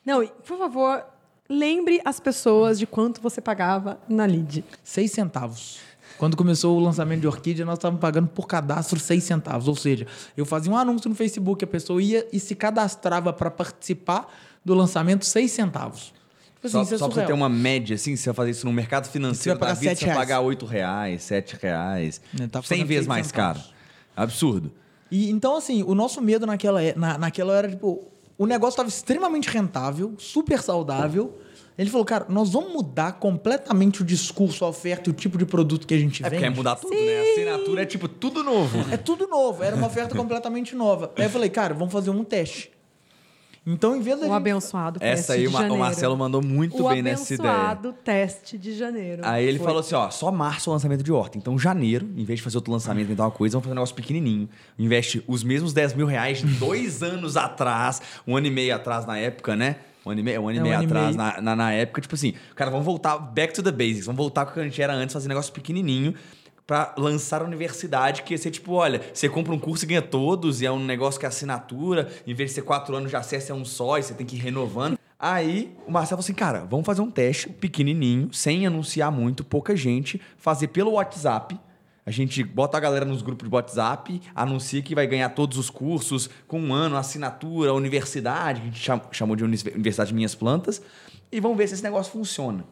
Não, 0.06 0.26
por 0.26 0.58
favor, 0.58 1.04
lembre 1.50 2.00
as 2.06 2.22
pessoas 2.22 2.80
de 2.80 2.88
quanto 2.88 3.22
você 3.22 3.42
pagava 3.42 4.00
na 4.08 4.26
lead. 4.26 4.64
6 4.86 5.12
centavos. 5.12 5.80
Quando 6.18 6.38
começou 6.38 6.78
o 6.78 6.80
lançamento 6.80 7.20
de 7.20 7.28
Orquídea, 7.28 7.66
nós 7.66 7.78
estávamos 7.78 8.00
pagando 8.00 8.30
por 8.30 8.48
cadastro 8.48 8.98
6 8.98 9.22
centavos. 9.22 9.68
Ou 9.68 9.76
seja, 9.76 10.08
eu 10.38 10.46
fazia 10.46 10.72
um 10.72 10.78
anúncio 10.78 11.10
no 11.10 11.16
Facebook, 11.16 11.62
a 11.66 11.68
pessoa 11.68 12.02
ia 12.02 12.26
e 12.32 12.40
se 12.40 12.56
cadastrava 12.56 13.34
para 13.34 13.52
participar 13.52 14.34
do 14.64 14.74
lançamento 14.74 15.26
6 15.26 15.52
centavos. 15.52 16.14
Tipo 16.62 16.68
assim, 16.68 16.78
Só, 16.78 16.82
isso 16.84 16.94
é 16.96 16.98
só 17.00 17.08
pra 17.08 17.16
você 17.22 17.26
ter 17.26 17.34
uma 17.34 17.50
média, 17.50 17.96
assim, 17.96 18.16
se 18.16 18.22
você 18.24 18.34
fazer 18.34 18.52
isso 18.52 18.68
no 18.68 18.72
mercado 18.74 19.10
financeiro 19.10 19.44
Você 19.44 19.50
vai 19.50 19.58
pagar 19.60 19.74
da 19.74 19.80
vida, 19.80 19.90
sete 19.92 20.00
você 20.02 20.06
vai 20.06 20.16
pagar 20.16 20.42
8 20.42 20.66
reais, 20.68 21.24
7 21.24 21.58
reais. 21.60 22.22
Né, 22.32 22.48
tá 22.48 22.62
100 22.62 22.78
pagando 22.78 22.88
vezes 22.88 23.08
mais 23.08 23.28
centavos. 23.28 23.62
caro. 23.64 23.74
Absurdo. 24.16 24.72
E 25.10 25.30
então, 25.32 25.56
assim, 25.56 25.82
o 25.84 25.96
nosso 25.96 26.22
medo 26.22 26.46
naquela, 26.46 26.82
é- 26.84 26.94
na, 26.96 27.18
naquela 27.18 27.54
era, 27.56 27.68
tipo, 27.70 28.08
o 28.38 28.46
negócio 28.46 28.74
estava 28.74 28.90
extremamente 28.90 29.50
rentável, 29.50 30.14
super 30.20 30.62
saudável. 30.62 31.36
Ele 31.78 31.90
falou, 31.90 32.06
cara, 32.06 32.28
nós 32.30 32.52
vamos 32.52 32.72
mudar 32.74 33.14
completamente 33.14 34.04
o 34.04 34.06
discurso, 34.06 34.64
a 34.64 34.68
oferta 34.70 35.10
e 35.10 35.12
o 35.12 35.14
tipo 35.16 35.38
de 35.40 35.46
produto 35.48 35.88
que 35.88 35.96
a 35.96 35.98
gente 35.98 36.22
É 36.24 36.30
vende. 36.30 36.36
porque 36.42 36.46
é 36.46 36.56
mudar 36.56 36.76
tudo, 36.76 36.94
né? 36.94 37.20
A 37.20 37.32
assinatura 37.32 37.82
é 37.82 37.86
tipo 37.88 38.08
tudo 38.08 38.44
novo. 38.44 38.78
É 38.94 38.98
tudo 38.98 39.26
novo, 39.28 39.64
era 39.64 39.76
uma 39.76 39.88
oferta 39.88 40.16
completamente 40.16 40.76
nova. 40.76 41.12
Aí 41.18 41.24
eu 41.24 41.30
falei, 41.32 41.50
cara, 41.50 41.74
vamos 41.74 41.92
fazer 41.92 42.12
um 42.12 42.24
teste. 42.24 42.70
Então, 43.66 43.96
em 43.96 44.02
vez 44.02 44.18
da 44.18 44.24
O 44.26 44.28
gente... 44.28 44.36
abençoado 44.38 45.00
teste 45.00 45.14
Essa 45.22 45.34
aí 45.34 45.42
de 45.42 45.48
o 45.48 45.52
o. 45.52 45.78
Marcelo 45.78 46.18
mandou 46.18 46.42
muito 46.42 46.84
o 46.84 46.90
bem 46.90 47.04
nessa 47.04 47.32
ideia. 47.34 47.50
abençoado 47.52 47.94
teste 47.94 48.58
de 48.58 48.76
janeiro. 48.76 49.22
Aí 49.24 49.46
ele 49.46 49.60
Foi. 49.60 49.68
falou 49.68 49.82
assim, 49.82 49.94
ó, 49.94 50.10
só 50.10 50.32
março 50.32 50.70
o 50.72 50.74
lançamento 50.74 51.04
de 51.04 51.12
horta. 51.12 51.38
Então, 51.38 51.60
janeiro, 51.60 52.10
em 52.18 52.26
vez 52.26 52.40
de 52.40 52.44
fazer 52.44 52.58
outro 52.58 52.72
lançamento 52.74 53.12
e 53.12 53.16
tal 53.16 53.32
coisa, 53.32 53.54
vamos 53.54 53.66
fazer 53.66 53.74
um 53.74 53.76
negócio 53.76 53.96
pequenininho. 53.96 54.50
Investe 54.80 55.24
os 55.28 55.44
mesmos 55.44 55.74
10 55.74 55.94
mil 55.94 56.08
reais 56.08 56.40
de 56.40 56.48
dois 56.56 57.04
anos 57.04 57.38
atrás, 57.38 58.02
um 58.28 58.36
ano 58.36 58.48
e 58.48 58.52
meio 58.52 58.76
atrás 58.76 59.06
na 59.06 59.18
época, 59.20 59.56
né? 59.56 59.76
Um 60.04 60.10
ano 60.10 60.20
e 60.22 60.24
meio, 60.24 60.42
um 60.42 60.50
ano 60.50 60.56
e 60.56 60.60
É, 60.60 60.62
um 60.62 60.64
meio 60.64 60.82
e 60.82 60.86
atrás. 60.86 61.16
Na, 61.16 61.40
na, 61.40 61.56
na 61.56 61.72
época, 61.72 62.02
tipo 62.02 62.16
assim, 62.16 62.34
cara, 62.56 62.72
vamos 62.72 62.86
voltar 62.86 63.16
back 63.20 63.54
to 63.54 63.62
the 63.62 63.72
basics, 63.72 64.08
vamos 64.08 64.18
voltar 64.18 64.46
com 64.46 64.52
o 64.52 64.54
que 64.56 64.60
a 64.60 64.64
gente 64.64 64.82
era 64.82 64.94
antes, 64.94 65.14
fazer 65.14 65.28
um 65.28 65.30
negócio 65.30 65.54
pequenininho 65.54 66.16
pra 66.72 66.96
lançar 66.98 67.42
a 67.42 67.44
universidade, 67.44 68.24
que 68.24 68.34
ia 68.34 68.38
ser 68.38 68.50
tipo, 68.50 68.72
olha, 68.72 69.02
você 69.14 69.28
compra 69.28 69.52
um 69.54 69.60
curso 69.60 69.84
e 69.84 69.88
ganha 69.90 70.02
todos, 70.02 70.62
e 70.62 70.66
é 70.66 70.72
um 70.72 70.80
negócio 70.80 71.20
que 71.20 71.26
é 71.26 71.28
assinatura, 71.28 72.10
em 72.26 72.34
vez 72.34 72.52
de 72.52 72.56
ser 72.56 72.62
quatro 72.62 72.96
anos 72.96 73.10
de 73.10 73.16
acesso 73.18 73.52
é 73.52 73.54
um 73.54 73.66
só, 73.66 73.98
e 73.98 74.04
você 74.04 74.14
tem 74.14 74.26
que 74.26 74.38
ir 74.38 74.40
renovando. 74.40 74.98
Aí 75.20 75.76
o 75.86 75.92
Marcelo 75.92 76.08
falou 76.08 76.20
assim, 76.22 76.34
cara, 76.34 76.66
vamos 76.70 76.86
fazer 76.86 77.02
um 77.02 77.12
teste 77.12 77.50
pequenininho, 77.50 78.34
sem 78.34 78.66
anunciar 78.66 79.12
muito, 79.12 79.44
pouca 79.44 79.76
gente, 79.76 80.22
fazer 80.38 80.70
pelo 80.70 80.92
WhatsApp. 80.92 81.60
A 82.06 82.10
gente 82.10 82.42
bota 82.42 82.78
a 82.78 82.80
galera 82.80 83.04
nos 83.04 83.22
grupos 83.22 83.50
de 83.50 83.54
WhatsApp, 83.54 84.22
anuncia 84.34 84.82
que 84.82 84.96
vai 84.96 85.06
ganhar 85.06 85.28
todos 85.32 85.58
os 85.58 85.70
cursos 85.70 86.30
com 86.48 86.58
um 86.58 86.74
ano, 86.74 86.96
assinatura, 86.96 87.74
universidade, 87.74 88.62
que 88.62 88.68
a 88.68 88.72
gente 88.72 88.80
cham- 88.82 89.02
chamou 89.12 89.36
de 89.36 89.44
Universidade 89.44 90.14
Minhas 90.14 90.36
Plantas, 90.36 90.82
e 91.30 91.42
vamos 91.42 91.58
ver 91.58 91.68
se 91.68 91.74
esse 91.74 91.84
negócio 91.84 92.14
funciona. 92.14 92.64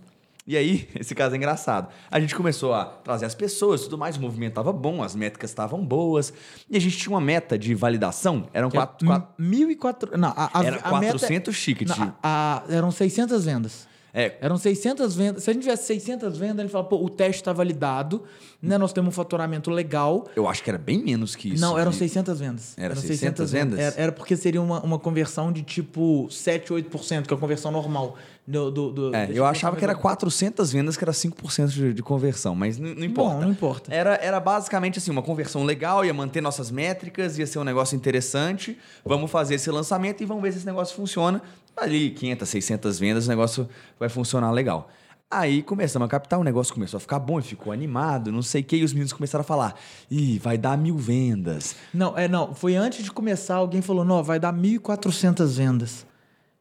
E 0.50 0.58
aí, 0.58 0.89
esse 1.00 1.14
caso 1.14 1.36
é 1.36 1.38
engraçado. 1.38 1.89
A 2.10 2.20
gente 2.20 2.34
começou 2.36 2.74
a 2.74 2.84
trazer 2.84 3.28
as 3.28 3.36
pessoas, 3.36 3.84
tudo 3.84 4.00
mais, 4.00 4.18
o 4.18 4.20
movimento 4.22 4.54
estava 4.54 4.74
bom, 4.74 5.04
as 5.04 5.16
métricas 5.16 5.52
estavam 5.52 5.86
boas, 5.86 6.34
e 6.68 6.76
a 6.76 6.82
gente 6.82 6.97
tinha 6.97 7.14
uma 7.14 7.22
meta 7.22 7.56
de 7.56 7.76
validação, 7.76 8.47
eram 8.52 8.72
quatro, 8.72 9.06
quatro, 9.06 9.30
Mil 9.38 9.70
e 9.70 9.76
quatro... 9.76 10.18
Não, 10.18 10.30
a, 10.36 10.50
a, 10.60 10.64
era 10.66 10.80
a 10.82 11.00
meta- 11.00 11.20
400 11.20 11.62
tickets. 11.62 11.95
Não, 11.95 12.16
a- 12.24 12.64
a- 12.68 12.74
eram 12.74 12.89
600 12.89 13.45
vendas. 13.45 13.88
É, 14.14 14.38
Eram 14.41 14.57
600 14.57 15.16
vendas. 15.16 15.43
Se 15.43 15.49
a 15.49 15.53
gente 15.53 15.64
tivesse 15.64 15.86
600 15.88 16.38
vendas, 16.38 16.60
ele 16.60 16.70
fala, 16.70 16.84
pô, 16.84 16.97
o 17.03 17.10
teste 17.10 17.41
está 17.41 17.53
validado, 17.53 18.24
né? 18.62 18.78
Nós 18.78 18.91
temos 18.91 19.10
um 19.10 19.12
faturamento 19.12 19.70
legal. 19.70 20.28
eu 20.36 20.47
acho 20.47 20.64
que 20.64 20.70
era 20.70 20.80
bem 20.80 20.97
menos 21.03 21.36
que 21.36 21.53
isso. 21.53 21.62
não, 21.62 21.78
eram 21.78 21.91
E- 21.91 21.95
600 21.95 22.39
vendas. 22.39 22.74
Era 22.78 22.93
eram 22.93 23.01
600 23.01 23.51
vendas? 23.51 23.80
Era, 23.80 23.95
era 24.01 24.12
porque 24.12 24.36
seria 24.36 24.62
uma, 24.62 24.82
uma 24.82 24.97
conversão 24.99 25.51
de 25.51 25.62
tipo 25.62 26.28
7, 26.32 26.74
8%, 26.74 27.28
que 27.28 27.34
é 27.34 27.38
a 27.38 27.39
conversão 27.39 27.72
normal. 27.72 28.18
Do, 28.47 28.72
do, 28.72 28.91
do- 28.91 29.16
É, 29.16 29.30
eu 29.32 29.45
achava 29.45 29.76
que 29.76 29.84
era 29.84 29.93
ver. 29.93 29.99
400 30.01 30.72
vendas, 30.72 30.97
que 30.97 31.03
era 31.03 31.12
5% 31.14 31.68
de, 31.68 31.93
de 31.93 32.01
conversão, 32.01 32.55
mas 32.55 32.80
n- 32.80 32.95
não 32.95 33.03
importa. 33.05 33.36
Bom, 33.36 33.41
não 33.41 33.51
importa. 33.51 33.93
Era, 33.93 34.16
era 34.16 34.39
basicamente 34.39 34.97
assim, 34.97 35.12
uma 35.12 35.22
conversão 35.22 35.64
legal, 35.64 36.03
ia 36.03 36.14
manter 36.16 36.41
nossas 36.41 36.72
métricas, 36.72 37.38
ia 37.38 37.45
ser 37.45 37.60
um 37.60 37.64
negócio 37.64 37.95
interessante. 37.95 38.76
Vamos 39.05 39.30
fazer 39.30 39.53
esse 39.55 39.70
lançamento 39.70 40.24
e 40.24 40.26
vamos 40.26 40.41
ver 40.41 40.51
se 40.51 40.57
esse 40.57 40.66
negócio 40.66 40.95
funciona. 40.95 41.39
Ali, 41.78 42.11
500, 42.11 42.49
600 42.49 42.99
vendas, 42.99 43.26
o 43.26 43.30
negócio 43.30 43.70
vai 43.99 44.09
funcionar 44.09 44.51
legal. 44.51 44.89
Aí 45.32 45.61
começamos 45.61 46.07
a 46.07 46.09
captar, 46.09 46.39
o 46.39 46.43
negócio 46.43 46.74
começou 46.74 46.97
a 46.97 46.99
ficar 46.99 47.20
bom, 47.20 47.39
ficou 47.39 47.72
animado, 47.72 48.32
não 48.32 48.41
sei 48.41 48.61
o 48.61 48.63
que, 48.63 48.78
e 48.78 48.84
os 48.84 48.91
meninos 48.93 49.13
começaram 49.13 49.41
a 49.41 49.45
falar: 49.45 49.76
ih, 50.09 50.39
vai 50.39 50.57
dar 50.57 50.76
mil 50.76 50.97
vendas. 50.97 51.76
Não, 51.93 52.17
é, 52.17 52.28
não. 52.28 52.55
Foi 52.55 52.76
antes 52.76 53.03
de 53.03 53.11
começar, 53.11 53.55
alguém 53.55 53.80
falou, 53.80 54.03
não, 54.03 54.24
vai 54.24 54.39
dar 54.39 54.51
1.400 54.51 55.45
vendas. 55.55 56.07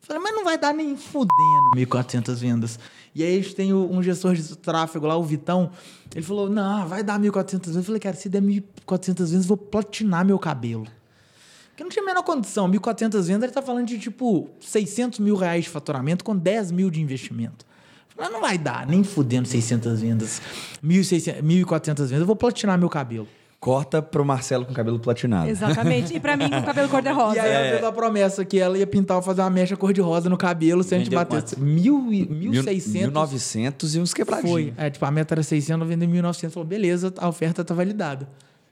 Eu 0.03 0.07
Falei, 0.07 0.23
mas 0.23 0.35
não 0.35 0.45
vai 0.45 0.59
dar 0.59 0.75
nem 0.75 0.97
fudendo 0.99 1.71
1.400 1.77 2.35
vendas. 2.35 2.79
E 3.15 3.23
aí 3.23 3.39
a 3.39 3.43
gente 3.43 3.55
tem 3.55 3.73
um 3.73 4.03
gestor 4.03 4.35
de 4.35 4.57
tráfego 4.59 5.07
lá, 5.07 5.17
o 5.17 5.25
Vitão. 5.25 5.71
Ele 6.15 6.25
falou, 6.25 6.51
não, 6.51 6.87
vai 6.87 7.03
dar 7.03 7.19
1.400 7.19 7.53
vendas. 7.53 7.77
Eu 7.77 7.83
falei, 7.83 8.01
cara, 8.01 8.17
se 8.17 8.29
der 8.29 8.43
1.400 8.43 9.07
vendas, 9.07 9.33
eu 9.33 9.43
vou 9.43 9.57
platinar 9.57 10.27
meu 10.27 10.39
cabelo. 10.39 10.87
Porque 11.79 11.85
não 11.85 11.91
tinha 11.91 12.03
a 12.03 12.07
menor 12.07 12.25
condição. 12.25 12.69
1.400 12.69 13.23
vendas, 13.23 13.45
ele 13.45 13.53
tá 13.53 13.63
falando 13.63 13.87
de 13.87 14.01
tipo 14.01 14.51
600 14.59 15.21
mil 15.21 15.37
reais 15.37 15.63
de 15.63 15.71
faturamento 15.71 16.25
com 16.25 16.35
10 16.37 16.73
mil 16.73 16.91
de 16.91 17.01
investimento. 17.01 17.65
Mas 18.19 18.33
não 18.33 18.41
vai 18.41 18.59
dar, 18.59 18.85
nem 18.85 19.05
fudendo 19.05 19.47
600 19.47 20.01
vendas. 20.01 20.43
1.600 20.85 21.41
1.400 21.41 21.85
vendas, 22.07 22.11
eu 22.21 22.27
vou 22.27 22.35
platinar 22.35 22.77
meu 22.77 22.89
cabelo. 22.89 23.29
Corta 23.61 24.03
pro 24.03 24.25
Marcelo 24.25 24.65
com 24.67 24.73
cabelo 24.75 24.99
platinado. 24.99 25.49
Exatamente. 25.49 26.13
E 26.17 26.19
pra 26.19 26.37
mim, 26.37 26.51
com 26.51 26.63
cabelo 26.65 26.89
E 26.89 26.91
cor-de-rosa. 26.91 27.41
aí 27.43 27.49
ela 27.53 27.71
fez 27.71 27.85
a 27.85 27.93
promessa 27.93 28.45
que 28.45 28.59
ela 28.59 28.77
ia 28.77 28.87
pintar, 28.87 29.23
fazer 29.23 29.41
uma 29.43 29.51
mecha 29.51 29.77
cor-de-rosa 29.77 30.29
no 30.29 30.37
cabelo 30.37 30.83
se 30.83 30.97
a 30.97 30.99
gente 30.99 31.11
batesse 31.11 31.61
mil 31.61 32.13
e- 32.13 32.27
Mil- 32.29 32.53
1.600. 32.65 32.93
1900 33.03 33.95
e 33.95 34.01
uns 34.01 34.13
quebradinhos. 34.13 34.51
Foi. 34.51 34.75
É, 34.77 34.91
tipo, 34.91 35.05
a 35.05 35.11
meta 35.13 35.35
era 35.35 35.45
600, 35.45 35.81
eu 35.81 35.87
vendi 35.97 36.07
1.900. 36.09 36.51
Falou, 36.51 36.69
beleza, 36.69 37.15
a 37.19 37.29
oferta 37.29 37.65
tá 37.65 37.73
validada. 37.73 38.29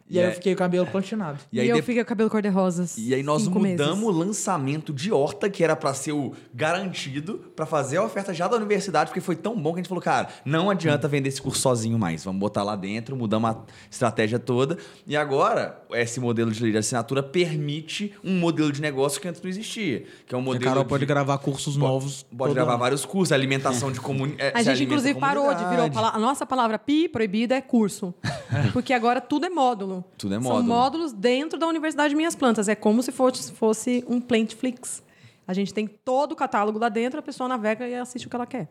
E, 0.09 0.19
aí 0.21 0.25
é- 0.27 0.29
eu 0.29 0.35
fiquei 0.35 0.55
com 0.55 0.59
o 0.59 0.65
cabelo 0.65 0.87
platinado. 0.87 1.39
E 1.53 1.57
E, 1.57 1.61
aí 1.61 1.69
eu 1.69 1.77
de- 1.77 1.83
fiquei 1.83 2.03
com 2.05 2.09
cabelo 2.09 2.31
cor-de-rosa. 2.31 2.87
E 2.97 3.13
aí 3.15 3.23
nós 3.25 3.43
cinco 3.43 3.59
mudamos 3.59 3.99
meses. 3.99 4.03
o 4.05 4.11
lançamento 4.11 4.93
de 4.93 5.11
Horta, 5.13 5.51
que 5.51 5.65
era 5.65 5.75
pra 5.75 5.93
ser 5.95 6.13
o 6.13 6.33
garantido, 6.55 7.39
pra 7.57 7.65
fazer 7.67 7.97
a 7.97 8.05
oferta 8.05 8.33
já 8.35 8.47
da 8.47 8.57
universidade, 8.57 9.11
porque 9.11 9.21
foi 9.21 9.35
tão 9.37 9.57
bom 9.61 9.73
que 9.73 9.81
a 9.81 9.83
gente 9.83 9.89
falou, 9.89 10.03
cara, 10.03 10.29
não 10.45 10.71
adianta 10.71 11.09
vender 11.09 11.29
esse 11.29 11.41
curso 11.43 11.61
sozinho 11.61 11.99
mais, 11.99 12.23
vamos 12.25 12.39
botar 12.41 12.63
lá 12.63 12.77
dentro, 12.77 13.17
mudamos 13.17 13.51
a 13.51 13.59
estratégia 13.91 14.39
toda. 14.39 14.77
E 15.07 15.17
agora, 15.17 15.81
esse 15.93 16.21
modelo 16.21 16.51
de 16.51 16.77
assinatura 16.77 17.23
permite 17.23 18.13
um 18.23 18.39
modelo 18.39 18.71
de 18.73 18.81
negócio 18.81 19.21
que 19.21 19.27
antes 19.29 19.41
não 19.43 19.49
existia, 19.51 20.05
que 20.27 20.35
é 20.35 20.39
um 20.39 20.41
A 20.41 20.45
modelo 20.45 20.65
Carol 20.65 20.83
de- 20.85 20.89
pode 20.89 21.07
gravar 21.07 21.39
cursos 21.39 21.77
novos. 21.77 22.25
Pode 22.37 22.55
gravar 22.55 22.73
ano. 22.73 22.81
vários 22.81 23.05
cursos, 23.05 23.33
alimentação 23.33 23.91
de 23.91 24.01
comunidade. 24.01 24.53
A 24.55 24.63
gente, 24.63 24.85
inclusive, 24.85 25.19
parou 25.19 25.53
de 25.55 25.65
pala- 25.93 26.11
a 26.15 26.19
nossa 26.19 26.45
palavra 26.47 26.79
pi 26.79 27.09
proibida 27.09 27.55
é 27.55 27.61
curso. 27.61 28.15
Porque 28.73 28.93
agora 28.93 29.21
tudo 29.21 29.47
é 29.47 29.51
módulo. 29.51 29.96
Tudo 30.17 30.35
é 30.35 30.41
São 30.41 30.51
módulo. 30.53 30.69
módulos 30.69 31.13
dentro 31.13 31.59
da 31.59 31.67
Universidade 31.67 32.15
Minhas 32.15 32.35
Plantas. 32.35 32.69
É 32.69 32.75
como 32.75 33.03
se 33.03 33.13
fosse, 33.13 33.53
fosse 33.53 34.05
um 34.09 34.21
Plantflix. 34.21 35.03
A 35.47 35.55
gente 35.55 35.73
tem 35.73 35.87
todo 35.87 36.33
o 36.33 36.37
catálogo 36.37 36.79
lá 36.79 36.89
dentro, 36.89 37.21
a 37.21 37.23
pessoa 37.23 37.49
navega 37.49 37.87
e 37.87 37.95
assiste 37.95 38.27
o 38.27 38.31
que 38.31 38.37
ela 38.37 38.47
quer. 38.47 38.69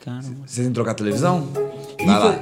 Caramba. 0.00 0.46
Vocês 0.46 0.56
têm 0.56 0.68
que 0.68 0.72
trocar 0.74 0.92
a 0.92 0.94
televisão? 0.94 1.48
Vai 2.04 2.18
lá. 2.18 2.40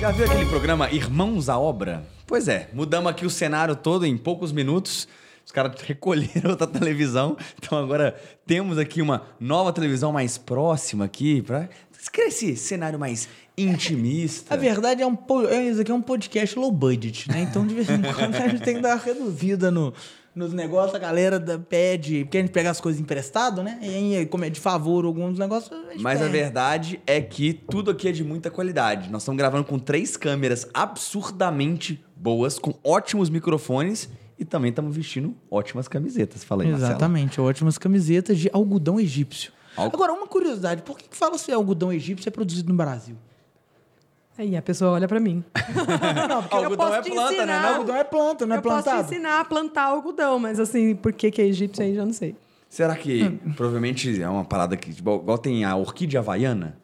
Já 0.00 0.10
viu 0.10 0.26
aquele 0.26 0.46
programa 0.46 0.90
Irmãos 0.90 1.48
à 1.48 1.58
Obra? 1.58 2.04
Pois 2.26 2.48
é, 2.48 2.68
mudamos 2.74 3.10
aqui 3.10 3.24
o 3.24 3.30
cenário 3.30 3.74
todo 3.74 4.04
em 4.04 4.16
poucos 4.18 4.52
minutos. 4.52 5.08
Os 5.46 5.52
caras 5.52 5.80
recolheram 5.80 6.50
outra 6.50 6.66
televisão. 6.66 7.36
Então 7.58 7.78
agora 7.78 8.14
temos 8.46 8.76
aqui 8.76 9.00
uma 9.00 9.22
nova 9.40 9.72
televisão 9.72 10.12
mais 10.12 10.36
próxima 10.36 11.06
aqui 11.06 11.40
para 11.40 11.68
esse 12.18 12.54
cenário 12.56 12.98
mais 12.98 13.28
intimista. 13.56 14.54
A 14.54 14.56
verdade 14.56 15.02
é 15.02 15.06
um 15.06 15.16
é, 15.48 15.70
isso 15.70 15.80
aqui 15.80 15.90
é 15.90 15.94
um 15.94 16.02
podcast 16.02 16.58
low 16.58 16.70
budget, 16.70 17.28
né? 17.30 17.42
Então, 17.42 17.66
de 17.66 17.74
vez 17.74 17.88
em 17.88 18.02
quando, 18.14 18.34
a 18.34 18.48
gente 18.48 18.62
tem 18.62 18.76
que 18.76 18.80
dar 18.80 18.96
uma 18.96 19.02
reduzida 19.02 19.70
no, 19.70 19.92
nos 20.34 20.52
negócios. 20.52 20.94
A 20.94 20.98
galera 20.98 21.38
da, 21.38 21.58
pede, 21.58 22.24
porque 22.24 22.38
a 22.38 22.40
gente 22.40 22.50
pega 22.50 22.70
as 22.70 22.80
coisas 22.80 23.00
emprestado, 23.00 23.62
né? 23.62 23.78
E 23.80 24.16
aí, 24.16 24.26
como 24.26 24.44
é 24.44 24.50
de 24.50 24.60
favor 24.60 25.04
alguns 25.04 25.38
negócios, 25.38 25.72
a 25.72 26.00
Mas 26.00 26.20
a 26.20 26.28
verdade 26.28 27.00
é 27.06 27.20
que 27.20 27.52
tudo 27.52 27.90
aqui 27.90 28.08
é 28.08 28.12
de 28.12 28.24
muita 28.24 28.50
qualidade. 28.50 29.10
Nós 29.10 29.22
estamos 29.22 29.38
gravando 29.38 29.64
com 29.64 29.78
três 29.78 30.16
câmeras 30.16 30.68
absurdamente 30.74 32.04
boas, 32.16 32.58
com 32.58 32.74
ótimos 32.82 33.30
microfones 33.30 34.08
e 34.38 34.44
também 34.44 34.70
estamos 34.70 34.96
vestindo 34.96 35.34
ótimas 35.48 35.86
camisetas. 35.86 36.42
Fala 36.42 36.64
aí, 36.64 36.70
Marcelo. 36.70 36.90
Exatamente, 36.90 37.40
ótimas 37.40 37.78
camisetas 37.78 38.38
de 38.38 38.50
algodão 38.52 38.98
egípcio. 38.98 39.52
Agora, 39.76 40.12
uma 40.12 40.26
curiosidade, 40.26 40.82
por 40.82 40.96
que, 40.96 41.08
que 41.08 41.16
fala 41.16 41.36
se 41.36 41.50
algodão 41.52 41.92
egípcio 41.92 42.28
é 42.28 42.30
produzido 42.30 42.68
no 42.68 42.76
Brasil? 42.76 43.16
Aí 44.36 44.56
a 44.56 44.62
pessoa 44.62 44.92
olha 44.92 45.06
pra 45.06 45.20
mim. 45.20 45.44
Não, 46.28 46.42
porque 46.42 46.56
Eu 46.56 46.64
Algodão 46.64 46.76
posso 46.76 46.94
é 46.94 47.02
planta, 47.02 47.30
né? 47.30 47.36
ensinar. 47.36 47.62
Não, 47.62 47.68
algodão 47.74 47.96
é 47.96 48.04
planta, 48.04 48.46
não 48.46 48.54
é 48.56 48.58
eu 48.58 48.62
posso 48.62 48.78
te 48.78 48.84
plantado. 48.84 49.12
ensinar 49.12 49.40
a 49.40 49.44
plantar 49.44 49.82
algodão, 49.84 50.38
mas 50.38 50.58
assim, 50.58 50.94
por 50.96 51.12
que, 51.12 51.30
que 51.30 51.40
é 51.40 51.46
egípcio 51.46 51.84
aí 51.84 51.94
já 51.94 52.04
não 52.04 52.12
sei. 52.12 52.34
Será 52.68 52.96
que 52.96 53.38
provavelmente 53.56 54.20
é 54.20 54.28
uma 54.28 54.44
parada 54.44 54.76
que, 54.76 54.92
tipo, 54.92 55.14
igual 55.16 55.38
tem 55.38 55.64
a 55.64 55.76
orquídea 55.76 56.18
havaiana, 56.18 56.76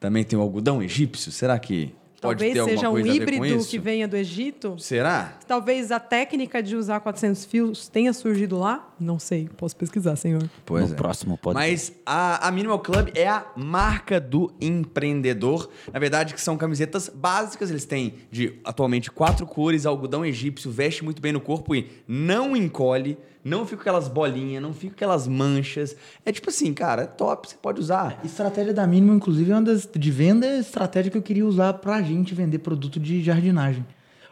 também 0.00 0.24
tem 0.24 0.36
o 0.36 0.42
algodão 0.42 0.82
egípcio? 0.82 1.30
Será 1.30 1.56
que 1.58 1.94
Talvez 2.20 2.64
seja 2.64 2.88
um 2.90 2.98
híbrido 2.98 3.64
que 3.64 3.78
venha 3.78 4.08
do 4.08 4.16
Egito. 4.16 4.78
Será? 4.78 5.38
Talvez 5.46 5.92
a 5.92 6.00
técnica 6.00 6.62
de 6.62 6.74
usar 6.76 7.00
400 7.00 7.44
fios 7.44 7.88
tenha 7.88 8.12
surgido 8.12 8.58
lá. 8.58 8.94
Não 8.98 9.18
sei, 9.18 9.48
posso 9.56 9.76
pesquisar, 9.76 10.16
senhor. 10.16 10.48
Pois 10.64 10.88
no 10.88 10.94
é. 10.94 10.96
próximo 10.96 11.36
pode. 11.36 11.54
Mas 11.54 11.92
a, 12.04 12.48
a 12.48 12.50
Minimal 12.50 12.78
Club 12.78 13.10
é 13.14 13.28
a 13.28 13.46
marca 13.56 14.18
do 14.18 14.52
empreendedor. 14.60 15.68
Na 15.92 15.98
verdade, 15.98 16.34
que 16.34 16.40
são 16.40 16.56
camisetas 16.56 17.08
básicas. 17.08 17.70
Eles 17.70 17.84
têm 17.84 18.14
de 18.30 18.58
atualmente 18.64 19.10
quatro 19.10 19.46
cores, 19.46 19.84
algodão 19.84 20.24
egípcio, 20.24 20.70
veste 20.70 21.04
muito 21.04 21.20
bem 21.20 21.32
no 21.32 21.40
corpo 21.40 21.74
e 21.74 21.90
não 22.08 22.56
encolhe. 22.56 23.18
Não 23.46 23.64
fica 23.64 23.82
aquelas 23.82 24.08
bolinhas, 24.08 24.60
não 24.60 24.74
fica 24.74 24.94
aquelas 24.94 25.28
manchas. 25.28 25.94
É 26.24 26.32
tipo 26.32 26.50
assim, 26.50 26.74
cara, 26.74 27.02
é 27.02 27.06
top, 27.06 27.48
você 27.48 27.54
pode 27.56 27.80
usar. 27.80 28.18
Estratégia 28.24 28.74
da 28.74 28.84
Mínima, 28.88 29.14
inclusive, 29.14 29.52
é 29.52 29.54
uma 29.54 29.62
das 29.62 29.88
de 29.88 30.10
venda 30.10 30.58
estratégia 30.58 31.12
que 31.12 31.16
eu 31.16 31.22
queria 31.22 31.46
usar 31.46 31.74
pra 31.74 32.00
gente 32.06 32.34
vender 32.34 32.60
produto 32.60 32.98
de 32.98 33.22
jardinagem. 33.22 33.84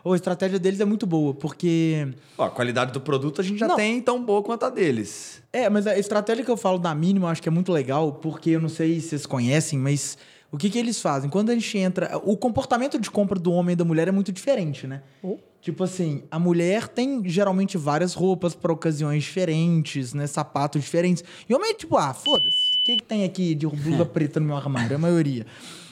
Ou 0.03 0.13
a 0.13 0.17
estratégia 0.17 0.59
deles 0.59 0.81
é 0.81 0.85
muito 0.85 1.07
boa, 1.07 1.33
porque. 1.33 2.09
Ó, 2.37 2.45
a 2.45 2.51
qualidade 2.51 2.93
do 2.93 3.01
produto 3.01 3.41
a 3.41 3.45
gente 3.45 3.59
já 3.59 3.67
Não. 3.67 3.77
tem 3.77 4.01
tão 4.03 4.23
boa 4.23 4.43
quanto 4.43 4.65
a 4.65 4.71
deles. 4.71 5.43
É, 5.51 5.71
mas 5.71 5.87
a 5.87 5.99
estratégia 5.99 6.45
que 6.45 6.51
eu 6.51 6.59
falo 6.59 6.79
da 6.79 6.95
Mínima 6.95 7.27
eu 7.27 7.31
acho 7.31 7.43
que 7.43 7.49
é 7.49 7.53
muito 7.53 7.73
legal, 7.73 8.13
porque 8.13 8.51
eu 8.51 8.61
não 8.61 8.69
sei 8.69 9.01
se 9.01 9.09
vocês 9.09 9.27
conhecem, 9.27 9.79
mas 9.79 10.19
o 10.53 10.59
que, 10.59 10.69
que 10.69 10.79
eles 10.79 11.01
fazem? 11.01 11.31
Quando 11.31 11.51
a 11.51 11.55
gente 11.55 11.79
entra. 11.79 12.21
O 12.23 12.37
comportamento 12.37 12.99
de 13.01 13.11
compra 13.11 13.39
do 13.39 13.51
homem 13.51 13.73
e 13.73 13.77
da 13.77 13.85
mulher 13.85 14.07
é 14.07 14.13
muito 14.13 14.31
diferente, 14.31 14.87
né? 14.87 15.03
Oh. 15.23 15.39
Tipo 15.63 15.83
assim, 15.83 16.23
a 16.31 16.39
mulher 16.39 16.87
tem 16.87 17.27
geralmente 17.27 17.79
várias 17.79 18.13
roupas 18.13 18.55
para 18.55 18.71
ocasiões 18.71 19.25
diferentes, 19.25 20.13
né? 20.13 20.27
Sapatos 20.27 20.83
diferentes. 20.83 21.25
E 21.49 21.55
o 21.55 21.57
homem 21.57 21.71
é 21.71 21.75
tipo, 21.75 21.97
ah, 21.97 22.13
foda-se. 22.13 22.77
O 22.77 22.83
que, 22.85 22.97
que 22.97 23.03
tem 23.03 23.25
aqui 23.25 23.55
de 23.55 23.67
blusa 23.67 24.05
preta 24.07 24.39
no 24.39 24.47
meu 24.47 24.57
armário? 24.57 24.95
A 24.95 24.99
maioria. 24.99 25.47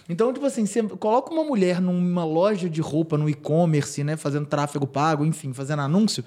Então, 0.08 0.32
tipo 0.32 0.44
assim, 0.44 0.66
você 0.66 0.82
coloca 0.82 1.32
uma 1.32 1.44
mulher 1.44 1.80
numa 1.80 2.24
loja 2.24 2.68
de 2.68 2.80
roupa, 2.80 3.16
no 3.16 3.28
e-commerce, 3.28 4.02
né? 4.02 4.16
Fazendo 4.16 4.46
tráfego 4.46 4.86
pago, 4.86 5.24
enfim, 5.24 5.52
fazendo 5.52 5.82
anúncio. 5.82 6.24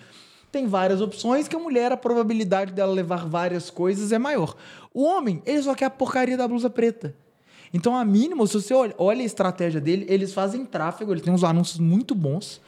Tem 0.51 0.67
várias 0.67 1.01
opções 1.01 1.47
que 1.47 1.55
a 1.55 1.59
mulher, 1.59 1.91
a 1.91 1.97
probabilidade 1.97 2.71
dela 2.71 2.93
levar 2.93 3.27
várias 3.27 3.69
coisas 3.69 4.11
é 4.11 4.17
maior. 4.17 4.55
O 4.93 5.03
homem, 5.03 5.41
ele 5.45 5.61
só 5.61 5.75
quer 5.75 5.85
a 5.85 5.89
porcaria 5.89 6.37
da 6.37 6.47
blusa 6.47 6.69
preta. 6.69 7.13
Então, 7.73 7.95
a 7.95 8.05
mínimo, 8.05 8.47
se 8.47 8.53
você 8.53 8.73
olha 8.73 9.21
a 9.21 9.25
estratégia 9.25 9.81
dele, 9.81 10.05
eles 10.07 10.33
fazem 10.33 10.65
tráfego, 10.65 11.11
eles 11.11 11.21
têm 11.21 11.33
uns 11.33 11.43
anúncios 11.43 11.77
muito 11.77 12.15
bons. 12.15 12.61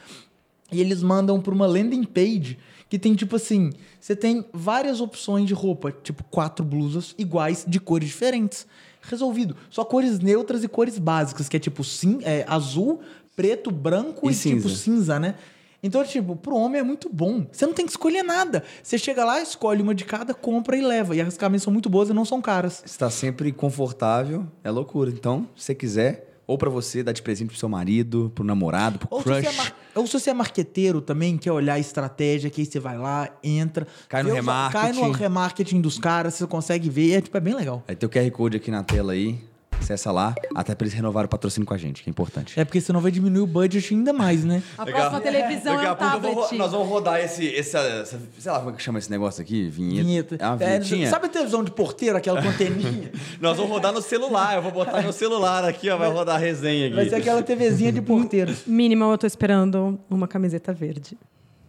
E 0.70 0.80
eles 0.80 1.02
mandam 1.02 1.40
para 1.40 1.54
uma 1.54 1.66
landing 1.66 2.04
page 2.04 2.58
que 2.88 2.98
tem 2.98 3.14
tipo 3.14 3.36
assim: 3.36 3.70
você 4.00 4.14
tem 4.14 4.44
várias 4.52 5.00
opções 5.00 5.46
de 5.46 5.54
roupa, 5.54 5.90
tipo 5.90 6.22
quatro 6.24 6.64
blusas 6.64 7.14
iguais 7.16 7.64
de 7.66 7.80
cores 7.80 8.08
diferentes. 8.08 8.66
Resolvido. 9.08 9.56
Só 9.70 9.84
cores 9.84 10.18
neutras 10.20 10.62
e 10.62 10.68
cores 10.68 10.98
básicas, 10.98 11.48
que 11.48 11.56
é 11.56 11.60
tipo 11.60 11.82
sim, 11.82 12.18
é, 12.22 12.44
azul, 12.48 13.00
preto, 13.34 13.70
branco 13.70 14.28
E 14.28 14.32
e, 14.32 14.36
tipo 14.36 14.68
cinza. 14.68 14.76
cinza, 14.76 15.18
né? 15.18 15.34
Então, 15.80 16.02
tipo, 16.04 16.34
pro 16.34 16.56
homem 16.56 16.80
é 16.80 16.82
muito 16.82 17.08
bom. 17.08 17.46
Você 17.52 17.64
não 17.64 17.72
tem 17.72 17.86
que 17.86 17.92
escolher 17.92 18.24
nada. 18.24 18.64
Você 18.82 18.98
chega 18.98 19.24
lá, 19.24 19.40
escolhe 19.40 19.80
uma 19.80 19.94
de 19.94 20.04
cada, 20.04 20.34
compra 20.34 20.76
e 20.76 20.80
leva. 20.80 21.14
E 21.14 21.20
as 21.20 21.36
camisas 21.36 21.62
são 21.62 21.72
muito 21.72 21.88
boas 21.88 22.08
e 22.08 22.12
não 22.12 22.24
são 22.24 22.42
caras. 22.42 22.82
Está 22.84 23.08
sempre 23.08 23.52
confortável, 23.52 24.44
é 24.64 24.70
loucura. 24.72 25.08
Então, 25.08 25.48
se 25.54 25.66
você 25.66 25.74
quiser, 25.76 26.27
ou 26.48 26.56
pra 26.58 26.68
você, 26.70 27.02
dar 27.04 27.12
de 27.12 27.20
presente 27.22 27.50
pro 27.50 27.56
seu 27.58 27.68
marido, 27.68 28.32
pro 28.34 28.42
namorado, 28.42 28.98
pro 28.98 29.08
Ou 29.10 29.18
se, 29.20 29.24
crush. 29.24 29.42
você 29.42 29.46
é 29.48 29.52
mar- 29.52 29.76
ou 29.94 30.06
se 30.06 30.12
você 30.18 30.30
é 30.30 30.34
marqueteiro 30.34 31.00
também, 31.02 31.36
quer 31.36 31.52
olhar 31.52 31.74
a 31.74 31.78
estratégia, 31.78 32.48
que 32.50 32.62
aí 32.62 32.66
você 32.66 32.80
vai 32.80 32.96
lá, 32.98 33.28
entra. 33.44 33.86
Cai 34.08 34.22
no 34.22 34.30
os- 34.30 34.34
Cai 34.34 34.42
no 34.42 35.02
remarketing. 35.02 35.12
remarketing 35.12 35.80
dos 35.80 35.98
caras, 35.98 36.34
você 36.34 36.46
consegue 36.46 36.88
ver. 36.88 37.12
É, 37.16 37.20
tipo, 37.20 37.36
é 37.36 37.40
bem 37.40 37.54
legal. 37.54 37.84
Aí 37.86 37.94
tem 37.94 38.06
o 38.06 38.10
QR 38.10 38.30
Code 38.30 38.56
aqui 38.56 38.70
na 38.70 38.82
tela 38.82 39.12
aí. 39.12 39.38
Acessa 39.80 40.12
lá, 40.12 40.34
até 40.54 40.74
pra 40.74 40.84
eles 40.84 40.92
renovarem 40.92 41.26
o 41.26 41.28
patrocínio 41.30 41.66
com 41.66 41.72
a 41.72 41.78
gente, 41.78 42.02
que 42.02 42.10
é 42.10 42.12
importante. 42.12 42.58
É 42.60 42.64
porque 42.64 42.78
senão 42.80 43.00
vai 43.00 43.10
diminuir 43.10 43.40
o 43.40 43.46
budget 43.46 43.94
ainda 43.94 44.12
mais, 44.12 44.44
né? 44.44 44.62
A 44.76 44.84
próxima 44.84 45.20
televisão 45.20 45.74
Daqui 45.76 45.86
é 45.86 45.88
a 45.88 45.92
um 45.92 45.96
pouco 45.96 46.14
eu 46.16 46.20
vou 46.34 46.42
tablet. 46.42 46.58
nós 46.58 46.72
vamos 46.72 46.88
rodar 46.88 47.20
esse, 47.20 47.54
essa- 47.56 48.04
Sei 48.38 48.52
lá 48.52 48.58
como 48.58 48.70
é 48.70 48.74
que 48.74 48.82
chama 48.82 48.98
esse 48.98 49.10
negócio 49.10 49.40
aqui? 49.40 49.68
Vinheta. 49.70 50.04
Vinheta. 50.06 50.36
É 50.38 50.46
uma 50.46 50.62
É, 50.62 50.78
vinhetinha? 50.78 51.08
sabe 51.08 51.26
a 51.26 51.28
televisão 51.30 51.64
de 51.64 51.70
porteiro, 51.70 52.18
aquela 52.18 52.42
com 52.42 52.48
anteninha? 52.48 53.10
Nós 53.40 53.56
vamos 53.56 53.72
rodar 53.72 53.92
no 53.92 54.02
celular. 54.02 54.56
Eu 54.56 54.62
vou 54.62 54.72
botar 54.72 55.00
no 55.00 55.12
celular 55.12 55.64
aqui, 55.64 55.88
ó. 55.88 55.96
Vai 55.96 56.10
rodar 56.10 56.36
a 56.36 56.38
resenha 56.38 56.86
aqui. 56.88 56.96
Vai 56.96 57.08
ser 57.08 57.14
aquela 57.16 57.42
TVzinha 57.42 57.90
de 57.92 58.02
porteiro. 58.02 58.54
Mínimo, 58.66 59.04
eu 59.04 59.16
tô 59.16 59.26
esperando 59.26 59.98
uma 60.10 60.28
camiseta 60.28 60.70
verde. 60.72 61.16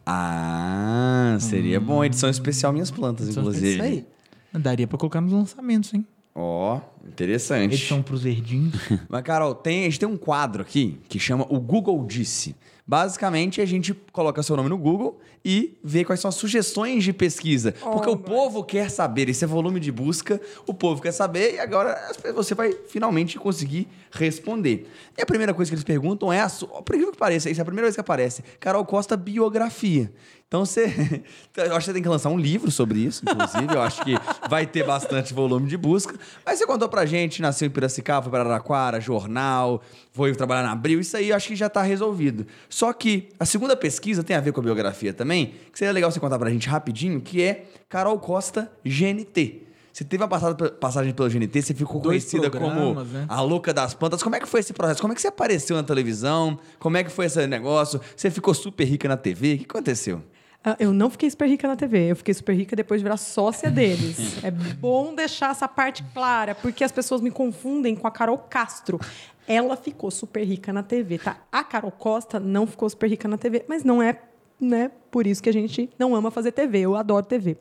Ah, 0.06 1.38
seria 1.40 1.80
bom. 1.80 2.04
Edição 2.04 2.30
especial 2.30 2.74
Minhas 2.74 2.92
Plantas, 2.92 3.30
inclusive. 3.30 3.74
Isso 3.76 3.82
aí. 3.82 4.06
Daria 4.54 4.88
pra 4.88 4.98
colocar 4.98 5.22
nos 5.22 5.32
lançamentos, 5.32 5.94
hein? 5.94 6.06
Ó, 6.42 6.80
interessante. 7.06 7.74
Edição 7.74 8.02
pros 8.02 8.24
verdinhos. 8.24 8.74
Mas, 9.10 9.22
Carol, 9.24 9.54
tem, 9.54 9.82
a 9.82 9.84
gente 9.84 10.00
tem 10.00 10.08
um 10.08 10.16
quadro 10.16 10.62
aqui 10.62 10.98
que 11.10 11.20
chama 11.20 11.46
o 11.50 11.60
Google 11.60 12.06
Disse. 12.06 12.56
Basicamente, 12.88 13.62
a 13.62 13.66
gente 13.66 13.94
coloca 14.12 14.42
seu 14.42 14.56
nome 14.56 14.70
no 14.70 14.78
Google 14.78 15.20
e 15.46 15.78
vê 15.84 16.04
quais 16.04 16.20
são 16.20 16.30
as 16.30 16.36
sugestões 16.36 17.04
de 17.04 17.14
pesquisa. 17.14 17.72
Porque 17.74 18.10
Oh, 18.10 18.14
o 18.14 18.18
povo 18.18 18.64
quer 18.64 18.90
saber, 18.90 19.30
esse 19.30 19.44
é 19.44 19.48
volume 19.48 19.80
de 19.80 19.92
busca, 19.92 20.42
o 20.66 20.74
povo 20.74 21.02
quer 21.02 21.12
saber 21.12 21.56
e 21.56 21.60
agora 21.60 21.96
você 22.34 22.56
vai 22.56 22.72
finalmente 22.88 23.38
conseguir 23.38 23.88
responder. 24.12 24.90
E 25.18 25.22
a 25.22 25.26
primeira 25.26 25.54
coisa 25.54 25.70
que 25.70 25.76
eles 25.76 25.84
perguntam 25.84 26.32
é, 26.32 26.42
a 26.42 26.50
por 26.50 26.96
incrível 26.96 27.12
que 27.12 27.18
pareça, 27.18 27.50
isso 27.50 27.60
é 27.60 27.64
a 27.64 27.66
primeira 27.66 27.86
vez 27.86 27.96
que 27.96 28.02
aparece, 28.02 28.44
Carol 28.60 28.86
Costa 28.86 29.16
biografia. 29.16 30.12
Então 30.48 30.66
você, 30.66 30.86
eu 31.56 31.76
acho 31.76 31.80
que 31.80 31.86
você 31.86 31.94
tem 31.94 32.02
que 32.02 32.10
lançar 32.10 32.30
um 32.30 32.38
livro 32.38 32.72
sobre 32.72 33.00
isso, 33.00 33.24
inclusive, 33.24 33.72
eu 33.72 33.82
acho 33.82 34.04
que 34.04 34.16
vai 34.50 34.66
ter 34.66 34.84
bastante 34.84 35.32
volume 35.32 35.68
de 35.68 35.78
busca. 35.78 36.16
Mas 36.44 36.58
você 36.58 36.66
contou 36.66 36.90
pra 36.90 37.06
gente, 37.06 37.40
nasceu 37.40 37.68
em 37.68 37.70
Piracicaba, 37.70 38.24
foi 38.24 38.32
para 38.32 38.42
Araraquara, 38.42 39.00
jornal, 39.00 39.82
foi 40.12 40.34
trabalhar 40.34 40.64
na 40.64 40.72
Abril, 40.72 41.00
isso 41.00 41.16
aí 41.16 41.30
eu 41.30 41.36
acho 41.36 41.50
que 41.50 41.56
já 41.56 41.70
tá 41.70 41.84
resolvido. 41.84 42.48
Só 42.68 42.92
que 42.92 43.30
a 43.40 43.46
segunda 43.46 43.76
pesquisa 43.76 44.24
tem 44.24 44.36
a 44.36 44.40
ver 44.40 44.52
com 44.52 44.60
a 44.60 44.64
biografia 44.64 45.14
também, 45.14 45.54
que 45.72 45.78
seria 45.78 45.92
legal 45.92 46.12
você 46.12 46.20
contar 46.20 46.40
pra 46.40 46.50
gente 46.50 46.68
rapidinho, 46.68 47.22
que 47.22 47.44
é 47.44 47.66
Carol 47.88 48.18
Costa 48.18 48.72
GNT. 48.84 49.69
Você 49.92 50.04
teve 50.04 50.22
uma 50.24 50.30
passada- 50.30 50.72
passagem 50.72 51.14
pelo 51.14 51.30
GNT, 51.30 51.62
você 51.62 51.74
ficou 51.74 52.00
Dois 52.02 52.24
conhecida 52.24 52.50
como 52.50 52.94
né? 53.04 53.26
a 53.28 53.42
louca 53.42 53.74
das 53.74 53.94
plantas. 53.94 54.22
Como 54.24 54.36
é 54.36 54.40
que 54.40 54.48
foi 54.48 54.60
esse 54.60 54.74
processo? 54.74 55.02
Como 55.02 55.12
é 55.14 55.16
que 55.16 55.22
você 55.22 55.28
apareceu 55.28 55.76
na 55.76 55.84
televisão? 55.84 56.60
Como 56.80 56.96
é 56.98 57.04
que 57.04 57.10
foi 57.10 57.26
esse 57.26 57.46
negócio? 57.48 58.00
Você 58.16 58.30
ficou 58.30 58.54
super 58.54 58.86
rica 58.86 59.08
na 59.08 59.18
TV? 59.18 59.56
O 59.56 59.58
que 59.60 59.66
aconteceu? 59.66 60.22
Ah, 60.64 60.76
Eu 60.80 60.92
não 60.92 61.10
fiquei 61.10 61.30
super 61.30 61.48
rica 61.48 61.68
na 61.68 61.76
TV, 61.76 62.12
eu 62.12 62.16
fiquei 62.18 62.34
super 62.34 62.54
rica 62.54 62.76
depois 62.76 63.00
de 63.00 63.04
virar 63.04 63.18
sócia 63.18 63.72
deles. 63.72 64.18
é 64.44 64.52
bom 64.52 65.16
deixar 65.16 65.52
essa 65.52 65.68
parte 65.68 66.04
clara, 66.14 66.54
porque 66.54 66.84
as 66.84 66.92
pessoas 66.92 67.22
me 67.22 67.32
confundem 67.32 67.96
com 67.96 68.06
a 68.08 68.12
Carol 68.12 68.38
Castro. 68.38 69.00
Ela 69.48 69.76
ficou 69.78 70.12
super 70.12 70.44
rica 70.44 70.72
na 70.74 70.84
TV, 70.84 71.18
tá? 71.18 71.38
A 71.52 71.64
Carol 71.64 71.92
Costa 71.92 72.40
não 72.40 72.68
ficou 72.68 72.90
super 72.90 73.10
rica 73.10 73.28
na 73.28 73.38
TV, 73.38 73.64
mas 73.68 73.84
não 73.84 74.02
é 74.04 74.20
né, 74.62 74.92
por 75.10 75.26
isso 75.26 75.42
que 75.42 75.48
a 75.50 75.54
gente 75.54 75.90
não 75.98 76.14
ama 76.14 76.30
fazer 76.30 76.52
TV. 76.52 76.80
Eu 76.82 76.96
adoro 76.98 77.26
TV. 77.26 77.58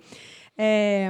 É, 0.57 1.09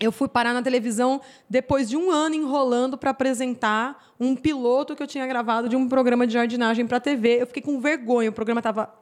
eu 0.00 0.12
fui 0.12 0.28
parar 0.28 0.52
na 0.52 0.62
televisão 0.62 1.20
depois 1.48 1.88
de 1.88 1.96
um 1.96 2.10
ano 2.10 2.34
enrolando 2.34 2.96
para 2.96 3.10
apresentar 3.10 4.12
um 4.18 4.34
piloto 4.36 4.94
que 4.94 5.02
eu 5.02 5.06
tinha 5.06 5.26
gravado 5.26 5.68
de 5.68 5.76
um 5.76 5.88
programa 5.88 6.26
de 6.26 6.32
jardinagem 6.34 6.86
para 6.86 7.00
TV. 7.00 7.42
Eu 7.42 7.46
fiquei 7.46 7.62
com 7.62 7.80
vergonha. 7.80 8.30
O 8.30 8.32
programa 8.32 8.60
estava 8.60 8.92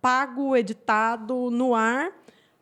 pago, 0.00 0.56
editado, 0.56 1.50
no 1.50 1.74
ar, 1.74 2.12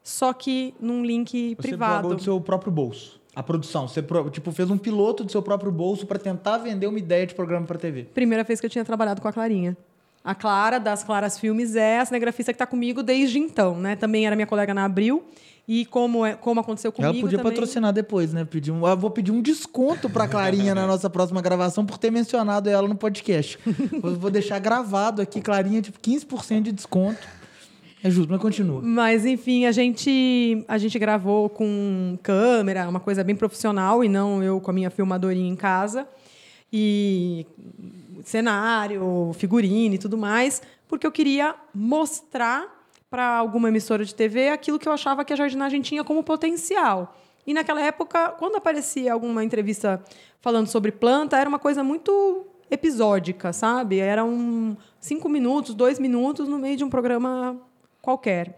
só 0.02 0.32
que 0.32 0.74
num 0.80 1.04
link 1.04 1.56
Você 1.56 1.68
privado. 1.68 2.02
pagou 2.02 2.14
do 2.14 2.22
seu 2.22 2.40
próprio 2.40 2.72
bolso. 2.72 3.20
A 3.34 3.42
produção. 3.42 3.88
Você 3.88 4.04
tipo, 4.30 4.52
fez 4.52 4.70
um 4.70 4.78
piloto 4.78 5.24
do 5.24 5.32
seu 5.32 5.42
próprio 5.42 5.72
bolso 5.72 6.06
para 6.06 6.18
tentar 6.18 6.58
vender 6.58 6.86
uma 6.86 6.98
ideia 6.98 7.26
de 7.26 7.34
programa 7.34 7.66
para 7.66 7.78
TV. 7.78 8.04
Primeira 8.04 8.44
vez 8.44 8.60
que 8.60 8.66
eu 8.66 8.70
tinha 8.70 8.84
trabalhado 8.84 9.20
com 9.20 9.28
a 9.28 9.32
Clarinha. 9.32 9.76
A 10.24 10.34
Clara, 10.34 10.78
das 10.78 11.02
Claras 11.02 11.38
Filmes, 11.38 11.74
é 11.74 11.98
a 11.98 12.04
cinegrafista 12.04 12.52
que 12.52 12.56
está 12.56 12.66
comigo 12.66 13.02
desde 13.02 13.38
então, 13.38 13.76
né? 13.76 13.96
Também 13.96 14.24
era 14.24 14.36
minha 14.36 14.46
colega 14.46 14.72
na 14.72 14.84
Abril. 14.84 15.24
E 15.66 15.86
como, 15.86 16.26
é, 16.26 16.34
como 16.34 16.60
aconteceu 16.60 16.90
comigo 16.90 17.14
Ela 17.14 17.20
podia 17.20 17.38
também... 17.38 17.52
patrocinar 17.52 17.92
depois, 17.92 18.32
né? 18.32 18.44
Pedir 18.44 18.72
um, 18.72 18.86
eu 18.86 18.96
vou 18.96 19.10
pedir 19.10 19.30
um 19.30 19.40
desconto 19.40 20.10
pra 20.10 20.26
Clarinha 20.26 20.74
na 20.74 20.86
nossa 20.86 21.08
próxima 21.08 21.40
gravação 21.40 21.86
por 21.86 21.98
ter 21.98 22.10
mencionado 22.10 22.68
ela 22.68 22.88
no 22.88 22.96
podcast. 22.96 23.58
vou, 24.02 24.14
vou 24.16 24.30
deixar 24.30 24.58
gravado 24.58 25.22
aqui, 25.22 25.40
Clarinha, 25.40 25.80
tipo, 25.80 26.00
15% 26.00 26.62
de 26.62 26.72
desconto. 26.72 27.20
É 28.04 28.10
justo, 28.10 28.32
mas 28.32 28.40
continua. 28.40 28.82
Mas, 28.82 29.24
enfim, 29.24 29.64
a 29.64 29.70
gente, 29.70 30.64
a 30.66 30.76
gente 30.76 30.98
gravou 30.98 31.48
com 31.48 32.18
câmera, 32.20 32.88
uma 32.88 32.98
coisa 32.98 33.22
bem 33.22 33.36
profissional, 33.36 34.02
e 34.02 34.08
não 34.08 34.42
eu 34.42 34.60
com 34.60 34.72
a 34.72 34.74
minha 34.74 34.90
filmadorinha 34.90 35.48
em 35.48 35.54
casa. 35.54 36.08
E 36.72 37.46
cenário, 38.24 39.32
figurino 39.34 39.94
e 39.94 39.98
tudo 39.98 40.18
mais, 40.18 40.60
porque 40.88 41.06
eu 41.06 41.12
queria 41.12 41.54
mostrar 41.72 42.81
para 43.12 43.36
alguma 43.36 43.68
emissora 43.68 44.06
de 44.06 44.14
TV 44.14 44.48
aquilo 44.48 44.78
que 44.78 44.88
eu 44.88 44.92
achava 44.92 45.22
que 45.22 45.34
a 45.34 45.36
jardinagem 45.36 45.82
tinha 45.82 46.02
como 46.02 46.24
potencial. 46.24 47.14
E 47.46 47.52
naquela 47.52 47.82
época, 47.82 48.30
quando 48.38 48.56
aparecia 48.56 49.12
alguma 49.12 49.44
entrevista 49.44 50.02
falando 50.40 50.66
sobre 50.66 50.90
planta, 50.90 51.36
era 51.36 51.46
uma 51.46 51.58
coisa 51.58 51.84
muito 51.84 52.46
episódica, 52.70 53.52
sabe? 53.52 53.98
Era 53.98 54.24
um 54.24 54.74
cinco 54.98 55.28
minutos, 55.28 55.74
dois 55.74 55.98
minutos 55.98 56.48
no 56.48 56.58
meio 56.58 56.74
de 56.74 56.84
um 56.84 56.88
programa 56.88 57.60
qualquer. 58.00 58.56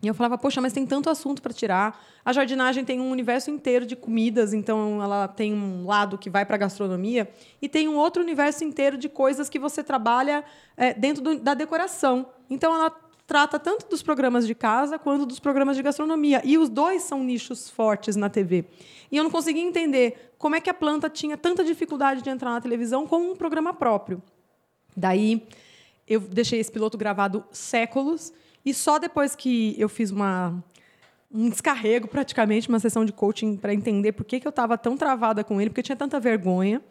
E 0.00 0.06
eu 0.06 0.14
falava, 0.14 0.38
poxa, 0.38 0.60
mas 0.60 0.72
tem 0.72 0.86
tanto 0.86 1.10
assunto 1.10 1.42
para 1.42 1.52
tirar. 1.52 2.00
A 2.24 2.32
jardinagem 2.32 2.84
tem 2.84 3.00
um 3.00 3.10
universo 3.10 3.50
inteiro 3.50 3.84
de 3.84 3.96
comidas, 3.96 4.54
então 4.54 5.02
ela 5.02 5.26
tem 5.26 5.52
um 5.52 5.84
lado 5.84 6.16
que 6.16 6.30
vai 6.30 6.46
para 6.46 6.54
a 6.54 6.58
gastronomia 6.58 7.28
e 7.60 7.68
tem 7.68 7.88
um 7.88 7.96
outro 7.96 8.22
universo 8.22 8.62
inteiro 8.62 8.96
de 8.96 9.08
coisas 9.08 9.48
que 9.48 9.58
você 9.58 9.82
trabalha 9.82 10.44
é, 10.76 10.94
dentro 10.94 11.24
do- 11.24 11.40
da 11.40 11.54
decoração. 11.54 12.26
Então 12.48 12.72
ela 12.72 12.94
trata 13.30 13.60
tanto 13.60 13.88
dos 13.88 14.02
programas 14.02 14.44
de 14.44 14.56
casa 14.56 14.98
quanto 14.98 15.24
dos 15.24 15.38
programas 15.38 15.76
de 15.76 15.84
gastronomia. 15.84 16.42
E 16.44 16.58
os 16.58 16.68
dois 16.68 17.04
são 17.04 17.22
nichos 17.22 17.70
fortes 17.70 18.16
na 18.16 18.28
TV. 18.28 18.64
E 19.08 19.16
eu 19.16 19.22
não 19.22 19.30
conseguia 19.30 19.62
entender 19.62 20.32
como 20.36 20.56
é 20.56 20.60
que 20.60 20.68
a 20.68 20.74
planta 20.74 21.08
tinha 21.08 21.36
tanta 21.36 21.62
dificuldade 21.62 22.22
de 22.22 22.28
entrar 22.28 22.50
na 22.50 22.60
televisão 22.60 23.06
como 23.06 23.30
um 23.30 23.36
programa 23.36 23.72
próprio. 23.72 24.20
Daí 24.96 25.46
eu 26.08 26.18
deixei 26.18 26.58
esse 26.58 26.72
piloto 26.72 26.98
gravado 26.98 27.44
séculos 27.52 28.32
e 28.64 28.74
só 28.74 28.98
depois 28.98 29.36
que 29.36 29.76
eu 29.78 29.88
fiz 29.88 30.10
uma 30.10 30.60
um 31.32 31.48
descarrego 31.48 32.08
praticamente, 32.08 32.68
uma 32.68 32.80
sessão 32.80 33.04
de 33.04 33.12
coaching 33.12 33.56
para 33.56 33.72
entender 33.72 34.10
por 34.10 34.24
que, 34.24 34.40
que 34.40 34.46
eu 34.48 34.50
estava 34.50 34.76
tão 34.76 34.96
travada 34.96 35.44
com 35.44 35.60
ele, 35.60 35.70
porque 35.70 35.78
eu 35.78 35.84
tinha 35.84 35.94
tanta 35.94 36.18
vergonha, 36.18 36.82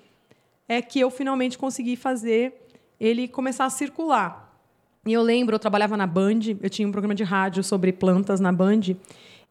é 0.69 0.81
que 0.81 1.01
eu 1.01 1.11
finalmente 1.11 1.57
consegui 1.57 1.97
fazer 1.97 2.65
ele 2.97 3.27
começar 3.27 3.65
a 3.65 3.69
circular. 3.69 4.48
E 5.05 5.13
eu 5.13 5.21
lembro, 5.21 5.55
eu 5.55 5.59
trabalhava 5.59 5.95
na 5.95 6.05
Band, 6.05 6.39
eu 6.61 6.69
tinha 6.69 6.87
um 6.87 6.91
programa 6.91 7.15
de 7.15 7.23
rádio 7.23 7.63
sobre 7.63 7.93
plantas 7.93 8.39
na 8.39 8.51
Band 8.51 8.81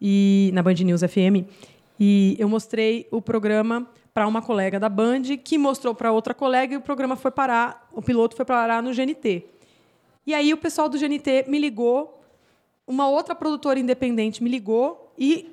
e 0.01 0.51
na 0.53 0.63
Band 0.63 0.75
News 0.75 1.01
FM, 1.01 1.49
e 1.99 2.37
eu 2.39 2.49
mostrei 2.49 3.09
o 3.11 3.21
programa 3.21 3.89
para 4.13 4.27
uma 4.27 4.43
colega 4.43 4.79
da 4.79 4.89
Band, 4.89 5.23
que 5.43 5.57
mostrou 5.57 5.95
para 5.95 6.13
outra 6.13 6.35
colega 6.35 6.75
e 6.75 6.77
o 6.77 6.81
programa 6.81 7.17
foi 7.17 7.31
parar, 7.31 7.89
o 7.93 8.03
piloto 8.03 8.37
foi 8.37 8.45
parar 8.45 8.83
no 8.83 8.93
GNT. 8.93 9.45
E 10.27 10.35
aí 10.35 10.53
o 10.53 10.57
pessoal 10.57 10.89
do 10.89 10.99
GNT 10.99 11.47
me 11.49 11.59
ligou, 11.59 12.21
uma 12.87 13.09
outra 13.09 13.35
produtora 13.35 13.79
independente 13.79 14.43
me 14.43 14.51
ligou 14.51 15.13
e, 15.19 15.47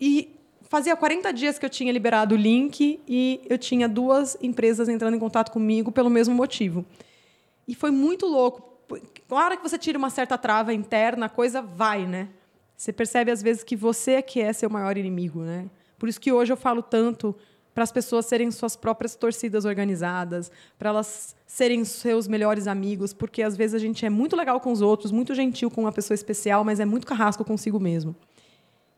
e 0.00 0.28
fazia 0.62 0.96
40 0.96 1.32
dias 1.32 1.58
que 1.58 1.66
eu 1.66 1.70
tinha 1.70 1.92
liberado 1.92 2.34
o 2.34 2.38
link 2.38 3.00
e 3.06 3.40
eu 3.48 3.58
tinha 3.58 3.88
duas 3.88 4.36
empresas 4.40 4.88
entrando 4.88 5.16
em 5.16 5.18
contato 5.18 5.50
comigo 5.50 5.90
pelo 5.90 6.08
mesmo 6.08 6.34
motivo. 6.34 6.84
E 7.66 7.74
foi 7.74 7.90
muito 7.90 8.26
louco. 8.26 8.69
Na 9.30 9.36
hora 9.36 9.56
que 9.56 9.62
você 9.62 9.78
tira 9.78 9.96
uma 9.98 10.10
certa 10.10 10.36
trava 10.36 10.72
interna, 10.74 11.26
a 11.26 11.28
coisa 11.28 11.62
vai, 11.62 12.06
né? 12.06 12.28
Você 12.76 12.92
percebe 12.92 13.30
às 13.30 13.42
vezes 13.42 13.62
que 13.62 13.76
você 13.76 14.12
é 14.12 14.22
que 14.22 14.40
é 14.40 14.52
seu 14.52 14.68
maior 14.70 14.96
inimigo, 14.96 15.40
né? 15.42 15.66
Por 15.98 16.08
isso 16.08 16.20
que 16.20 16.32
hoje 16.32 16.52
eu 16.52 16.56
falo 16.56 16.82
tanto 16.82 17.36
para 17.74 17.84
as 17.84 17.92
pessoas 17.92 18.26
serem 18.26 18.50
suas 18.50 18.74
próprias 18.74 19.14
torcidas 19.14 19.64
organizadas, 19.64 20.50
para 20.78 20.88
elas 20.90 21.36
serem 21.46 21.84
seus 21.84 22.26
melhores 22.26 22.66
amigos, 22.66 23.12
porque 23.12 23.42
às 23.42 23.56
vezes 23.56 23.74
a 23.74 23.78
gente 23.78 24.04
é 24.04 24.10
muito 24.10 24.34
legal 24.34 24.58
com 24.60 24.72
os 24.72 24.80
outros, 24.82 25.12
muito 25.12 25.34
gentil 25.34 25.70
com 25.70 25.82
uma 25.82 25.92
pessoa 25.92 26.14
especial, 26.14 26.64
mas 26.64 26.80
é 26.80 26.84
muito 26.84 27.06
carrasco 27.06 27.44
consigo 27.44 27.78
mesmo. 27.78 28.16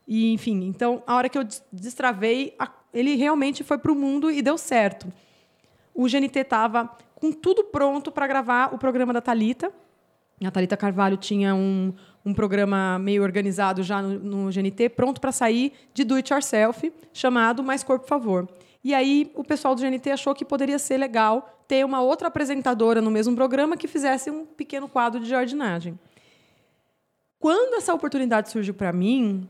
E, 0.09 0.33
enfim, 0.33 0.65
então, 0.65 1.03
a 1.07 1.15
hora 1.17 1.29
que 1.29 1.37
eu 1.37 1.45
des- 1.45 1.63
destravei, 1.73 2.55
a- 2.59 2.71
ele 2.95 3.15
realmente 3.17 3.63
foi 3.63 3.77
para 3.79 3.93
o 3.93 3.95
mundo 3.95 4.31
e 4.31 4.41
deu 4.41 4.57
certo. 4.57 5.07
O 5.95 6.09
GNT 6.09 6.39
estava 6.41 6.97
com 7.15 7.31
tudo 7.31 7.65
pronto 7.65 8.11
para 8.11 8.27
gravar 8.27 8.75
o 8.75 8.79
programa 8.79 9.13
da 9.13 9.21
Talita. 9.21 9.71
A 10.47 10.51
Talita 10.51 10.77
Carvalho 10.77 11.17
tinha 11.17 11.55
um, 11.55 11.93
um 12.25 12.35
programa 12.35 12.99
meio 12.99 13.23
organizado 13.23 13.83
já 13.83 14.01
no, 14.01 14.19
no 14.19 14.51
GNT, 14.51 14.89
pronto 14.91 15.21
para 15.21 15.33
sair 15.33 15.73
de 15.93 16.05
Do 16.05 16.15
It 16.17 16.33
Yourself, 16.33 16.93
chamado 17.13 17.63
Mais 17.63 17.83
Corpo 17.83 18.07
Favor. 18.07 18.49
E 18.85 18.95
aí 18.95 19.31
o 19.35 19.45
pessoal 19.45 19.75
do 19.75 19.81
GNT 19.81 20.11
achou 20.11 20.35
que 20.35 20.45
poderia 20.45 20.79
ser 20.79 20.99
legal 20.99 21.65
ter 21.69 21.85
uma 21.85 22.03
outra 22.03 22.29
apresentadora 22.29 23.01
no 23.01 23.11
mesmo 23.11 23.35
programa 23.35 23.77
que 23.77 23.87
fizesse 23.87 24.31
um 24.31 24.45
pequeno 24.45 24.89
quadro 24.89 25.21
de 25.21 25.29
jardinagem. 25.29 25.99
Quando 27.39 27.75
essa 27.75 27.95
oportunidade 27.95 28.51
surgiu 28.51 28.75
para 28.75 28.93
mim, 28.93 29.49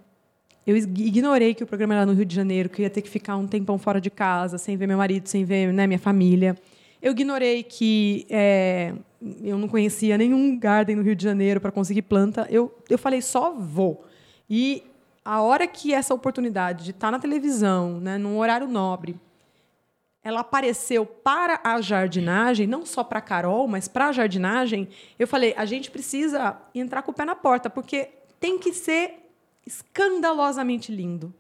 eu 0.67 0.77
ignorei 0.77 1.55
que 1.55 1.65
o 1.65 1.67
programa 1.67 1.95
era 1.95 2.07
no 2.07 2.13
Rio 2.13 2.25
de 2.25 2.35
Janeiro, 2.35 2.69
que 2.69 2.81
eu 2.81 2.85
ia 2.85 2.91
ter 2.91 3.03
que 3.03 3.11
ficar 3.11 3.37
um 3.37 3.47
tempão 3.47 3.79
fora 3.79 4.01
de 4.01 4.11
casa, 4.11 4.59
sem 4.59 4.77
ver 4.77 4.87
meu 4.87 4.97
marido, 4.97 5.27
sem 5.27 5.45
ver 5.45 5.73
né, 5.73 5.87
minha 5.87 5.99
família. 5.99 6.57
Eu 7.03 7.13
ignorei 7.13 7.63
que 7.63 8.27
é, 8.31 8.95
eu 9.43 9.59
não 9.59 9.69
conhecia 9.69 10.19
nenhum 10.19 10.59
garden 10.59 10.97
no 10.97 11.03
Rio 11.03 11.15
de 11.15 11.23
Janeiro 11.23 11.61
para 11.61 11.71
conseguir 11.71 12.03
planta. 12.03 12.47
Eu, 12.51 12.77
eu 12.89 12.99
falei, 12.99 13.23
só 13.23 13.53
vou. 13.53 14.05
E 14.49 14.83
a 15.25 15.41
hora 15.41 15.67
que 15.67 15.95
essa 15.95 16.13
oportunidade 16.13 16.85
de 16.85 16.91
estar 16.91 17.11
na 17.11 17.19
televisão, 17.19 18.01
né, 18.01 18.19
num 18.19 18.39
horário 18.39 18.67
nobre, 18.67 19.19
ela 20.25 20.41
apareceu 20.41 21.05
para 21.05 21.61
a 21.65 21.81
jardinagem, 21.81 22.67
não 22.67 22.87
só 22.87 23.03
para 23.03 23.19
a 23.19 23.23
Carol, 23.23 23.67
mas 23.67 23.89
para 23.89 24.09
a 24.09 24.13
jardinagem, 24.13 24.89
eu 25.19 25.27
falei, 25.27 25.53
a 25.57 25.65
gente 25.65 25.91
precisa 25.91 26.57
entrar 26.75 27.03
com 27.03 27.11
o 27.11 27.15
pé 27.15 27.25
na 27.25 27.35
porta, 27.35 27.69
porque 27.69 28.11
tem 28.39 28.59
que 28.59 28.73
ser 28.73 29.29
escandalosamente 29.67 30.93
lindo. 30.93 31.35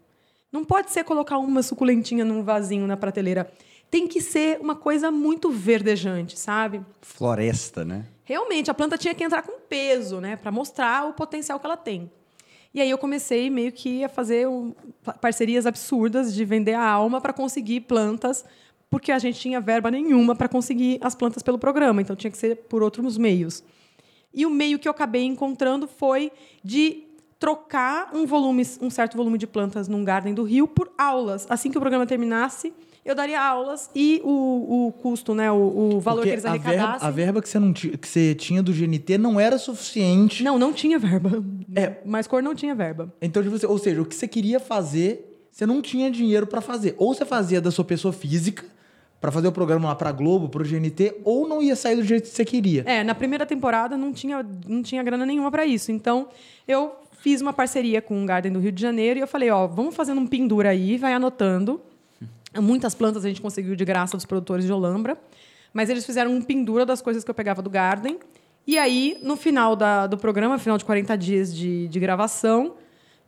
Não 0.50 0.64
pode 0.64 0.90
ser 0.90 1.04
colocar 1.04 1.38
uma 1.38 1.62
suculentinha 1.62 2.24
num 2.24 2.42
vasinho 2.42 2.86
na 2.86 2.96
prateleira. 2.96 3.50
Tem 3.92 4.08
que 4.08 4.22
ser 4.22 4.58
uma 4.58 4.74
coisa 4.74 5.10
muito 5.10 5.50
verdejante, 5.50 6.38
sabe? 6.38 6.80
Floresta, 7.02 7.84
né? 7.84 8.06
Realmente, 8.24 8.70
a 8.70 8.74
planta 8.74 8.96
tinha 8.96 9.12
que 9.14 9.22
entrar 9.22 9.42
com 9.42 9.52
peso, 9.68 10.18
né, 10.18 10.34
para 10.34 10.50
mostrar 10.50 11.06
o 11.10 11.12
potencial 11.12 11.60
que 11.60 11.66
ela 11.66 11.76
tem. 11.76 12.10
E 12.72 12.80
aí 12.80 12.88
eu 12.88 12.96
comecei 12.96 13.50
meio 13.50 13.70
que 13.70 14.02
a 14.02 14.08
fazer 14.08 14.48
um- 14.48 14.72
pa- 15.04 15.12
parcerias 15.12 15.66
absurdas 15.66 16.32
de 16.34 16.42
vender 16.42 16.72
a 16.72 16.82
alma 16.82 17.20
para 17.20 17.34
conseguir 17.34 17.80
plantas, 17.82 18.46
porque 18.88 19.12
a 19.12 19.18
gente 19.18 19.38
tinha 19.38 19.60
verba 19.60 19.90
nenhuma 19.90 20.34
para 20.34 20.48
conseguir 20.48 20.98
as 21.02 21.14
plantas 21.14 21.42
pelo 21.42 21.58
programa, 21.58 22.00
então 22.00 22.16
tinha 22.16 22.30
que 22.30 22.38
ser 22.38 22.56
por 22.70 22.82
outros 22.82 23.18
meios. 23.18 23.62
E 24.32 24.46
o 24.46 24.50
meio 24.50 24.78
que 24.78 24.88
eu 24.88 24.92
acabei 24.92 25.24
encontrando 25.24 25.86
foi 25.86 26.32
de 26.64 27.04
trocar 27.38 28.10
um 28.14 28.24
volume, 28.24 28.66
um 28.80 28.88
certo 28.88 29.18
volume 29.18 29.36
de 29.36 29.46
plantas 29.46 29.86
num 29.86 30.02
garden 30.02 30.32
do 30.32 30.44
Rio 30.44 30.66
por 30.66 30.90
aulas. 30.96 31.46
Assim 31.50 31.70
que 31.70 31.76
o 31.76 31.80
programa 31.80 32.06
terminasse, 32.06 32.72
eu 33.04 33.14
daria 33.14 33.40
aulas 33.40 33.90
e 33.94 34.20
o, 34.24 34.86
o 34.88 34.92
custo, 34.92 35.34
né, 35.34 35.50
o, 35.50 35.56
o 35.96 36.00
valor 36.00 36.18
Porque 36.20 36.30
que 36.30 36.34
eles 36.34 36.44
a 36.44 36.52
verba, 36.52 36.68
arrecadassem. 36.68 37.08
a 37.08 37.10
verba 37.10 37.42
que 37.42 37.48
você, 37.48 37.58
não 37.58 37.72
que 37.72 37.98
você 38.08 38.34
tinha 38.34 38.62
do 38.62 38.72
GNT 38.72 39.18
não 39.18 39.40
era 39.40 39.58
suficiente. 39.58 40.42
Não, 40.44 40.58
não 40.58 40.72
tinha 40.72 40.98
verba. 40.98 41.42
É. 41.74 41.94
Mas 42.04 42.26
cor 42.26 42.42
não 42.42 42.54
tinha 42.54 42.74
verba. 42.74 43.12
Então, 43.20 43.42
tipo, 43.42 43.58
você- 43.58 43.66
ou 43.66 43.78
seja, 43.78 44.00
o 44.00 44.04
que 44.04 44.14
você 44.14 44.28
queria 44.28 44.60
fazer 44.60 45.28
você 45.50 45.66
não 45.66 45.82
tinha 45.82 46.10
dinheiro 46.10 46.46
pra 46.46 46.62
fazer. 46.62 46.94
Ou 46.96 47.12
você 47.14 47.26
fazia 47.26 47.60
da 47.60 47.70
sua 47.70 47.84
pessoa 47.84 48.10
física, 48.10 48.64
pra 49.20 49.30
fazer 49.30 49.48
o 49.48 49.52
programa 49.52 49.88
lá 49.90 49.94
pra 49.94 50.10
Globo, 50.10 50.48
pro 50.48 50.64
GNT, 50.64 51.14
ou 51.24 51.46
não 51.46 51.62
ia 51.62 51.76
sair 51.76 51.94
do 51.96 52.02
jeito 52.02 52.22
que 52.22 52.34
você 52.34 52.42
queria. 52.44 52.82
É, 52.86 53.04
na 53.04 53.14
primeira 53.14 53.44
temporada 53.44 53.94
não 53.96 54.12
tinha, 54.14 54.44
não 54.66 54.82
tinha 54.82 55.02
grana 55.02 55.26
nenhuma 55.26 55.50
para 55.50 55.66
isso. 55.66 55.92
Então, 55.92 56.28
eu 56.66 56.92
fiz 57.20 57.40
uma 57.42 57.52
parceria 57.52 58.00
com 58.00 58.22
o 58.22 58.26
Garden 58.26 58.50
do 58.50 58.58
Rio 58.60 58.72
de 58.72 58.80
Janeiro 58.80 59.18
e 59.18 59.22
eu 59.22 59.26
falei, 59.28 59.50
ó, 59.50 59.66
vamos 59.66 59.94
fazendo 59.94 60.20
um 60.22 60.26
pendura 60.26 60.70
aí, 60.70 60.96
vai 60.96 61.12
anotando. 61.12 61.80
Muitas 62.60 62.94
plantas 62.94 63.24
a 63.24 63.28
gente 63.28 63.40
conseguiu 63.40 63.74
de 63.74 63.84
graça 63.84 64.16
dos 64.16 64.26
produtores 64.26 64.64
de 64.64 64.72
Olambra, 64.72 65.16
mas 65.72 65.88
eles 65.88 66.04
fizeram 66.04 66.32
um 66.32 66.42
pendura 66.42 66.84
das 66.84 67.00
coisas 67.00 67.24
que 67.24 67.30
eu 67.30 67.34
pegava 67.34 67.62
do 67.62 67.70
Garden. 67.70 68.18
E 68.66 68.78
aí, 68.78 69.18
no 69.22 69.36
final 69.36 69.74
da- 69.74 70.06
do 70.06 70.16
programa, 70.18 70.58
final 70.58 70.76
de 70.78 70.84
40 70.84 71.16
dias 71.16 71.54
de, 71.54 71.88
de 71.88 71.98
gravação, 72.00 72.74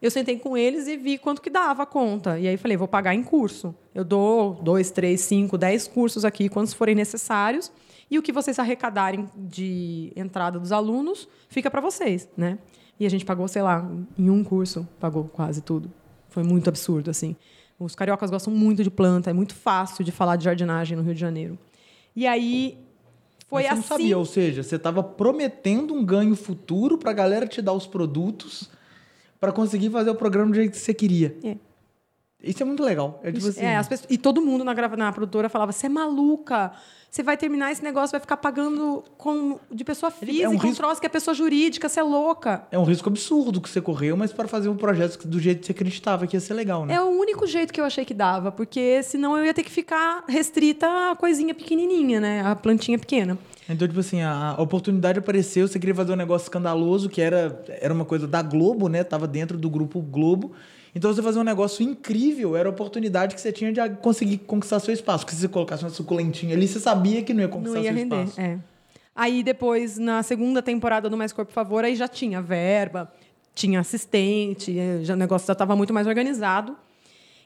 eu 0.02 0.10
sentei 0.10 0.38
com 0.38 0.56
eles 0.56 0.86
e 0.86 0.96
vi 0.96 1.16
quanto 1.16 1.40
que 1.40 1.48
dava 1.48 1.84
a 1.84 1.86
conta. 1.86 2.38
E 2.38 2.46
aí 2.46 2.56
falei, 2.58 2.76
vou 2.76 2.86
pagar 2.86 3.14
em 3.14 3.22
curso. 3.22 3.74
Eu 3.94 4.04
dou 4.04 4.54
dois, 4.62 4.90
três, 4.90 5.22
cinco, 5.22 5.56
dez 5.56 5.88
cursos 5.88 6.24
aqui, 6.24 6.48
quantos 6.48 6.74
forem 6.74 6.94
necessários. 6.94 7.72
E 8.10 8.18
o 8.18 8.22
que 8.22 8.30
vocês 8.30 8.58
arrecadarem 8.58 9.28
de 9.34 10.12
entrada 10.14 10.60
dos 10.60 10.70
alunos 10.70 11.26
fica 11.48 11.70
para 11.70 11.80
vocês, 11.80 12.28
né? 12.36 12.58
E 13.00 13.06
a 13.06 13.10
gente 13.10 13.24
pagou, 13.24 13.48
sei 13.48 13.62
lá, 13.62 13.90
em 14.16 14.28
um 14.30 14.44
curso, 14.44 14.86
pagou 15.00 15.24
quase 15.24 15.62
tudo. 15.62 15.90
Foi 16.28 16.42
muito 16.44 16.68
absurdo, 16.68 17.10
assim. 17.10 17.34
Os 17.78 17.94
cariocas 17.94 18.30
gostam 18.30 18.52
muito 18.52 18.82
de 18.82 18.90
planta, 18.90 19.30
é 19.30 19.32
muito 19.32 19.54
fácil 19.54 20.04
de 20.04 20.12
falar 20.12 20.36
de 20.36 20.44
jardinagem 20.44 20.96
no 20.96 21.02
Rio 21.02 21.14
de 21.14 21.20
Janeiro. 21.20 21.58
E 22.14 22.26
aí 22.26 22.78
foi 23.48 23.64
Mas 23.64 23.70
você 23.70 23.72
assim. 23.72 23.80
não 23.80 23.98
sabia, 23.98 24.18
ou 24.18 24.24
seja, 24.24 24.62
você 24.62 24.76
estava 24.76 25.02
prometendo 25.02 25.92
um 25.94 26.04
ganho 26.04 26.36
futuro 26.36 26.96
pra 26.96 27.12
galera 27.12 27.46
te 27.46 27.60
dar 27.60 27.72
os 27.72 27.86
produtos 27.86 28.70
pra 29.40 29.52
conseguir 29.52 29.90
fazer 29.90 30.10
o 30.10 30.14
programa 30.14 30.50
do 30.50 30.54
jeito 30.54 30.70
que 30.72 30.78
você 30.78 30.94
queria. 30.94 31.36
É. 31.42 31.56
Isso 32.44 32.62
é 32.62 32.66
muito 32.66 32.82
legal. 32.82 33.20
É 33.22 33.32
tipo 33.32 33.46
assim. 33.48 33.60
é, 33.64 33.76
as 33.76 33.88
pessoas- 33.88 34.08
e 34.10 34.18
todo 34.18 34.40
mundo 34.40 34.62
na, 34.64 34.74
grava- 34.74 34.96
na 34.96 35.12
produtora 35.12 35.48
falava: 35.48 35.72
você 35.72 35.86
é 35.86 35.88
maluca. 35.88 36.72
Você 37.10 37.22
vai 37.22 37.36
terminar 37.36 37.70
esse 37.70 37.80
negócio, 37.80 38.10
vai 38.10 38.18
ficar 38.20 38.36
pagando 38.38 39.04
com, 39.16 39.60
de 39.70 39.84
pessoa 39.84 40.10
física, 40.10 40.46
é 40.46 40.48
um 40.48 40.54
um, 40.54 40.56
risco- 40.58 40.76
troço 40.78 41.00
que 41.00 41.06
é 41.06 41.08
pessoa 41.08 41.32
jurídica, 41.32 41.88
você 41.88 42.00
é 42.00 42.02
louca. 42.02 42.66
É 42.72 42.78
um 42.78 42.82
risco 42.82 43.08
absurdo 43.08 43.60
que 43.60 43.68
você 43.70 43.80
correu, 43.80 44.16
mas 44.16 44.32
para 44.32 44.48
fazer 44.48 44.68
um 44.68 44.76
projeto 44.76 45.24
do 45.28 45.38
jeito 45.38 45.60
que 45.60 45.66
você 45.66 45.70
acreditava 45.70 46.26
que 46.26 46.34
ia 46.36 46.40
ser 46.40 46.54
legal, 46.54 46.84
né? 46.84 46.94
É 46.94 47.00
o 47.00 47.06
único 47.10 47.46
jeito 47.46 47.72
que 47.72 47.80
eu 47.80 47.84
achei 47.84 48.04
que 48.04 48.12
dava, 48.12 48.50
porque 48.50 49.00
senão 49.04 49.38
eu 49.38 49.44
ia 49.44 49.54
ter 49.54 49.62
que 49.62 49.70
ficar 49.70 50.24
restrita 50.26 50.88
à 51.12 51.14
coisinha 51.14 51.54
pequenininha, 51.54 52.18
né? 52.20 52.42
A 52.44 52.56
plantinha 52.56 52.98
pequena. 52.98 53.38
Então, 53.68 53.86
tipo 53.86 54.00
assim, 54.00 54.20
a 54.20 54.56
oportunidade 54.58 55.20
apareceu, 55.20 55.68
você 55.68 55.78
queria 55.78 55.94
fazer 55.94 56.12
um 56.12 56.16
negócio 56.16 56.46
escandaloso, 56.46 57.08
que 57.08 57.20
era, 57.20 57.64
era 57.80 57.94
uma 57.94 58.04
coisa 58.04 58.26
da 58.26 58.42
Globo, 58.42 58.88
né? 58.88 59.04
Tava 59.04 59.28
dentro 59.28 59.56
do 59.56 59.70
grupo 59.70 60.00
Globo. 60.00 60.50
Então, 60.94 61.12
você 61.12 61.20
fazer 61.22 61.38
um 61.40 61.44
negócio 61.44 61.82
incrível, 61.82 62.56
era 62.56 62.68
a 62.68 62.70
oportunidade 62.72 63.34
que 63.34 63.40
você 63.40 63.50
tinha 63.50 63.72
de 63.72 63.80
conseguir 63.96 64.38
conquistar 64.38 64.78
seu 64.78 64.94
espaço. 64.94 65.24
Porque 65.24 65.34
se 65.34 65.40
você 65.42 65.48
colocasse 65.48 65.82
uma 65.82 65.90
suculentinha 65.90 66.54
ali, 66.54 66.68
você 66.68 66.78
sabia 66.78 67.22
que 67.22 67.34
não 67.34 67.40
ia 67.42 67.48
conquistar 67.48 67.78
Não 67.78 67.84
ia 67.84 67.90
seu 67.90 67.98
render. 67.98 68.22
espaço. 68.22 68.40
É. 68.40 68.58
Aí 69.14 69.42
depois, 69.42 69.98
na 69.98 70.22
segunda 70.22 70.62
temporada 70.62 71.08
do 71.10 71.16
Mais 71.16 71.32
Corpo 71.32 71.48
por 71.50 71.54
Favor, 71.54 71.84
aí 71.84 71.94
já 71.96 72.06
tinha 72.08 72.40
verba, 72.40 73.12
tinha 73.54 73.80
assistente, 73.80 74.76
eh, 74.78 75.00
já, 75.02 75.14
o 75.14 75.16
negócio 75.16 75.46
já 75.46 75.52
estava 75.52 75.74
muito 75.76 75.92
mais 75.92 76.06
organizado. 76.06 76.76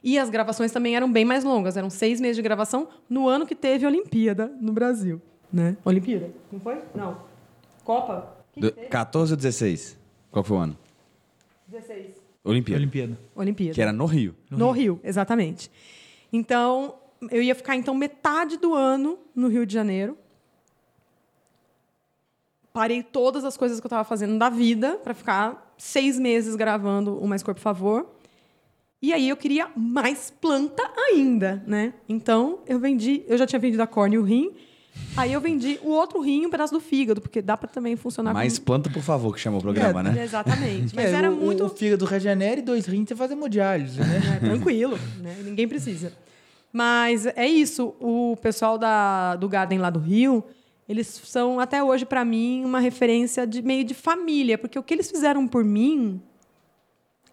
E 0.04 0.18
as 0.18 0.30
gravações 0.30 0.70
também 0.70 0.94
eram 0.94 1.10
bem 1.10 1.24
mais 1.24 1.42
longas, 1.42 1.76
eram 1.76 1.90
seis 1.90 2.20
meses 2.20 2.36
de 2.36 2.42
gravação 2.42 2.88
no 3.10 3.28
ano 3.28 3.46
que 3.46 3.54
teve 3.54 3.84
a 3.84 3.88
Olimpíada 3.88 4.50
no 4.60 4.72
Brasil. 4.72 5.20
Né? 5.52 5.76
Olimpíada? 5.84 6.30
Não 6.52 6.60
foi? 6.60 6.78
Não. 6.94 7.18
Copa? 7.84 8.36
Que 8.52 8.60
Do- 8.60 8.68
que 8.70 8.76
teve? 8.76 8.88
14 8.88 9.32
ou 9.32 9.36
16? 9.36 9.96
Qual 10.30 10.44
foi 10.44 10.56
o 10.56 10.60
ano? 10.60 10.78
16. 11.66 12.27
Olimpíada. 12.48 12.80
Olimpíada. 12.80 13.18
Olimpíada. 13.34 13.74
Que 13.74 13.82
era 13.82 13.92
no 13.92 14.06
Rio. 14.06 14.34
No, 14.50 14.70
Rio. 14.70 14.98
exatamente. 15.04 15.70
Então, 16.32 16.94
eu 17.30 17.42
ia 17.42 17.54
ficar 17.54 17.76
então 17.76 17.94
metade 17.94 18.56
do 18.56 18.74
ano 18.74 19.18
no 19.34 19.48
Rio 19.48 19.66
de 19.66 19.74
Janeiro. 19.74 20.16
Parei 22.72 23.02
todas 23.02 23.44
as 23.44 23.56
coisas 23.56 23.80
que 23.80 23.86
eu 23.86 23.88
estava 23.88 24.04
fazendo 24.04 24.38
da 24.38 24.48
vida 24.48 24.96
para 24.96 25.12
ficar 25.12 25.74
seis 25.76 26.18
meses 26.18 26.56
gravando 26.56 27.18
o 27.18 27.26
Mais 27.26 27.42
Corpo 27.42 27.60
por 27.60 27.62
Favor. 27.62 28.06
E 29.00 29.12
aí 29.12 29.28
eu 29.28 29.36
queria 29.36 29.70
mais 29.76 30.30
planta 30.40 30.82
ainda, 30.96 31.62
né? 31.66 31.94
Então 32.08 32.60
eu 32.66 32.78
vendi, 32.78 33.24
eu 33.28 33.36
já 33.36 33.46
tinha 33.46 33.58
vendido 33.58 33.82
a 33.82 33.86
córnea 33.86 34.16
e 34.16 34.18
o 34.18 34.22
rim. 34.24 34.54
Aí 35.16 35.32
eu 35.32 35.40
vendi 35.40 35.80
o 35.82 35.88
outro 35.90 36.20
rim, 36.20 36.42
e 36.42 36.46
um 36.46 36.50
pedaço 36.50 36.72
do 36.72 36.80
fígado, 36.80 37.20
porque 37.20 37.42
dá 37.42 37.56
para 37.56 37.68
também 37.68 37.96
funcionar 37.96 38.32
Mais 38.32 38.58
com... 38.58 38.64
planta, 38.64 38.88
por 38.88 39.02
favor, 39.02 39.34
que 39.34 39.40
chamou 39.40 39.58
o 39.58 39.62
programa, 39.62 40.02
né? 40.02 40.22
Exatamente. 40.22 40.94
Mas 40.94 41.06
É, 41.06 41.14
era 41.16 41.30
o, 41.30 41.36
muito 41.36 41.64
O 41.64 41.68
fígado 41.68 42.04
regenera 42.04 42.60
e 42.60 42.62
dois 42.62 42.86
rins 42.86 43.08
você 43.08 43.16
faz 43.16 43.30
hemodiálise, 43.30 43.98
né? 43.98 44.22
É, 44.36 44.46
tranquilo, 44.46 44.98
né? 45.20 45.36
Ninguém 45.44 45.66
precisa. 45.66 46.12
Mas 46.72 47.26
é 47.26 47.48
isso. 47.48 47.94
O 47.98 48.36
pessoal 48.40 48.78
da, 48.78 49.34
do 49.34 49.48
Garden 49.48 49.78
lá 49.78 49.90
do 49.90 49.98
Rio, 49.98 50.44
eles 50.88 51.20
são 51.24 51.58
até 51.58 51.82
hoje 51.82 52.04
para 52.04 52.24
mim 52.24 52.64
uma 52.64 52.78
referência 52.78 53.46
de 53.46 53.60
meio 53.60 53.84
de 53.84 53.94
família, 53.94 54.56
porque 54.56 54.78
o 54.78 54.82
que 54.82 54.94
eles 54.94 55.10
fizeram 55.10 55.48
por 55.48 55.64
mim, 55.64 56.20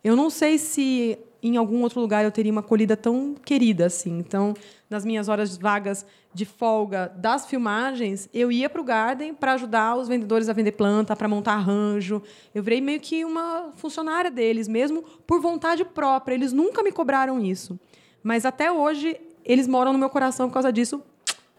eu 0.04 0.16
não 0.16 0.30
sei 0.30 0.58
se 0.58 1.20
em 1.48 1.58
algum 1.58 1.82
outro 1.82 2.00
lugar 2.00 2.24
eu 2.24 2.32
teria 2.32 2.52
uma 2.52 2.62
acolhida 2.62 2.98
tão 2.98 3.36
querida 3.36 3.86
assim. 3.86 4.18
Então, 4.18 4.54
nas 4.90 5.06
minhas 5.06 5.30
horas 5.30 5.58
vagas 5.58 6.06
de 6.34 6.46
folga 6.46 7.12
das 7.16 7.46
filmagens, 7.46 8.28
eu 8.34 8.52
ia 8.52 8.70
para 8.70 8.82
o 8.82 8.84
Garden 8.84 9.34
para 9.34 9.54
ajudar 9.54 9.96
os 9.96 10.08
vendedores 10.08 10.50
a 10.50 10.54
vender 10.54 10.74
planta, 10.74 11.16
para 11.16 11.28
montar 11.28 11.54
arranjo. 11.54 12.22
Eu 12.54 12.64
virei 12.64 12.82
meio 12.82 13.00
que 13.00 13.24
uma 13.24 13.72
funcionária 13.76 14.32
deles 14.32 14.68
mesmo 14.68 15.04
por 15.26 15.40
vontade 15.40 15.86
própria. 15.86 16.36
Eles 16.36 16.52
nunca 16.52 16.84
me 16.84 16.92
cobraram 16.92 17.40
isso. 17.40 17.80
Mas 18.24 18.46
até 18.46 18.72
hoje 18.72 19.16
eles 19.44 19.68
moram 19.68 19.94
no 19.94 20.00
meu 20.00 20.10
coração 20.10 20.48
por 20.48 20.54
causa 20.54 20.74
disso. 20.74 21.02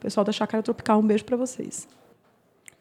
Pessoal 0.00 0.24
da 0.24 0.32
Chácara 0.32 0.62
Tropical, 0.62 0.98
um 0.98 1.06
beijo 1.06 1.24
para 1.24 1.36
vocês. 1.36 1.88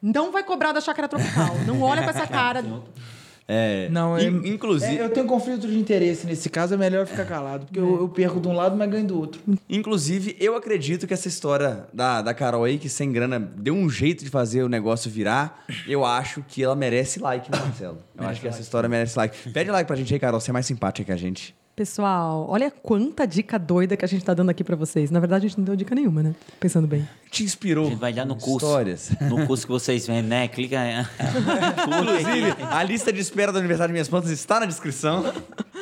Não 0.02 0.30
vai 0.30 0.42
cobrar 0.42 0.72
da 0.72 0.80
Chácara 0.80 1.08
Tropical. 1.08 1.54
Não 1.66 1.80
olha 1.82 2.02
com 2.02 2.10
essa 2.10 2.26
cara. 2.26 2.62
É, 3.48 3.88
Não, 3.90 4.16
é, 4.16 4.24
in- 4.24 4.42
inclusive, 4.54 4.96
é, 4.98 5.02
eu 5.04 5.08
tenho 5.10 5.24
conflito 5.26 5.68
de 5.68 5.78
interesse 5.78 6.26
nesse 6.26 6.50
caso, 6.50 6.74
é 6.74 6.76
melhor 6.76 7.06
ficar 7.06 7.24
calado, 7.24 7.64
porque 7.66 7.78
eu, 7.78 8.00
eu 8.00 8.08
perco 8.08 8.40
de 8.40 8.48
um 8.48 8.52
lado, 8.52 8.76
mas 8.76 8.90
ganho 8.90 9.06
do 9.06 9.16
outro. 9.18 9.40
inclusive, 9.68 10.36
eu 10.40 10.56
acredito 10.56 11.06
que 11.06 11.14
essa 11.14 11.28
história 11.28 11.86
da, 11.92 12.22
da 12.22 12.34
Carol 12.34 12.64
aí, 12.64 12.76
que 12.78 12.88
sem 12.88 13.12
grana 13.12 13.38
deu 13.38 13.74
um 13.74 13.88
jeito 13.88 14.24
de 14.24 14.30
fazer 14.30 14.62
o 14.64 14.68
negócio 14.68 15.10
virar, 15.10 15.64
eu 15.86 16.04
acho 16.04 16.42
que 16.48 16.62
ela 16.62 16.74
merece 16.74 17.20
like, 17.20 17.50
né, 17.50 17.58
Marcelo? 17.58 17.98
Eu 18.18 18.26
acho 18.26 18.40
que 18.40 18.48
essa 18.48 18.60
história 18.60 18.88
merece 18.88 19.16
like. 19.16 19.50
Pede 19.50 19.70
like 19.70 19.86
pra 19.86 19.94
gente 19.96 20.12
aí, 20.12 20.18
Carol, 20.18 20.40
você 20.40 20.50
é 20.50 20.52
mais 20.52 20.66
simpática 20.66 21.04
que 21.04 21.12
a 21.12 21.16
gente. 21.16 21.54
Pessoal, 21.76 22.46
olha 22.48 22.70
quanta 22.70 23.26
dica 23.26 23.58
doida 23.58 23.98
que 23.98 24.04
a 24.04 24.08
gente 24.08 24.24
tá 24.24 24.32
dando 24.32 24.48
aqui 24.48 24.64
para 24.64 24.74
vocês. 24.74 25.10
Na 25.10 25.20
verdade, 25.20 25.44
a 25.44 25.48
gente 25.50 25.58
não 25.58 25.64
deu 25.66 25.76
dica 25.76 25.94
nenhuma, 25.94 26.22
né? 26.22 26.34
Pensando 26.58 26.86
bem. 26.86 27.06
Te 27.30 27.44
inspirou. 27.44 27.88
A 27.88 27.90
gente 27.90 27.98
vai 27.98 28.14
lá 28.14 28.24
no 28.24 28.34
curso. 28.34 28.64
Histórias. 28.66 29.10
No 29.28 29.46
curso 29.46 29.66
que 29.66 29.72
vocês 29.72 30.06
vendem, 30.06 30.22
né? 30.22 30.48
Clica 30.48 30.80
aí. 30.80 31.04
Inclusive, 31.86 32.56
a 32.70 32.82
lista 32.82 33.12
de 33.12 33.20
espera 33.20 33.52
da 33.52 33.58
Universidade 33.58 33.88
de 33.88 33.92
Minhas 33.92 34.08
Plantas 34.08 34.30
está 34.30 34.58
na 34.58 34.64
descrição. 34.64 35.30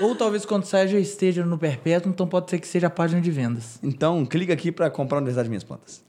Ou 0.00 0.16
talvez 0.16 0.44
quando 0.44 0.64
saia 0.64 0.88
já 0.88 0.98
esteja 0.98 1.46
no 1.46 1.56
perpétuo, 1.56 2.10
então 2.10 2.26
pode 2.26 2.50
ser 2.50 2.58
que 2.58 2.66
seja 2.66 2.88
a 2.88 2.90
página 2.90 3.20
de 3.20 3.30
vendas. 3.30 3.78
Então, 3.80 4.26
clica 4.26 4.52
aqui 4.52 4.72
pra 4.72 4.90
comprar 4.90 5.18
a 5.18 5.20
Universidade 5.20 5.46
de 5.46 5.50
Minhas 5.50 5.62
Plantas. 5.62 6.02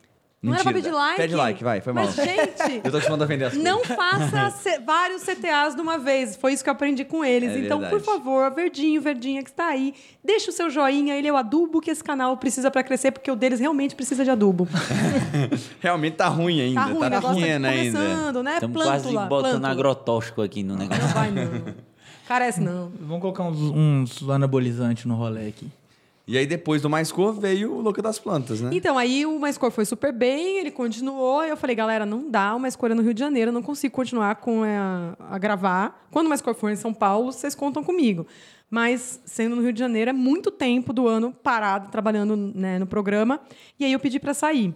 Não 0.45 0.53
era 0.55 0.63
pra 0.63 0.73
pedir 0.73 0.91
like? 0.91 1.17
Pede 1.17 1.35
like, 1.35 1.63
vai, 1.63 1.81
foi 1.81 1.93
mal. 1.93 2.05
Mas, 2.05 2.15
gente, 2.15 2.81
Eu 2.85 2.91
tô 2.91 2.99
te 2.99 3.05
mandando 3.05 3.23
a 3.23 3.27
vender 3.27 3.45
as 3.45 3.53
não 3.57 3.79
coisas. 3.79 3.95
faça 3.95 4.49
C- 4.57 4.79
vários 4.79 5.23
CTAs 5.23 5.75
de 5.75 5.81
uma 5.81 5.97
vez. 5.97 6.35
Foi 6.35 6.53
isso 6.53 6.63
que 6.63 6.69
eu 6.69 6.73
aprendi 6.73 7.03
com 7.05 7.23
eles. 7.25 7.49
É 7.51 7.59
então, 7.59 7.79
verdade. 7.79 8.01
por 8.03 8.05
favor, 8.13 8.51
verdinho, 8.51 9.01
verdinha 9.01 9.43
que 9.43 9.49
está 9.49 9.67
aí, 9.67 9.93
deixa 10.23 10.49
o 10.49 10.53
seu 10.53 10.69
joinha. 10.69 11.15
Ele 11.15 11.27
é 11.27 11.31
o 11.33 11.37
adubo 11.37 11.81
que 11.81 11.89
esse 11.91 12.03
canal 12.03 12.35
precisa 12.37 12.69
para 12.71 12.83
crescer, 12.83 13.11
porque 13.11 13.29
o 13.31 13.35
deles 13.35 13.59
realmente 13.59 13.95
precisa 13.95 14.23
de 14.23 14.29
adubo. 14.31 14.67
Realmente 15.81 16.15
tá 16.15 16.27
ruim 16.27 16.61
ainda. 16.61 16.81
Tá 16.81 16.85
ruim, 16.87 16.99
tá 16.99 17.09
tá 17.21 17.33
pequeno 17.33 17.67
ainda. 17.67 17.97
começando, 17.99 18.43
né? 18.43 18.53
Estamos 18.55 18.83
quase 18.83 19.13
botando 19.13 19.27
plântula. 19.29 19.69
agrotóxico 19.69 20.41
aqui 20.41 20.63
no 20.63 20.75
negócio. 20.75 21.03
Não 21.03 21.13
vai, 21.13 21.31
não. 21.31 21.73
Carece, 22.27 22.59
não. 22.61 22.91
Vamos 22.99 23.21
colocar 23.21 23.43
uns, 23.43 23.59
uns 23.59 24.29
anabolizantes 24.29 25.05
no 25.05 25.15
rolê 25.15 25.47
aqui. 25.47 25.69
E 26.27 26.37
aí, 26.37 26.47
depois 26.47 26.81
do 26.81 26.89
Mais 26.89 27.11
Cor, 27.11 27.33
veio 27.33 27.73
o 27.73 27.81
Louco 27.81 28.01
das 28.01 28.17
Plantas, 28.17 28.59
né? 28.59 28.71
Então, 28.73 28.97
aí 28.97 29.25
o 29.25 29.39
Mais 29.39 29.57
Cor 29.57 29.69
foi 29.69 29.85
super 29.85 30.11
bem, 30.11 30.57
ele 30.57 30.71
continuou. 30.71 31.43
Eu 31.43 31.55
falei, 31.55 31.75
galera, 31.75 32.05
não 32.05 32.29
dá, 32.29 32.55
o 32.55 32.59
Mais 32.59 32.75
Cor 32.75 32.89
é 32.89 32.95
no 32.95 33.03
Rio 33.03 33.13
de 33.13 33.19
Janeiro, 33.19 33.49
eu 33.49 33.53
não 33.53 33.61
consigo 33.61 33.93
continuar 33.93 34.35
com 34.37 34.65
é, 34.65 34.75
a, 34.75 35.15
a 35.19 35.37
gravar. 35.37 36.07
Quando 36.11 36.25
o 36.25 36.29
Mais 36.29 36.41
Cor 36.41 36.55
for 36.55 36.71
em 36.71 36.75
São 36.75 36.93
Paulo, 36.93 37.31
vocês 37.31 37.53
contam 37.53 37.83
comigo. 37.83 38.25
Mas, 38.69 39.21
sendo 39.23 39.55
no 39.55 39.61
Rio 39.61 39.71
de 39.71 39.79
Janeiro, 39.79 40.09
é 40.09 40.13
muito 40.13 40.49
tempo 40.49 40.91
do 40.91 41.07
ano 41.07 41.31
parado, 41.31 41.89
trabalhando 41.89 42.35
né, 42.35 42.79
no 42.79 42.87
programa. 42.87 43.39
E 43.79 43.85
aí 43.85 43.93
eu 43.93 43.99
pedi 43.99 44.19
para 44.19 44.33
sair. 44.33 44.73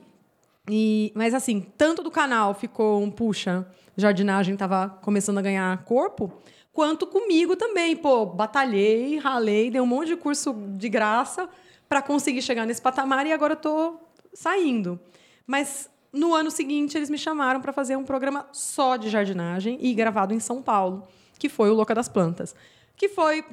E, 0.69 1.11
mas 1.15 1.33
assim, 1.33 1.65
tanto 1.75 2.03
do 2.03 2.11
canal 2.11 2.53
ficou 2.53 3.01
um 3.01 3.09
puxa, 3.09 3.65
jardinagem 3.97 4.53
estava 4.53 4.87
começando 5.01 5.39
a 5.39 5.41
ganhar 5.41 5.83
corpo, 5.83 6.31
quanto 6.71 7.07
comigo 7.07 7.55
também. 7.55 7.95
Pô, 7.95 8.25
batalhei, 8.25 9.17
ralei, 9.17 9.69
dei 9.69 9.81
um 9.81 9.85
monte 9.85 10.09
de 10.09 10.15
curso 10.15 10.53
de 10.53 10.89
graça 10.89 11.49
para 11.87 12.01
conseguir 12.01 12.41
chegar 12.41 12.65
nesse 12.65 12.81
patamar 12.81 13.25
e 13.25 13.31
agora 13.31 13.55
tô 13.55 13.99
saindo. 14.33 14.99
Mas 15.45 15.89
no 16.11 16.33
ano 16.33 16.51
seguinte 16.51 16.97
eles 16.97 17.09
me 17.09 17.17
chamaram 17.17 17.61
para 17.61 17.73
fazer 17.73 17.95
um 17.95 18.03
programa 18.03 18.47
só 18.51 18.95
de 18.95 19.09
jardinagem 19.09 19.77
e 19.81 19.93
gravado 19.93 20.33
em 20.33 20.39
São 20.39 20.61
Paulo, 20.61 21.07
que 21.37 21.49
foi 21.49 21.69
o 21.69 21.73
Louca 21.73 21.95
das 21.95 22.07
Plantas, 22.07 22.55
que 22.95 23.09
foi 23.09 23.43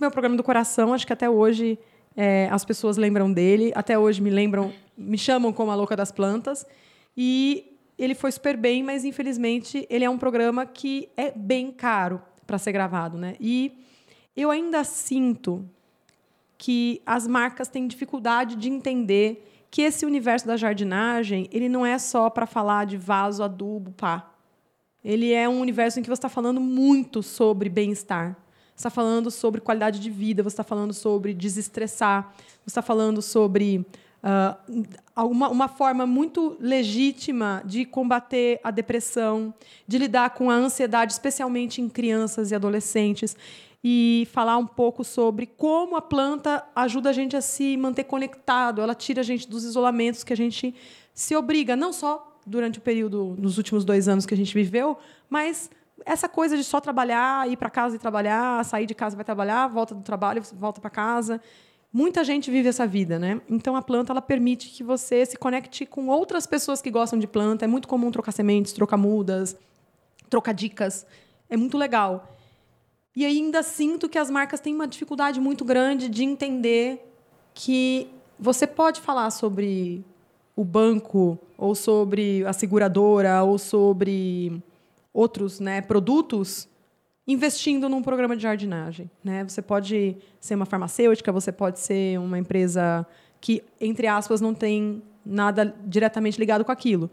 meu 0.00 0.10
programa 0.10 0.36
do 0.36 0.42
coração, 0.42 0.92
acho 0.92 1.06
que 1.06 1.12
até 1.12 1.28
hoje 1.28 1.78
É, 2.16 2.48
as 2.50 2.64
pessoas 2.64 2.96
lembram 2.96 3.32
dele, 3.32 3.70
até 3.72 3.96
hoje 3.96 4.20
me 4.20 4.30
lembram, 4.30 4.72
me 4.98 5.16
chamam 5.16 5.52
como 5.52 5.70
a 5.70 5.76
louca 5.76 5.94
das 5.94 6.10
plantas. 6.10 6.66
E 7.16 7.78
ele 7.96 8.16
foi 8.16 8.32
super 8.32 8.56
bem, 8.56 8.82
mas 8.82 9.04
infelizmente 9.04 9.86
ele 9.88 10.04
é 10.04 10.10
um 10.10 10.18
programa 10.18 10.66
que 10.66 11.08
é 11.16 11.30
bem 11.30 11.70
caro 11.70 12.20
para 12.50 12.58
ser 12.58 12.72
gravado, 12.72 13.16
né? 13.16 13.36
E 13.38 13.78
eu 14.36 14.50
ainda 14.50 14.82
sinto 14.82 15.64
que 16.58 17.00
as 17.06 17.24
marcas 17.24 17.68
têm 17.68 17.86
dificuldade 17.86 18.56
de 18.56 18.68
entender 18.68 19.48
que 19.70 19.82
esse 19.82 20.04
universo 20.04 20.48
da 20.48 20.56
jardinagem 20.56 21.48
ele 21.52 21.68
não 21.68 21.86
é 21.86 21.96
só 21.96 22.28
para 22.28 22.46
falar 22.46 22.86
de 22.86 22.96
vaso, 22.96 23.44
adubo, 23.44 23.92
pá. 23.92 24.34
Ele 25.04 25.32
é 25.32 25.48
um 25.48 25.60
universo 25.60 26.00
em 26.00 26.02
que 26.02 26.08
você 26.08 26.14
está 26.14 26.28
falando 26.28 26.60
muito 26.60 27.22
sobre 27.22 27.68
bem-estar. 27.68 28.36
Você 28.74 28.88
está 28.88 28.90
falando 28.90 29.30
sobre 29.30 29.60
qualidade 29.60 30.00
de 30.00 30.10
vida, 30.10 30.42
você 30.42 30.54
está 30.54 30.64
falando 30.64 30.92
sobre 30.92 31.32
desestressar, 31.32 32.34
você 32.64 32.70
está 32.70 32.82
falando 32.82 33.22
sobre 33.22 33.86
uh, 34.22 34.84
uma, 35.16 35.48
uma 35.48 35.68
forma 35.68 36.06
muito 36.06 36.56
legítima 36.60 37.62
de 37.64 37.84
combater 37.84 38.60
a 38.62 38.70
depressão, 38.70 39.52
de 39.86 39.98
lidar 39.98 40.30
com 40.30 40.50
a 40.50 40.54
ansiedade, 40.54 41.12
especialmente 41.12 41.80
em 41.80 41.88
crianças 41.88 42.50
e 42.50 42.54
adolescentes 42.54 43.36
e 43.82 44.28
falar 44.32 44.58
um 44.58 44.66
pouco 44.66 45.02
sobre 45.02 45.46
como 45.46 45.96
a 45.96 46.02
planta 46.02 46.64
ajuda 46.76 47.10
a 47.10 47.12
gente 47.12 47.36
a 47.36 47.40
se 47.40 47.76
manter 47.76 48.04
conectado, 48.04 48.82
ela 48.82 48.94
tira 48.94 49.20
a 49.20 49.24
gente 49.24 49.48
dos 49.48 49.64
isolamentos 49.64 50.22
que 50.22 50.32
a 50.32 50.36
gente 50.36 50.74
se 51.14 51.34
obriga, 51.34 51.74
não 51.74 51.92
só 51.92 52.38
durante 52.46 52.78
o 52.78 52.82
período, 52.82 53.34
nos 53.38 53.56
últimos 53.56 53.84
dois 53.84 54.06
anos 54.08 54.26
que 54.26 54.34
a 54.34 54.36
gente 54.36 54.52
viveu, 54.52 54.98
mas 55.28 55.70
essa 56.04 56.28
coisa 56.28 56.56
de 56.56 56.64
só 56.64 56.80
trabalhar, 56.80 57.48
ir 57.48 57.56
para 57.56 57.70
casa 57.70 57.96
e 57.96 57.98
trabalhar, 57.98 58.64
sair 58.64 58.86
de 58.86 58.94
casa 58.94 59.16
vai 59.16 59.24
trabalhar, 59.24 59.68
volta 59.68 59.94
do 59.94 60.02
trabalho, 60.02 60.42
volta 60.54 60.80
para 60.80 60.90
casa. 60.90 61.40
Muita 61.92 62.22
gente 62.22 62.50
vive 62.50 62.68
essa 62.68 62.86
vida, 62.86 63.18
né? 63.18 63.40
Então 63.48 63.74
a 63.74 63.82
planta 63.82 64.12
ela 64.12 64.22
permite 64.22 64.68
que 64.68 64.84
você 64.84 65.26
se 65.26 65.36
conecte 65.36 65.84
com 65.84 66.06
outras 66.06 66.46
pessoas 66.46 66.80
que 66.80 66.90
gostam 66.90 67.18
de 67.18 67.26
planta. 67.26 67.64
É 67.64 67.68
muito 67.68 67.88
comum 67.88 68.12
trocar 68.12 68.30
sementes, 68.30 68.72
trocar 68.72 68.96
mudas, 68.96 69.56
trocar 70.28 70.52
dicas. 70.52 71.04
É 71.48 71.56
muito 71.56 71.76
legal. 71.76 72.36
E 73.14 73.26
ainda 73.26 73.62
sinto 73.64 74.08
que 74.08 74.18
as 74.18 74.30
marcas 74.30 74.60
têm 74.60 74.72
uma 74.72 74.86
dificuldade 74.86 75.40
muito 75.40 75.64
grande 75.64 76.08
de 76.08 76.22
entender 76.22 77.12
que 77.52 78.08
você 78.38 78.68
pode 78.68 79.00
falar 79.00 79.30
sobre 79.30 80.04
o 80.54 80.64
banco 80.64 81.36
ou 81.58 81.74
sobre 81.74 82.44
a 82.46 82.52
seguradora 82.52 83.42
ou 83.42 83.58
sobre 83.58 84.62
outros 85.12 85.58
né, 85.58 85.80
produtos 85.80 86.68
investindo 87.30 87.88
num 87.88 88.02
programa 88.02 88.36
de 88.36 88.42
jardinagem. 88.42 89.10
Né? 89.22 89.44
Você 89.44 89.62
pode 89.62 90.16
ser 90.40 90.54
uma 90.54 90.66
farmacêutica, 90.66 91.30
você 91.30 91.52
pode 91.52 91.78
ser 91.78 92.18
uma 92.18 92.38
empresa 92.38 93.06
que, 93.40 93.62
entre 93.80 94.06
aspas, 94.06 94.40
não 94.40 94.52
tem 94.52 95.02
nada 95.24 95.74
diretamente 95.86 96.38
ligado 96.38 96.64
com 96.64 96.72
aquilo. 96.72 97.10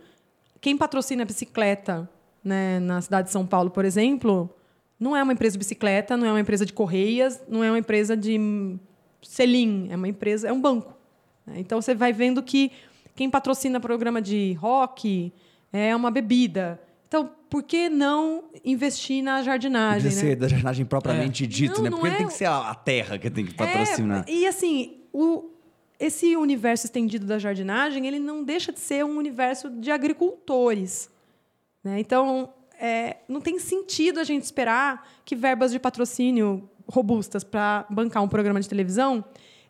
Quem 0.59 0.77
patrocina 0.77 1.23
bicicleta 1.23 2.09
né, 2.43 2.79
na 2.79 3.01
cidade 3.01 3.27
de 3.27 3.33
São 3.33 3.45
Paulo, 3.45 3.69
por 3.69 3.85
exemplo, 3.85 4.49
não 4.99 5.15
é 5.15 5.21
uma 5.21 5.33
empresa 5.33 5.53
de 5.53 5.59
bicicleta, 5.59 6.17
não 6.17 6.25
é 6.25 6.31
uma 6.31 6.39
empresa 6.39 6.65
de 6.65 6.73
correias, 6.73 7.43
não 7.47 7.63
é 7.63 7.69
uma 7.69 7.79
empresa 7.79 8.17
de 8.17 8.77
selim, 9.21 9.87
é 9.91 9.95
uma 9.95 10.07
empresa, 10.07 10.47
é 10.47 10.53
um 10.53 10.59
banco. 10.59 10.95
Né? 11.45 11.55
Então 11.59 11.79
você 11.79 11.93
vai 11.93 12.11
vendo 12.11 12.41
que 12.41 12.71
quem 13.15 13.29
patrocina 13.29 13.79
programa 13.79 14.21
de 14.21 14.53
rock 14.53 15.31
é 15.71 15.95
uma 15.95 16.09
bebida. 16.09 16.79
Então, 17.07 17.31
por 17.49 17.63
que 17.63 17.87
não 17.87 18.45
investir 18.65 19.23
na 19.23 19.41
jardinagem? 19.41 20.09
Podia 20.09 20.23
né? 20.23 20.29
ser 20.29 20.35
da 20.35 20.47
jardinagem 20.47 20.85
propriamente 20.85 21.45
é. 21.45 21.47
dito, 21.47 21.81
não, 21.81 21.83
né? 21.83 21.89
Porque 21.89 22.07
é... 22.07 22.17
tem 22.17 22.27
que 22.27 22.33
ser 22.33 22.45
a 22.45 22.75
terra 22.75 23.17
que 23.17 23.29
tem 23.29 23.45
que 23.45 23.53
patrocinar. 23.53 24.25
É, 24.27 24.31
e 24.31 24.45
assim, 24.45 24.97
o, 25.13 25.49
esse 25.97 26.35
universo 26.35 26.85
estendido 26.85 27.25
da 27.25 27.39
jardinagem, 27.39 28.05
ele 28.05 28.19
não 28.19 28.43
deixa 28.43 28.73
de 28.73 28.79
ser 28.79 29.05
um 29.05 29.17
universo 29.17 29.69
de 29.69 29.89
agricultores. 29.89 31.09
Né? 31.81 31.99
Então, 32.01 32.53
é, 32.77 33.17
não 33.27 33.39
tem 33.39 33.57
sentido 33.57 34.19
a 34.19 34.23
gente 34.25 34.43
esperar 34.43 35.07
que 35.23 35.35
verbas 35.35 35.71
de 35.71 35.79
patrocínio 35.79 36.69
robustas 36.89 37.43
para 37.43 37.85
bancar 37.89 38.21
um 38.21 38.27
programa 38.27 38.59
de 38.59 38.67
televisão 38.67 39.23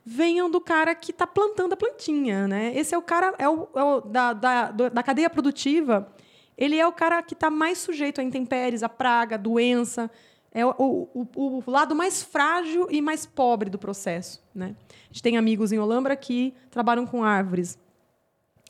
venham 0.03 0.49
do 0.49 0.61
cara 0.61 0.95
que 0.95 1.11
está 1.11 1.27
plantando 1.27 1.73
a 1.73 1.77
plantinha, 1.77 2.47
né? 2.47 2.72
Esse 2.73 2.95
é 2.95 2.97
o 2.97 3.01
cara 3.01 3.34
é 3.38 3.49
o, 3.49 3.68
é 3.76 3.84
o 3.84 4.01
da, 4.01 4.31
da, 4.31 4.72
da 4.72 5.03
cadeia 5.03 5.30
produtiva. 5.30 6.07
Ele 6.57 6.77
é 6.77 6.88
o 6.88 6.91
cara 6.91 7.21
que 7.21 7.34
está 7.34 7.49
mais 7.49 7.77
sujeito 7.77 8.19
a 8.19 8.23
intempéries, 8.23 8.81
a 8.81 8.89
praga, 8.89 9.35
a 9.35 9.38
doença. 9.38 10.09
É 10.51 10.65
o, 10.65 10.71
o, 11.13 11.27
o, 11.35 11.63
lado 11.69 11.93
mais 11.93 12.23
frágil 12.23 12.88
e 12.89 13.01
mais 13.01 13.25
pobre 13.25 13.69
do 13.69 13.77
processo, 13.77 14.41
né? 14.55 14.75
A 14.89 15.13
gente 15.13 15.21
tem 15.21 15.38
amigos 15.38 15.71
em 15.71 15.77
Olambra 15.77 16.15
que 16.15 16.53
trabalham 16.71 17.05
com 17.05 17.23
árvores. 17.23 17.77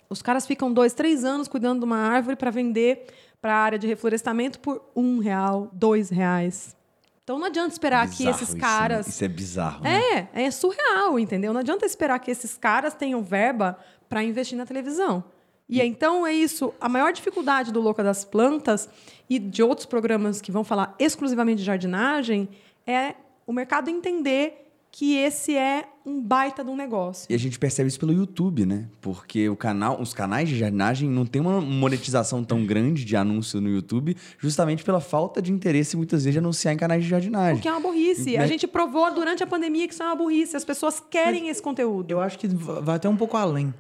Os 0.09 0.22
caras 0.22 0.45
ficam 0.45 0.73
dois, 0.73 0.93
três 0.93 1.23
anos 1.23 1.47
cuidando 1.47 1.80
de 1.80 1.85
uma 1.85 1.97
árvore 1.97 2.35
para 2.35 2.51
vender 2.51 3.05
para 3.41 3.53
a 3.53 3.57
área 3.57 3.80
de 3.80 3.88
reflorestamento 3.88 4.59
por 4.59 4.81
um 4.95 5.19
real, 5.19 5.69
dois 5.72 6.09
reais. 6.09 6.76
Então 7.23 7.38
não 7.38 7.45
adianta 7.45 7.73
esperar 7.73 8.07
bizarro 8.07 8.38
que 8.38 8.43
esses 8.43 8.53
caras. 8.53 9.07
Isso, 9.07 9.09
né? 9.09 9.14
isso 9.14 9.23
é 9.23 9.27
bizarro. 9.27 9.84
Né? 9.84 10.30
É, 10.34 10.43
é 10.43 10.51
surreal, 10.51 11.19
entendeu? 11.19 11.53
Não 11.53 11.59
adianta 11.59 11.85
esperar 11.85 12.19
que 12.19 12.31
esses 12.31 12.57
caras 12.57 12.93
tenham 12.93 13.22
verba 13.22 13.77
para 14.09 14.23
investir 14.23 14.57
na 14.57 14.65
televisão. 14.65 15.23
E 15.69 15.81
então 15.81 16.26
é 16.26 16.34
isso. 16.34 16.73
A 16.80 16.88
maior 16.88 17.11
dificuldade 17.11 17.72
do 17.72 17.81
Louca 17.81 18.03
das 18.03 18.23
Plantas 18.23 18.89
e 19.30 19.38
de 19.38 19.61
outros 19.61 19.85
programas 19.85 20.39
que 20.39 20.52
vão 20.52 20.64
falar 20.64 20.95
exclusivamente 20.98 21.60
de 21.60 21.65
jardinagem 21.65 22.49
é 22.85 23.15
o 23.45 23.52
mercado 23.52 23.89
entender 23.89 24.68
que 24.89 25.15
esse 25.15 25.56
é 25.56 25.85
um 26.06 26.22
baita 26.22 26.64
de 26.64 26.72
um 26.72 26.76
negócio. 26.76 27.27
E 27.30 27.35
a 27.35 27.38
gente 27.38 27.60
percebe 27.60 27.88
isso 27.88 27.99
pelo 27.99 28.14
YouTube, 28.14 28.65
né? 28.65 28.88
Porque 29.02 29.48
o 29.49 29.56
canal, 29.56 30.02
os 30.02 30.14
canais 30.14 30.49
de 30.49 30.57
jardinagem 30.57 31.10
não 31.10 31.26
tem 31.26 31.41
uma 31.41 31.61
monetização 31.61 32.44
tão 32.44 32.65
grande 32.65 33.06
de 33.06 33.15
anúncio 33.15 33.61
no 33.61 33.69
YouTube, 33.69 34.15
justamente 34.39 34.84
pela 34.84 34.99
falta 34.99 35.41
de 35.41 35.52
interesse 35.52 35.95
muitas 35.95 36.23
vezes 36.23 36.34
de 36.34 36.39
anunciar 36.39 36.73
em 36.73 36.77
canais 36.77 37.03
de 37.03 37.10
jardinagem. 37.10 37.57
Porque 37.57 37.68
é 37.68 37.72
uma 37.72 37.81
burrice. 37.81 38.38
Né? 38.38 38.44
A 38.44 38.48
gente 38.48 38.65
provou 38.65 39.14
durante 39.14 39.44
a 39.44 39.48
pandemia 39.48 39.88
que 39.88 39.94
isso 39.94 40.02
é 40.02 40.06
uma 40.06 40.15
burrice. 40.15 40.56
As 40.56 40.65
pessoas 40.65 40.99
querem 40.99 41.41
Mas 41.41 41.52
esse 41.52 41.61
conteúdo. 41.61 42.10
Eu 42.10 42.22
acho 42.22 42.39
que 42.39 42.48
vai 42.48 42.95
até 42.95 43.07
um 43.07 43.18
pouco 43.18 43.38
além. 43.38 43.73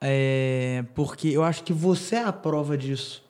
É, 0.00 0.84
porque 0.94 1.28
eu 1.28 1.42
acho 1.44 1.62
que 1.62 1.72
você 1.72 2.16
é 2.16 2.24
a 2.24 2.32
prova 2.32 2.76
disso. 2.76 3.22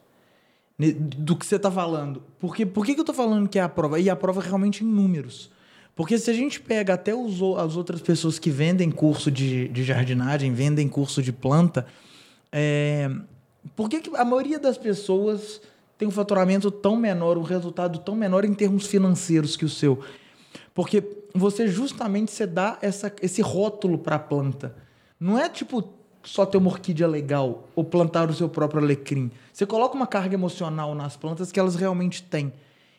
Do 0.77 1.35
que 1.35 1.45
você 1.45 1.57
está 1.57 1.69
falando. 1.69 2.23
Porque, 2.39 2.65
por 2.65 2.85
que, 2.85 2.93
que 2.93 2.99
eu 2.99 3.03
estou 3.03 3.13
falando 3.13 3.47
que 3.47 3.59
é 3.59 3.61
a 3.61 3.69
prova? 3.69 3.99
E 3.99 4.09
a 4.09 4.15
prova 4.15 4.41
é 4.41 4.45
realmente 4.45 4.83
em 4.83 4.87
números. 4.87 5.51
Porque 5.95 6.17
se 6.17 6.31
a 6.31 6.33
gente 6.33 6.59
pega 6.59 6.93
até 6.93 7.13
os, 7.13 7.39
as 7.59 7.75
outras 7.75 8.01
pessoas 8.01 8.39
que 8.39 8.49
vendem 8.49 8.89
curso 8.89 9.29
de, 9.29 9.67
de 9.67 9.83
jardinagem, 9.83 10.53
vendem 10.53 10.87
curso 10.87 11.21
de 11.21 11.31
planta, 11.31 11.85
é, 12.51 13.11
por 13.75 13.89
que, 13.89 13.99
que 13.99 14.15
a 14.15 14.25
maioria 14.25 14.57
das 14.57 14.77
pessoas 14.77 15.61
tem 15.97 16.07
um 16.07 16.11
faturamento 16.11 16.71
tão 16.71 16.95
menor, 16.95 17.37
um 17.37 17.43
resultado 17.43 17.99
tão 17.99 18.15
menor 18.15 18.43
em 18.45 18.53
termos 18.53 18.87
financeiros 18.87 19.55
que 19.55 19.65
o 19.65 19.69
seu? 19.69 19.99
Porque 20.73 21.03
você 21.35 21.67
justamente 21.67 22.31
você 22.31 22.47
dá 22.47 22.79
essa, 22.81 23.13
esse 23.21 23.41
rótulo 23.41 23.99
para 23.99 24.15
a 24.15 24.19
planta. 24.19 24.75
Não 25.19 25.37
é 25.37 25.47
tipo 25.49 26.00
só 26.23 26.45
ter 26.45 26.57
uma 26.57 26.69
orquídea 26.69 27.07
legal 27.07 27.67
ou 27.75 27.83
plantar 27.83 28.29
o 28.29 28.33
seu 28.33 28.47
próprio 28.47 28.83
alecrim. 28.83 29.31
Você 29.51 29.65
coloca 29.65 29.95
uma 29.95 30.07
carga 30.07 30.35
emocional 30.35 30.93
nas 30.95 31.17
plantas 31.17 31.51
que 31.51 31.59
elas 31.59 31.75
realmente 31.75 32.23
têm. 32.23 32.53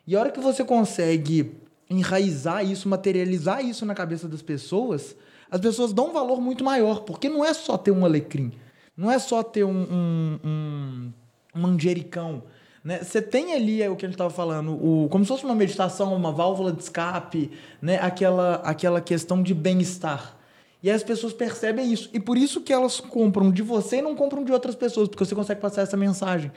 E 0.06 0.16
a 0.16 0.20
hora 0.20 0.30
que 0.30 0.40
você 0.40 0.64
consegue 0.64 1.52
enraizar 1.88 2.64
isso, 2.64 2.88
materializar 2.88 3.64
isso 3.64 3.86
na 3.86 3.94
cabeça 3.94 4.28
das 4.28 4.42
pessoas, 4.42 5.14
as 5.50 5.60
pessoas 5.60 5.92
dão 5.92 6.08
um 6.08 6.12
valor 6.12 6.40
muito 6.40 6.64
maior, 6.64 7.02
porque 7.02 7.28
não 7.28 7.44
é 7.44 7.52
só 7.52 7.76
ter 7.76 7.90
um 7.90 8.04
alecrim, 8.04 8.52
não 8.96 9.10
é 9.10 9.18
só 9.18 9.42
ter 9.42 9.64
um, 9.64 9.82
um, 9.82 10.40
um, 10.42 11.12
manjericão. 11.54 12.42
Né? 12.82 13.02
Você 13.02 13.20
tem 13.22 13.52
ali 13.52 13.82
é 13.82 13.90
o 13.90 13.94
que 13.94 14.04
a 14.04 14.08
gente 14.08 14.14
estava 14.14 14.30
falando, 14.30 14.72
o, 14.72 15.08
como 15.10 15.24
se 15.24 15.28
fosse 15.28 15.44
uma 15.44 15.54
meditação, 15.54 16.14
uma 16.14 16.32
válvula 16.32 16.72
de 16.72 16.82
escape, 16.82 17.50
né? 17.80 17.98
aquela, 18.00 18.56
aquela 18.64 19.00
questão 19.00 19.42
de 19.42 19.54
bem-estar. 19.54 20.36
E 20.82 20.90
as 20.90 21.02
pessoas 21.02 21.32
percebem 21.32 21.92
isso. 21.92 22.10
E 22.12 22.18
por 22.18 22.36
isso 22.36 22.60
que 22.60 22.72
elas 22.72 22.98
compram 22.98 23.50
de 23.50 23.62
você 23.62 23.98
e 23.98 24.02
não 24.02 24.16
compram 24.16 24.42
de 24.42 24.52
outras 24.52 24.74
pessoas, 24.74 25.08
porque 25.08 25.24
você 25.24 25.34
consegue 25.34 25.60
passar 25.60 25.82
essa 25.82 25.96
mensagem. 25.96 26.50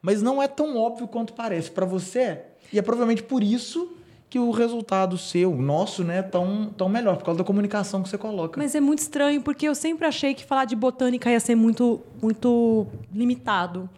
Mas 0.00 0.20
não 0.20 0.42
é 0.42 0.48
tão 0.48 0.76
óbvio 0.76 1.06
quanto 1.06 1.32
parece. 1.32 1.70
Para 1.70 1.86
você, 1.86 2.40
e 2.72 2.78
é 2.78 2.82
provavelmente 2.82 3.22
por 3.22 3.42
isso 3.42 3.96
que 4.28 4.38
o 4.38 4.50
resultado 4.50 5.18
seu, 5.18 5.54
nosso, 5.54 6.02
né, 6.02 6.22
tão, 6.22 6.72
tão 6.76 6.88
melhor, 6.88 7.18
por 7.18 7.24
causa 7.24 7.38
da 7.38 7.44
comunicação 7.44 8.02
que 8.02 8.08
você 8.08 8.16
coloca. 8.16 8.58
Mas 8.58 8.74
é 8.74 8.80
muito 8.80 9.00
estranho, 9.00 9.42
porque 9.42 9.68
eu 9.68 9.74
sempre 9.74 10.06
achei 10.06 10.34
que 10.34 10.44
falar 10.44 10.64
de 10.64 10.74
botânica 10.74 11.30
ia 11.30 11.38
ser 11.38 11.54
muito, 11.54 12.00
muito 12.20 12.86
limitado. 13.14 13.88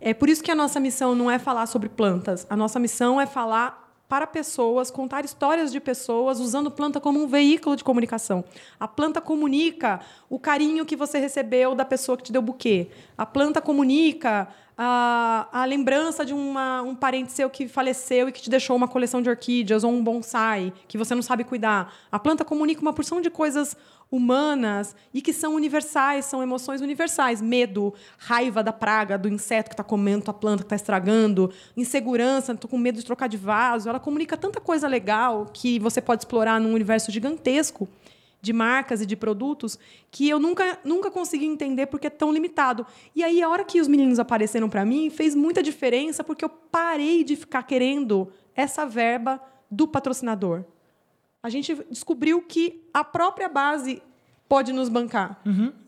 É 0.00 0.12
por 0.12 0.28
isso 0.28 0.42
que 0.42 0.50
a 0.50 0.54
nossa 0.54 0.78
missão 0.80 1.14
não 1.14 1.30
é 1.30 1.38
falar 1.38 1.66
sobre 1.66 1.88
plantas. 1.88 2.46
A 2.50 2.56
nossa 2.56 2.78
missão 2.80 3.20
é 3.20 3.26
falar 3.26 3.83
para 4.08 4.26
pessoas, 4.26 4.90
contar 4.90 5.24
histórias 5.24 5.72
de 5.72 5.80
pessoas 5.80 6.38
usando 6.38 6.70
planta 6.70 7.00
como 7.00 7.22
um 7.22 7.26
veículo 7.26 7.74
de 7.74 7.82
comunicação. 7.82 8.44
A 8.78 8.86
planta 8.86 9.20
comunica 9.20 10.00
o 10.28 10.38
carinho 10.38 10.84
que 10.84 10.94
você 10.94 11.18
recebeu 11.18 11.74
da 11.74 11.84
pessoa 11.84 12.16
que 12.16 12.24
te 12.24 12.32
deu 12.32 12.40
o 12.40 12.44
buquê. 12.44 12.88
A 13.16 13.24
planta 13.24 13.60
comunica 13.62 14.48
a, 14.76 15.48
a 15.52 15.64
lembrança 15.64 16.24
de 16.24 16.34
uma, 16.34 16.82
um 16.82 16.94
parente 16.94 17.32
seu 17.32 17.48
que 17.48 17.68
faleceu 17.68 18.28
e 18.28 18.32
que 18.32 18.42
te 18.42 18.50
deixou 18.50 18.76
uma 18.76 18.88
coleção 18.88 19.22
de 19.22 19.30
orquídeas 19.30 19.84
ou 19.84 19.90
um 19.90 20.02
bonsai 20.02 20.72
que 20.88 20.98
você 20.98 21.14
não 21.14 21.22
sabe 21.22 21.44
cuidar. 21.44 21.94
A 22.10 22.18
planta 22.18 22.44
comunica 22.44 22.82
uma 22.82 22.92
porção 22.92 23.20
de 23.20 23.30
coisas 23.30 23.76
humanas 24.10 24.94
e 25.12 25.20
que 25.20 25.32
são 25.32 25.54
universais, 25.54 26.24
são 26.24 26.42
emoções 26.42 26.80
universais. 26.80 27.40
Medo, 27.40 27.92
raiva 28.18 28.62
da 28.62 28.72
praga, 28.72 29.18
do 29.18 29.28
inseto 29.28 29.70
que 29.70 29.74
está 29.74 29.84
comendo 29.84 30.30
a 30.30 30.34
planta, 30.34 30.62
que 30.62 30.66
está 30.66 30.76
estragando, 30.76 31.50
insegurança, 31.76 32.52
estou 32.52 32.70
com 32.70 32.78
medo 32.78 32.98
de 32.98 33.04
trocar 33.04 33.28
de 33.28 33.36
vaso. 33.36 33.88
Ela 33.88 34.00
comunica 34.00 34.36
tanta 34.36 34.60
coisa 34.60 34.86
legal 34.86 35.46
que 35.52 35.78
você 35.78 36.00
pode 36.00 36.22
explorar 36.22 36.60
num 36.60 36.72
universo 36.72 37.10
gigantesco 37.10 37.88
de 38.44 38.52
marcas 38.52 39.00
e 39.00 39.06
de 39.06 39.16
produtos 39.16 39.78
que 40.10 40.28
eu 40.28 40.38
nunca, 40.38 40.78
nunca 40.84 41.10
consegui 41.10 41.46
entender 41.46 41.86
porque 41.86 42.08
é 42.08 42.10
tão 42.10 42.30
limitado. 42.30 42.86
E 43.16 43.24
aí, 43.24 43.42
a 43.42 43.48
hora 43.48 43.64
que 43.64 43.80
os 43.80 43.88
meninos 43.88 44.18
apareceram 44.18 44.68
para 44.68 44.84
mim, 44.84 45.08
fez 45.08 45.34
muita 45.34 45.62
diferença 45.62 46.22
porque 46.22 46.44
eu 46.44 46.48
parei 46.50 47.24
de 47.24 47.36
ficar 47.36 47.62
querendo 47.62 48.30
essa 48.54 48.84
verba 48.84 49.40
do 49.70 49.88
patrocinador. 49.88 50.64
A 51.44 51.50
gente 51.50 51.74
descobriu 51.90 52.40
que 52.40 52.82
a 52.94 53.04
própria 53.04 53.50
base 53.50 54.02
pode 54.48 54.72
nos 54.72 54.88
bancar. 54.88 55.38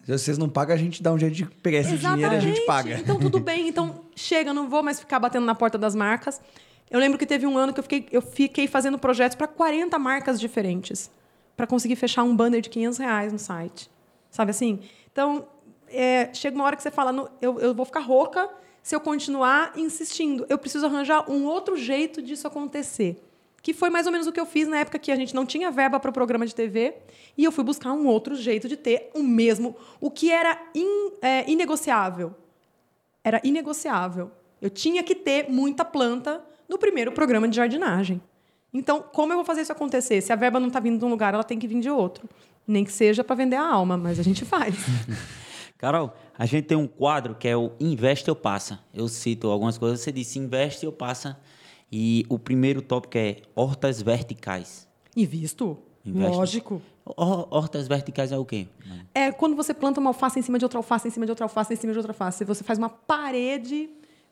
Se 0.05 0.13
vocês 0.19 0.37
não 0.37 0.51
pagam, 0.51 0.75
a 0.75 0.79
gente 0.79 1.03
dá 1.03 1.11
um 1.11 1.19
jeito 1.19 1.35
de 1.35 1.47
pegar 1.47 1.79
esse 1.79 1.97
dinheiro 1.97 2.35
e 2.35 2.37
a 2.37 2.41
gente 2.41 2.61
paga. 2.67 2.99
Então, 3.01 3.19
tudo 3.19 3.41
bem. 3.41 3.67
Então, 3.67 4.03
chega, 4.15 4.53
não 4.53 4.69
vou 4.69 4.83
mais 4.83 5.01
ficar 5.01 5.19
batendo 5.19 5.47
na 5.47 5.55
porta 5.55 5.79
das 5.79 5.95
marcas. 5.95 6.43
Eu 6.91 7.01
lembro 7.01 7.17
que 7.19 7.25
teve 7.25 7.47
um 7.47 7.57
ano 7.57 7.73
que 7.73 7.81
eu 7.81 7.83
fiquei, 7.83 8.07
eu 8.13 8.21
fiquei 8.21 8.69
fazendo 8.69 8.99
projetos 8.99 9.35
para 9.35 9.47
40 9.47 9.99
marcas 9.99 10.39
diferentes 10.39 11.11
para 11.57 11.67
conseguir 11.67 11.97
fechar 11.97 12.23
um 12.23 12.37
banner 12.37 12.61
de 12.61 12.69
500 12.69 12.99
reais 12.99 13.33
no 13.33 13.39
site. 13.39 13.91
Sabe 14.31 14.51
assim? 14.51 14.81
Então, 15.11 15.49
é, 15.89 16.29
chega 16.35 16.55
uma 16.55 16.67
hora 16.67 16.77
que 16.77 16.83
você 16.83 16.91
fala, 16.91 17.13
"Não, 17.13 17.31
eu, 17.41 17.59
eu 17.61 17.75
vou 17.75 17.87
ficar 17.87 18.01
rouca 18.01 18.47
se 18.83 18.95
eu 18.95 19.01
continuar 19.01 19.73
insistindo. 19.75 20.45
Eu 20.51 20.59
preciso 20.59 20.85
arranjar 20.85 21.31
um 21.31 21.47
outro 21.47 21.79
jeito 21.79 22.21
disso 22.21 22.47
acontecer. 22.47 23.26
Que 23.67 23.75
foi 23.75 23.91
mais 23.91 24.07
ou 24.07 24.13
menos 24.13 24.29
o 24.29 24.33
que 24.33 24.39
eu 24.39 24.47
fiz 24.47 24.69
na 24.69 24.79
época 24.79 24.97
que 24.97 25.11
a 25.11 25.17
gente 25.17 25.35
não 25.35 25.45
tinha 25.45 25.73
verba 25.73 25.99
para 25.99 26.09
o 26.09 26.13
programa 26.13 26.47
de 26.47 26.55
TV. 26.55 26.95
E 27.37 27.43
eu 27.43 27.51
fui 27.51 27.65
buscar 27.65 27.93
um 27.93 28.07
outro 28.07 28.37
jeito 28.37 28.69
de 28.69 28.77
ter 28.77 29.11
o 29.13 29.25
mesmo. 29.25 29.75
O 30.01 30.09
que 30.09 30.31
era 30.31 30.57
in- 30.73 31.11
é, 31.21 31.51
inegociável. 31.51 32.33
Era 33.25 33.41
inegociável. 33.43 34.31
Eu 34.63 34.71
tinha 34.71 35.03
que 35.03 35.17
ter 35.17 35.51
muita 35.51 35.85
planta 35.85 36.41
no 36.69 36.79
primeiro 36.79 37.11
programa 37.11 37.49
de 37.49 37.57
jardinagem. 37.57 38.23
Então, 38.73 39.03
como 39.13 39.33
eu 39.33 39.37
vou 39.39 39.45
fazer 39.45 39.63
isso 39.63 39.73
acontecer? 39.73 40.21
Se 40.21 40.33
a 40.33 40.37
verba 40.37 40.61
não 40.61 40.69
está 40.69 40.79
vindo 40.79 40.97
de 41.01 41.05
um 41.05 41.09
lugar, 41.09 41.35
ela 41.35 41.43
tem 41.43 41.59
que 41.59 41.67
vir 41.67 41.81
de 41.81 41.91
outro. 41.91 42.29
Nem 42.65 42.85
que 42.85 42.93
seja 42.93 43.25
para 43.25 43.35
vender 43.35 43.57
a 43.57 43.67
alma, 43.67 43.97
mas 43.97 44.21
a 44.21 44.23
gente 44.23 44.45
faz. 44.45 44.77
Carol, 45.77 46.15
a 46.39 46.47
gente 46.47 46.67
tem 46.67 46.77
um 46.79 46.87
quadro 46.87 47.35
que 47.35 47.49
é 47.49 47.57
o 47.57 47.73
Investe 47.81 48.31
ou 48.31 48.37
Passa. 48.37 48.79
Eu 48.95 49.09
cito 49.09 49.49
algumas 49.49 49.77
coisas, 49.77 50.01
você 50.03 50.13
disse 50.13 50.39
investe 50.39 50.87
ou 50.87 50.93
passa. 50.93 51.37
E 51.91 52.25
o 52.29 52.39
primeiro 52.39 52.83
tópico 52.83 53.17
é 53.17 53.37
hortas 53.55 54.03
verticais. 54.03 54.89
E 55.15 55.25
visto? 55.25 55.79
Investe. 56.05 56.37
Lógico. 56.37 56.83
Hor- 57.05 57.47
Hortas 57.51 57.87
verticais 57.87 58.33
é 58.33 58.39
o 58.39 58.45
quê? 58.45 58.67
É 59.15 59.31
quando 59.31 59.55
você 59.55 59.73
planta 59.73 60.01
uma 60.01 60.11
alface 60.11 60.39
em 60.39 60.43
cima 60.43 60.59
de 60.59 60.65
outra 60.65 60.79
alface, 60.79 61.07
em 61.07 61.11
cima 61.11 61.25
de 61.25 61.31
outra 61.31 61.45
alface, 61.45 61.73
em 61.73 61.77
cima 61.77 61.93
de 61.93 61.99
outra 61.99 62.11
alface. 62.13 62.45
Você 62.45 62.65
faz 62.65 62.79
uma 62.79 62.89
parede 62.89 63.89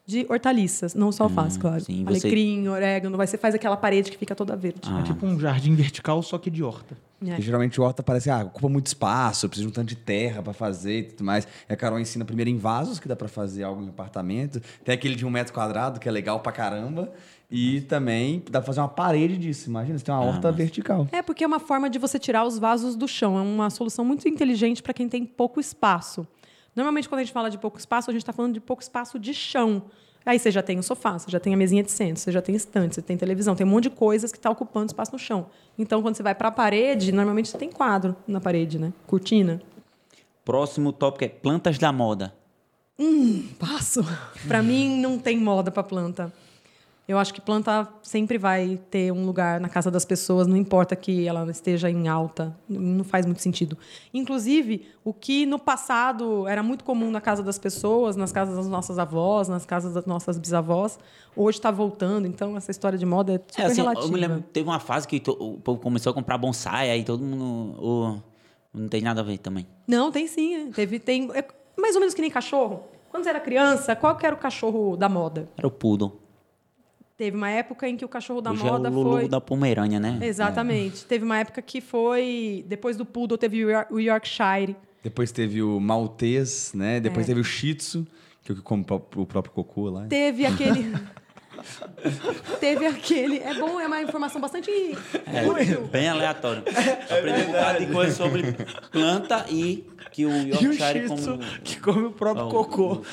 de 0.06 0.26
hortaliças. 0.28 0.94
Não 0.94 1.10
só 1.12 1.24
alface, 1.24 1.58
claro. 1.58 1.80
sim, 1.80 2.04
você- 2.04 2.26
Alecrim, 2.26 2.68
orégano. 2.68 3.16
Vai, 3.16 3.26
você 3.26 3.38
faz 3.38 3.54
aquela 3.54 3.76
parede 3.76 4.10
que 4.10 4.18
fica 4.18 4.34
toda 4.34 4.54
verde. 4.56 4.80
Ah. 4.86 5.00
É 5.00 5.02
tipo 5.04 5.24
um 5.24 5.38
jardim 5.38 5.74
vertical, 5.74 6.20
só 6.22 6.36
que 6.36 6.50
de 6.50 6.62
horta. 6.62 6.96
É. 7.26 7.40
Geralmente 7.40 7.80
o 7.80 7.84
horta 7.84 8.02
parece, 8.02 8.28
ah, 8.28 8.40
ocupa 8.44 8.68
muito 8.68 8.86
espaço, 8.88 9.46
eu 9.46 9.48
preciso 9.48 9.68
de 9.68 9.72
um 9.72 9.74
tanto 9.74 9.88
de 9.88 9.96
terra 9.96 10.42
para 10.42 10.52
fazer 10.52 10.98
e 10.98 11.02
tudo 11.04 11.24
mais. 11.24 11.48
E 11.66 11.72
a 11.72 11.76
Carol 11.76 11.98
ensina 11.98 12.22
primeiro 12.24 12.50
em 12.50 12.58
vasos, 12.58 12.98
que 13.00 13.08
dá 13.08 13.16
para 13.16 13.28
fazer 13.28 13.62
algo 13.62 13.82
em 13.82 13.88
apartamento. 13.88 14.60
Tem 14.84 14.94
aquele 14.94 15.14
de 15.14 15.24
um 15.24 15.30
metro 15.30 15.54
quadrado, 15.54 15.98
que 15.98 16.06
é 16.06 16.12
legal 16.12 16.40
pra 16.40 16.52
caramba. 16.52 17.10
E 17.50 17.82
também 17.82 18.42
dá 18.50 18.58
pra 18.60 18.66
fazer 18.66 18.80
uma 18.80 18.88
parede 18.88 19.36
disso. 19.36 19.68
Imagina, 19.68 19.98
você 19.98 20.04
tem 20.04 20.14
uma 20.14 20.22
Ah, 20.22 20.26
horta 20.26 20.48
mas- 20.48 20.56
vertical. 20.56 21.06
É 21.12 21.22
porque 21.22 21.44
é 21.44 21.46
uma 21.46 21.60
forma 21.60 21.88
de 21.88 21.98
você 21.98 22.18
tirar 22.18 22.44
os 22.44 22.58
vasos 22.58 22.96
do 22.96 23.06
chão. 23.06 23.38
É 23.38 23.42
uma 23.42 23.70
solução 23.70 24.04
muito 24.04 24.26
inteligente 24.28 24.82
para 24.82 24.92
quem 24.94 25.08
tem 25.08 25.24
pouco 25.24 25.60
espaço. 25.60 26.26
Normalmente, 26.74 27.08
quando 27.08 27.20
a 27.20 27.24
gente 27.24 27.32
fala 27.32 27.48
de 27.50 27.58
pouco 27.58 27.78
espaço, 27.78 28.10
a 28.10 28.12
gente 28.12 28.22
está 28.22 28.32
falando 28.32 28.54
de 28.54 28.60
pouco 28.60 28.82
espaço 28.82 29.18
de 29.18 29.32
chão. 29.32 29.82
Aí 30.26 30.38
você 30.38 30.50
já 30.50 30.62
tem 30.62 30.78
o 30.78 30.82
sofá, 30.82 31.18
você 31.18 31.30
já 31.30 31.38
tem 31.38 31.52
a 31.52 31.56
mesinha 31.56 31.82
de 31.82 31.90
centro, 31.92 32.16
você 32.20 32.32
já 32.32 32.40
tem 32.40 32.54
estante, 32.56 32.94
você 32.94 33.02
tem 33.02 33.16
televisão, 33.16 33.54
tem 33.54 33.66
um 33.66 33.70
monte 33.70 33.84
de 33.84 33.90
coisas 33.90 34.32
que 34.32 34.38
está 34.38 34.50
ocupando 34.50 34.86
espaço 34.86 35.12
no 35.12 35.18
chão. 35.18 35.46
Então, 35.78 36.00
quando 36.02 36.16
você 36.16 36.22
vai 36.22 36.34
para 36.34 36.48
a 36.48 36.50
parede, 36.50 37.12
normalmente 37.12 37.50
você 37.50 37.58
tem 37.58 37.70
quadro 37.70 38.16
na 38.26 38.40
parede, 38.40 38.78
né? 38.78 38.92
Cortina. 39.06 39.60
Próximo 40.44 40.92
tópico 40.92 41.24
é 41.24 41.28
plantas 41.28 41.78
da 41.78 41.92
moda. 41.92 42.34
Passo. 43.58 44.02
Para 44.48 44.62
mim, 44.62 44.98
não 45.00 45.18
tem 45.18 45.36
moda 45.38 45.70
para 45.70 45.82
planta. 45.82 46.32
Eu 47.06 47.18
acho 47.18 47.34
que 47.34 47.40
planta 47.40 47.86
sempre 48.02 48.38
vai 48.38 48.80
ter 48.90 49.12
um 49.12 49.26
lugar 49.26 49.60
na 49.60 49.68
casa 49.68 49.90
das 49.90 50.06
pessoas, 50.06 50.46
não 50.46 50.56
importa 50.56 50.96
que 50.96 51.26
ela 51.28 51.50
esteja 51.50 51.90
em 51.90 52.08
alta, 52.08 52.56
não 52.66 53.04
faz 53.04 53.26
muito 53.26 53.42
sentido. 53.42 53.76
Inclusive, 54.12 54.86
o 55.04 55.12
que 55.12 55.44
no 55.44 55.58
passado 55.58 56.48
era 56.48 56.62
muito 56.62 56.82
comum 56.82 57.10
na 57.10 57.20
casa 57.20 57.42
das 57.42 57.58
pessoas, 57.58 58.16
nas 58.16 58.32
casas 58.32 58.56
das 58.56 58.68
nossas 58.68 58.98
avós, 58.98 59.48
nas 59.48 59.66
casas 59.66 59.92
das 59.92 60.06
nossas 60.06 60.38
bisavós, 60.38 60.98
hoje 61.36 61.58
está 61.58 61.70
voltando. 61.70 62.26
Então, 62.26 62.56
essa 62.56 62.70
história 62.70 62.98
de 62.98 63.04
moda 63.04 63.34
é 63.34 63.38
super 63.48 63.62
É, 63.62 63.66
assim, 63.66 63.82
relativa. 63.82 64.06
eu 64.06 64.10
me 64.12 64.18
lembro, 64.20 64.40
teve 64.52 64.66
uma 64.66 64.80
fase 64.80 65.06
que 65.06 65.22
o 65.28 65.58
povo 65.58 65.78
começou 65.80 66.10
a 66.10 66.14
comprar 66.14 66.38
bonsai, 66.38 66.90
aí 66.90 67.04
todo 67.04 67.22
mundo. 67.22 67.76
ô, 67.84 68.16
não 68.72 68.88
tem 68.88 69.02
nada 69.02 69.20
a 69.20 69.24
ver 69.24 69.36
também. 69.38 69.66
Não, 69.86 70.10
tem 70.10 70.26
sim. 70.26 70.68
é. 70.68 70.72
Teve, 70.72 70.98
tem, 70.98 71.30
é 71.34 71.44
mais 71.78 71.94
ou 71.94 72.00
menos 72.00 72.14
que 72.14 72.22
nem 72.22 72.30
cachorro. 72.30 72.80
Quando 73.10 73.24
você 73.24 73.28
era 73.28 73.40
criança, 73.40 73.94
qual 73.94 74.16
que 74.16 74.24
era 74.24 74.34
o 74.34 74.38
cachorro 74.38 74.96
da 74.96 75.08
moda? 75.08 75.48
Era 75.56 75.66
o 75.68 75.70
poodle. 75.70 76.23
Teve 77.16 77.36
uma 77.36 77.48
época 77.48 77.88
em 77.88 77.96
que 77.96 78.04
o 78.04 78.08
cachorro 78.08 78.40
da 78.40 78.50
Hoje 78.50 78.64
moda 78.64 78.88
é 78.88 78.90
o 78.90 78.94
Lulu 78.94 79.10
foi. 79.12 79.28
da 79.28 79.40
Pomerânia, 79.40 80.00
né? 80.00 80.18
Exatamente. 80.20 81.04
Teve 81.04 81.24
uma 81.24 81.38
época 81.38 81.62
que 81.62 81.80
foi. 81.80 82.64
Depois 82.66 82.96
do 82.96 83.04
Poodle, 83.06 83.38
teve 83.38 83.64
o 83.64 83.70
York- 83.70 83.92
o 83.94 84.00
Yorkshire. 84.00 84.74
Depois 85.02 85.30
teve 85.30 85.62
o 85.62 85.78
Maltês, 85.78 86.72
né? 86.74 86.98
Depois 86.98 87.26
teve 87.26 87.40
o 87.40 87.44
Shih 87.44 87.74
Tzu, 87.74 88.06
que 88.42 88.50
é 88.50 88.54
o 88.54 88.56
que 88.56 88.62
come 88.62 88.84
o 89.16 89.26
próprio 89.26 89.52
cocô 89.52 89.90
lá. 89.90 90.06
Teve 90.06 90.44
aquele. 90.44 90.92
teve 92.60 92.86
aquele. 92.86 93.38
É 93.38 93.54
bom, 93.54 93.80
é 93.80 93.86
uma 93.86 94.02
informação 94.02 94.40
bastante. 94.40 94.70
É, 95.26 95.46
útil. 95.46 95.82
bem 95.86 96.08
aleatório. 96.08 96.62
Aprendi 97.10 97.42
um 97.42 97.46
bocado 97.46 97.78
de 97.86 97.92
coisa 97.92 98.14
sobre 98.16 98.42
planta 98.90 99.46
e 99.48 99.84
que 100.12 100.24
o 100.26 100.30
E 100.30 100.52
o 100.52 100.62
Yorkshire 100.62 101.08
Shih 101.08 101.14
Tzu, 101.14 101.30
como... 101.32 101.42
que 101.64 101.80
come 101.80 102.04
o 102.06 102.10
próprio 102.12 102.44
Ah, 102.44 102.48
o- 102.48 102.50
cocô. 102.50 102.92
o- 102.94 103.04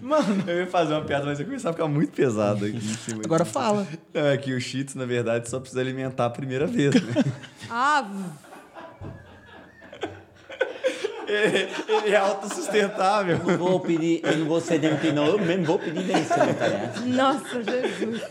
Mano, 0.00 0.44
Eu 0.46 0.58
ia 0.60 0.66
fazer 0.66 0.92
uma 0.94 1.02
piada, 1.04 1.24
mas 1.24 1.38
ia 1.38 1.44
começar 1.46 1.70
a 1.70 1.72
ficar 1.72 1.88
muito 1.88 2.12
pesado 2.12 2.64
aqui 2.66 2.76
em 2.76 2.80
cima. 2.80 3.22
agora 3.24 3.44
fala. 3.44 3.86
É 4.12 4.36
que 4.36 4.52
o 4.52 4.60
Shih 4.60 4.86
na 4.94 5.06
verdade, 5.06 5.48
só 5.48 5.58
precisa 5.58 5.80
alimentar 5.80 6.26
a 6.26 6.30
primeira 6.30 6.66
vez, 6.66 6.94
né? 6.94 7.24
Ah, 7.70 8.06
ele, 11.26 11.68
ele 12.06 12.14
é 12.14 12.16
autossustentável. 12.16 13.38
Não 13.44 13.56
vou 13.58 13.80
pedir, 13.80 14.20
eu 14.24 14.36
não 14.38 14.46
vou 14.46 14.60
ser 14.60 14.78
demitido, 14.78 15.14
não. 15.14 15.26
Eu 15.26 15.38
mesmo 15.38 15.64
vou 15.64 15.78
pedir 15.78 16.02
demissão, 16.04 16.38
tá 16.54 16.66
ligado? 16.68 17.06
nossa, 17.06 17.62
Jesus. 17.62 18.22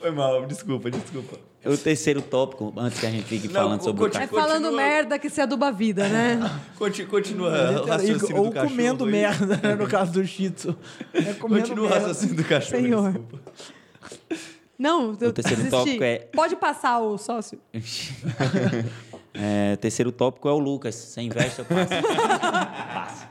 Foi 0.00 0.10
mal, 0.10 0.46
desculpa, 0.46 0.90
desculpa. 0.90 1.36
O 1.64 1.76
terceiro 1.76 2.22
tópico, 2.22 2.72
antes 2.76 3.00
que 3.00 3.06
a 3.06 3.10
gente 3.10 3.24
fique 3.24 3.48
Não, 3.48 3.54
falando 3.62 3.82
sobre 3.82 4.00
o 4.02 4.04
continua. 4.06 4.24
É 4.24 4.26
cachorro. 4.28 4.48
falando 4.48 4.72
merda 4.76 5.18
que 5.18 5.28
se 5.28 5.40
aduba 5.40 5.68
a 5.68 5.70
vida, 5.70 6.08
né? 6.08 6.38
Conti- 6.78 7.04
Continua 7.04 7.50
o 7.82 7.84
raciocínio 7.86 8.36
Ou 8.36 8.44
do 8.46 8.52
cachorro. 8.52 8.70
comendo 8.70 9.04
aí. 9.04 9.10
merda, 9.10 9.56
né, 9.62 9.74
no 9.74 9.86
caso 9.88 10.12
do 10.12 10.24
Shih 10.24 10.50
Tzu. 10.50 10.76
É 11.12 11.32
Continua 11.34 11.86
o 11.86 11.88
raciocínio 11.90 12.36
do 12.36 12.44
cachorro. 12.44 12.80
Senhor. 12.80 13.12
desculpa. 13.12 13.38
Não, 14.78 15.16
eu 15.20 15.32
terceiro 15.32 15.62
desisti. 15.62 15.70
tópico 15.70 16.04
é- 16.04 16.18
Pode 16.32 16.54
passar 16.56 16.98
o 17.00 17.18
sócio. 17.18 17.60
É, 19.34 19.76
terceiro 19.76 20.10
tópico 20.12 20.48
é 20.48 20.52
o 20.52 20.58
Lucas. 20.58 20.94
Você 20.94 21.20
investe 21.20 21.60
ou 21.60 21.66
passa? 21.66 21.94
passa. 22.94 23.28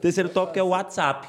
Terceiro 0.00 0.28
tópico 0.28 0.58
é 0.58 0.62
o 0.62 0.68
WhatsApp. 0.68 1.28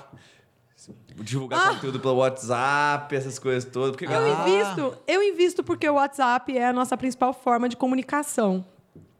Divulgar 1.18 1.74
conteúdo 1.76 1.99
pelo 1.99 2.16
WhatsApp, 2.16 3.16
essas 3.16 3.40
coisas 3.40 3.64
todas. 3.64 3.91
Porque, 3.91 4.06
Eu 4.06 4.28
invisto, 4.28 4.98
eu 5.07 5.24
invisto 5.24 5.64
porque 5.64 5.88
o 5.90 5.94
WhatsApp 5.94 6.57
é 6.57 6.68
a 6.68 6.74
nossa 6.74 6.98
principal 6.98 7.34
forma 7.34 7.70
de 7.70 7.78
comunicação. 7.78 8.66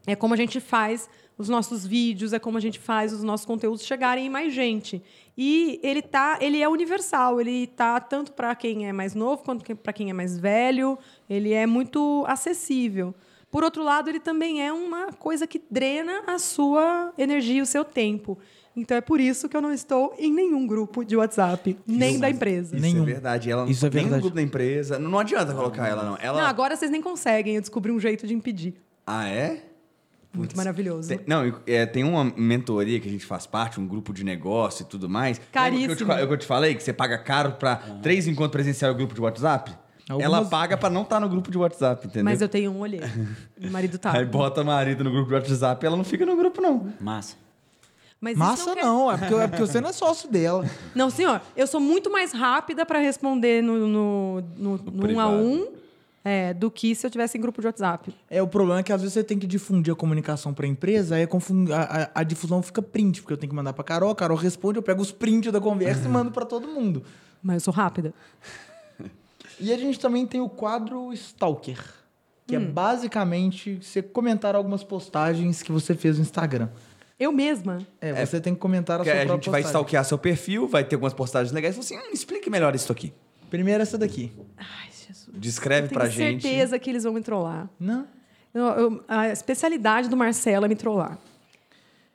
É 0.06 0.14
como 0.14 0.34
a 0.34 0.36
gente 0.36 0.60
faz 0.60 1.08
os 1.38 1.48
nossos 1.48 1.86
vídeos, 1.86 2.32
é 2.34 2.38
como 2.38 2.58
a 2.58 2.60
gente 2.60 2.78
faz 2.78 3.12
os 3.14 3.22
nossos 3.22 3.46
conteúdos 3.46 3.82
chegarem 3.84 4.26
em 4.26 4.30
mais 4.30 4.52
gente. 4.52 5.02
E 5.36 5.78
ele 5.82 6.00
tá, 6.00 6.38
ele 6.40 6.62
é 6.62 6.68
universal, 6.68 7.40
ele 7.40 7.66
tá 7.66 8.00
tanto 8.00 8.32
para 8.32 8.54
quem 8.54 8.88
é 8.88 8.92
mais 8.92 9.14
novo 9.14 9.42
quanto 9.42 9.76
para 9.76 9.92
quem 9.92 10.08
é 10.08 10.12
mais 10.12 10.38
velho, 10.38 10.98
ele 11.28 11.52
é 11.52 11.66
muito 11.66 12.24
acessível. 12.26 13.14
Por 13.50 13.62
outro 13.62 13.82
lado, 13.82 14.08
ele 14.08 14.20
também 14.20 14.64
é 14.64 14.72
uma 14.72 15.12
coisa 15.12 15.46
que 15.46 15.62
drena 15.70 16.22
a 16.26 16.38
sua 16.38 17.12
energia, 17.16 17.62
o 17.62 17.66
seu 17.66 17.84
tempo. 17.84 18.38
Então 18.76 18.96
é 18.96 19.00
por 19.00 19.20
isso 19.20 19.48
que 19.48 19.56
eu 19.56 19.62
não 19.62 19.72
estou 19.72 20.14
em 20.18 20.30
nenhum 20.30 20.66
grupo 20.66 21.02
de 21.02 21.16
WhatsApp, 21.16 21.78
nem 21.86 22.18
da 22.18 22.28
empresa. 22.28 22.76
Isso 22.76 22.82
Nenhum. 22.82 23.02
é 23.02 23.06
verdade. 23.06 23.50
Ela 23.50 23.62
não 23.64 23.70
Isso 23.70 23.86
é 23.86 23.88
nem 23.88 23.96
no 23.96 24.02
verdade. 24.02 24.20
grupo 24.22 24.36
da 24.36 24.42
empresa. 24.42 24.98
Não, 24.98 25.10
não 25.10 25.18
adianta 25.18 25.54
colocar 25.54 25.88
ela, 25.88 26.04
não. 26.04 26.18
Ela... 26.20 26.42
Não, 26.42 26.46
agora 26.46 26.76
vocês 26.76 26.90
nem 26.90 27.00
conseguem, 27.00 27.54
eu 27.54 27.60
descobri 27.62 27.90
um 27.90 27.98
jeito 27.98 28.26
de 28.26 28.34
impedir. 28.34 28.74
Ah, 29.06 29.26
é? 29.26 29.62
Muito 30.38 30.56
maravilhoso. 30.56 31.08
Tem, 31.08 31.20
não, 31.26 31.44
eu- 31.44 31.60
é, 31.66 31.86
tem 31.86 32.04
uma 32.04 32.24
mentoria 32.24 32.98
que 33.00 33.08
a 33.08 33.10
gente 33.10 33.24
faz 33.26 33.46
parte, 33.46 33.80
um 33.80 33.86
grupo 33.86 34.12
de 34.12 34.24
negócio 34.24 34.82
e 34.82 34.86
tudo 34.86 35.08
mais. 35.08 35.40
Caríssimo. 35.52 35.94
Que 35.96 36.02
eu, 36.02 36.06
te, 36.06 36.20
eu 36.22 36.26
que 36.28 36.32
eu 36.34 36.38
te 36.38 36.46
falei 36.46 36.74
que 36.74 36.82
você 36.82 36.92
paga 36.92 37.18
caro 37.18 37.52
pra 37.52 37.76
três 38.02 38.26
encontros 38.26 38.52
presenciais 38.52 38.92
no 38.92 38.98
grupo 38.98 39.14
de 39.14 39.20
WhatsApp? 39.20 39.72
Algumas- 40.08 40.32
Ela 40.32 40.44
paga 40.44 40.76
pra 40.76 40.88
não 40.88 41.02
estar 41.02 41.18
no 41.18 41.28
grupo 41.28 41.50
de 41.50 41.58
WhatsApp, 41.58 42.06
entendeu? 42.06 42.24
Mas 42.24 42.40
eu 42.40 42.48
tenho 42.48 42.70
um 42.70 42.78
olheiro. 42.80 43.06
Meu 43.58 43.70
marido 43.72 43.98
tá. 43.98 44.12
Aí 44.16 44.24
bota 44.24 44.62
marido 44.62 45.02
no 45.02 45.10
grupo 45.10 45.28
de 45.28 45.34
WhatsApp 45.34 45.84
ela 45.84 45.96
não 45.96 46.04
fica 46.04 46.24
no 46.24 46.36
grupo, 46.36 46.60
não. 46.62 46.92
Massa. 47.00 47.34
Mas 48.20 48.36
Massa 48.38 48.72
quer- 48.74 48.82
não, 48.82 49.12
é 49.12 49.16
porque, 49.18 49.34
é 49.34 49.46
porque 49.48 49.60
você 49.66 49.80
não 49.80 49.90
é 49.90 49.92
sócio 49.92 50.30
dela. 50.30 50.64
Não, 50.94 51.10
senhor. 51.10 51.40
Eu 51.56 51.66
sou 51.66 51.78
muito 51.80 52.10
mais 52.10 52.32
rápida 52.32 52.86
para 52.86 52.98
responder 52.98 53.62
no, 53.62 53.86
no, 53.86 54.40
no, 54.56 54.76
no 54.78 55.12
um 55.12 55.20
a 55.20 55.28
um 55.28 55.66
é, 56.28 56.52
do 56.52 56.70
que 56.70 56.92
se 56.94 57.06
eu 57.06 57.10
tivesse 57.10 57.38
em 57.38 57.40
grupo 57.40 57.60
de 57.60 57.68
WhatsApp. 57.68 58.12
É, 58.28 58.42
o 58.42 58.48
problema 58.48 58.80
é 58.80 58.82
que 58.82 58.92
às 58.92 59.00
vezes 59.00 59.14
você 59.14 59.22
tem 59.22 59.38
que 59.38 59.46
difundir 59.46 59.92
a 59.92 59.96
comunicação 59.96 60.52
pra 60.52 60.66
empresa, 60.66 61.14
aí 61.14 61.22
a, 61.22 61.26
confun- 61.26 61.72
a- 61.72 62.02
a- 62.14 62.20
a 62.20 62.22
difusão 62.24 62.60
fica 62.62 62.82
print, 62.82 63.22
porque 63.22 63.32
eu 63.32 63.36
tenho 63.36 63.50
que 63.50 63.56
mandar 63.56 63.72
pra 63.72 63.84
Carol, 63.84 64.10
a 64.10 64.14
Carol 64.16 64.36
responde, 64.36 64.78
eu 64.78 64.82
pego 64.82 65.00
os 65.00 65.12
prints 65.12 65.52
da 65.52 65.60
conversa 65.60 66.04
e 66.06 66.08
mando 66.08 66.30
pra 66.32 66.44
todo 66.44 66.66
mundo. 66.66 67.04
Mas 67.42 67.54
eu 67.56 67.60
sou 67.60 67.74
rápida. 67.74 68.12
E 69.58 69.72
a 69.72 69.78
gente 69.78 69.98
também 69.98 70.26
tem 70.26 70.38
o 70.40 70.50
quadro 70.50 71.12
Stalker, 71.14 71.78
que 72.46 72.58
Hum. 72.58 72.62
é 72.62 72.64
basicamente 72.66 73.78
você 73.80 74.02
comentar 74.02 74.54
algumas 74.54 74.84
postagens 74.84 75.62
que 75.62 75.72
você 75.72 75.94
fez 75.94 76.16
no 76.16 76.22
Instagram. 76.22 76.68
Eu 77.18 77.32
mesma. 77.32 77.78
É, 77.98 78.26
você 78.26 78.38
tem 78.38 78.52
que 78.52 78.60
comentar 78.60 78.96
a 78.96 78.98
Porque 78.98 79.10
sua 79.12 79.22
a 79.22 79.24
própria 79.24 79.36
gente 79.36 79.50
vai 79.50 79.62
postagem. 79.62 79.80
stalkear 79.80 80.04
seu 80.04 80.18
perfil, 80.18 80.68
vai 80.68 80.84
ter 80.84 80.96
algumas 80.96 81.14
postagens 81.14 81.52
legais. 81.52 81.74
e 81.74 81.82
fala 81.82 82.00
assim, 82.02 82.10
hum, 82.10 82.12
explique 82.12 82.50
melhor 82.50 82.74
isso 82.74 82.92
aqui. 82.92 83.14
Primeiro 83.50 83.82
essa 83.82 83.96
daqui. 83.98 84.32
Ai, 84.56 84.88
Jesus. 85.06 85.28
Descreve 85.38 85.86
Eu 85.86 85.90
pra 85.92 86.08
tenho 86.08 86.12
gente. 86.12 86.42
certeza 86.42 86.78
que 86.78 86.90
eles 86.90 87.04
vão 87.04 87.12
me 87.12 87.20
trollar. 87.22 87.68
Não? 87.78 88.06
Eu- 88.54 88.64
eu- 88.64 89.04
a 89.06 89.28
especialidade 89.28 90.08
do 90.08 90.16
Marcelo 90.16 90.64
é 90.64 90.68
me 90.68 90.76
trollar. 90.76 91.18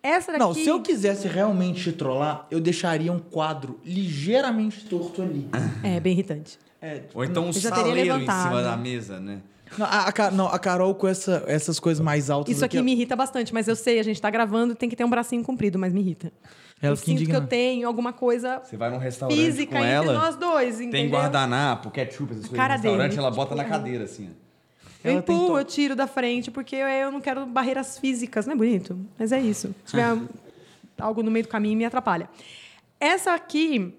Essa 0.04 0.32
daqui... 0.32 0.44
Não, 0.44 0.54
se 0.54 0.66
eu 0.68 0.82
quisesse 0.82 1.28
realmente 1.28 1.84
te 1.84 1.92
trollar, 1.92 2.48
eu 2.50 2.60
deixaria 2.60 3.12
um 3.14 3.20
quadro 3.20 3.80
ligeiramente 3.86 4.86
torto 4.86 5.22
ali. 5.22 5.48
É, 5.84 6.00
bem 6.00 6.14
irritante. 6.14 6.58
É, 6.82 7.04
Ou 7.14 7.24
então 7.24 7.44
um 7.44 7.48
Eu 7.50 7.54
saleiro 7.54 8.16
em 8.18 8.20
cima 8.22 8.64
da 8.64 8.76
mesa, 8.76 9.20
né? 9.20 9.42
Não, 9.78 9.86
a, 9.86 10.08
a 10.10 10.32
não, 10.32 10.48
a 10.48 10.58
Carol 10.58 10.94
com 10.96 11.08
essa- 11.08 11.44
essas 11.48 11.80
coisas 11.80 12.04
mais 12.04 12.30
altas 12.30 12.54
Isso 12.56 12.66
aqui 12.66 12.82
me 12.82 12.92
irrita 12.94 13.16
bastante, 13.16 13.54
mas 13.54 13.68
eu 13.68 13.76
sei, 13.76 14.00
a 14.00 14.04
gente 14.04 14.20
tá 14.20 14.30
gravando, 14.30 14.74
tem 14.76 14.90
que 14.90 14.96
ter 14.96 15.06
um 15.06 15.10
bracinho 15.10 15.44
comprido, 15.44 15.78
mas 15.80 15.94
me 15.94 16.02
irrita. 16.02 16.34
Ela 16.82 16.94
eu 16.94 16.96
sinto 16.96 17.24
que 17.26 17.32
eu 17.36 17.46
tenho 17.46 17.88
alguma 17.88 18.12
coisa 18.12 18.60
Você 18.64 18.76
vai 18.76 18.90
num 18.90 18.98
restaurante 18.98 19.38
física 19.38 19.72
com 19.74 19.78
entre 19.78 19.92
ela, 19.92 20.14
nós 20.14 20.36
dois, 20.36 20.76
entendeu? 20.82 20.92
tem 21.02 21.10
guardanapo, 21.10 21.92
ketchup, 21.92 22.32
essas 22.32 22.48
coisas 22.48 22.58
cara 22.58 22.76
no 22.78 22.82
restaurante, 22.82 23.10
dele, 23.12 23.20
ela 23.22 23.32
bota 23.32 23.54
tipo, 23.56 23.62
na 23.62 23.70
cadeira, 23.70 24.04
assim. 24.06 24.30
Eu 25.04 25.12
Ela 25.14 25.22
tem 25.22 25.36
empurro, 25.36 25.54
to- 25.54 25.60
eu 25.60 25.66
tiro 25.66 25.96
da 25.96 26.08
frente, 26.08 26.50
porque 26.52 26.76
eu, 26.76 26.88
eu 26.88 27.12
não 27.12 27.22
quero 27.22 27.46
barreiras 27.46 27.98
físicas, 28.00 28.46
não 28.46 28.54
é 28.54 28.58
bonito? 28.58 28.98
Mas 29.18 29.32
é 29.32 29.40
isso. 29.40 29.74
Se 29.86 29.92
tiver 29.92 30.18
algo 31.00 31.24
no 31.24 31.30
meio 31.32 31.44
do 31.46 31.50
caminho, 31.50 31.78
me 31.78 31.86
atrapalha. 31.86 32.30
Essa 33.00 33.34
aqui 33.34 33.94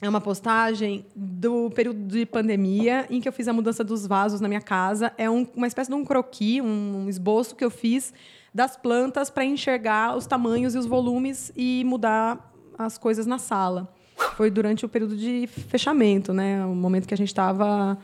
é 0.00 0.08
uma 0.08 0.20
postagem 0.20 1.04
do 1.14 1.70
período 1.70 2.00
de 2.06 2.24
pandemia, 2.24 3.06
em 3.10 3.20
que 3.20 3.28
eu 3.28 3.32
fiz 3.32 3.48
a 3.48 3.52
mudança 3.52 3.82
dos 3.84 4.06
vasos 4.06 4.40
na 4.40 4.48
minha 4.48 4.60
casa. 4.60 5.12
É 5.18 5.28
um- 5.28 5.46
uma 5.56 5.66
espécie 5.66 5.90
de 5.90 5.96
um 5.96 6.04
croquis, 6.04 6.62
um, 6.62 7.04
um 7.04 7.08
esboço 7.08 7.54
que 7.56 7.64
eu 7.64 7.70
fiz 7.70 8.12
das 8.58 8.76
plantas 8.76 9.30
para 9.30 9.44
enxergar 9.44 10.16
os 10.16 10.26
tamanhos 10.26 10.74
e 10.74 10.78
os 10.78 10.84
volumes 10.84 11.52
e 11.56 11.84
mudar 11.86 12.52
as 12.76 12.98
coisas 12.98 13.24
na 13.24 13.38
sala. 13.38 13.88
Foi 14.36 14.50
durante 14.50 14.84
o 14.84 14.88
período 14.88 15.16
de 15.16 15.46
fechamento, 15.46 16.32
né? 16.32 16.64
O 16.64 16.74
momento 16.74 17.06
que 17.06 17.14
a 17.14 17.16
gente 17.16 17.28
estava 17.28 17.96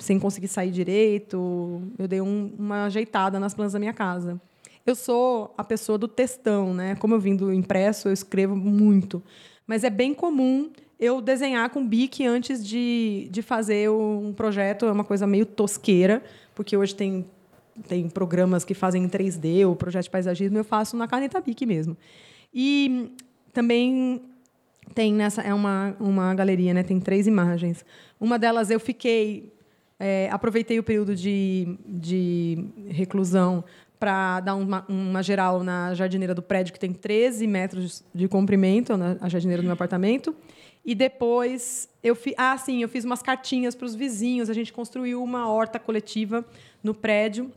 sem 0.00 0.18
conseguir 0.18 0.48
sair 0.48 0.72
direito. 0.72 1.82
Eu 1.96 2.08
dei 2.08 2.20
um- 2.20 2.50
uma 2.58 2.86
ajeitada 2.86 3.38
nas 3.38 3.54
plantas 3.54 3.74
da 3.74 3.78
minha 3.78 3.92
casa. 3.92 4.40
Eu 4.84 4.96
sou 4.96 5.54
a 5.56 5.62
pessoa 5.62 5.96
do 5.96 6.08
textão, 6.08 6.74
né? 6.74 6.96
Como 6.96 7.14
eu 7.14 7.20
vim 7.20 7.36
do 7.36 7.52
impresso, 7.52 8.08
eu 8.08 8.12
escrevo 8.12 8.56
muito. 8.56 9.22
Mas 9.68 9.84
é 9.84 9.90
bem 9.90 10.12
comum 10.12 10.68
eu 10.98 11.20
desenhar 11.20 11.70
com 11.70 11.86
bique 11.86 12.26
antes 12.26 12.66
de, 12.66 13.28
de 13.30 13.40
fazer 13.40 13.88
um 13.88 14.32
projeto. 14.36 14.84
É 14.86 14.90
uma 14.90 15.04
coisa 15.04 15.28
meio 15.28 15.46
tosqueira, 15.46 16.24
porque 16.56 16.76
hoje 16.76 16.92
tem, 16.92 17.24
tem 17.88 18.08
programas 18.08 18.64
que 18.64 18.74
fazem 18.74 19.04
em 19.04 19.08
3D, 19.08 19.66
o 19.68 19.74
projeto 19.74 20.04
de 20.04 20.10
paisagismo, 20.10 20.58
eu 20.58 20.64
faço 20.64 20.96
na 20.96 21.08
caneta 21.08 21.40
bique 21.40 21.66
mesmo. 21.66 21.96
E 22.52 23.12
também 23.52 24.22
tem 24.94 25.12
nessa 25.12 25.42
é 25.42 25.54
uma, 25.54 25.96
uma 25.98 26.34
galeria, 26.34 26.74
né? 26.74 26.82
Tem 26.82 27.00
três 27.00 27.26
imagens. 27.26 27.84
Uma 28.20 28.38
delas 28.38 28.70
eu 28.70 28.78
fiquei 28.78 29.52
é, 30.04 30.28
aproveitei 30.32 30.80
o 30.80 30.82
período 30.82 31.14
de, 31.14 31.78
de 31.86 32.64
reclusão 32.88 33.64
para 34.00 34.40
dar 34.40 34.56
uma, 34.56 34.84
uma 34.88 35.22
geral 35.22 35.62
na 35.62 35.94
jardineira 35.94 36.34
do 36.34 36.42
prédio 36.42 36.72
que 36.72 36.80
tem 36.80 36.92
13 36.92 37.46
metros 37.46 38.02
de 38.12 38.26
comprimento, 38.26 38.96
na 38.96 39.16
a 39.20 39.28
jardineira 39.28 39.62
do 39.62 39.66
meu 39.66 39.74
apartamento. 39.74 40.34
E 40.84 40.92
depois 40.92 41.88
eu 42.02 42.16
fiz, 42.16 42.34
ah, 42.36 42.58
sim, 42.58 42.82
eu 42.82 42.88
fiz 42.88 43.04
umas 43.04 43.22
cartinhas 43.22 43.76
para 43.76 43.86
os 43.86 43.94
vizinhos. 43.94 44.50
A 44.50 44.54
gente 44.54 44.72
construiu 44.72 45.22
uma 45.22 45.48
horta 45.48 45.78
coletiva 45.78 46.44
no 46.82 46.92
prédio 46.92 47.52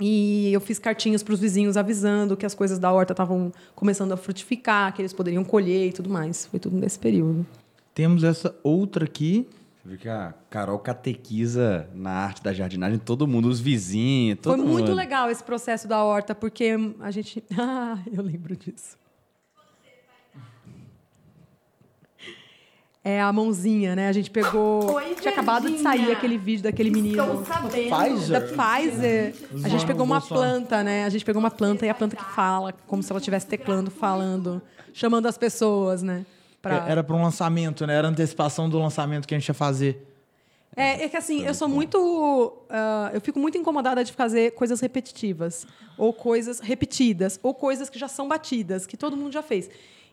e 0.00 0.52
eu 0.52 0.60
fiz 0.60 0.78
cartinhas 0.78 1.22
para 1.22 1.34
os 1.34 1.40
vizinhos 1.40 1.76
avisando 1.76 2.36
que 2.36 2.44
as 2.44 2.54
coisas 2.54 2.78
da 2.78 2.90
horta 2.90 3.12
estavam 3.12 3.52
começando 3.74 4.12
a 4.12 4.16
frutificar, 4.16 4.92
que 4.92 5.00
eles 5.00 5.12
poderiam 5.12 5.44
colher 5.44 5.88
e 5.88 5.92
tudo 5.92 6.10
mais. 6.10 6.46
Foi 6.46 6.58
tudo 6.58 6.76
nesse 6.76 6.98
período. 6.98 7.46
Temos 7.94 8.24
essa 8.24 8.54
outra 8.62 9.04
aqui. 9.04 9.46
Você 9.82 9.88
viu 9.90 9.98
que 9.98 10.08
a 10.08 10.34
Carol 10.50 10.78
catequiza 10.80 11.88
na 11.94 12.10
arte 12.10 12.42
da 12.42 12.52
jardinagem 12.52 12.98
todo 12.98 13.26
mundo, 13.26 13.48
os 13.48 13.60
vizinhos, 13.60 14.38
todo 14.40 14.56
Foi 14.56 14.64
mundo. 14.64 14.72
muito 14.72 14.92
legal 14.92 15.30
esse 15.30 15.44
processo 15.44 15.86
da 15.86 16.02
horta, 16.02 16.34
porque 16.34 16.74
a 17.00 17.10
gente. 17.10 17.44
Ah, 17.56 17.98
eu 18.12 18.22
lembro 18.22 18.56
disso. 18.56 18.96
É 23.06 23.20
a 23.20 23.30
mãozinha, 23.30 23.94
né? 23.94 24.08
A 24.08 24.12
gente 24.12 24.30
pegou. 24.30 24.94
Oi, 24.94 25.14
Tinha 25.20 25.30
acabado 25.30 25.68
de 25.68 25.78
sair 25.78 26.10
aquele 26.10 26.38
vídeo 26.38 26.62
daquele 26.62 26.90
menino. 26.90 27.44
Pfizer? 27.44 28.30
Da 28.30 28.40
Pfizer. 28.40 29.34
A 29.62 29.68
gente 29.68 29.84
pegou 29.84 30.06
uma 30.06 30.22
planta, 30.22 30.82
né? 30.82 31.04
A 31.04 31.10
gente 31.10 31.22
pegou 31.22 31.38
uma 31.38 31.50
planta 31.50 31.84
e 31.84 31.90
a 31.90 31.94
planta 31.94 32.16
que 32.16 32.24
fala, 32.24 32.72
como 32.86 33.02
se 33.02 33.12
ela 33.12 33.18
estivesse 33.18 33.46
teclando, 33.46 33.90
falando, 33.90 34.62
chamando 34.94 35.26
as 35.26 35.36
pessoas, 35.36 36.02
né? 36.02 36.24
Pra... 36.62 36.88
Era 36.88 37.04
para 37.04 37.14
um 37.14 37.22
lançamento, 37.22 37.86
né? 37.86 37.94
Era 37.94 38.08
antecipação 38.08 38.70
do 38.70 38.78
lançamento 38.78 39.28
que 39.28 39.34
a 39.34 39.38
gente 39.38 39.48
ia 39.48 39.54
fazer. 39.54 40.10
É, 40.74 41.04
é 41.04 41.08
que 41.08 41.16
assim, 41.16 41.44
eu 41.44 41.52
sou 41.52 41.68
muito. 41.68 42.64
ah, 42.70 43.10
eu 43.12 43.20
fico 43.20 43.38
muito 43.38 43.58
incomodada 43.58 44.02
de 44.02 44.12
fazer 44.12 44.52
coisas 44.52 44.80
repetitivas, 44.80 45.66
ou 45.98 46.10
coisas 46.12 46.58
repetidas, 46.58 47.38
ou 47.42 47.52
coisas 47.52 47.90
que 47.90 47.98
já 47.98 48.08
são 48.08 48.26
batidas, 48.26 48.86
que 48.86 48.96
todo 48.96 49.14
mundo 49.14 49.32
já 49.32 49.42
fez. 49.42 49.68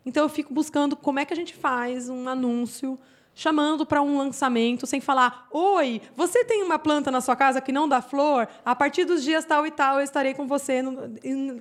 Então 0.05 0.23
eu 0.23 0.29
fico 0.29 0.53
buscando 0.53 0.95
como 0.95 1.19
é 1.19 1.25
que 1.25 1.33
a 1.33 1.35
gente 1.35 1.53
faz 1.53 2.09
um 2.09 2.27
anúncio 2.27 2.97
chamando 3.33 3.85
para 3.85 4.01
um 4.01 4.17
lançamento 4.17 4.85
sem 4.85 4.99
falar: 4.99 5.47
Oi, 5.51 6.01
você 6.15 6.43
tem 6.43 6.63
uma 6.63 6.79
planta 6.79 7.11
na 7.11 7.21
sua 7.21 7.35
casa 7.35 7.61
que 7.61 7.71
não 7.71 7.87
dá 7.87 8.01
flor? 8.01 8.47
A 8.65 8.75
partir 8.75 9.05
dos 9.05 9.23
dias 9.23 9.45
tal 9.45 9.65
e 9.65 9.71
tal 9.71 9.97
eu 9.97 10.03
estarei 10.03 10.33
com 10.33 10.47
você. 10.47 10.81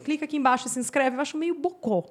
Clica 0.04 0.24
aqui 0.24 0.36
embaixo 0.36 0.66
e 0.66 0.70
se 0.70 0.78
inscreve. 0.78 1.16
Eu 1.16 1.20
acho 1.20 1.36
meio 1.36 1.54
bocó. 1.54 2.04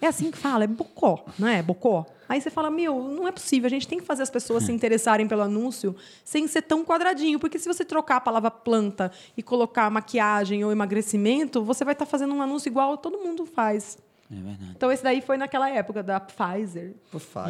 É 0.00 0.06
assim 0.06 0.30
que 0.30 0.36
fala, 0.36 0.64
é 0.64 0.66
bocó, 0.66 1.24
não 1.38 1.48
é? 1.48 1.62
Bocó. 1.62 2.04
Aí 2.28 2.38
você 2.38 2.50
fala, 2.50 2.70
meu, 2.70 3.02
não 3.02 3.26
é 3.26 3.32
possível, 3.32 3.66
a 3.66 3.70
gente 3.70 3.88
tem 3.88 3.98
que 3.98 4.04
fazer 4.04 4.22
as 4.22 4.30
pessoas 4.30 4.64
se 4.64 4.72
interessarem 4.72 5.26
pelo 5.26 5.42
anúncio 5.42 5.94
sem 6.22 6.46
ser 6.46 6.62
tão 6.62 6.84
quadradinho. 6.84 7.38
Porque 7.38 7.58
se 7.58 7.66
você 7.66 7.84
trocar 7.84 8.16
a 8.16 8.20
palavra 8.20 8.50
planta 8.50 9.10
e 9.36 9.42
colocar 9.42 9.90
maquiagem 9.90 10.64
ou 10.64 10.70
emagrecimento, 10.70 11.62
você 11.62 11.84
vai 11.84 11.92
estar 11.92 12.04
fazendo 12.04 12.34
um 12.34 12.42
anúncio 12.42 12.68
igual 12.68 12.98
todo 12.98 13.18
mundo 13.18 13.46
faz. 13.46 13.96
É 14.30 14.34
verdade. 14.34 14.72
Então 14.76 14.90
esse 14.90 15.02
daí 15.02 15.20
foi 15.20 15.36
naquela 15.36 15.68
época 15.70 16.02
da 16.02 16.20
Pfizer. 16.20 16.94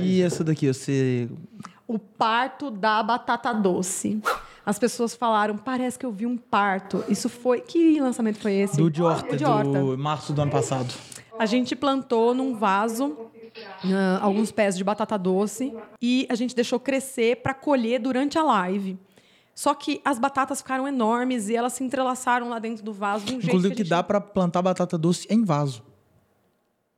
E 0.01 0.23
essa 0.23 0.43
daqui, 0.43 0.67
você. 0.73 1.29
O 1.87 1.99
parto 1.99 2.71
da 2.71 3.03
batata 3.03 3.53
doce. 3.53 4.21
As 4.67 4.79
pessoas 4.79 5.15
falaram, 5.15 5.59
parece 5.59 5.99
que 5.99 6.07
eu 6.07 6.11
vi 6.11 6.25
um 6.25 6.37
parto. 6.37 7.05
Isso 7.09 7.29
foi. 7.29 7.61
Que 7.61 8.01
lançamento 8.01 8.39
foi 8.39 8.55
esse? 8.55 8.77
Do 8.77 8.91
de 8.91 9.03
horta, 9.03 9.35
O 9.35 9.37
de 9.37 9.45
horta. 9.45 9.81
do 9.81 9.99
março 9.99 10.33
do 10.33 10.41
ano 10.41 10.51
passado. 10.51 10.93
A 11.39 11.47
gente 11.47 11.77
plantou 11.77 12.35
num 12.35 12.55
vaso 12.55 13.31
ah, 13.85 14.19
alguns 14.23 14.51
pés 14.51 14.77
de 14.77 14.83
batata 14.83 15.19
doce 15.19 15.75
e 16.01 16.27
a 16.31 16.35
gente 16.35 16.55
deixou 16.55 16.81
crescer 16.81 17.37
para 17.37 17.53
colher 17.55 18.01
durante 18.01 18.39
a 18.39 18.43
live. 18.43 18.99
Só 19.55 19.75
que 19.75 20.01
as 20.05 20.19
batatas 20.19 20.61
ficaram 20.61 20.89
enormes 20.89 21.49
e 21.49 21.55
elas 21.55 21.75
se 21.75 21.85
entrelaçaram 21.85 22.49
lá 22.49 22.59
dentro 22.59 22.85
do 22.85 22.93
vaso 22.93 23.25
de 23.25 23.33
um 23.35 23.41
jeito 23.41 23.49
Inclusive 23.49 23.75
que, 23.75 23.77
que 23.77 23.83
a 23.83 23.85
gente... 23.85 23.91
dá 23.91 24.03
para 24.03 24.21
plantar 24.21 24.63
batata 24.63 24.99
doce 24.99 25.27
em 25.31 25.45
vaso. 25.45 25.83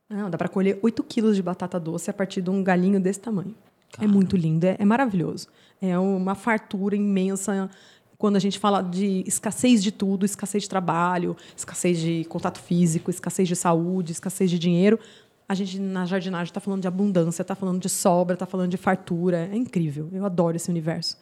Não, 0.09 0.29
dá 0.29 0.37
para 0.37 0.47
colher 0.47 0.79
8 0.81 1.03
quilos 1.03 1.35
de 1.35 1.43
batata 1.43 1.79
doce 1.79 2.09
a 2.09 2.13
partir 2.13 2.41
de 2.41 2.49
um 2.49 2.63
galinho 2.63 2.99
desse 2.99 3.19
tamanho. 3.19 3.53
É 3.99 4.07
muito 4.07 4.35
lindo, 4.37 4.65
é, 4.65 4.75
é 4.79 4.85
maravilhoso. 4.85 5.47
É 5.81 5.97
uma 5.97 6.35
fartura 6.35 6.95
imensa 6.95 7.69
quando 8.17 8.35
a 8.35 8.39
gente 8.39 8.57
fala 8.57 8.81
de 8.81 9.23
escassez 9.27 9.83
de 9.83 9.91
tudo, 9.91 10.25
escassez 10.25 10.63
de 10.63 10.69
trabalho, 10.69 11.35
escassez 11.55 11.99
de 11.99 12.25
contato 12.25 12.59
físico, 12.59 13.11
escassez 13.11 13.47
de 13.47 13.55
saúde, 13.55 14.11
escassez 14.11 14.49
de 14.49 14.57
dinheiro. 14.57 14.99
A 15.47 15.53
gente, 15.53 15.79
na 15.79 16.05
jardinagem, 16.05 16.49
está 16.49 16.59
falando 16.59 16.81
de 16.81 16.87
abundância, 16.87 17.41
está 17.41 17.55
falando 17.55 17.79
de 17.79 17.89
sobra, 17.89 18.33
está 18.33 18.45
falando 18.45 18.71
de 18.71 18.77
fartura. 18.77 19.49
É 19.51 19.55
incrível. 19.55 20.09
Eu 20.11 20.25
adoro 20.25 20.57
esse 20.57 20.69
universo. 20.69 21.17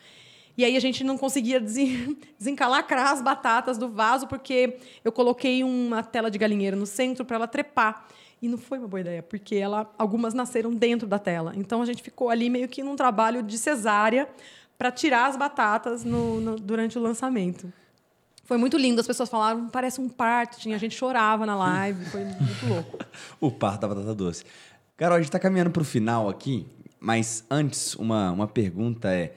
E 0.57 0.63
aí 0.63 0.77
a 0.77 0.79
gente 0.79 1.03
não 1.03 1.17
conseguia 1.17 1.59
desen- 1.59 2.17
desencalacrar 2.39 3.11
as 3.11 3.21
batatas 3.21 3.77
do 3.77 3.89
vaso, 3.89 4.25
porque 4.25 4.77
eu 5.03 5.11
coloquei 5.11 5.63
uma 5.63 6.01
tela 6.01 6.31
de 6.31 6.37
galinheiro 6.37 6.77
no 6.77 6.85
centro 6.85 7.25
para 7.25 7.35
ela 7.35 7.47
trepar. 7.47 8.07
E 8.45 8.47
não 8.47 8.57
foi 8.59 8.77
uma 8.77 8.87
boa 8.87 9.01
ideia, 9.01 9.23
porque 9.23 9.55
ela, 9.55 9.91
algumas 9.97 10.33
nasceram 10.35 10.71
dentro 10.71 11.07
da 11.07 11.17
tela. 11.17 11.51
Então 11.55 11.81
a 11.81 11.85
gente 11.85 12.03
ficou 12.03 12.29
ali 12.29 12.47
meio 12.49 12.67
que 12.67 12.83
num 12.83 12.95
trabalho 12.95 13.41
de 13.41 13.57
cesárea 13.57 14.29
para 14.77 14.91
tirar 14.91 15.27
as 15.27 15.35
batatas 15.35 16.03
no- 16.03 16.39
no- 16.39 16.55
durante 16.57 16.95
o 16.97 17.01
lançamento. 17.01 17.73
Foi 18.43 18.57
muito 18.57 18.77
lindo, 18.77 19.01
as 19.01 19.07
pessoas 19.07 19.27
falaram, 19.29 19.67
parece 19.69 19.99
um 19.99 20.07
parto, 20.07 20.59
tinha 20.59 20.77
gente 20.77 20.93
chorava 20.95 21.43
na 21.45 21.55
live, 21.55 22.05
foi 22.05 22.23
muito 22.23 22.65
louco. 22.69 22.99
O 23.41 23.49
parto 23.51 23.81
da 23.81 23.87
batata 23.87 24.13
doce. 24.13 24.43
Carol, 24.95 25.17
a 25.17 25.19
gente 25.21 25.31
tá 25.31 25.39
caminhando 25.39 25.71
pro 25.71 25.83
final 25.83 26.29
aqui, 26.29 26.67
mas 26.99 27.43
antes, 27.49 27.95
uma, 27.95 28.31
uma 28.31 28.47
pergunta 28.47 29.09
é: 29.11 29.33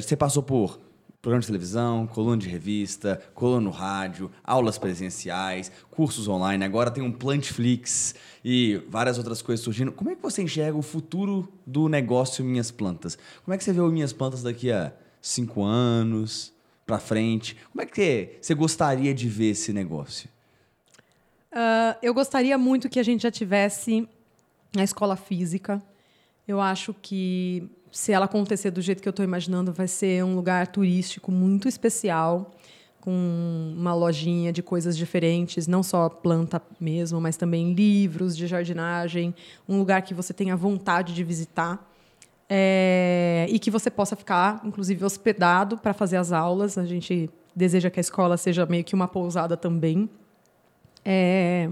você 0.00 0.16
passou 0.16 0.42
por 0.42 0.80
programa 1.20 1.40
de 1.40 1.46
televisão, 1.48 2.06
coluna 2.06 2.36
de 2.36 2.48
revista, 2.48 3.20
coluna 3.34 3.60
no 3.60 3.70
rádio, 3.70 4.30
aulas 4.44 4.78
presenciais, 4.78 5.70
cursos 5.90 6.28
online, 6.28 6.64
agora 6.64 6.90
tem 6.90 7.02
um 7.02 7.10
Plantflix 7.10 8.14
e 8.44 8.80
várias 8.88 9.18
outras 9.18 9.42
coisas 9.42 9.64
surgindo. 9.64 9.90
Como 9.90 10.10
é 10.10 10.14
que 10.14 10.22
você 10.22 10.42
enxerga 10.42 10.78
o 10.78 10.82
futuro 10.82 11.52
do 11.66 11.88
negócio 11.88 12.44
Minhas 12.44 12.70
Plantas? 12.70 13.18
Como 13.44 13.52
é 13.52 13.58
que 13.58 13.64
você 13.64 13.72
vê 13.72 13.80
o 13.80 13.90
Minhas 13.90 14.12
Plantas 14.12 14.42
daqui 14.42 14.70
a 14.70 14.92
cinco 15.20 15.64
anos, 15.64 16.52
pra 16.86 16.98
frente? 16.98 17.56
Como 17.72 17.82
é 17.82 17.86
que 17.86 18.38
você 18.40 18.54
gostaria 18.54 19.12
de 19.12 19.28
ver 19.28 19.50
esse 19.50 19.72
negócio? 19.72 20.30
Ah, 21.50 21.98
eu 22.00 22.14
gostaria 22.14 22.56
muito 22.56 22.88
que 22.88 23.00
a 23.00 23.02
gente 23.02 23.22
já 23.22 23.30
tivesse 23.30 24.08
a 24.76 24.84
escola 24.84 25.16
física. 25.16 25.82
Eu 26.46 26.60
acho 26.60 26.94
que 26.94 27.68
se 27.90 28.12
ela 28.12 28.26
acontecer 28.26 28.70
do 28.70 28.80
jeito 28.80 29.02
que 29.02 29.08
eu 29.08 29.10
estou 29.10 29.24
imaginando, 29.24 29.72
vai 29.72 29.88
ser 29.88 30.24
um 30.24 30.34
lugar 30.34 30.66
turístico 30.66 31.32
muito 31.32 31.68
especial, 31.68 32.52
com 33.00 33.74
uma 33.76 33.94
lojinha 33.94 34.52
de 34.52 34.62
coisas 34.62 34.96
diferentes, 34.96 35.66
não 35.66 35.82
só 35.82 36.08
planta 36.08 36.60
mesmo, 36.80 37.20
mas 37.20 37.36
também 37.36 37.72
livros 37.72 38.36
de 38.36 38.46
jardinagem, 38.46 39.34
um 39.68 39.78
lugar 39.78 40.02
que 40.02 40.12
você 40.12 40.34
tenha 40.34 40.56
vontade 40.56 41.14
de 41.14 41.24
visitar. 41.24 41.86
É, 42.50 43.46
e 43.50 43.58
que 43.58 43.70
você 43.70 43.90
possa 43.90 44.16
ficar, 44.16 44.62
inclusive, 44.64 45.04
hospedado 45.04 45.76
para 45.76 45.92
fazer 45.92 46.16
as 46.16 46.32
aulas. 46.32 46.78
A 46.78 46.86
gente 46.86 47.28
deseja 47.54 47.90
que 47.90 48.00
a 48.00 48.02
escola 48.02 48.38
seja 48.38 48.64
meio 48.64 48.82
que 48.84 48.94
uma 48.94 49.06
pousada 49.06 49.54
também. 49.54 50.08
É, 51.04 51.68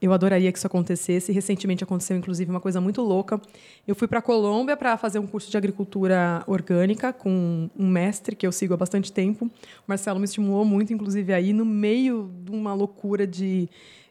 eu 0.00 0.12
adoraria 0.12 0.50
que 0.52 0.58
isso 0.58 0.66
acontecesse. 0.66 1.32
Recentemente 1.32 1.82
aconteceu, 1.82 2.16
inclusive, 2.16 2.50
uma 2.50 2.60
coisa 2.60 2.80
muito 2.80 3.00
louca. 3.00 3.40
Eu 3.86 3.94
fui 3.94 4.06
para 4.06 4.18
a 4.18 4.22
Colômbia 4.22 4.76
para 4.76 4.96
fazer 4.96 5.18
um 5.18 5.26
curso 5.26 5.50
de 5.50 5.56
agricultura 5.56 6.42
orgânica 6.46 7.12
com 7.12 7.70
um 7.76 7.88
mestre 7.88 8.36
que 8.36 8.46
eu 8.46 8.52
sigo 8.52 8.74
há 8.74 8.76
bastante 8.76 9.12
tempo. 9.12 9.46
O 9.46 9.50
Marcelo 9.86 10.18
me 10.18 10.24
estimulou 10.24 10.64
muito, 10.64 10.92
inclusive, 10.92 11.32
aí 11.32 11.52
no 11.52 11.64
meio 11.64 12.30
de 12.44 12.50
uma 12.50 12.74
loucura 12.74 13.26
de, 13.26 13.68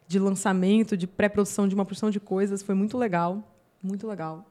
de 0.07 0.19
lançamento, 0.19 0.97
de 0.97 1.05
pré-produção 1.05 1.67
de 1.67 1.75
uma 1.75 1.85
porção 1.85 2.09
de 2.09 2.19
coisas. 2.19 2.63
Foi 2.63 2.73
muito 2.73 2.97
legal, 2.97 3.43
muito 3.81 4.07
legal. 4.07 4.45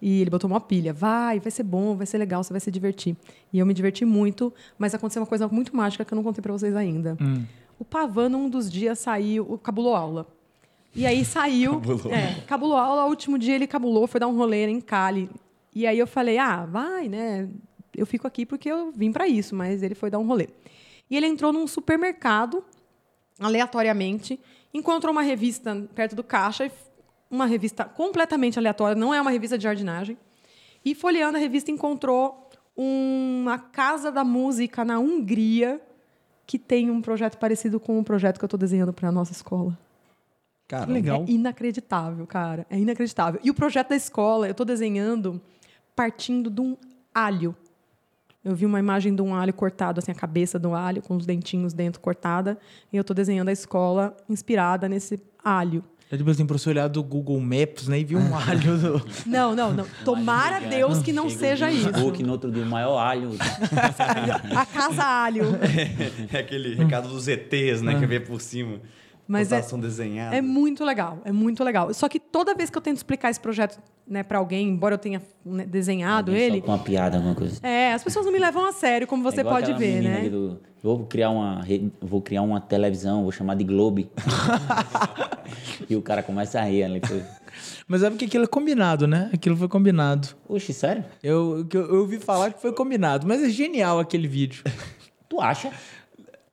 E 0.00 0.20
ele 0.20 0.30
botou 0.30 0.48
uma 0.48 0.60
pilha. 0.60 0.92
Vai, 0.92 1.40
vai 1.40 1.50
ser 1.50 1.64
bom, 1.64 1.96
vai 1.96 2.06
ser 2.06 2.18
legal, 2.18 2.42
você 2.42 2.52
vai 2.52 2.60
se 2.60 2.70
divertir. 2.70 3.16
E 3.52 3.58
eu 3.58 3.66
me 3.66 3.74
diverti 3.74 4.04
muito, 4.04 4.52
mas 4.78 4.94
aconteceu 4.94 5.20
uma 5.20 5.26
coisa 5.26 5.46
muito 5.48 5.76
mágica 5.76 6.04
que 6.04 6.12
eu 6.12 6.16
não 6.16 6.22
contei 6.22 6.40
para 6.40 6.52
vocês 6.52 6.74
ainda. 6.74 7.16
O 7.78 7.84
Pavano, 7.84 8.38
um 8.38 8.48
dos 8.48 8.70
dias, 8.70 8.98
saiu, 8.98 9.58
cabulou 9.58 9.94
aula. 9.94 10.26
E 10.94 11.06
aí 11.06 11.24
saiu. 11.24 11.80
Cabulou. 11.80 12.12
É, 12.12 12.40
cabulou 12.46 12.76
aula, 12.76 13.04
o 13.04 13.08
último 13.08 13.38
dia 13.38 13.54
ele 13.54 13.66
cabulou, 13.66 14.06
foi 14.06 14.20
dar 14.20 14.28
um 14.28 14.36
rolê 14.36 14.66
em 14.66 14.80
Cali. 14.80 15.30
E 15.74 15.86
aí 15.86 15.98
eu 15.98 16.06
falei, 16.06 16.38
ah, 16.38 16.66
vai, 16.66 17.08
né? 17.08 17.48
Eu 17.96 18.06
fico 18.06 18.26
aqui 18.26 18.44
porque 18.44 18.70
eu 18.70 18.90
vim 18.92 19.12
para 19.12 19.28
isso, 19.28 19.54
mas 19.54 19.82
ele 19.82 19.94
foi 19.94 20.10
dar 20.10 20.18
um 20.18 20.26
rolê. 20.26 20.48
E 21.10 21.16
ele 21.16 21.26
entrou 21.26 21.52
num 21.52 21.66
supermercado, 21.66 22.64
aleatoriamente, 23.38 24.38
encontrou 24.72 25.12
uma 25.12 25.22
revista 25.22 25.88
perto 25.94 26.14
do 26.14 26.24
caixa, 26.24 26.70
uma 27.30 27.46
revista 27.46 27.84
completamente 27.84 28.58
aleatória, 28.58 28.94
não 28.94 29.12
é 29.12 29.20
uma 29.20 29.30
revista 29.30 29.56
de 29.56 29.64
jardinagem. 29.64 30.16
E 30.84 30.94
folheando 30.94 31.36
a 31.36 31.40
revista, 31.40 31.70
encontrou 31.70 32.48
uma 32.76 33.58
casa 33.58 34.10
da 34.10 34.22
música 34.22 34.84
na 34.84 34.98
Hungria 34.98 35.80
que 36.46 36.58
tem 36.58 36.90
um 36.90 37.02
projeto 37.02 37.36
parecido 37.36 37.78
com 37.78 37.98
o 37.98 38.04
projeto 38.04 38.38
que 38.38 38.44
eu 38.44 38.46
estou 38.46 38.58
desenhando 38.58 38.92
para 38.92 39.08
a 39.08 39.12
nossa 39.12 39.32
escola. 39.32 39.76
Cara, 40.68 40.92
Legal. 40.92 41.24
É 41.26 41.30
inacreditável, 41.30 42.26
cara. 42.26 42.66
É 42.68 42.78
inacreditável. 42.78 43.40
E 43.42 43.50
o 43.50 43.54
projeto 43.54 43.88
da 43.88 43.96
escola, 43.96 44.46
eu 44.46 44.50
estou 44.50 44.66
desenhando 44.66 45.40
partindo 45.96 46.50
de 46.50 46.60
um 46.60 46.76
alho. 47.14 47.56
Eu 48.44 48.54
vi 48.54 48.66
uma 48.66 48.78
imagem 48.78 49.14
de 49.14 49.22
um 49.22 49.34
alho 49.34 49.52
cortado, 49.52 49.98
assim, 49.98 50.12
a 50.12 50.14
cabeça 50.14 50.58
do 50.58 50.74
alho, 50.74 51.02
com 51.02 51.16
os 51.16 51.24
dentinhos 51.26 51.72
dentro 51.72 52.00
cortada. 52.00 52.58
E 52.92 52.96
eu 52.96 53.00
estou 53.00 53.14
desenhando 53.14 53.48
a 53.48 53.52
escola 53.52 54.14
inspirada 54.28 54.88
nesse 54.88 55.18
alho. 55.42 55.82
É 56.10 56.16
tipo 56.16 56.30
assim, 56.30 56.46
pra 56.46 56.56
você 56.56 56.70
olhar 56.70 56.88
do 56.88 57.02
Google 57.02 57.38
Maps, 57.40 57.88
né? 57.88 58.00
E 58.00 58.04
viu 58.04 58.18
um 58.18 58.32
alho 58.36 58.78
do... 58.78 59.06
Não, 59.26 59.54
não, 59.54 59.72
não. 59.72 59.86
Tomara. 60.04 60.60
Deus 60.60 61.02
que 61.02 61.12
não 61.12 61.28
Chega 61.28 61.40
seja 61.40 61.68
de 61.70 61.76
isso. 61.76 61.84
Facebook 61.90 62.22
no 62.22 62.32
outro 62.32 62.50
dia, 62.50 62.62
o 62.62 62.66
maior 62.66 62.98
alho. 62.98 63.30
A 64.54 64.66
casa 64.66 65.02
alho. 65.02 65.44
É 66.32 66.38
aquele 66.38 66.74
recado 66.74 67.08
dos 67.08 67.26
ETs, 67.26 67.82
né? 67.82 67.98
Que 67.98 68.06
vê 68.06 68.20
por 68.20 68.40
cima. 68.40 68.80
Mas 69.28 69.52
é- 69.52 69.60
são 69.60 69.78
desenhadas. 69.78 70.38
É 70.38 70.40
muito 70.40 70.82
legal, 70.84 71.18
é 71.24 71.30
muito 71.30 71.62
legal. 71.62 71.92
Só 71.92 72.08
que 72.08 72.18
toda 72.18 72.54
vez 72.54 72.70
que 72.70 72.78
eu 72.78 72.82
tento 72.82 72.96
explicar 72.96 73.30
esse 73.30 73.38
projeto 73.38 73.78
né, 74.06 74.22
para 74.22 74.38
alguém, 74.38 74.66
embora 74.70 74.94
eu 74.94 74.98
tenha 74.98 75.20
né, 75.44 75.66
desenhado 75.66 76.30
Alguém 76.30 76.44
ele, 76.46 76.56
solta 76.58 76.70
uma 76.72 76.78
piada, 76.78 77.16
alguma 77.18 77.34
coisa. 77.34 77.60
é, 77.62 77.92
as 77.92 78.02
pessoas 78.02 78.24
não 78.24 78.32
me 78.32 78.38
levam 78.38 78.64
a 78.66 78.72
sério, 78.72 79.06
como 79.06 79.22
você 79.22 79.38
É 79.38 79.40
igual 79.40 79.56
pode 79.56 79.74
ver, 79.74 80.02
né? 80.02 80.16
ali 80.20 80.30
do- 80.30 80.58
vou 80.82 81.04
criar 81.06 81.28
uma 81.30 81.62
vou 82.00 82.22
criar 82.22 82.40
uma 82.40 82.58
televisão, 82.58 83.22
vou 83.22 83.30
chamar 83.32 83.54
de 83.54 83.64
Globe. 83.64 84.10
e 85.88 85.94
o 85.96 86.02
cara 86.02 86.22
começa 86.22 86.58
a 86.60 86.64
rir 86.64 86.84
ali. 86.84 87.00
Mas 87.86 88.02
é 88.02 88.10
porque 88.10 88.24
aquilo 88.26 88.44
é 88.44 88.46
combinado, 88.46 89.06
né? 89.06 89.30
Aquilo 89.32 89.56
foi 89.56 89.68
combinado. 89.68 90.28
Oxe, 90.48 90.72
sério? 90.72 91.04
Eu, 91.22 91.66
que 91.68 91.76
eu, 91.76 91.86
eu 91.88 92.00
ouvi 92.00 92.18
falar 92.18 92.52
que 92.52 92.60
foi 92.60 92.72
combinado, 92.72 93.26
mas 93.26 93.42
é 93.42 93.48
genial 93.50 93.98
aquele 93.98 94.28
vídeo. 94.28 94.62
Tu 95.28 95.40
acha? 95.40 95.70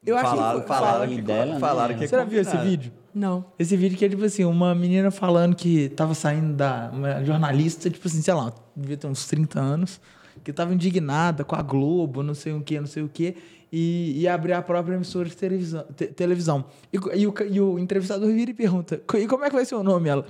Eu 0.06 0.18
acho 0.18 0.30
falaram, 0.30 0.62
que... 0.62 0.68
falaram, 0.68 1.08
que, 1.08 1.22
dela, 1.22 1.54
né? 1.56 1.60
falaram 1.60 1.98
que 1.98 2.04
é 2.04 2.08
Você 2.08 2.16
já 2.16 2.24
viu 2.24 2.42
esse 2.42 2.58
vídeo? 2.58 2.92
Não. 3.14 3.46
Esse 3.58 3.76
vídeo 3.78 3.98
que 3.98 4.06
é 4.06 4.10
tipo 4.10 4.24
assim, 4.24 4.44
uma 4.44 4.76
menina 4.76 5.10
falando 5.10 5.56
que 5.56 5.90
tava 5.90 6.14
saindo 6.14 6.54
da. 6.54 6.90
Uma 6.94 7.24
jornalista, 7.24 7.90
tipo 7.90 8.08
assim, 8.08 8.22
sei 8.22 8.34
lá, 8.34 8.54
devia 8.76 8.98
ter 8.98 9.08
uns 9.08 9.26
30 9.26 9.60
anos, 9.60 10.00
que 10.44 10.52
tava 10.54 10.74
indignada 10.74 11.44
com 11.44 11.56
a 11.56 11.62
Globo, 11.62 12.22
não 12.22 12.34
sei 12.34 12.54
o 12.54 12.62
que, 12.62 12.80
não 12.80 12.88
sei 12.88 13.04
o 13.04 13.10
que, 13.10 13.36
e 13.72 14.22
ia 14.22 14.34
abrir 14.34 14.54
a 14.54 14.62
própria 14.62 14.96
emissora 14.96 15.28
de 15.30 15.36
televisão. 15.36 15.86
te- 15.96 16.08
televisão. 16.08 16.66
E, 16.94 16.98
e 17.20 17.26
o, 17.28 17.34
e 17.50 17.62
o 17.62 17.80
entrevistador 17.80 18.28
vira 18.32 18.52
e 18.52 18.54
pergunta: 18.54 19.02
"Co- 19.08 19.18
e 19.18 19.28
como 19.28 19.44
é 19.46 19.50
que 19.50 19.56
vai 19.56 19.66
ser 19.66 19.76
o 19.76 19.84
nome? 19.84 20.10
Ela. 20.10 20.26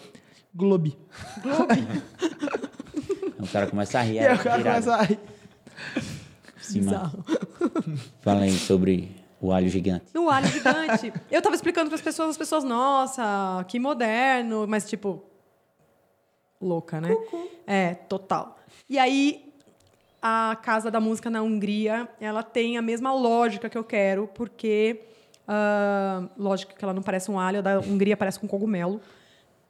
Globe. 0.54 0.96
O 3.38 3.48
cara 3.48 3.68
começa 3.68 4.00
a 4.00 4.02
rir. 4.02 4.14
E 4.16 4.18
é 4.20 4.34
o 4.34 4.40
cara 4.40 4.64
começa 4.64 4.96
a 4.96 5.02
rir. 5.04 5.20
Sim. 6.60 6.82
Fala 8.22 8.42
aí 8.42 8.52
sobre 8.52 9.15
o 9.42 9.52
alho 9.52 9.70
gigante. 9.70 10.06
No 10.14 10.30
alho 10.30 10.48
gigante. 10.48 11.14
eu 11.30 11.42
tava 11.42 11.56
explicando 11.56 11.90
para 11.90 11.96
as 11.96 12.02
pessoas, 12.02 12.30
as 12.32 12.38
pessoas, 12.38 12.64
nossa, 12.64 13.66
que 13.68 13.80
moderno, 13.80 14.66
mas 14.68 14.88
tipo 14.90 15.24
louca, 16.62 17.00
né? 17.00 17.16
É, 17.68 17.94
total. 17.94 18.58
E 18.90 18.98
aí 18.98 19.54
a 20.22 20.58
Casa 20.62 20.90
da 20.90 21.00
Música 21.00 21.30
na 21.30 21.42
Hungria, 21.44 22.10
ela 22.20 22.42
tem 22.42 22.78
a 22.78 22.82
mesma 22.82 23.14
lógica 23.14 23.70
que 23.70 23.78
eu 23.78 23.84
quero, 23.84 24.28
porque 24.34 25.02
ah, 25.48 26.24
lógico 26.38 26.76
que 26.76 26.84
ela 26.84 26.94
não 26.94 27.04
parece 27.04 27.30
um 27.30 27.40
alho, 27.40 27.60
a 27.60 27.62
da 27.62 27.80
Hungria 27.80 28.18
parece 28.18 28.40
com 28.40 28.48
cogumelo. 28.48 29.00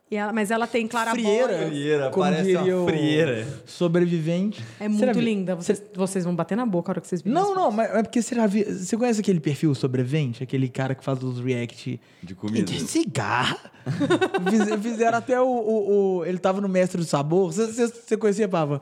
E 0.10 0.15
ela- 0.15 0.32
mas 0.32 0.52
ela 0.52 0.68
tem 0.68 0.88
clarabóia. 0.88 1.68
Frieira, 1.68 2.10
Como 2.11 2.23
parece 2.26 2.44
diria 2.44 2.76
uma 2.77 2.84
o 2.84 2.88
frieira. 2.88 3.48
Sobrevivente. 3.65 4.64
É 4.80 4.88
muito 4.88 5.03
viu- 5.14 5.22
linda. 5.23 5.56
Vocês, 5.56 5.82
vocês 5.95 6.23
vão 6.23 6.36
bater 6.36 6.56
na 6.56 6.65
boca 6.65 6.91
a 6.91 6.94
hora 6.94 7.02
que 7.02 7.07
vocês 7.07 7.23
virem. 7.23 7.34
Não, 7.34 7.56
não, 7.56 7.72
mas 7.72 7.90
é 7.94 8.03
porque 8.03 8.22
você 8.22 8.36
já 8.36 8.45
viu. 8.45 8.65
Você 8.72 8.95
conhece 8.98 9.19
aquele 9.19 9.40
perfil 9.40 9.73
Sobrevivente? 9.73 10.44
Aquele 10.44 10.69
cara 10.69 10.94
que 10.94 11.03
faz 11.03 11.23
os 11.23 11.40
react 11.40 11.99
De 12.22 12.36
comida. 12.36 12.65
De 12.72 12.80
cigarro. 12.82 13.57
Fiz- 14.49 14.82
Fizeram 14.84 15.18
até 15.18 15.41
o, 15.41 15.45
o- 15.48 16.18
o- 16.19 16.26
Ele 16.26 16.38
tava 16.38 16.61
no 16.61 16.69
Mestre 16.69 16.99
do 16.99 17.06
Sabor. 17.06 17.52
Você, 17.52 17.65
você, 17.65 17.88
você 17.88 18.15
conhecia, 18.18 18.48
Pava? 18.48 18.82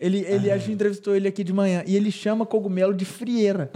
Ele, 0.00 0.18
ele 0.26 0.50
a 0.50 0.58
gente 0.58 0.72
entrevistou 0.72 1.14
ele 1.14 1.28
aqui 1.28 1.44
de 1.44 1.52
manhã. 1.52 1.82
E 1.86 1.94
ele 1.94 2.10
chama 2.10 2.44
cogumelo 2.44 2.92
de 2.94 3.04
frieira. 3.04 3.70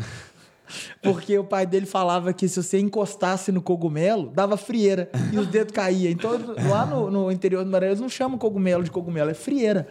Porque 1.02 1.38
o 1.38 1.44
pai 1.44 1.66
dele 1.66 1.86
falava 1.86 2.32
que 2.32 2.48
se 2.48 2.62
você 2.62 2.78
encostasse 2.78 3.50
no 3.52 3.62
cogumelo, 3.62 4.30
dava 4.30 4.56
frieira. 4.56 5.10
E 5.32 5.38
os 5.38 5.46
dedos 5.46 5.72
caíam. 5.72 6.10
Então, 6.10 6.32
lá 6.68 6.84
no, 6.86 7.10
no 7.10 7.32
interior 7.32 7.64
do 7.64 7.70
Maranhão, 7.70 7.92
eles 7.92 8.00
não 8.00 8.08
chamam 8.08 8.38
cogumelo 8.38 8.82
de 8.82 8.90
cogumelo, 8.90 9.30
é 9.30 9.34
frieira. 9.34 9.88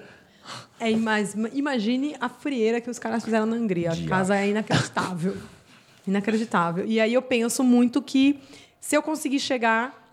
É, 0.79 0.95
mas 0.95 1.35
imagine 1.53 2.15
a 2.19 2.29
frieira 2.29 2.79
que 2.79 2.89
os 2.89 2.99
caras 2.99 3.23
fizeram 3.23 3.45
na 3.45 3.55
Hungria. 3.55 3.91
A 3.91 4.07
casa 4.07 4.37
é 4.37 4.49
inacreditável. 4.49 5.35
Inacreditável. 6.07 6.85
E 6.85 6.99
aí 6.99 7.13
eu 7.13 7.21
penso 7.21 7.63
muito 7.63 8.01
que 8.01 8.39
se 8.79 8.95
eu 8.95 9.01
conseguir 9.01 9.39
chegar 9.39 10.06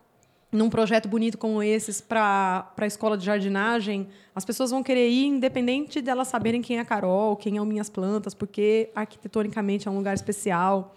num 0.55 0.71
projeto 0.71 1.09
bonito 1.09 1.37
como 1.37 1.63
esses 1.63 2.01
para 2.01 2.73
a 2.77 2.87
escola 2.87 3.19
de 3.19 3.25
jardinagem, 3.25 4.07
as 4.35 4.45
pessoas 4.45 4.71
vão 4.71 4.83
querer 4.83 5.09
ir 5.09 5.27
independente 5.27 6.01
delas 6.01 6.29
saberem 6.29 6.63
quem 6.63 6.79
é 6.79 6.81
a 6.81 6.85
Carol, 6.85 7.37
quem 7.37 7.57
é 7.57 7.61
o 7.61 7.67
Minhas 7.67 7.91
Plantas, 7.91 8.35
porque 8.35 8.89
arquitetonicamente 8.95 9.89
é 9.89 9.91
um 9.91 9.97
lugar 9.97 10.15
especial. 10.15 10.95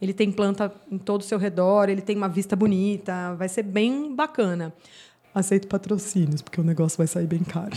Ele 0.00 0.12
tem 0.12 0.30
planta 0.30 0.72
em 0.92 0.98
todo 0.98 1.22
o 1.22 1.24
seu 1.24 1.38
redor, 1.38 1.88
ele 1.88 2.02
tem 2.02 2.16
uma 2.16 2.28
vista 2.28 2.54
bonita, 2.54 3.34
vai 3.34 3.48
ser 3.48 3.62
bem 3.62 4.14
bacana. 4.14 4.72
Aceito 5.34 5.68
patrocínios, 5.68 6.42
porque 6.42 6.60
o 6.60 6.64
negócio 6.64 6.98
vai 6.98 7.06
sair 7.06 7.26
bem 7.26 7.40
caro. 7.40 7.76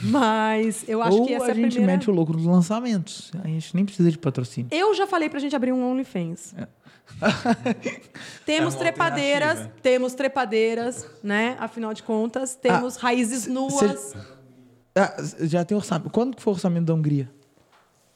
Mas 0.00 0.84
eu 0.88 1.02
acho 1.02 1.18
Ou 1.18 1.26
que 1.26 1.34
essa 1.34 1.46
a 1.46 1.48
é 1.48 1.50
a 1.52 1.54
gente 1.54 1.72
primeira... 1.72 1.92
mete 1.92 2.10
o 2.10 2.14
louco 2.14 2.32
nos 2.32 2.44
lançamentos. 2.44 3.30
A 3.42 3.48
gente 3.48 3.74
nem 3.74 3.84
precisa 3.84 4.10
de 4.10 4.18
patrocínio. 4.18 4.68
Eu 4.70 4.94
já 4.94 5.06
falei 5.06 5.28
pra 5.28 5.38
gente 5.38 5.54
abrir 5.54 5.72
um 5.72 5.84
OnlyFans. 5.84 6.54
É. 6.56 6.66
temos 8.46 8.74
É 8.74 8.78
trepadeiras, 8.78 9.68
temos 9.82 10.14
trepadeiras, 10.14 11.06
né? 11.22 11.56
Afinal 11.60 11.92
de 11.94 12.02
contas, 12.02 12.54
temos 12.54 12.96
raízes 12.96 13.46
nuas. 13.46 14.00
cê- 14.00 14.18
Ah, 14.96 15.14
já 15.40 15.64
tem 15.64 15.76
orçamento. 15.76 16.10
Quando 16.10 16.36
que 16.36 16.42
foi 16.42 16.52
o 16.52 16.54
orçamento 16.56 16.86
da 16.86 16.94
Hungria? 16.94 17.30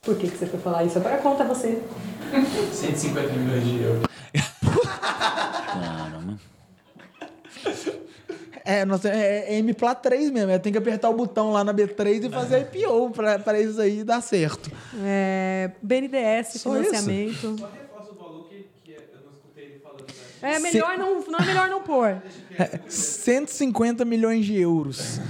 Por 0.03 0.17
que, 0.17 0.29
que 0.31 0.37
você 0.37 0.47
foi 0.47 0.61
falar 0.61 0.85
isso? 0.85 0.99
Agora 0.99 1.19
conta 1.19 1.45
você. 1.45 1.83
150 2.73 3.33
milhões 3.33 3.65
de 3.65 3.83
euros. 3.83 4.07
Caramba. 5.73 6.39
É, 8.69 8.85
nossa, 8.85 9.09
é, 9.09 9.55
é 9.55 9.59
MPLA 9.61 9.95
3 9.95 10.29
mesmo. 10.33 10.51
É, 10.51 10.59
tem 10.59 10.73
que 10.73 10.79
apertar 10.79 11.09
o 11.09 11.15
botão 11.15 11.53
lá 11.53 11.63
na 11.63 11.73
B3 11.73 12.25
e 12.25 12.29
fazer 12.29 12.63
IPO 12.63 13.11
pra, 13.13 13.39
pra 13.39 13.61
isso 13.61 13.81
aí 13.81 14.03
dar 14.03 14.21
certo. 14.21 14.69
É, 15.05 15.71
BNDES, 15.81 16.49
Só 16.63 16.73
financiamento. 16.73 17.41
Só 17.61 17.67
reforça 17.69 18.11
o 18.11 18.17
valor 18.17 18.49
que, 18.49 18.67
que 18.83 18.91
eu 18.91 19.03
não 19.25 19.31
escutei 19.35 19.65
ele 19.67 19.79
falando. 19.79 20.01
Né? 20.01 20.15
É 20.47 20.59
melhor 20.59 20.99
não, 20.99 21.25
não 21.29 21.39
é 21.39 21.45
melhor 21.47 21.69
não 21.69 21.81
pôr. 21.83 22.23
150 22.89 24.05
milhões 24.05 24.45
de 24.45 24.57
euros. 24.59 25.21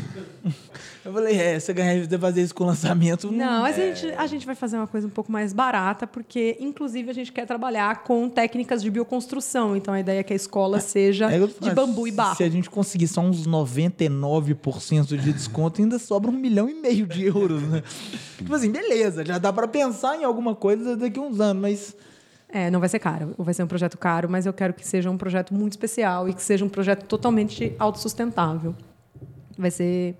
Eu 1.04 1.12
falei, 1.12 1.36
é, 1.38 1.60
você 1.60 1.72
ganhar 1.72 2.04
de 2.04 2.18
fazer 2.18 2.42
isso 2.42 2.52
com 2.52 2.64
lançamento. 2.64 3.30
Não, 3.30 3.62
mas 3.62 3.78
a 3.78 3.80
gente, 3.80 4.06
a 4.16 4.26
gente 4.26 4.44
vai 4.44 4.56
fazer 4.56 4.76
uma 4.76 4.88
coisa 4.88 5.06
um 5.06 5.10
pouco 5.10 5.30
mais 5.30 5.52
barata, 5.52 6.04
porque, 6.04 6.56
inclusive, 6.58 7.08
a 7.08 7.14
gente 7.14 7.30
quer 7.30 7.46
trabalhar 7.46 8.02
com 8.02 8.28
técnicas 8.28 8.82
de 8.82 8.90
bioconstrução. 8.90 9.76
Então, 9.76 9.94
a 9.94 10.00
ideia 10.00 10.18
é 10.18 10.22
que 10.24 10.32
a 10.32 10.36
escola 10.36 10.80
seja 10.80 11.30
É, 11.30 11.38
de 11.38 11.70
bambu 11.72 12.08
e 12.08 12.10
barro. 12.10 12.34
Se 12.36 12.42
a 12.42 12.48
gente 12.48 12.68
conseguir 12.68 13.06
só 13.06 13.20
uns 13.20 13.46
99% 13.46 15.16
de 15.16 15.32
desconto, 15.32 15.80
ainda 15.80 15.96
sobra 15.98 16.28
um 16.28 16.34
milhão 16.34 16.68
e 16.68 16.74
meio 16.74 17.06
de 17.06 17.24
euros, 17.24 17.62
né? 17.62 17.84
tipo 18.36 18.52
assim, 18.52 18.70
beleza, 18.70 19.24
já 19.24 19.38
dá 19.38 19.52
pra 19.52 19.68
pensar 19.68 20.16
em 20.16 20.24
alguma 20.24 20.56
coisa 20.56 20.96
daqui 20.96 21.20
a 21.20 21.22
uns 21.22 21.40
anos, 21.40 21.62
mas 21.62 21.96
É, 22.48 22.70
não 22.70 22.80
vai 22.80 22.88
ser 22.88 22.98
caro. 22.98 23.34
Vai 23.38 23.52
ser 23.52 23.62
um 23.62 23.66
projeto 23.66 23.98
caro, 23.98 24.28
mas 24.28 24.46
eu 24.46 24.52
quero 24.52 24.72
que 24.72 24.86
seja 24.86 25.10
um 25.10 25.18
projeto 25.18 25.52
muito 25.52 25.72
especial 25.72 26.28
e 26.28 26.34
que 26.34 26.42
seja 26.42 26.64
um 26.64 26.68
projeto 26.68 27.04
totalmente 27.04 27.74
autossustentável. 27.78 28.74
Vai 29.58 29.70
ser. 29.70 30.14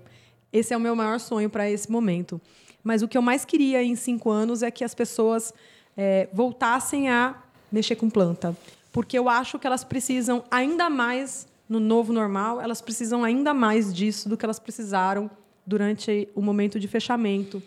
Esse 0.51 0.73
é 0.73 0.77
o 0.77 0.79
meu 0.79 0.95
maior 0.95 1.19
sonho 1.19 1.49
para 1.49 1.69
esse 1.69 1.91
momento. 1.91 2.41
Mas 2.83 3.01
o 3.01 3.07
que 3.07 3.17
eu 3.17 3.21
mais 3.21 3.45
queria 3.45 3.83
em 3.83 3.95
cinco 3.95 4.29
anos 4.29 4.63
é 4.63 4.71
que 4.71 4.83
as 4.83 4.93
pessoas 4.93 5.53
é, 5.95 6.29
voltassem 6.33 7.09
a 7.09 7.35
mexer 7.71 7.95
com 7.95 8.09
planta. 8.09 8.55
Porque 8.91 9.17
eu 9.17 9.29
acho 9.29 9.59
que 9.59 9.67
elas 9.67 9.83
precisam 9.83 10.43
ainda 10.49 10.89
mais, 10.89 11.47
no 11.67 11.79
novo 11.79 12.13
normal, 12.13 12.61
elas 12.61 12.81
precisam 12.81 13.23
ainda 13.23 13.53
mais 13.53 13.93
disso 13.93 14.29
do 14.29 14.37
que 14.37 14.45
elas 14.45 14.59
precisaram 14.59 15.29
durante 15.65 16.29
o 16.33 16.41
momento 16.41 16.79
de 16.79 16.87
fechamento 16.87 17.61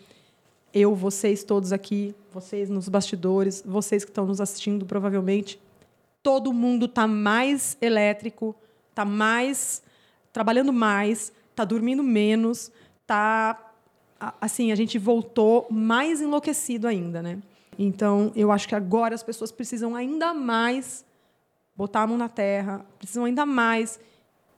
eu, 0.73 0.95
vocês 0.95 1.43
todos 1.43 1.71
aqui, 1.73 2.15
vocês 2.33 2.69
nos 2.69 2.87
bastidores, 2.87 3.63
vocês 3.65 4.03
que 4.05 4.11
estão 4.11 4.25
nos 4.25 4.39
assistindo 4.39 4.85
provavelmente, 4.85 5.59
todo 6.23 6.53
mundo 6.53 6.85
está 6.85 7.07
mais 7.07 7.77
elétrico, 7.81 8.55
está 8.89 9.03
mais 9.03 9.81
trabalhando 10.31 10.71
mais, 10.71 11.31
está 11.49 11.65
dormindo 11.65 12.03
menos, 12.03 12.71
tá 13.05 13.59
a- 14.19 14.33
assim, 14.39 14.71
a 14.71 14.75
gente 14.75 14.97
voltou 14.97 15.67
mais 15.69 16.21
enlouquecido 16.21 16.87
ainda, 16.87 17.21
né? 17.21 17.39
Então, 17.77 18.31
eu 18.35 18.51
acho 18.51 18.67
que 18.67 18.75
agora 18.75 19.15
as 19.15 19.23
pessoas 19.23 19.51
precisam 19.51 19.95
ainda 19.95 20.33
mais 20.33 21.03
botar 21.75 22.03
a 22.03 22.07
mão 22.07 22.17
na 22.17 22.29
terra, 22.29 22.85
precisam 22.97 23.25
ainda 23.25 23.45
mais 23.45 23.99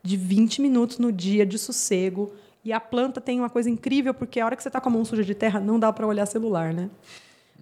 de 0.04 0.18
20 0.18 0.62
minutos 0.62 0.98
no 1.00 1.12
dia 1.12 1.46
de 1.46 1.58
sossego. 1.58 2.34
E 2.64 2.72
a 2.72 2.80
planta 2.80 3.20
tem 3.20 3.40
uma 3.40 3.50
coisa 3.50 3.70
incrível, 3.70 4.14
porque 4.14 4.40
a 4.40 4.46
hora 4.46 4.56
que 4.56 4.64
você 4.64 4.70
está 4.70 4.80
com 4.80 4.90
a 4.90 4.92
mão 4.92 5.04
suja 5.04 5.24
de 5.24 5.36
terra, 5.36 5.60
não 5.60 5.78
dá 5.78 5.92
para 5.92 6.08
olhar 6.08 6.26
celular, 6.26 6.74
né? 6.74 6.90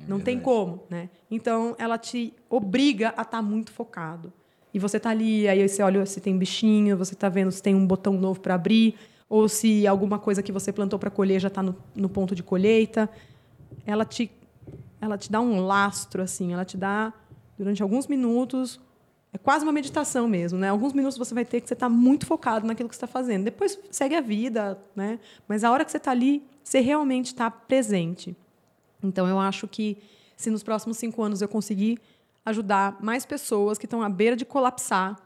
não 0.07 0.19
tem 0.19 0.39
como, 0.39 0.83
né? 0.89 1.09
Então, 1.29 1.75
ela 1.77 1.97
te 1.97 2.33
obriga 2.49 3.13
a 3.15 3.21
estar 3.21 3.41
muito 3.41 3.71
focado. 3.71 4.31
E 4.73 4.79
você 4.79 4.99
tá 4.99 5.09
ali, 5.09 5.47
aí 5.47 5.67
você 5.67 5.83
olha 5.83 6.05
se 6.05 6.21
tem 6.21 6.37
bichinho, 6.37 6.97
você 6.97 7.13
tá 7.15 7.29
vendo 7.29 7.51
se 7.51 7.61
tem 7.61 7.75
um 7.75 7.85
botão 7.85 8.13
novo 8.13 8.39
para 8.39 8.55
abrir, 8.55 8.95
ou 9.29 9.47
se 9.47 9.85
alguma 9.85 10.17
coisa 10.17 10.41
que 10.41 10.51
você 10.51 10.71
plantou 10.71 10.97
para 10.97 11.09
colher 11.09 11.39
já 11.39 11.47
está 11.47 11.61
no, 11.61 11.75
no 11.95 12.09
ponto 12.09 12.33
de 12.33 12.43
colheita. 12.43 13.09
Ela 13.85 14.05
te, 14.05 14.31
ela 14.99 15.17
te 15.17 15.31
dá 15.31 15.41
um 15.41 15.61
lastro, 15.61 16.21
assim, 16.21 16.53
ela 16.53 16.65
te 16.65 16.77
dá, 16.77 17.13
durante 17.57 17.81
alguns 17.83 18.07
minutos, 18.07 18.79
é 19.33 19.37
quase 19.37 19.63
uma 19.63 19.71
meditação 19.71 20.27
mesmo, 20.27 20.59
né? 20.59 20.69
Alguns 20.69 20.93
minutos 20.93 21.17
você 21.17 21.33
vai 21.33 21.45
ter 21.45 21.61
que 21.61 21.67
você 21.67 21.73
estar 21.73 21.87
muito 21.87 22.25
focado 22.25 22.67
naquilo 22.67 22.89
que 22.89 22.95
você 22.95 23.05
está 23.05 23.07
fazendo. 23.07 23.45
Depois 23.45 23.79
segue 23.89 24.15
a 24.15 24.21
vida, 24.21 24.77
né? 24.95 25.19
Mas 25.47 25.63
a 25.63 25.71
hora 25.71 25.85
que 25.85 25.91
você 25.91 25.97
está 25.97 26.11
ali, 26.11 26.43
você 26.63 26.79
realmente 26.81 27.27
está 27.27 27.49
presente. 27.49 28.35
Então, 29.01 29.27
eu 29.27 29.39
acho 29.39 29.67
que 29.67 29.97
se 30.35 30.49
nos 30.49 30.63
próximos 30.63 30.97
cinco 30.97 31.23
anos 31.23 31.41
eu 31.41 31.47
conseguir 31.47 31.99
ajudar 32.45 32.97
mais 33.01 33.25
pessoas 33.25 33.77
que 33.77 33.85
estão 33.85 34.01
à 34.01 34.09
beira 34.09 34.35
de 34.35 34.43
colapsar 34.43 35.17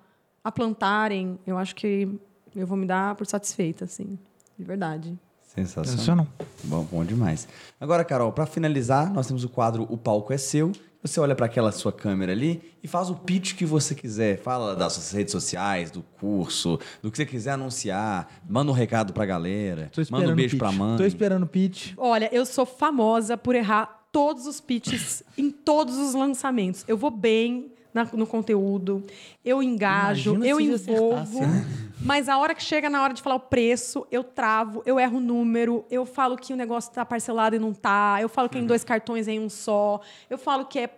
a 0.44 0.52
plantarem, 0.52 1.40
eu 1.48 1.58
acho 1.58 1.76
que 1.76 2.08
eu 2.56 2.68
vou 2.68 2.78
me 2.78 2.86
dar 2.86 3.16
por 3.16 3.26
satisfeita, 3.26 3.86
assim, 3.86 4.20
de 4.58 4.64
verdade. 4.64 5.18
Sensacional. 5.42 5.90
Sensacional. 5.90 6.28
Bom, 6.66 6.84
bom 6.84 7.06
demais. 7.06 7.48
Agora, 7.80 8.04
Carol, 8.04 8.32
para 8.32 8.46
finalizar, 8.46 9.12
nós 9.12 9.26
temos 9.26 9.44
o 9.44 9.50
quadro 9.50 9.88
O 9.90 9.98
Palco 9.98 10.32
é 10.34 10.38
Seu. 10.38 10.72
Você 11.06 11.20
olha 11.20 11.36
para 11.36 11.46
aquela 11.46 11.72
sua 11.72 11.92
câmera 11.92 12.32
ali 12.32 12.74
e 12.82 12.88
faz 12.88 13.12
o 13.12 13.16
pitch 13.16 13.54
que 13.54 13.64
você 13.64 13.94
quiser. 13.94 14.40
Fala 14.40 14.76
das 14.76 14.94
suas 14.94 15.12
redes 15.12 15.32
sociais, 15.32 15.92
do 15.92 16.02
curso, 16.02 16.80
do 17.00 17.12
que 17.12 17.18
você 17.18 17.28
quiser 17.28 17.52
anunciar. 17.52 18.28
Manda 18.50 18.72
um 18.72 18.74
recado 18.74 19.14
pra 19.14 19.24
galera. 19.24 19.92
Tô 19.94 20.02
esperando 20.02 20.22
Manda 20.24 20.34
um 20.34 20.36
beijo 20.36 20.54
pitch. 20.54 20.60
pra 20.60 20.72
mãe. 20.72 20.98
Tô 20.98 21.06
esperando 21.06 21.44
o 21.44 21.48
pitch. 21.48 21.94
Olha, 21.96 22.28
eu 22.34 22.44
sou 22.44 22.66
famosa 22.66 23.38
por 23.38 23.54
errar 23.54 24.08
todos 24.12 24.48
os 24.48 24.60
pitches 24.60 25.22
em 25.38 25.52
todos 25.52 25.96
os 25.96 26.16
lançamentos. 26.16 26.84
Eu 26.88 26.98
vou 26.98 27.12
bem 27.12 27.72
na- 27.96 28.08
no 28.14 28.28
conteúdo, 28.28 29.02
eu 29.44 29.64
engajo, 29.64 30.36
Imagina 30.36 30.46
eu 30.48 30.60
envolvo. 30.60 31.40
né? 31.42 31.66
Mas 32.02 32.28
a 32.30 32.38
hora 32.38 32.54
que 32.54 32.62
chega 32.62 32.90
na 32.90 33.02
hora 33.02 33.14
de 33.14 33.22
falar 33.22 33.38
o 33.38 33.40
preço, 33.40 34.06
eu 34.12 34.24
travo, 34.24 34.84
eu 34.86 35.00
erro 35.00 35.18
o 35.18 35.22
número, 35.22 35.86
eu 35.90 36.06
falo 36.06 36.36
que 36.38 36.52
o 36.54 36.56
negócio 36.58 36.92
tá 36.92 37.04
parcelado 37.06 37.56
e 37.56 37.60
não 37.60 37.74
tá, 37.74 38.18
eu 38.22 38.28
falo 38.30 38.50
que 38.50 38.58
é 38.58 38.62
em 38.62 38.66
dois 38.68 38.84
cartões 38.84 39.28
em 39.30 39.40
um 39.40 39.50
só, 39.50 40.02
eu 40.30 40.38
falo 40.38 40.66
que 40.66 40.78
é 40.80 40.90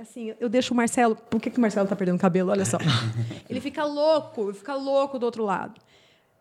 assim, 0.00 0.32
eu 0.38 0.48
deixo 0.48 0.72
o 0.72 0.76
Marcelo. 0.76 1.16
Por 1.16 1.40
que, 1.40 1.50
que 1.50 1.58
o 1.58 1.60
Marcelo 1.60 1.88
tá 1.88 1.96
perdendo 1.96 2.20
cabelo? 2.20 2.52
Olha 2.52 2.64
só. 2.64 2.78
Ele 3.50 3.60
fica 3.60 3.84
louco, 3.84 4.44
ele 4.44 4.54
fica 4.54 4.74
louco 4.76 5.18
do 5.18 5.26
outro 5.26 5.44
lado. 5.44 5.80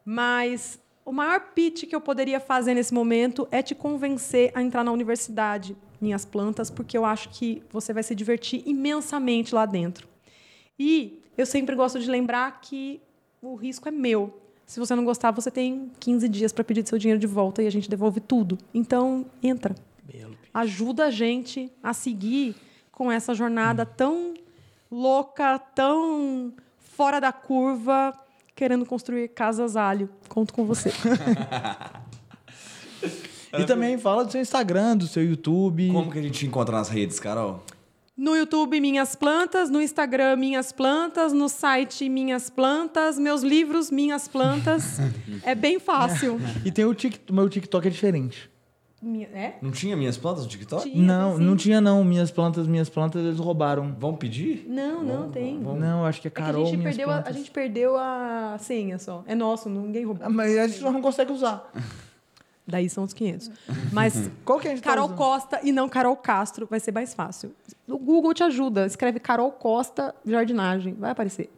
Mas 0.06 0.80
o 1.04 1.12
maior 1.12 1.40
pitch 1.56 1.86
que 1.86 1.96
eu 1.96 2.00
poderia 2.02 2.40
fazer 2.40 2.76
nesse 2.76 2.94
momento 2.94 3.48
é 3.52 3.64
te 3.64 3.74
convencer 3.74 4.52
a 4.54 4.62
entrar 4.62 4.84
na 4.84 4.92
universidade, 4.92 5.76
Minhas 6.00 6.26
Plantas, 6.26 6.70
porque 6.70 6.98
eu 6.98 7.06
acho 7.06 7.30
que 7.30 7.64
você 7.72 7.94
vai 7.94 8.04
se 8.04 8.14
divertir 8.14 8.62
imensamente 8.66 9.54
lá 9.54 9.66
dentro. 9.66 10.08
E 10.78 11.22
eu 11.38 11.46
sempre 11.46 11.76
gosto 11.76 12.00
de 12.00 12.10
lembrar 12.10 12.60
que 12.62 13.02
o 13.42 13.56
risco 13.56 13.88
é 13.88 13.92
meu. 13.92 14.42
Se 14.66 14.80
você 14.80 14.96
não 14.96 15.06
gostar, 15.06 15.32
você 15.32 15.50
tem 15.50 15.92
15 16.00 16.28
dias 16.28 16.52
para 16.52 16.64
pedir 16.64 16.88
seu 16.88 16.98
dinheiro 16.98 17.20
de 17.20 17.28
volta 17.28 17.64
e 17.64 17.68
a 17.68 17.72
gente 17.72 17.90
devolve 17.90 18.20
tudo. 18.20 18.58
Então, 18.74 19.26
entra. 19.42 19.76
Ajuda 20.54 21.06
a 21.06 21.12
gente 21.12 21.72
a 21.82 21.94
seguir 21.94 22.56
com 22.92 23.12
essa 23.12 23.36
jornada 23.36 23.86
tão 23.86 24.34
louca, 24.92 25.60
tão 25.60 26.54
fora 26.80 27.20
da 27.20 27.32
curva, 27.32 28.14
querendo 28.56 28.86
construir 28.86 29.30
casas 29.30 29.76
alho. 29.76 30.10
Conto 30.28 30.54
com 30.54 30.66
você. 30.66 30.92
E 33.60 33.66
também 33.66 33.98
fala 33.98 34.24
do 34.26 34.32
seu 34.32 34.42
Instagram, 34.42 34.98
do 34.98 35.08
seu 35.08 35.24
YouTube. 35.24 35.90
Como 35.92 36.12
que 36.12 36.20
a 36.20 36.22
gente 36.22 36.46
encontra 36.46 36.76
nas 36.78 36.90
redes, 36.90 37.20
Carol? 37.20 37.64
No 38.16 38.36
YouTube, 38.36 38.80
Minhas 38.82 39.14
Plantas, 39.16 39.70
no 39.70 39.80
Instagram, 39.80 40.38
Minhas 40.38 40.72
Plantas, 40.72 41.32
no 41.34 41.48
site 41.48 42.10
Minhas 42.10 42.50
Plantas, 42.50 43.20
meus 43.20 43.44
livros, 43.44 43.92
Minhas 43.92 44.28
Plantas. 44.28 44.98
é 45.44 45.54
bem 45.54 45.80
fácil. 45.80 46.40
E 46.66 46.72
tem 46.72 46.84
o 46.84 46.96
TikTok. 46.96 47.32
Meu 47.32 47.48
TikTok 47.48 47.88
é 47.88 47.92
diferente. 47.92 48.50
Minha- 49.00 49.28
é? 49.28 49.58
Não 49.62 49.70
tinha 49.70 49.96
minhas 49.96 50.18
plantas 50.18 50.44
no 50.46 50.50
TikTok? 50.50 50.90
Tinha, 50.90 51.04
não, 51.04 51.38
não 51.38 51.56
tinha 51.56 51.80
não. 51.80 52.04
Minhas 52.04 52.32
plantas, 52.32 52.66
minhas 52.66 52.90
plantas, 52.90 53.24
eles 53.24 53.38
roubaram. 53.38 53.96
Vamos 54.00 54.18
pedir? 54.18 54.66
Não, 54.68 55.04
não 55.04 55.30
tem. 55.30 55.60
Não, 55.60 56.04
acho 56.04 56.20
que 56.20 56.28
é 56.28 56.30
É 56.30 56.32
que 56.32 56.42
a 56.42 56.46
Carol, 56.46 56.66
gente, 56.66 56.78
minhas 56.78 56.96
perdeu 56.98 57.14
a, 57.14 57.20
a 57.24 57.32
gente 57.32 57.52
perdeu 57.52 57.96
a 57.96 58.58
senha 58.60 58.98
só. 58.98 59.24
É 59.28 59.36
nosso, 59.36 59.70
ninguém 59.70 60.04
roubou. 60.04 60.26
Ah, 60.26 60.30
Mas 60.32 60.58
a 60.58 60.68
gente 60.68 60.82
não 60.82 61.00
consegue 61.00 61.32
usar. 61.32 61.72
Daí 62.68 62.90
são 62.90 63.06
os 63.06 63.14
500. 63.14 63.50
Mas 63.94 64.30
Qual 64.44 64.60
que 64.60 64.68
a 64.68 64.72
gente 64.72 64.84
tá 64.84 64.90
Carol 64.90 65.06
usando? 65.06 65.18
Costa 65.18 65.60
e 65.64 65.72
não 65.72 65.88
Carol 65.88 66.16
Castro 66.18 66.68
vai 66.70 66.80
ser 66.80 66.92
mais 66.92 67.14
fácil. 67.14 67.56
O 67.88 67.98
Google 67.98 68.34
te 68.34 68.44
ajuda. 68.44 68.86
Escreve 68.86 69.20
Carol 69.20 69.52
Costa 69.52 70.14
Jardinagem. 70.26 70.94
Vai 70.96 71.12
aparecer. 71.12 71.50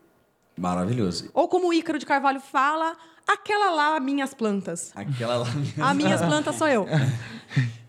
Maravilhoso. 0.57 1.29
Ou 1.33 1.47
como 1.47 1.69
o 1.69 1.73
Ícaro 1.73 1.97
de 1.97 2.05
Carvalho 2.05 2.39
fala, 2.39 2.95
aquela 3.27 3.71
lá, 3.71 3.99
minhas 3.99 4.33
plantas. 4.33 4.91
Aquela 4.95 5.37
lá. 5.37 5.47
A 5.81 5.93
minhas 5.93 6.21
plantas 6.21 6.55
sou 6.55 6.67
eu. 6.67 6.85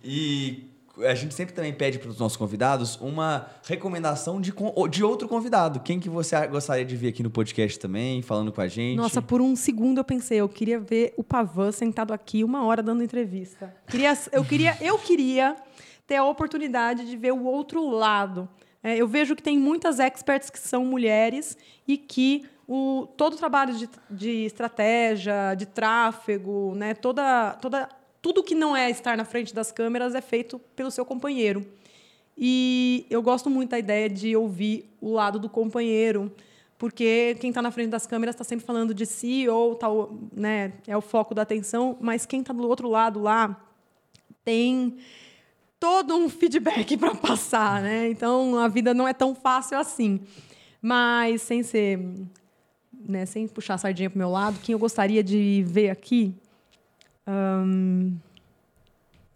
E 0.03 0.70
a 1.07 1.15
gente 1.15 1.35
sempre 1.35 1.55
também 1.55 1.73
pede 1.73 1.99
para 1.99 2.09
os 2.09 2.19
nossos 2.19 2.37
convidados 2.37 2.97
uma 3.01 3.47
recomendação 3.67 4.41
de, 4.41 4.53
de 4.91 5.05
outro 5.05 5.29
convidado. 5.29 5.81
Quem 5.81 5.99
que 6.01 6.09
você 6.09 6.47
gostaria 6.47 6.85
de 6.85 6.97
ver 6.97 7.09
aqui 7.09 7.23
no 7.23 7.31
podcast 7.31 7.79
também, 7.79 8.23
falando 8.23 8.53
com 8.53 8.61
a 8.61 8.69
gente? 8.69 8.97
Nossa, 8.97 9.21
por 9.21 9.41
um 9.41 9.55
segundo 9.57 9.99
eu 9.99 10.05
pensei, 10.05 10.41
eu 10.41 10.49
queria 10.49 10.79
ver 10.79 11.15
o 11.17 11.25
Pavan 11.25 11.73
sentado 11.73 12.13
aqui 12.13 12.45
uma 12.45 12.65
hora 12.65 12.83
dando 12.83 13.03
entrevista. 13.03 13.75
Queria, 13.87 14.17
eu, 14.33 14.45
queria, 14.45 14.77
eu 14.81 14.99
queria 14.99 15.57
ter 16.07 16.17
a 16.17 16.25
oportunidade 16.25 17.09
de 17.09 17.17
ver 17.17 17.33
o 17.33 17.45
outro 17.45 17.89
lado. 17.89 18.49
É, 18.83 18.97
eu 18.97 19.07
vejo 19.07 19.37
que 19.37 19.43
tem 19.43 19.59
muitas 19.59 19.99
experts 19.99 20.51
que 20.51 20.59
são 20.59 20.85
mulheres 20.85 21.57
e 21.87 21.97
que 21.97 22.45
o, 22.67 23.09
todo 23.17 23.35
o 23.35 23.37
trabalho 23.37 23.75
de, 23.75 23.89
de 24.09 24.45
estratégia, 24.45 25.55
de 25.57 25.67
tráfego, 25.67 26.75
né, 26.77 26.95
toda, 26.95 27.53
toda, 27.61 27.89
tudo 28.23 28.43
que 28.43 28.55
não 28.55 28.77
é 28.77 28.91
estar 28.91 29.17
na 29.17 29.25
frente 29.25 29.55
das 29.55 29.73
câmeras 29.73 30.15
é 30.15 30.21
feito 30.21 30.59
pelo 30.77 30.91
seu 30.91 31.05
companheiro. 31.05 31.67
E 32.37 33.07
eu 33.11 33.23
gosto 33.23 33.51
muito 33.51 33.71
da 33.71 33.79
ideia 33.79 34.09
de 34.09 34.35
ouvir 34.37 34.89
o 35.01 35.11
lado 35.13 35.39
do 35.39 35.49
companheiro, 35.49 36.33
porque 36.79 37.37
quem 37.41 37.51
está 37.51 37.61
na 37.61 37.71
frente 37.71 37.91
das 37.91 38.07
câmeras 38.07 38.35
está 38.35 38.45
sempre 38.45 38.65
falando 38.65 38.95
de 38.95 39.05
si 39.05 39.47
ou 39.49 39.75
tá, 39.75 39.91
o- 39.91 40.19
né, 40.33 40.73
é 40.87 40.97
o 40.97 41.01
foco 41.03 41.35
da 41.35 41.43
atenção, 41.43 41.97
mas 42.01 42.25
quem 42.25 42.41
está 42.41 42.53
do 42.55 42.67
outro 42.67 42.89
lado 42.89 43.21
lá 43.21 43.63
tem 44.45 44.97
todo 45.79 46.17
um 46.17 46.29
feedback 46.29 46.97
para 46.99 47.15
passar, 47.15 47.83
né? 47.83 48.09
Então 48.11 48.57
a 48.59 48.69
vida 48.69 48.95
não 48.95 49.07
é 49.07 49.13
tão 49.13 49.35
fácil 49.35 49.79
assim. 49.79 50.21
Mas 50.81 51.43
sem 51.43 51.63
ser, 51.63 51.99
né, 53.07 53.27
sem 53.27 53.47
puxar 53.47 53.75
a 53.75 53.79
sardinha 53.79 54.09
pro 54.09 54.19
meu 54.19 54.31
lado, 54.31 54.59
quem 54.63 54.73
eu 54.73 54.79
gostaria 54.79 55.23
de 55.23 55.63
ver 55.67 55.91
aqui? 55.91 56.35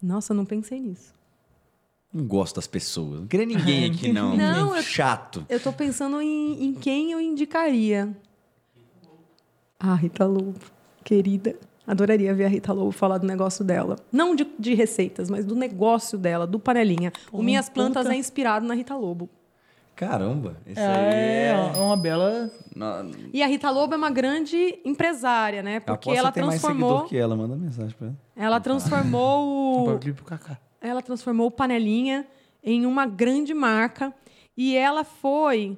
Nossa, 0.01 0.33
eu 0.33 0.37
não 0.37 0.45
pensei 0.45 0.79
nisso. 0.79 1.13
Não 2.13 2.25
gosto 2.25 2.55
das 2.55 2.67
pessoas. 2.67 3.19
Não 3.21 3.27
queria 3.27 3.45
ninguém 3.45 3.85
aqui, 3.91 4.11
não. 4.11 4.35
Não, 4.37 4.75
eu- 4.75 4.83
Chato. 4.83 5.45
Eu 5.49 5.59
tô 5.59 5.73
pensando 5.73 6.21
em, 6.21 6.63
em 6.65 6.73
quem 6.73 7.11
eu 7.11 7.19
indicaria. 7.19 8.15
Ah, 9.79 9.95
Rita 9.95 10.25
Lobo, 10.25 10.55
querida. 11.03 11.55
Adoraria 11.85 12.33
ver 12.33 12.45
a 12.45 12.47
Rita 12.47 12.73
Lobo 12.73 12.91
falar 12.91 13.17
do 13.19 13.27
negócio 13.27 13.63
dela. 13.63 13.97
Não 14.11 14.35
de, 14.35 14.47
de 14.57 14.73
receitas, 14.73 15.29
mas 15.29 15.45
do 15.45 15.55
negócio 15.55 16.17
dela, 16.17 16.47
do 16.47 16.57
panelinha. 16.59 17.11
o 17.31 17.43
Minhas 17.43 17.69
Plantas 17.69 18.03
puta. 18.03 18.15
é 18.15 18.17
inspirado 18.17 18.65
na 18.65 18.73
Rita 18.73 18.95
Lobo. 18.95 19.29
Caramba. 19.95 20.57
Esse 20.67 20.79
É, 20.79 20.85
aí 20.85 21.13
é 21.13 21.73
é... 21.75 21.79
uma 21.79 21.95
bela. 21.95 22.51
Não, 22.75 23.11
E 23.33 23.41
a 23.41 23.47
Rita 23.47 23.69
Lobo 23.69 23.93
é 23.93 23.97
uma 23.97 24.11
grande 24.11 24.79
empresária, 24.83 25.63
né? 25.63 25.79
Porque 25.79 26.09
ela 26.09 26.31
tem 26.31 26.43
mais 26.43 26.59
transformou, 26.59 26.89
seguidor 26.89 27.09
que 27.09 27.17
ela. 27.17 27.35
Manda 27.35 27.55
mensagem 27.55 27.95
pra 27.97 28.07
ela. 28.07 28.17
ela 28.35 28.59
transformou 28.59 29.87
o, 29.87 29.97
pro 29.97 30.25
ela 30.81 31.01
transformou 31.01 31.47
o 31.47 31.51
Panelinha 31.51 32.27
em 32.63 32.85
uma 32.85 33.05
grande 33.05 33.53
marca 33.53 34.13
e 34.55 34.75
ela 34.75 35.03
foi 35.03 35.77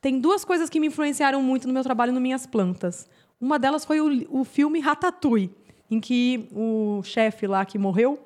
tem 0.00 0.18
duas 0.18 0.44
coisas 0.44 0.68
que 0.68 0.80
me 0.80 0.88
influenciaram 0.88 1.40
muito 1.40 1.68
no 1.68 1.72
meu 1.72 1.82
trabalho 1.84 2.12
no 2.12 2.20
Minhas 2.20 2.44
Plantas. 2.44 3.08
Uma 3.40 3.56
delas 3.56 3.84
foi 3.84 4.00
o, 4.00 4.40
o 4.40 4.44
filme 4.44 4.80
Ratatouille, 4.80 5.54
em 5.88 6.00
que 6.00 6.48
o 6.50 7.02
chefe 7.04 7.46
lá 7.46 7.64
que 7.64 7.78
morreu 7.78 8.18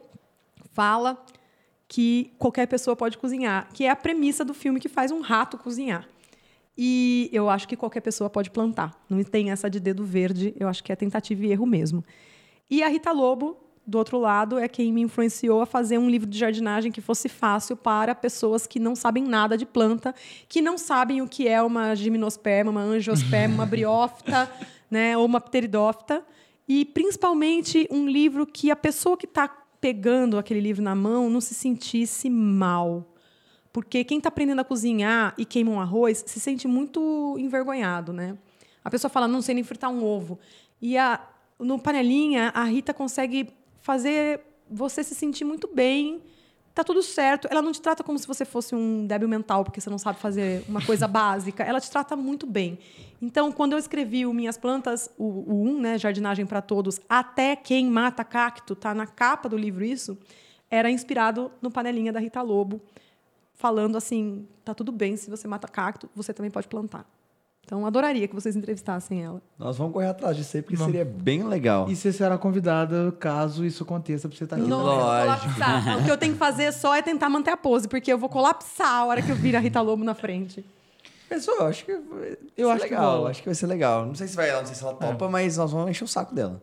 fala 0.73 1.23
que 1.89 2.33
qualquer 2.39 2.67
pessoa 2.67 2.97
pode 2.97 3.17
cozinhar, 3.19 3.69
que 3.73 3.85
é 3.85 3.91
a 3.91 3.97
premissa 3.97 4.45
do 4.45 4.53
filme 4.53 4.81
que 4.81 4.89
faz 4.89 5.11
um 5.11 5.21
rato 5.21 5.57
cozinhar. 5.57 6.09
E 6.77 7.31
eu 7.33 7.49
acho 7.49 7.67
que 7.67 7.77
qualquer 7.77 8.01
pessoa 8.01 8.29
pode 8.29 8.51
plantar. 8.51 8.93
Não 9.09 9.23
tem 9.23 9.51
essa 9.51 9.71
de 9.71 9.81
dedo 9.81 10.05
verde, 10.05 10.55
eu 10.59 10.69
acho 10.69 10.85
que 10.85 10.93
é 10.93 10.97
tentativa 10.97 11.47
e 11.47 11.53
erro 11.53 11.65
mesmo. 11.65 12.05
E 12.69 12.83
a 12.83 12.89
Rita 12.89 13.13
Lobo, 13.13 13.57
do 13.87 13.97
outro 13.97 14.19
lado, 14.19 14.59
é 14.59 14.69
quem 14.69 14.93
me 14.93 15.01
influenciou 15.01 15.63
a 15.63 15.67
fazer 15.67 15.97
um 15.97 16.11
livro 16.11 16.29
de 16.29 16.37
jardinagem 16.37 16.91
que 16.91 17.01
fosse 17.01 17.29
fácil 17.29 17.77
para 17.77 18.15
pessoas 18.15 18.67
que 18.67 18.79
não 18.79 18.95
sabem 18.95 19.23
nada 19.25 19.57
de 19.57 19.65
planta, 19.65 20.15
que 20.49 20.61
não 20.61 20.77
sabem 20.77 21.23
o 21.23 21.29
que 21.29 21.49
é 21.49 21.63
uma 21.63 21.95
gimnosperma, 21.95 22.71
uma 22.71 22.83
angiosperma, 22.83 23.55
uma 23.55 23.67
briófita, 23.67 24.51
né, 24.91 25.17
ou 25.17 25.25
uma 25.25 25.41
pteridófita. 25.41 26.23
E, 26.69 26.85
principalmente, 26.85 27.87
um 27.91 28.09
livro 28.09 28.45
que 28.45 28.71
a 28.73 28.77
pessoa 28.77 29.17
que 29.17 29.27
está 29.27 29.49
pegando 29.87 30.37
aquele 30.37 30.59
livro 30.59 30.83
na 30.83 30.97
mão 30.97 31.31
não 31.31 31.41
se 31.41 31.55
sentisse 31.55 32.29
mal. 32.29 33.15
Porque 33.73 34.03
quem 34.03 34.19
está 34.19 34.31
aprendendo 34.31 34.61
a 34.61 34.65
cozinhar 34.65 35.33
e 35.39 35.45
queima 35.45 35.71
um 35.71 35.81
arroz 35.81 36.25
se 36.27 36.41
sente 36.41 36.67
muito 36.67 37.37
envergonhado, 37.39 38.13
né? 38.13 38.37
A 38.83 38.91
pessoa 38.91 39.09
fala, 39.09 39.29
não 39.29 39.41
sei 39.41 39.55
nem 39.55 39.63
fritar 39.63 39.89
um 39.89 40.03
ovo. 40.03 40.41
E 40.83 40.99
a, 40.99 41.25
no 41.57 41.79
panelinha, 41.79 42.51
a 42.53 42.65
Rita 42.65 42.93
consegue 42.93 43.49
fazer 43.79 44.41
você 44.69 45.05
se 45.05 45.15
sentir 45.15 45.45
muito 45.45 45.71
bem. 45.73 46.21
Tá 46.77 46.85
tudo 46.85 47.03
certo. 47.03 47.48
Ela 47.51 47.62
não 47.62 47.73
te 47.73 47.81
trata 47.81 48.05
como 48.05 48.19
se 48.19 48.27
você 48.28 48.44
fosse 48.44 48.74
um 48.74 49.07
débil 49.07 49.27
mental, 49.27 49.65
porque 49.65 49.81
você 49.81 49.89
não 49.89 49.97
sabe 49.97 50.19
fazer 50.20 50.62
uma 50.69 50.85
coisa 50.85 51.09
básica. 51.09 51.65
Ela 51.65 51.81
te 51.81 51.90
trata 51.90 52.15
muito 52.15 52.47
bem. 52.47 52.78
Então, 53.20 53.51
quando 53.51 53.73
eu 53.73 53.78
escrevi 53.78 54.27
o 54.27 54.35
Minhas 54.35 54.59
Plantas, 54.59 55.09
o, 55.16 55.24
o 55.24 55.62
1, 55.62 55.81
né, 55.81 55.98
Jardinagem 55.98 56.44
para 56.44 56.61
Todos, 56.61 57.01
até 57.09 57.57
quem 57.57 57.86
mata 57.86 58.23
cacto, 58.23 58.77
tá 58.77 58.94
na 58.94 59.07
capa 59.07 59.48
do 59.48 59.57
livro 59.57 59.82
isso, 59.82 60.19
era 60.70 60.90
inspirado 60.90 61.51
no 61.62 61.70
panelinha 61.70 62.12
da 62.12 62.20
Rita 62.20 62.43
Lobo, 62.43 62.78
falando 63.55 63.97
assim, 63.97 64.47
tá 64.62 64.74
tudo 64.74 64.93
bem 64.93 65.16
se 65.16 65.31
você 65.31 65.48
mata 65.48 65.66
cacto, 65.66 66.11
você 66.15 66.35
também 66.35 66.51
pode 66.51 66.69
plantar. 66.69 67.07
Então, 67.66 67.84
adoraria 67.84 68.28
que 68.28 68.34
vocês 68.34 68.55
entrevistassem 68.55 69.24
ela. 69.24 69.43
Nós 69.59 69.76
vamos 69.76 69.93
correr 69.93 70.06
atrás 70.06 70.36
disso 70.36 70.56
aí, 70.56 70.62
porque 70.62 70.76
Vamos. 70.76 70.93
seria 70.94 71.05
bem 71.05 71.43
legal. 71.43 71.90
E 71.90 71.97
você 71.97 72.12
será 72.12 72.38
convidada 72.38 73.10
caso 73.18 73.64
isso 73.64 73.82
aconteça 73.82 74.28
pra 74.28 74.38
você 74.38 74.44
estar 74.44 74.55
aqui. 74.55 74.68
Não, 74.68 74.78
eu 74.78 74.84
vou 74.86 74.94
Lógico. 74.94 75.52
colapsar. 75.55 75.98
O 76.01 76.05
que 76.05 76.10
eu 76.12 76.16
tenho 76.16 76.32
que 76.34 76.38
fazer 76.38 76.72
só 76.72 76.94
é 76.94 77.02
tentar 77.02 77.28
manter 77.28 77.51
a 77.51 77.56
pose, 77.56 77.88
porque 77.88 78.12
eu 78.12 78.16
vou 78.18 78.28
colapsar 78.28 78.86
a 78.88 79.05
hora 79.06 79.20
que 79.20 79.30
eu 79.32 79.34
vir 79.34 79.56
a 79.56 79.59
Rita 79.59 79.80
Lobo 79.80 80.05
na 80.05 80.14
frente. 80.14 80.64
Pessoal, 81.28 81.56
eu 81.59 81.66
acho 81.66 81.84
que 81.84 81.93
vai 81.93 82.36
Eu 82.56 82.68
ser 82.68 82.72
acho 82.74 82.84
que 82.84 82.90
legal. 82.90 83.16
rola. 83.16 83.30
acho 83.30 83.40
que 83.43 83.48
vai 83.48 83.55
ser 83.56 83.66
legal. 83.66 84.06
Não 84.06 84.14
sei 84.14 84.28
se 84.28 84.36
vai 84.36 84.48
ela, 84.48 84.60
não 84.60 84.66
sei 84.66 84.76
se 84.76 84.84
ela 84.84 84.94
topa, 84.94 85.28
mas 85.28 85.56
nós 85.56 85.72
vamos 85.72 85.90
encher 85.90 86.05
o 86.05 86.09
saco 86.09 86.32
dela. 86.32 86.62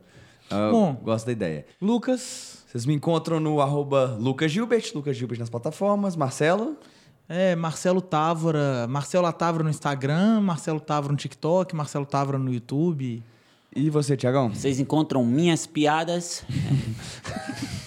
Eu 0.50 0.72
Bom. 0.72 0.94
gosto 1.04 1.26
da 1.26 1.34
ideia. 1.34 1.66
Lucas, 1.82 2.64
Vocês 2.72 2.86
me 2.86 2.94
encontram 2.94 3.42
no 3.42 3.60
arroba 3.60 4.16
Lucas 4.20 4.50
Gilbert, 4.52 4.90
Lucas 4.96 5.18
Gilbert 5.18 5.38
nas 5.38 5.50
plataformas. 5.50 6.16
Marcelo, 6.16 6.78
é 7.28 7.56
Marcelo 7.56 8.02
Távora, 8.02 8.88
Marcelo 8.88 9.32
Távora 9.32 9.64
no 9.64 9.70
Instagram, 9.70 10.42
Marcelo 10.42 10.80
Távora 10.80 11.12
no 11.12 11.18
TikTok, 11.18 11.76
Marcelo 11.76 12.06
Távora 12.06 12.38
no 12.38 12.54
YouTube. 12.54 13.24
e 13.76 13.90
você, 13.90 14.16
Tiagão? 14.18 14.50
Vocês 14.54 14.80
encontram 14.80 15.26
minhas 15.26 15.66
piadas. 15.66 16.44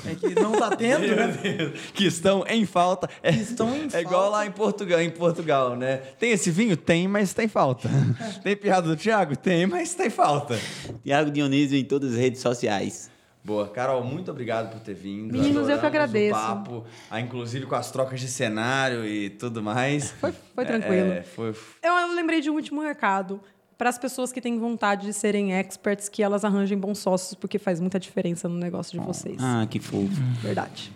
É 0.04 0.14
que 0.14 0.40
não 0.40 0.52
tá 0.52 0.74
tendo, 0.76 1.04
né? 1.16 1.72
que 1.92 2.06
estão 2.06 2.44
em 2.48 2.64
falta. 2.64 3.10
É, 3.22 3.30
estão 3.30 3.68
em 3.74 3.86
é 3.86 3.90
falta. 3.90 4.00
igual 4.00 4.30
lá 4.30 4.46
em 4.46 4.52
Portugal, 4.52 5.00
em 5.00 5.10
Portugal, 5.10 5.74
né? 5.74 5.96
Tem 6.18 6.30
esse 6.30 6.48
vinho? 6.50 6.76
Tem, 6.76 7.08
mas 7.08 7.34
tem 7.34 7.48
falta. 7.48 7.90
tem 8.44 8.56
piada 8.56 8.86
do 8.86 8.96
Thiago? 8.96 9.36
Tem, 9.36 9.66
mas 9.66 9.94
tem 9.94 10.08
falta. 10.08 10.58
Tiago 11.02 11.30
Dionísio 11.30 11.76
em 11.76 11.84
todas 11.84 12.12
as 12.12 12.18
redes 12.18 12.40
sociais. 12.40 13.10
Boa, 13.46 13.68
Carol, 13.68 14.02
muito 14.02 14.28
obrigado 14.28 14.72
por 14.72 14.80
ter 14.80 14.92
vindo. 14.94 15.32
Meninos, 15.32 15.68
eu 15.68 15.78
que 15.78 15.86
Adoramos 15.86 15.86
agradeço. 15.86 16.36
O 16.36 16.42
papo, 16.42 16.84
ah, 17.08 17.20
inclusive 17.20 17.64
com 17.64 17.76
as 17.76 17.92
trocas 17.92 18.18
de 18.18 18.26
cenário 18.26 19.06
e 19.06 19.30
tudo 19.30 19.62
mais. 19.62 20.10
Foi, 20.10 20.32
foi 20.52 20.64
tranquilo. 20.66 21.12
É, 21.12 21.22
foi, 21.22 21.54
Eu, 21.80 21.92
eu 21.92 22.14
lembrei 22.16 22.40
de 22.40 22.50
um 22.50 22.54
último 22.54 22.82
recado. 22.82 23.40
Para 23.78 23.88
as 23.88 23.98
pessoas 23.98 24.32
que 24.32 24.40
têm 24.40 24.58
vontade 24.58 25.06
de 25.06 25.12
serem 25.12 25.52
experts, 25.52 26.08
que 26.08 26.24
elas 26.24 26.44
arranjem 26.44 26.76
bons 26.76 26.98
sócios, 26.98 27.34
porque 27.34 27.56
faz 27.56 27.78
muita 27.78 28.00
diferença 28.00 28.48
no 28.48 28.56
negócio 28.56 28.98
de 28.98 29.06
vocês. 29.06 29.36
Ah, 29.40 29.64
que 29.70 29.78
fofo. 29.78 30.08
Verdade. 30.42 30.90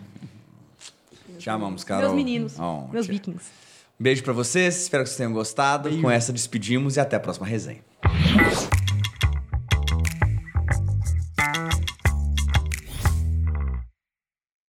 Te 1.39 1.49
amamos, 1.51 1.85
Carol. 1.85 2.03
Meus 2.05 2.15
meninos, 2.17 2.59
Oh, 2.59 2.89
meus 2.91 3.07
tia. 3.07 3.13
vikings. 3.15 3.45
Beijo 3.97 4.25
pra 4.25 4.33
vocês, 4.33 4.83
espero 4.83 5.05
que 5.05 5.11
vocês 5.11 5.19
tenham 5.19 5.33
gostado. 5.33 5.89
Com 6.01 6.11
essa 6.11 6.33
despedimos 6.33 6.97
e 6.97 7.01
até 7.01 7.15
a 7.15 7.21
próxima 7.21 7.47
resenha. 7.47 7.81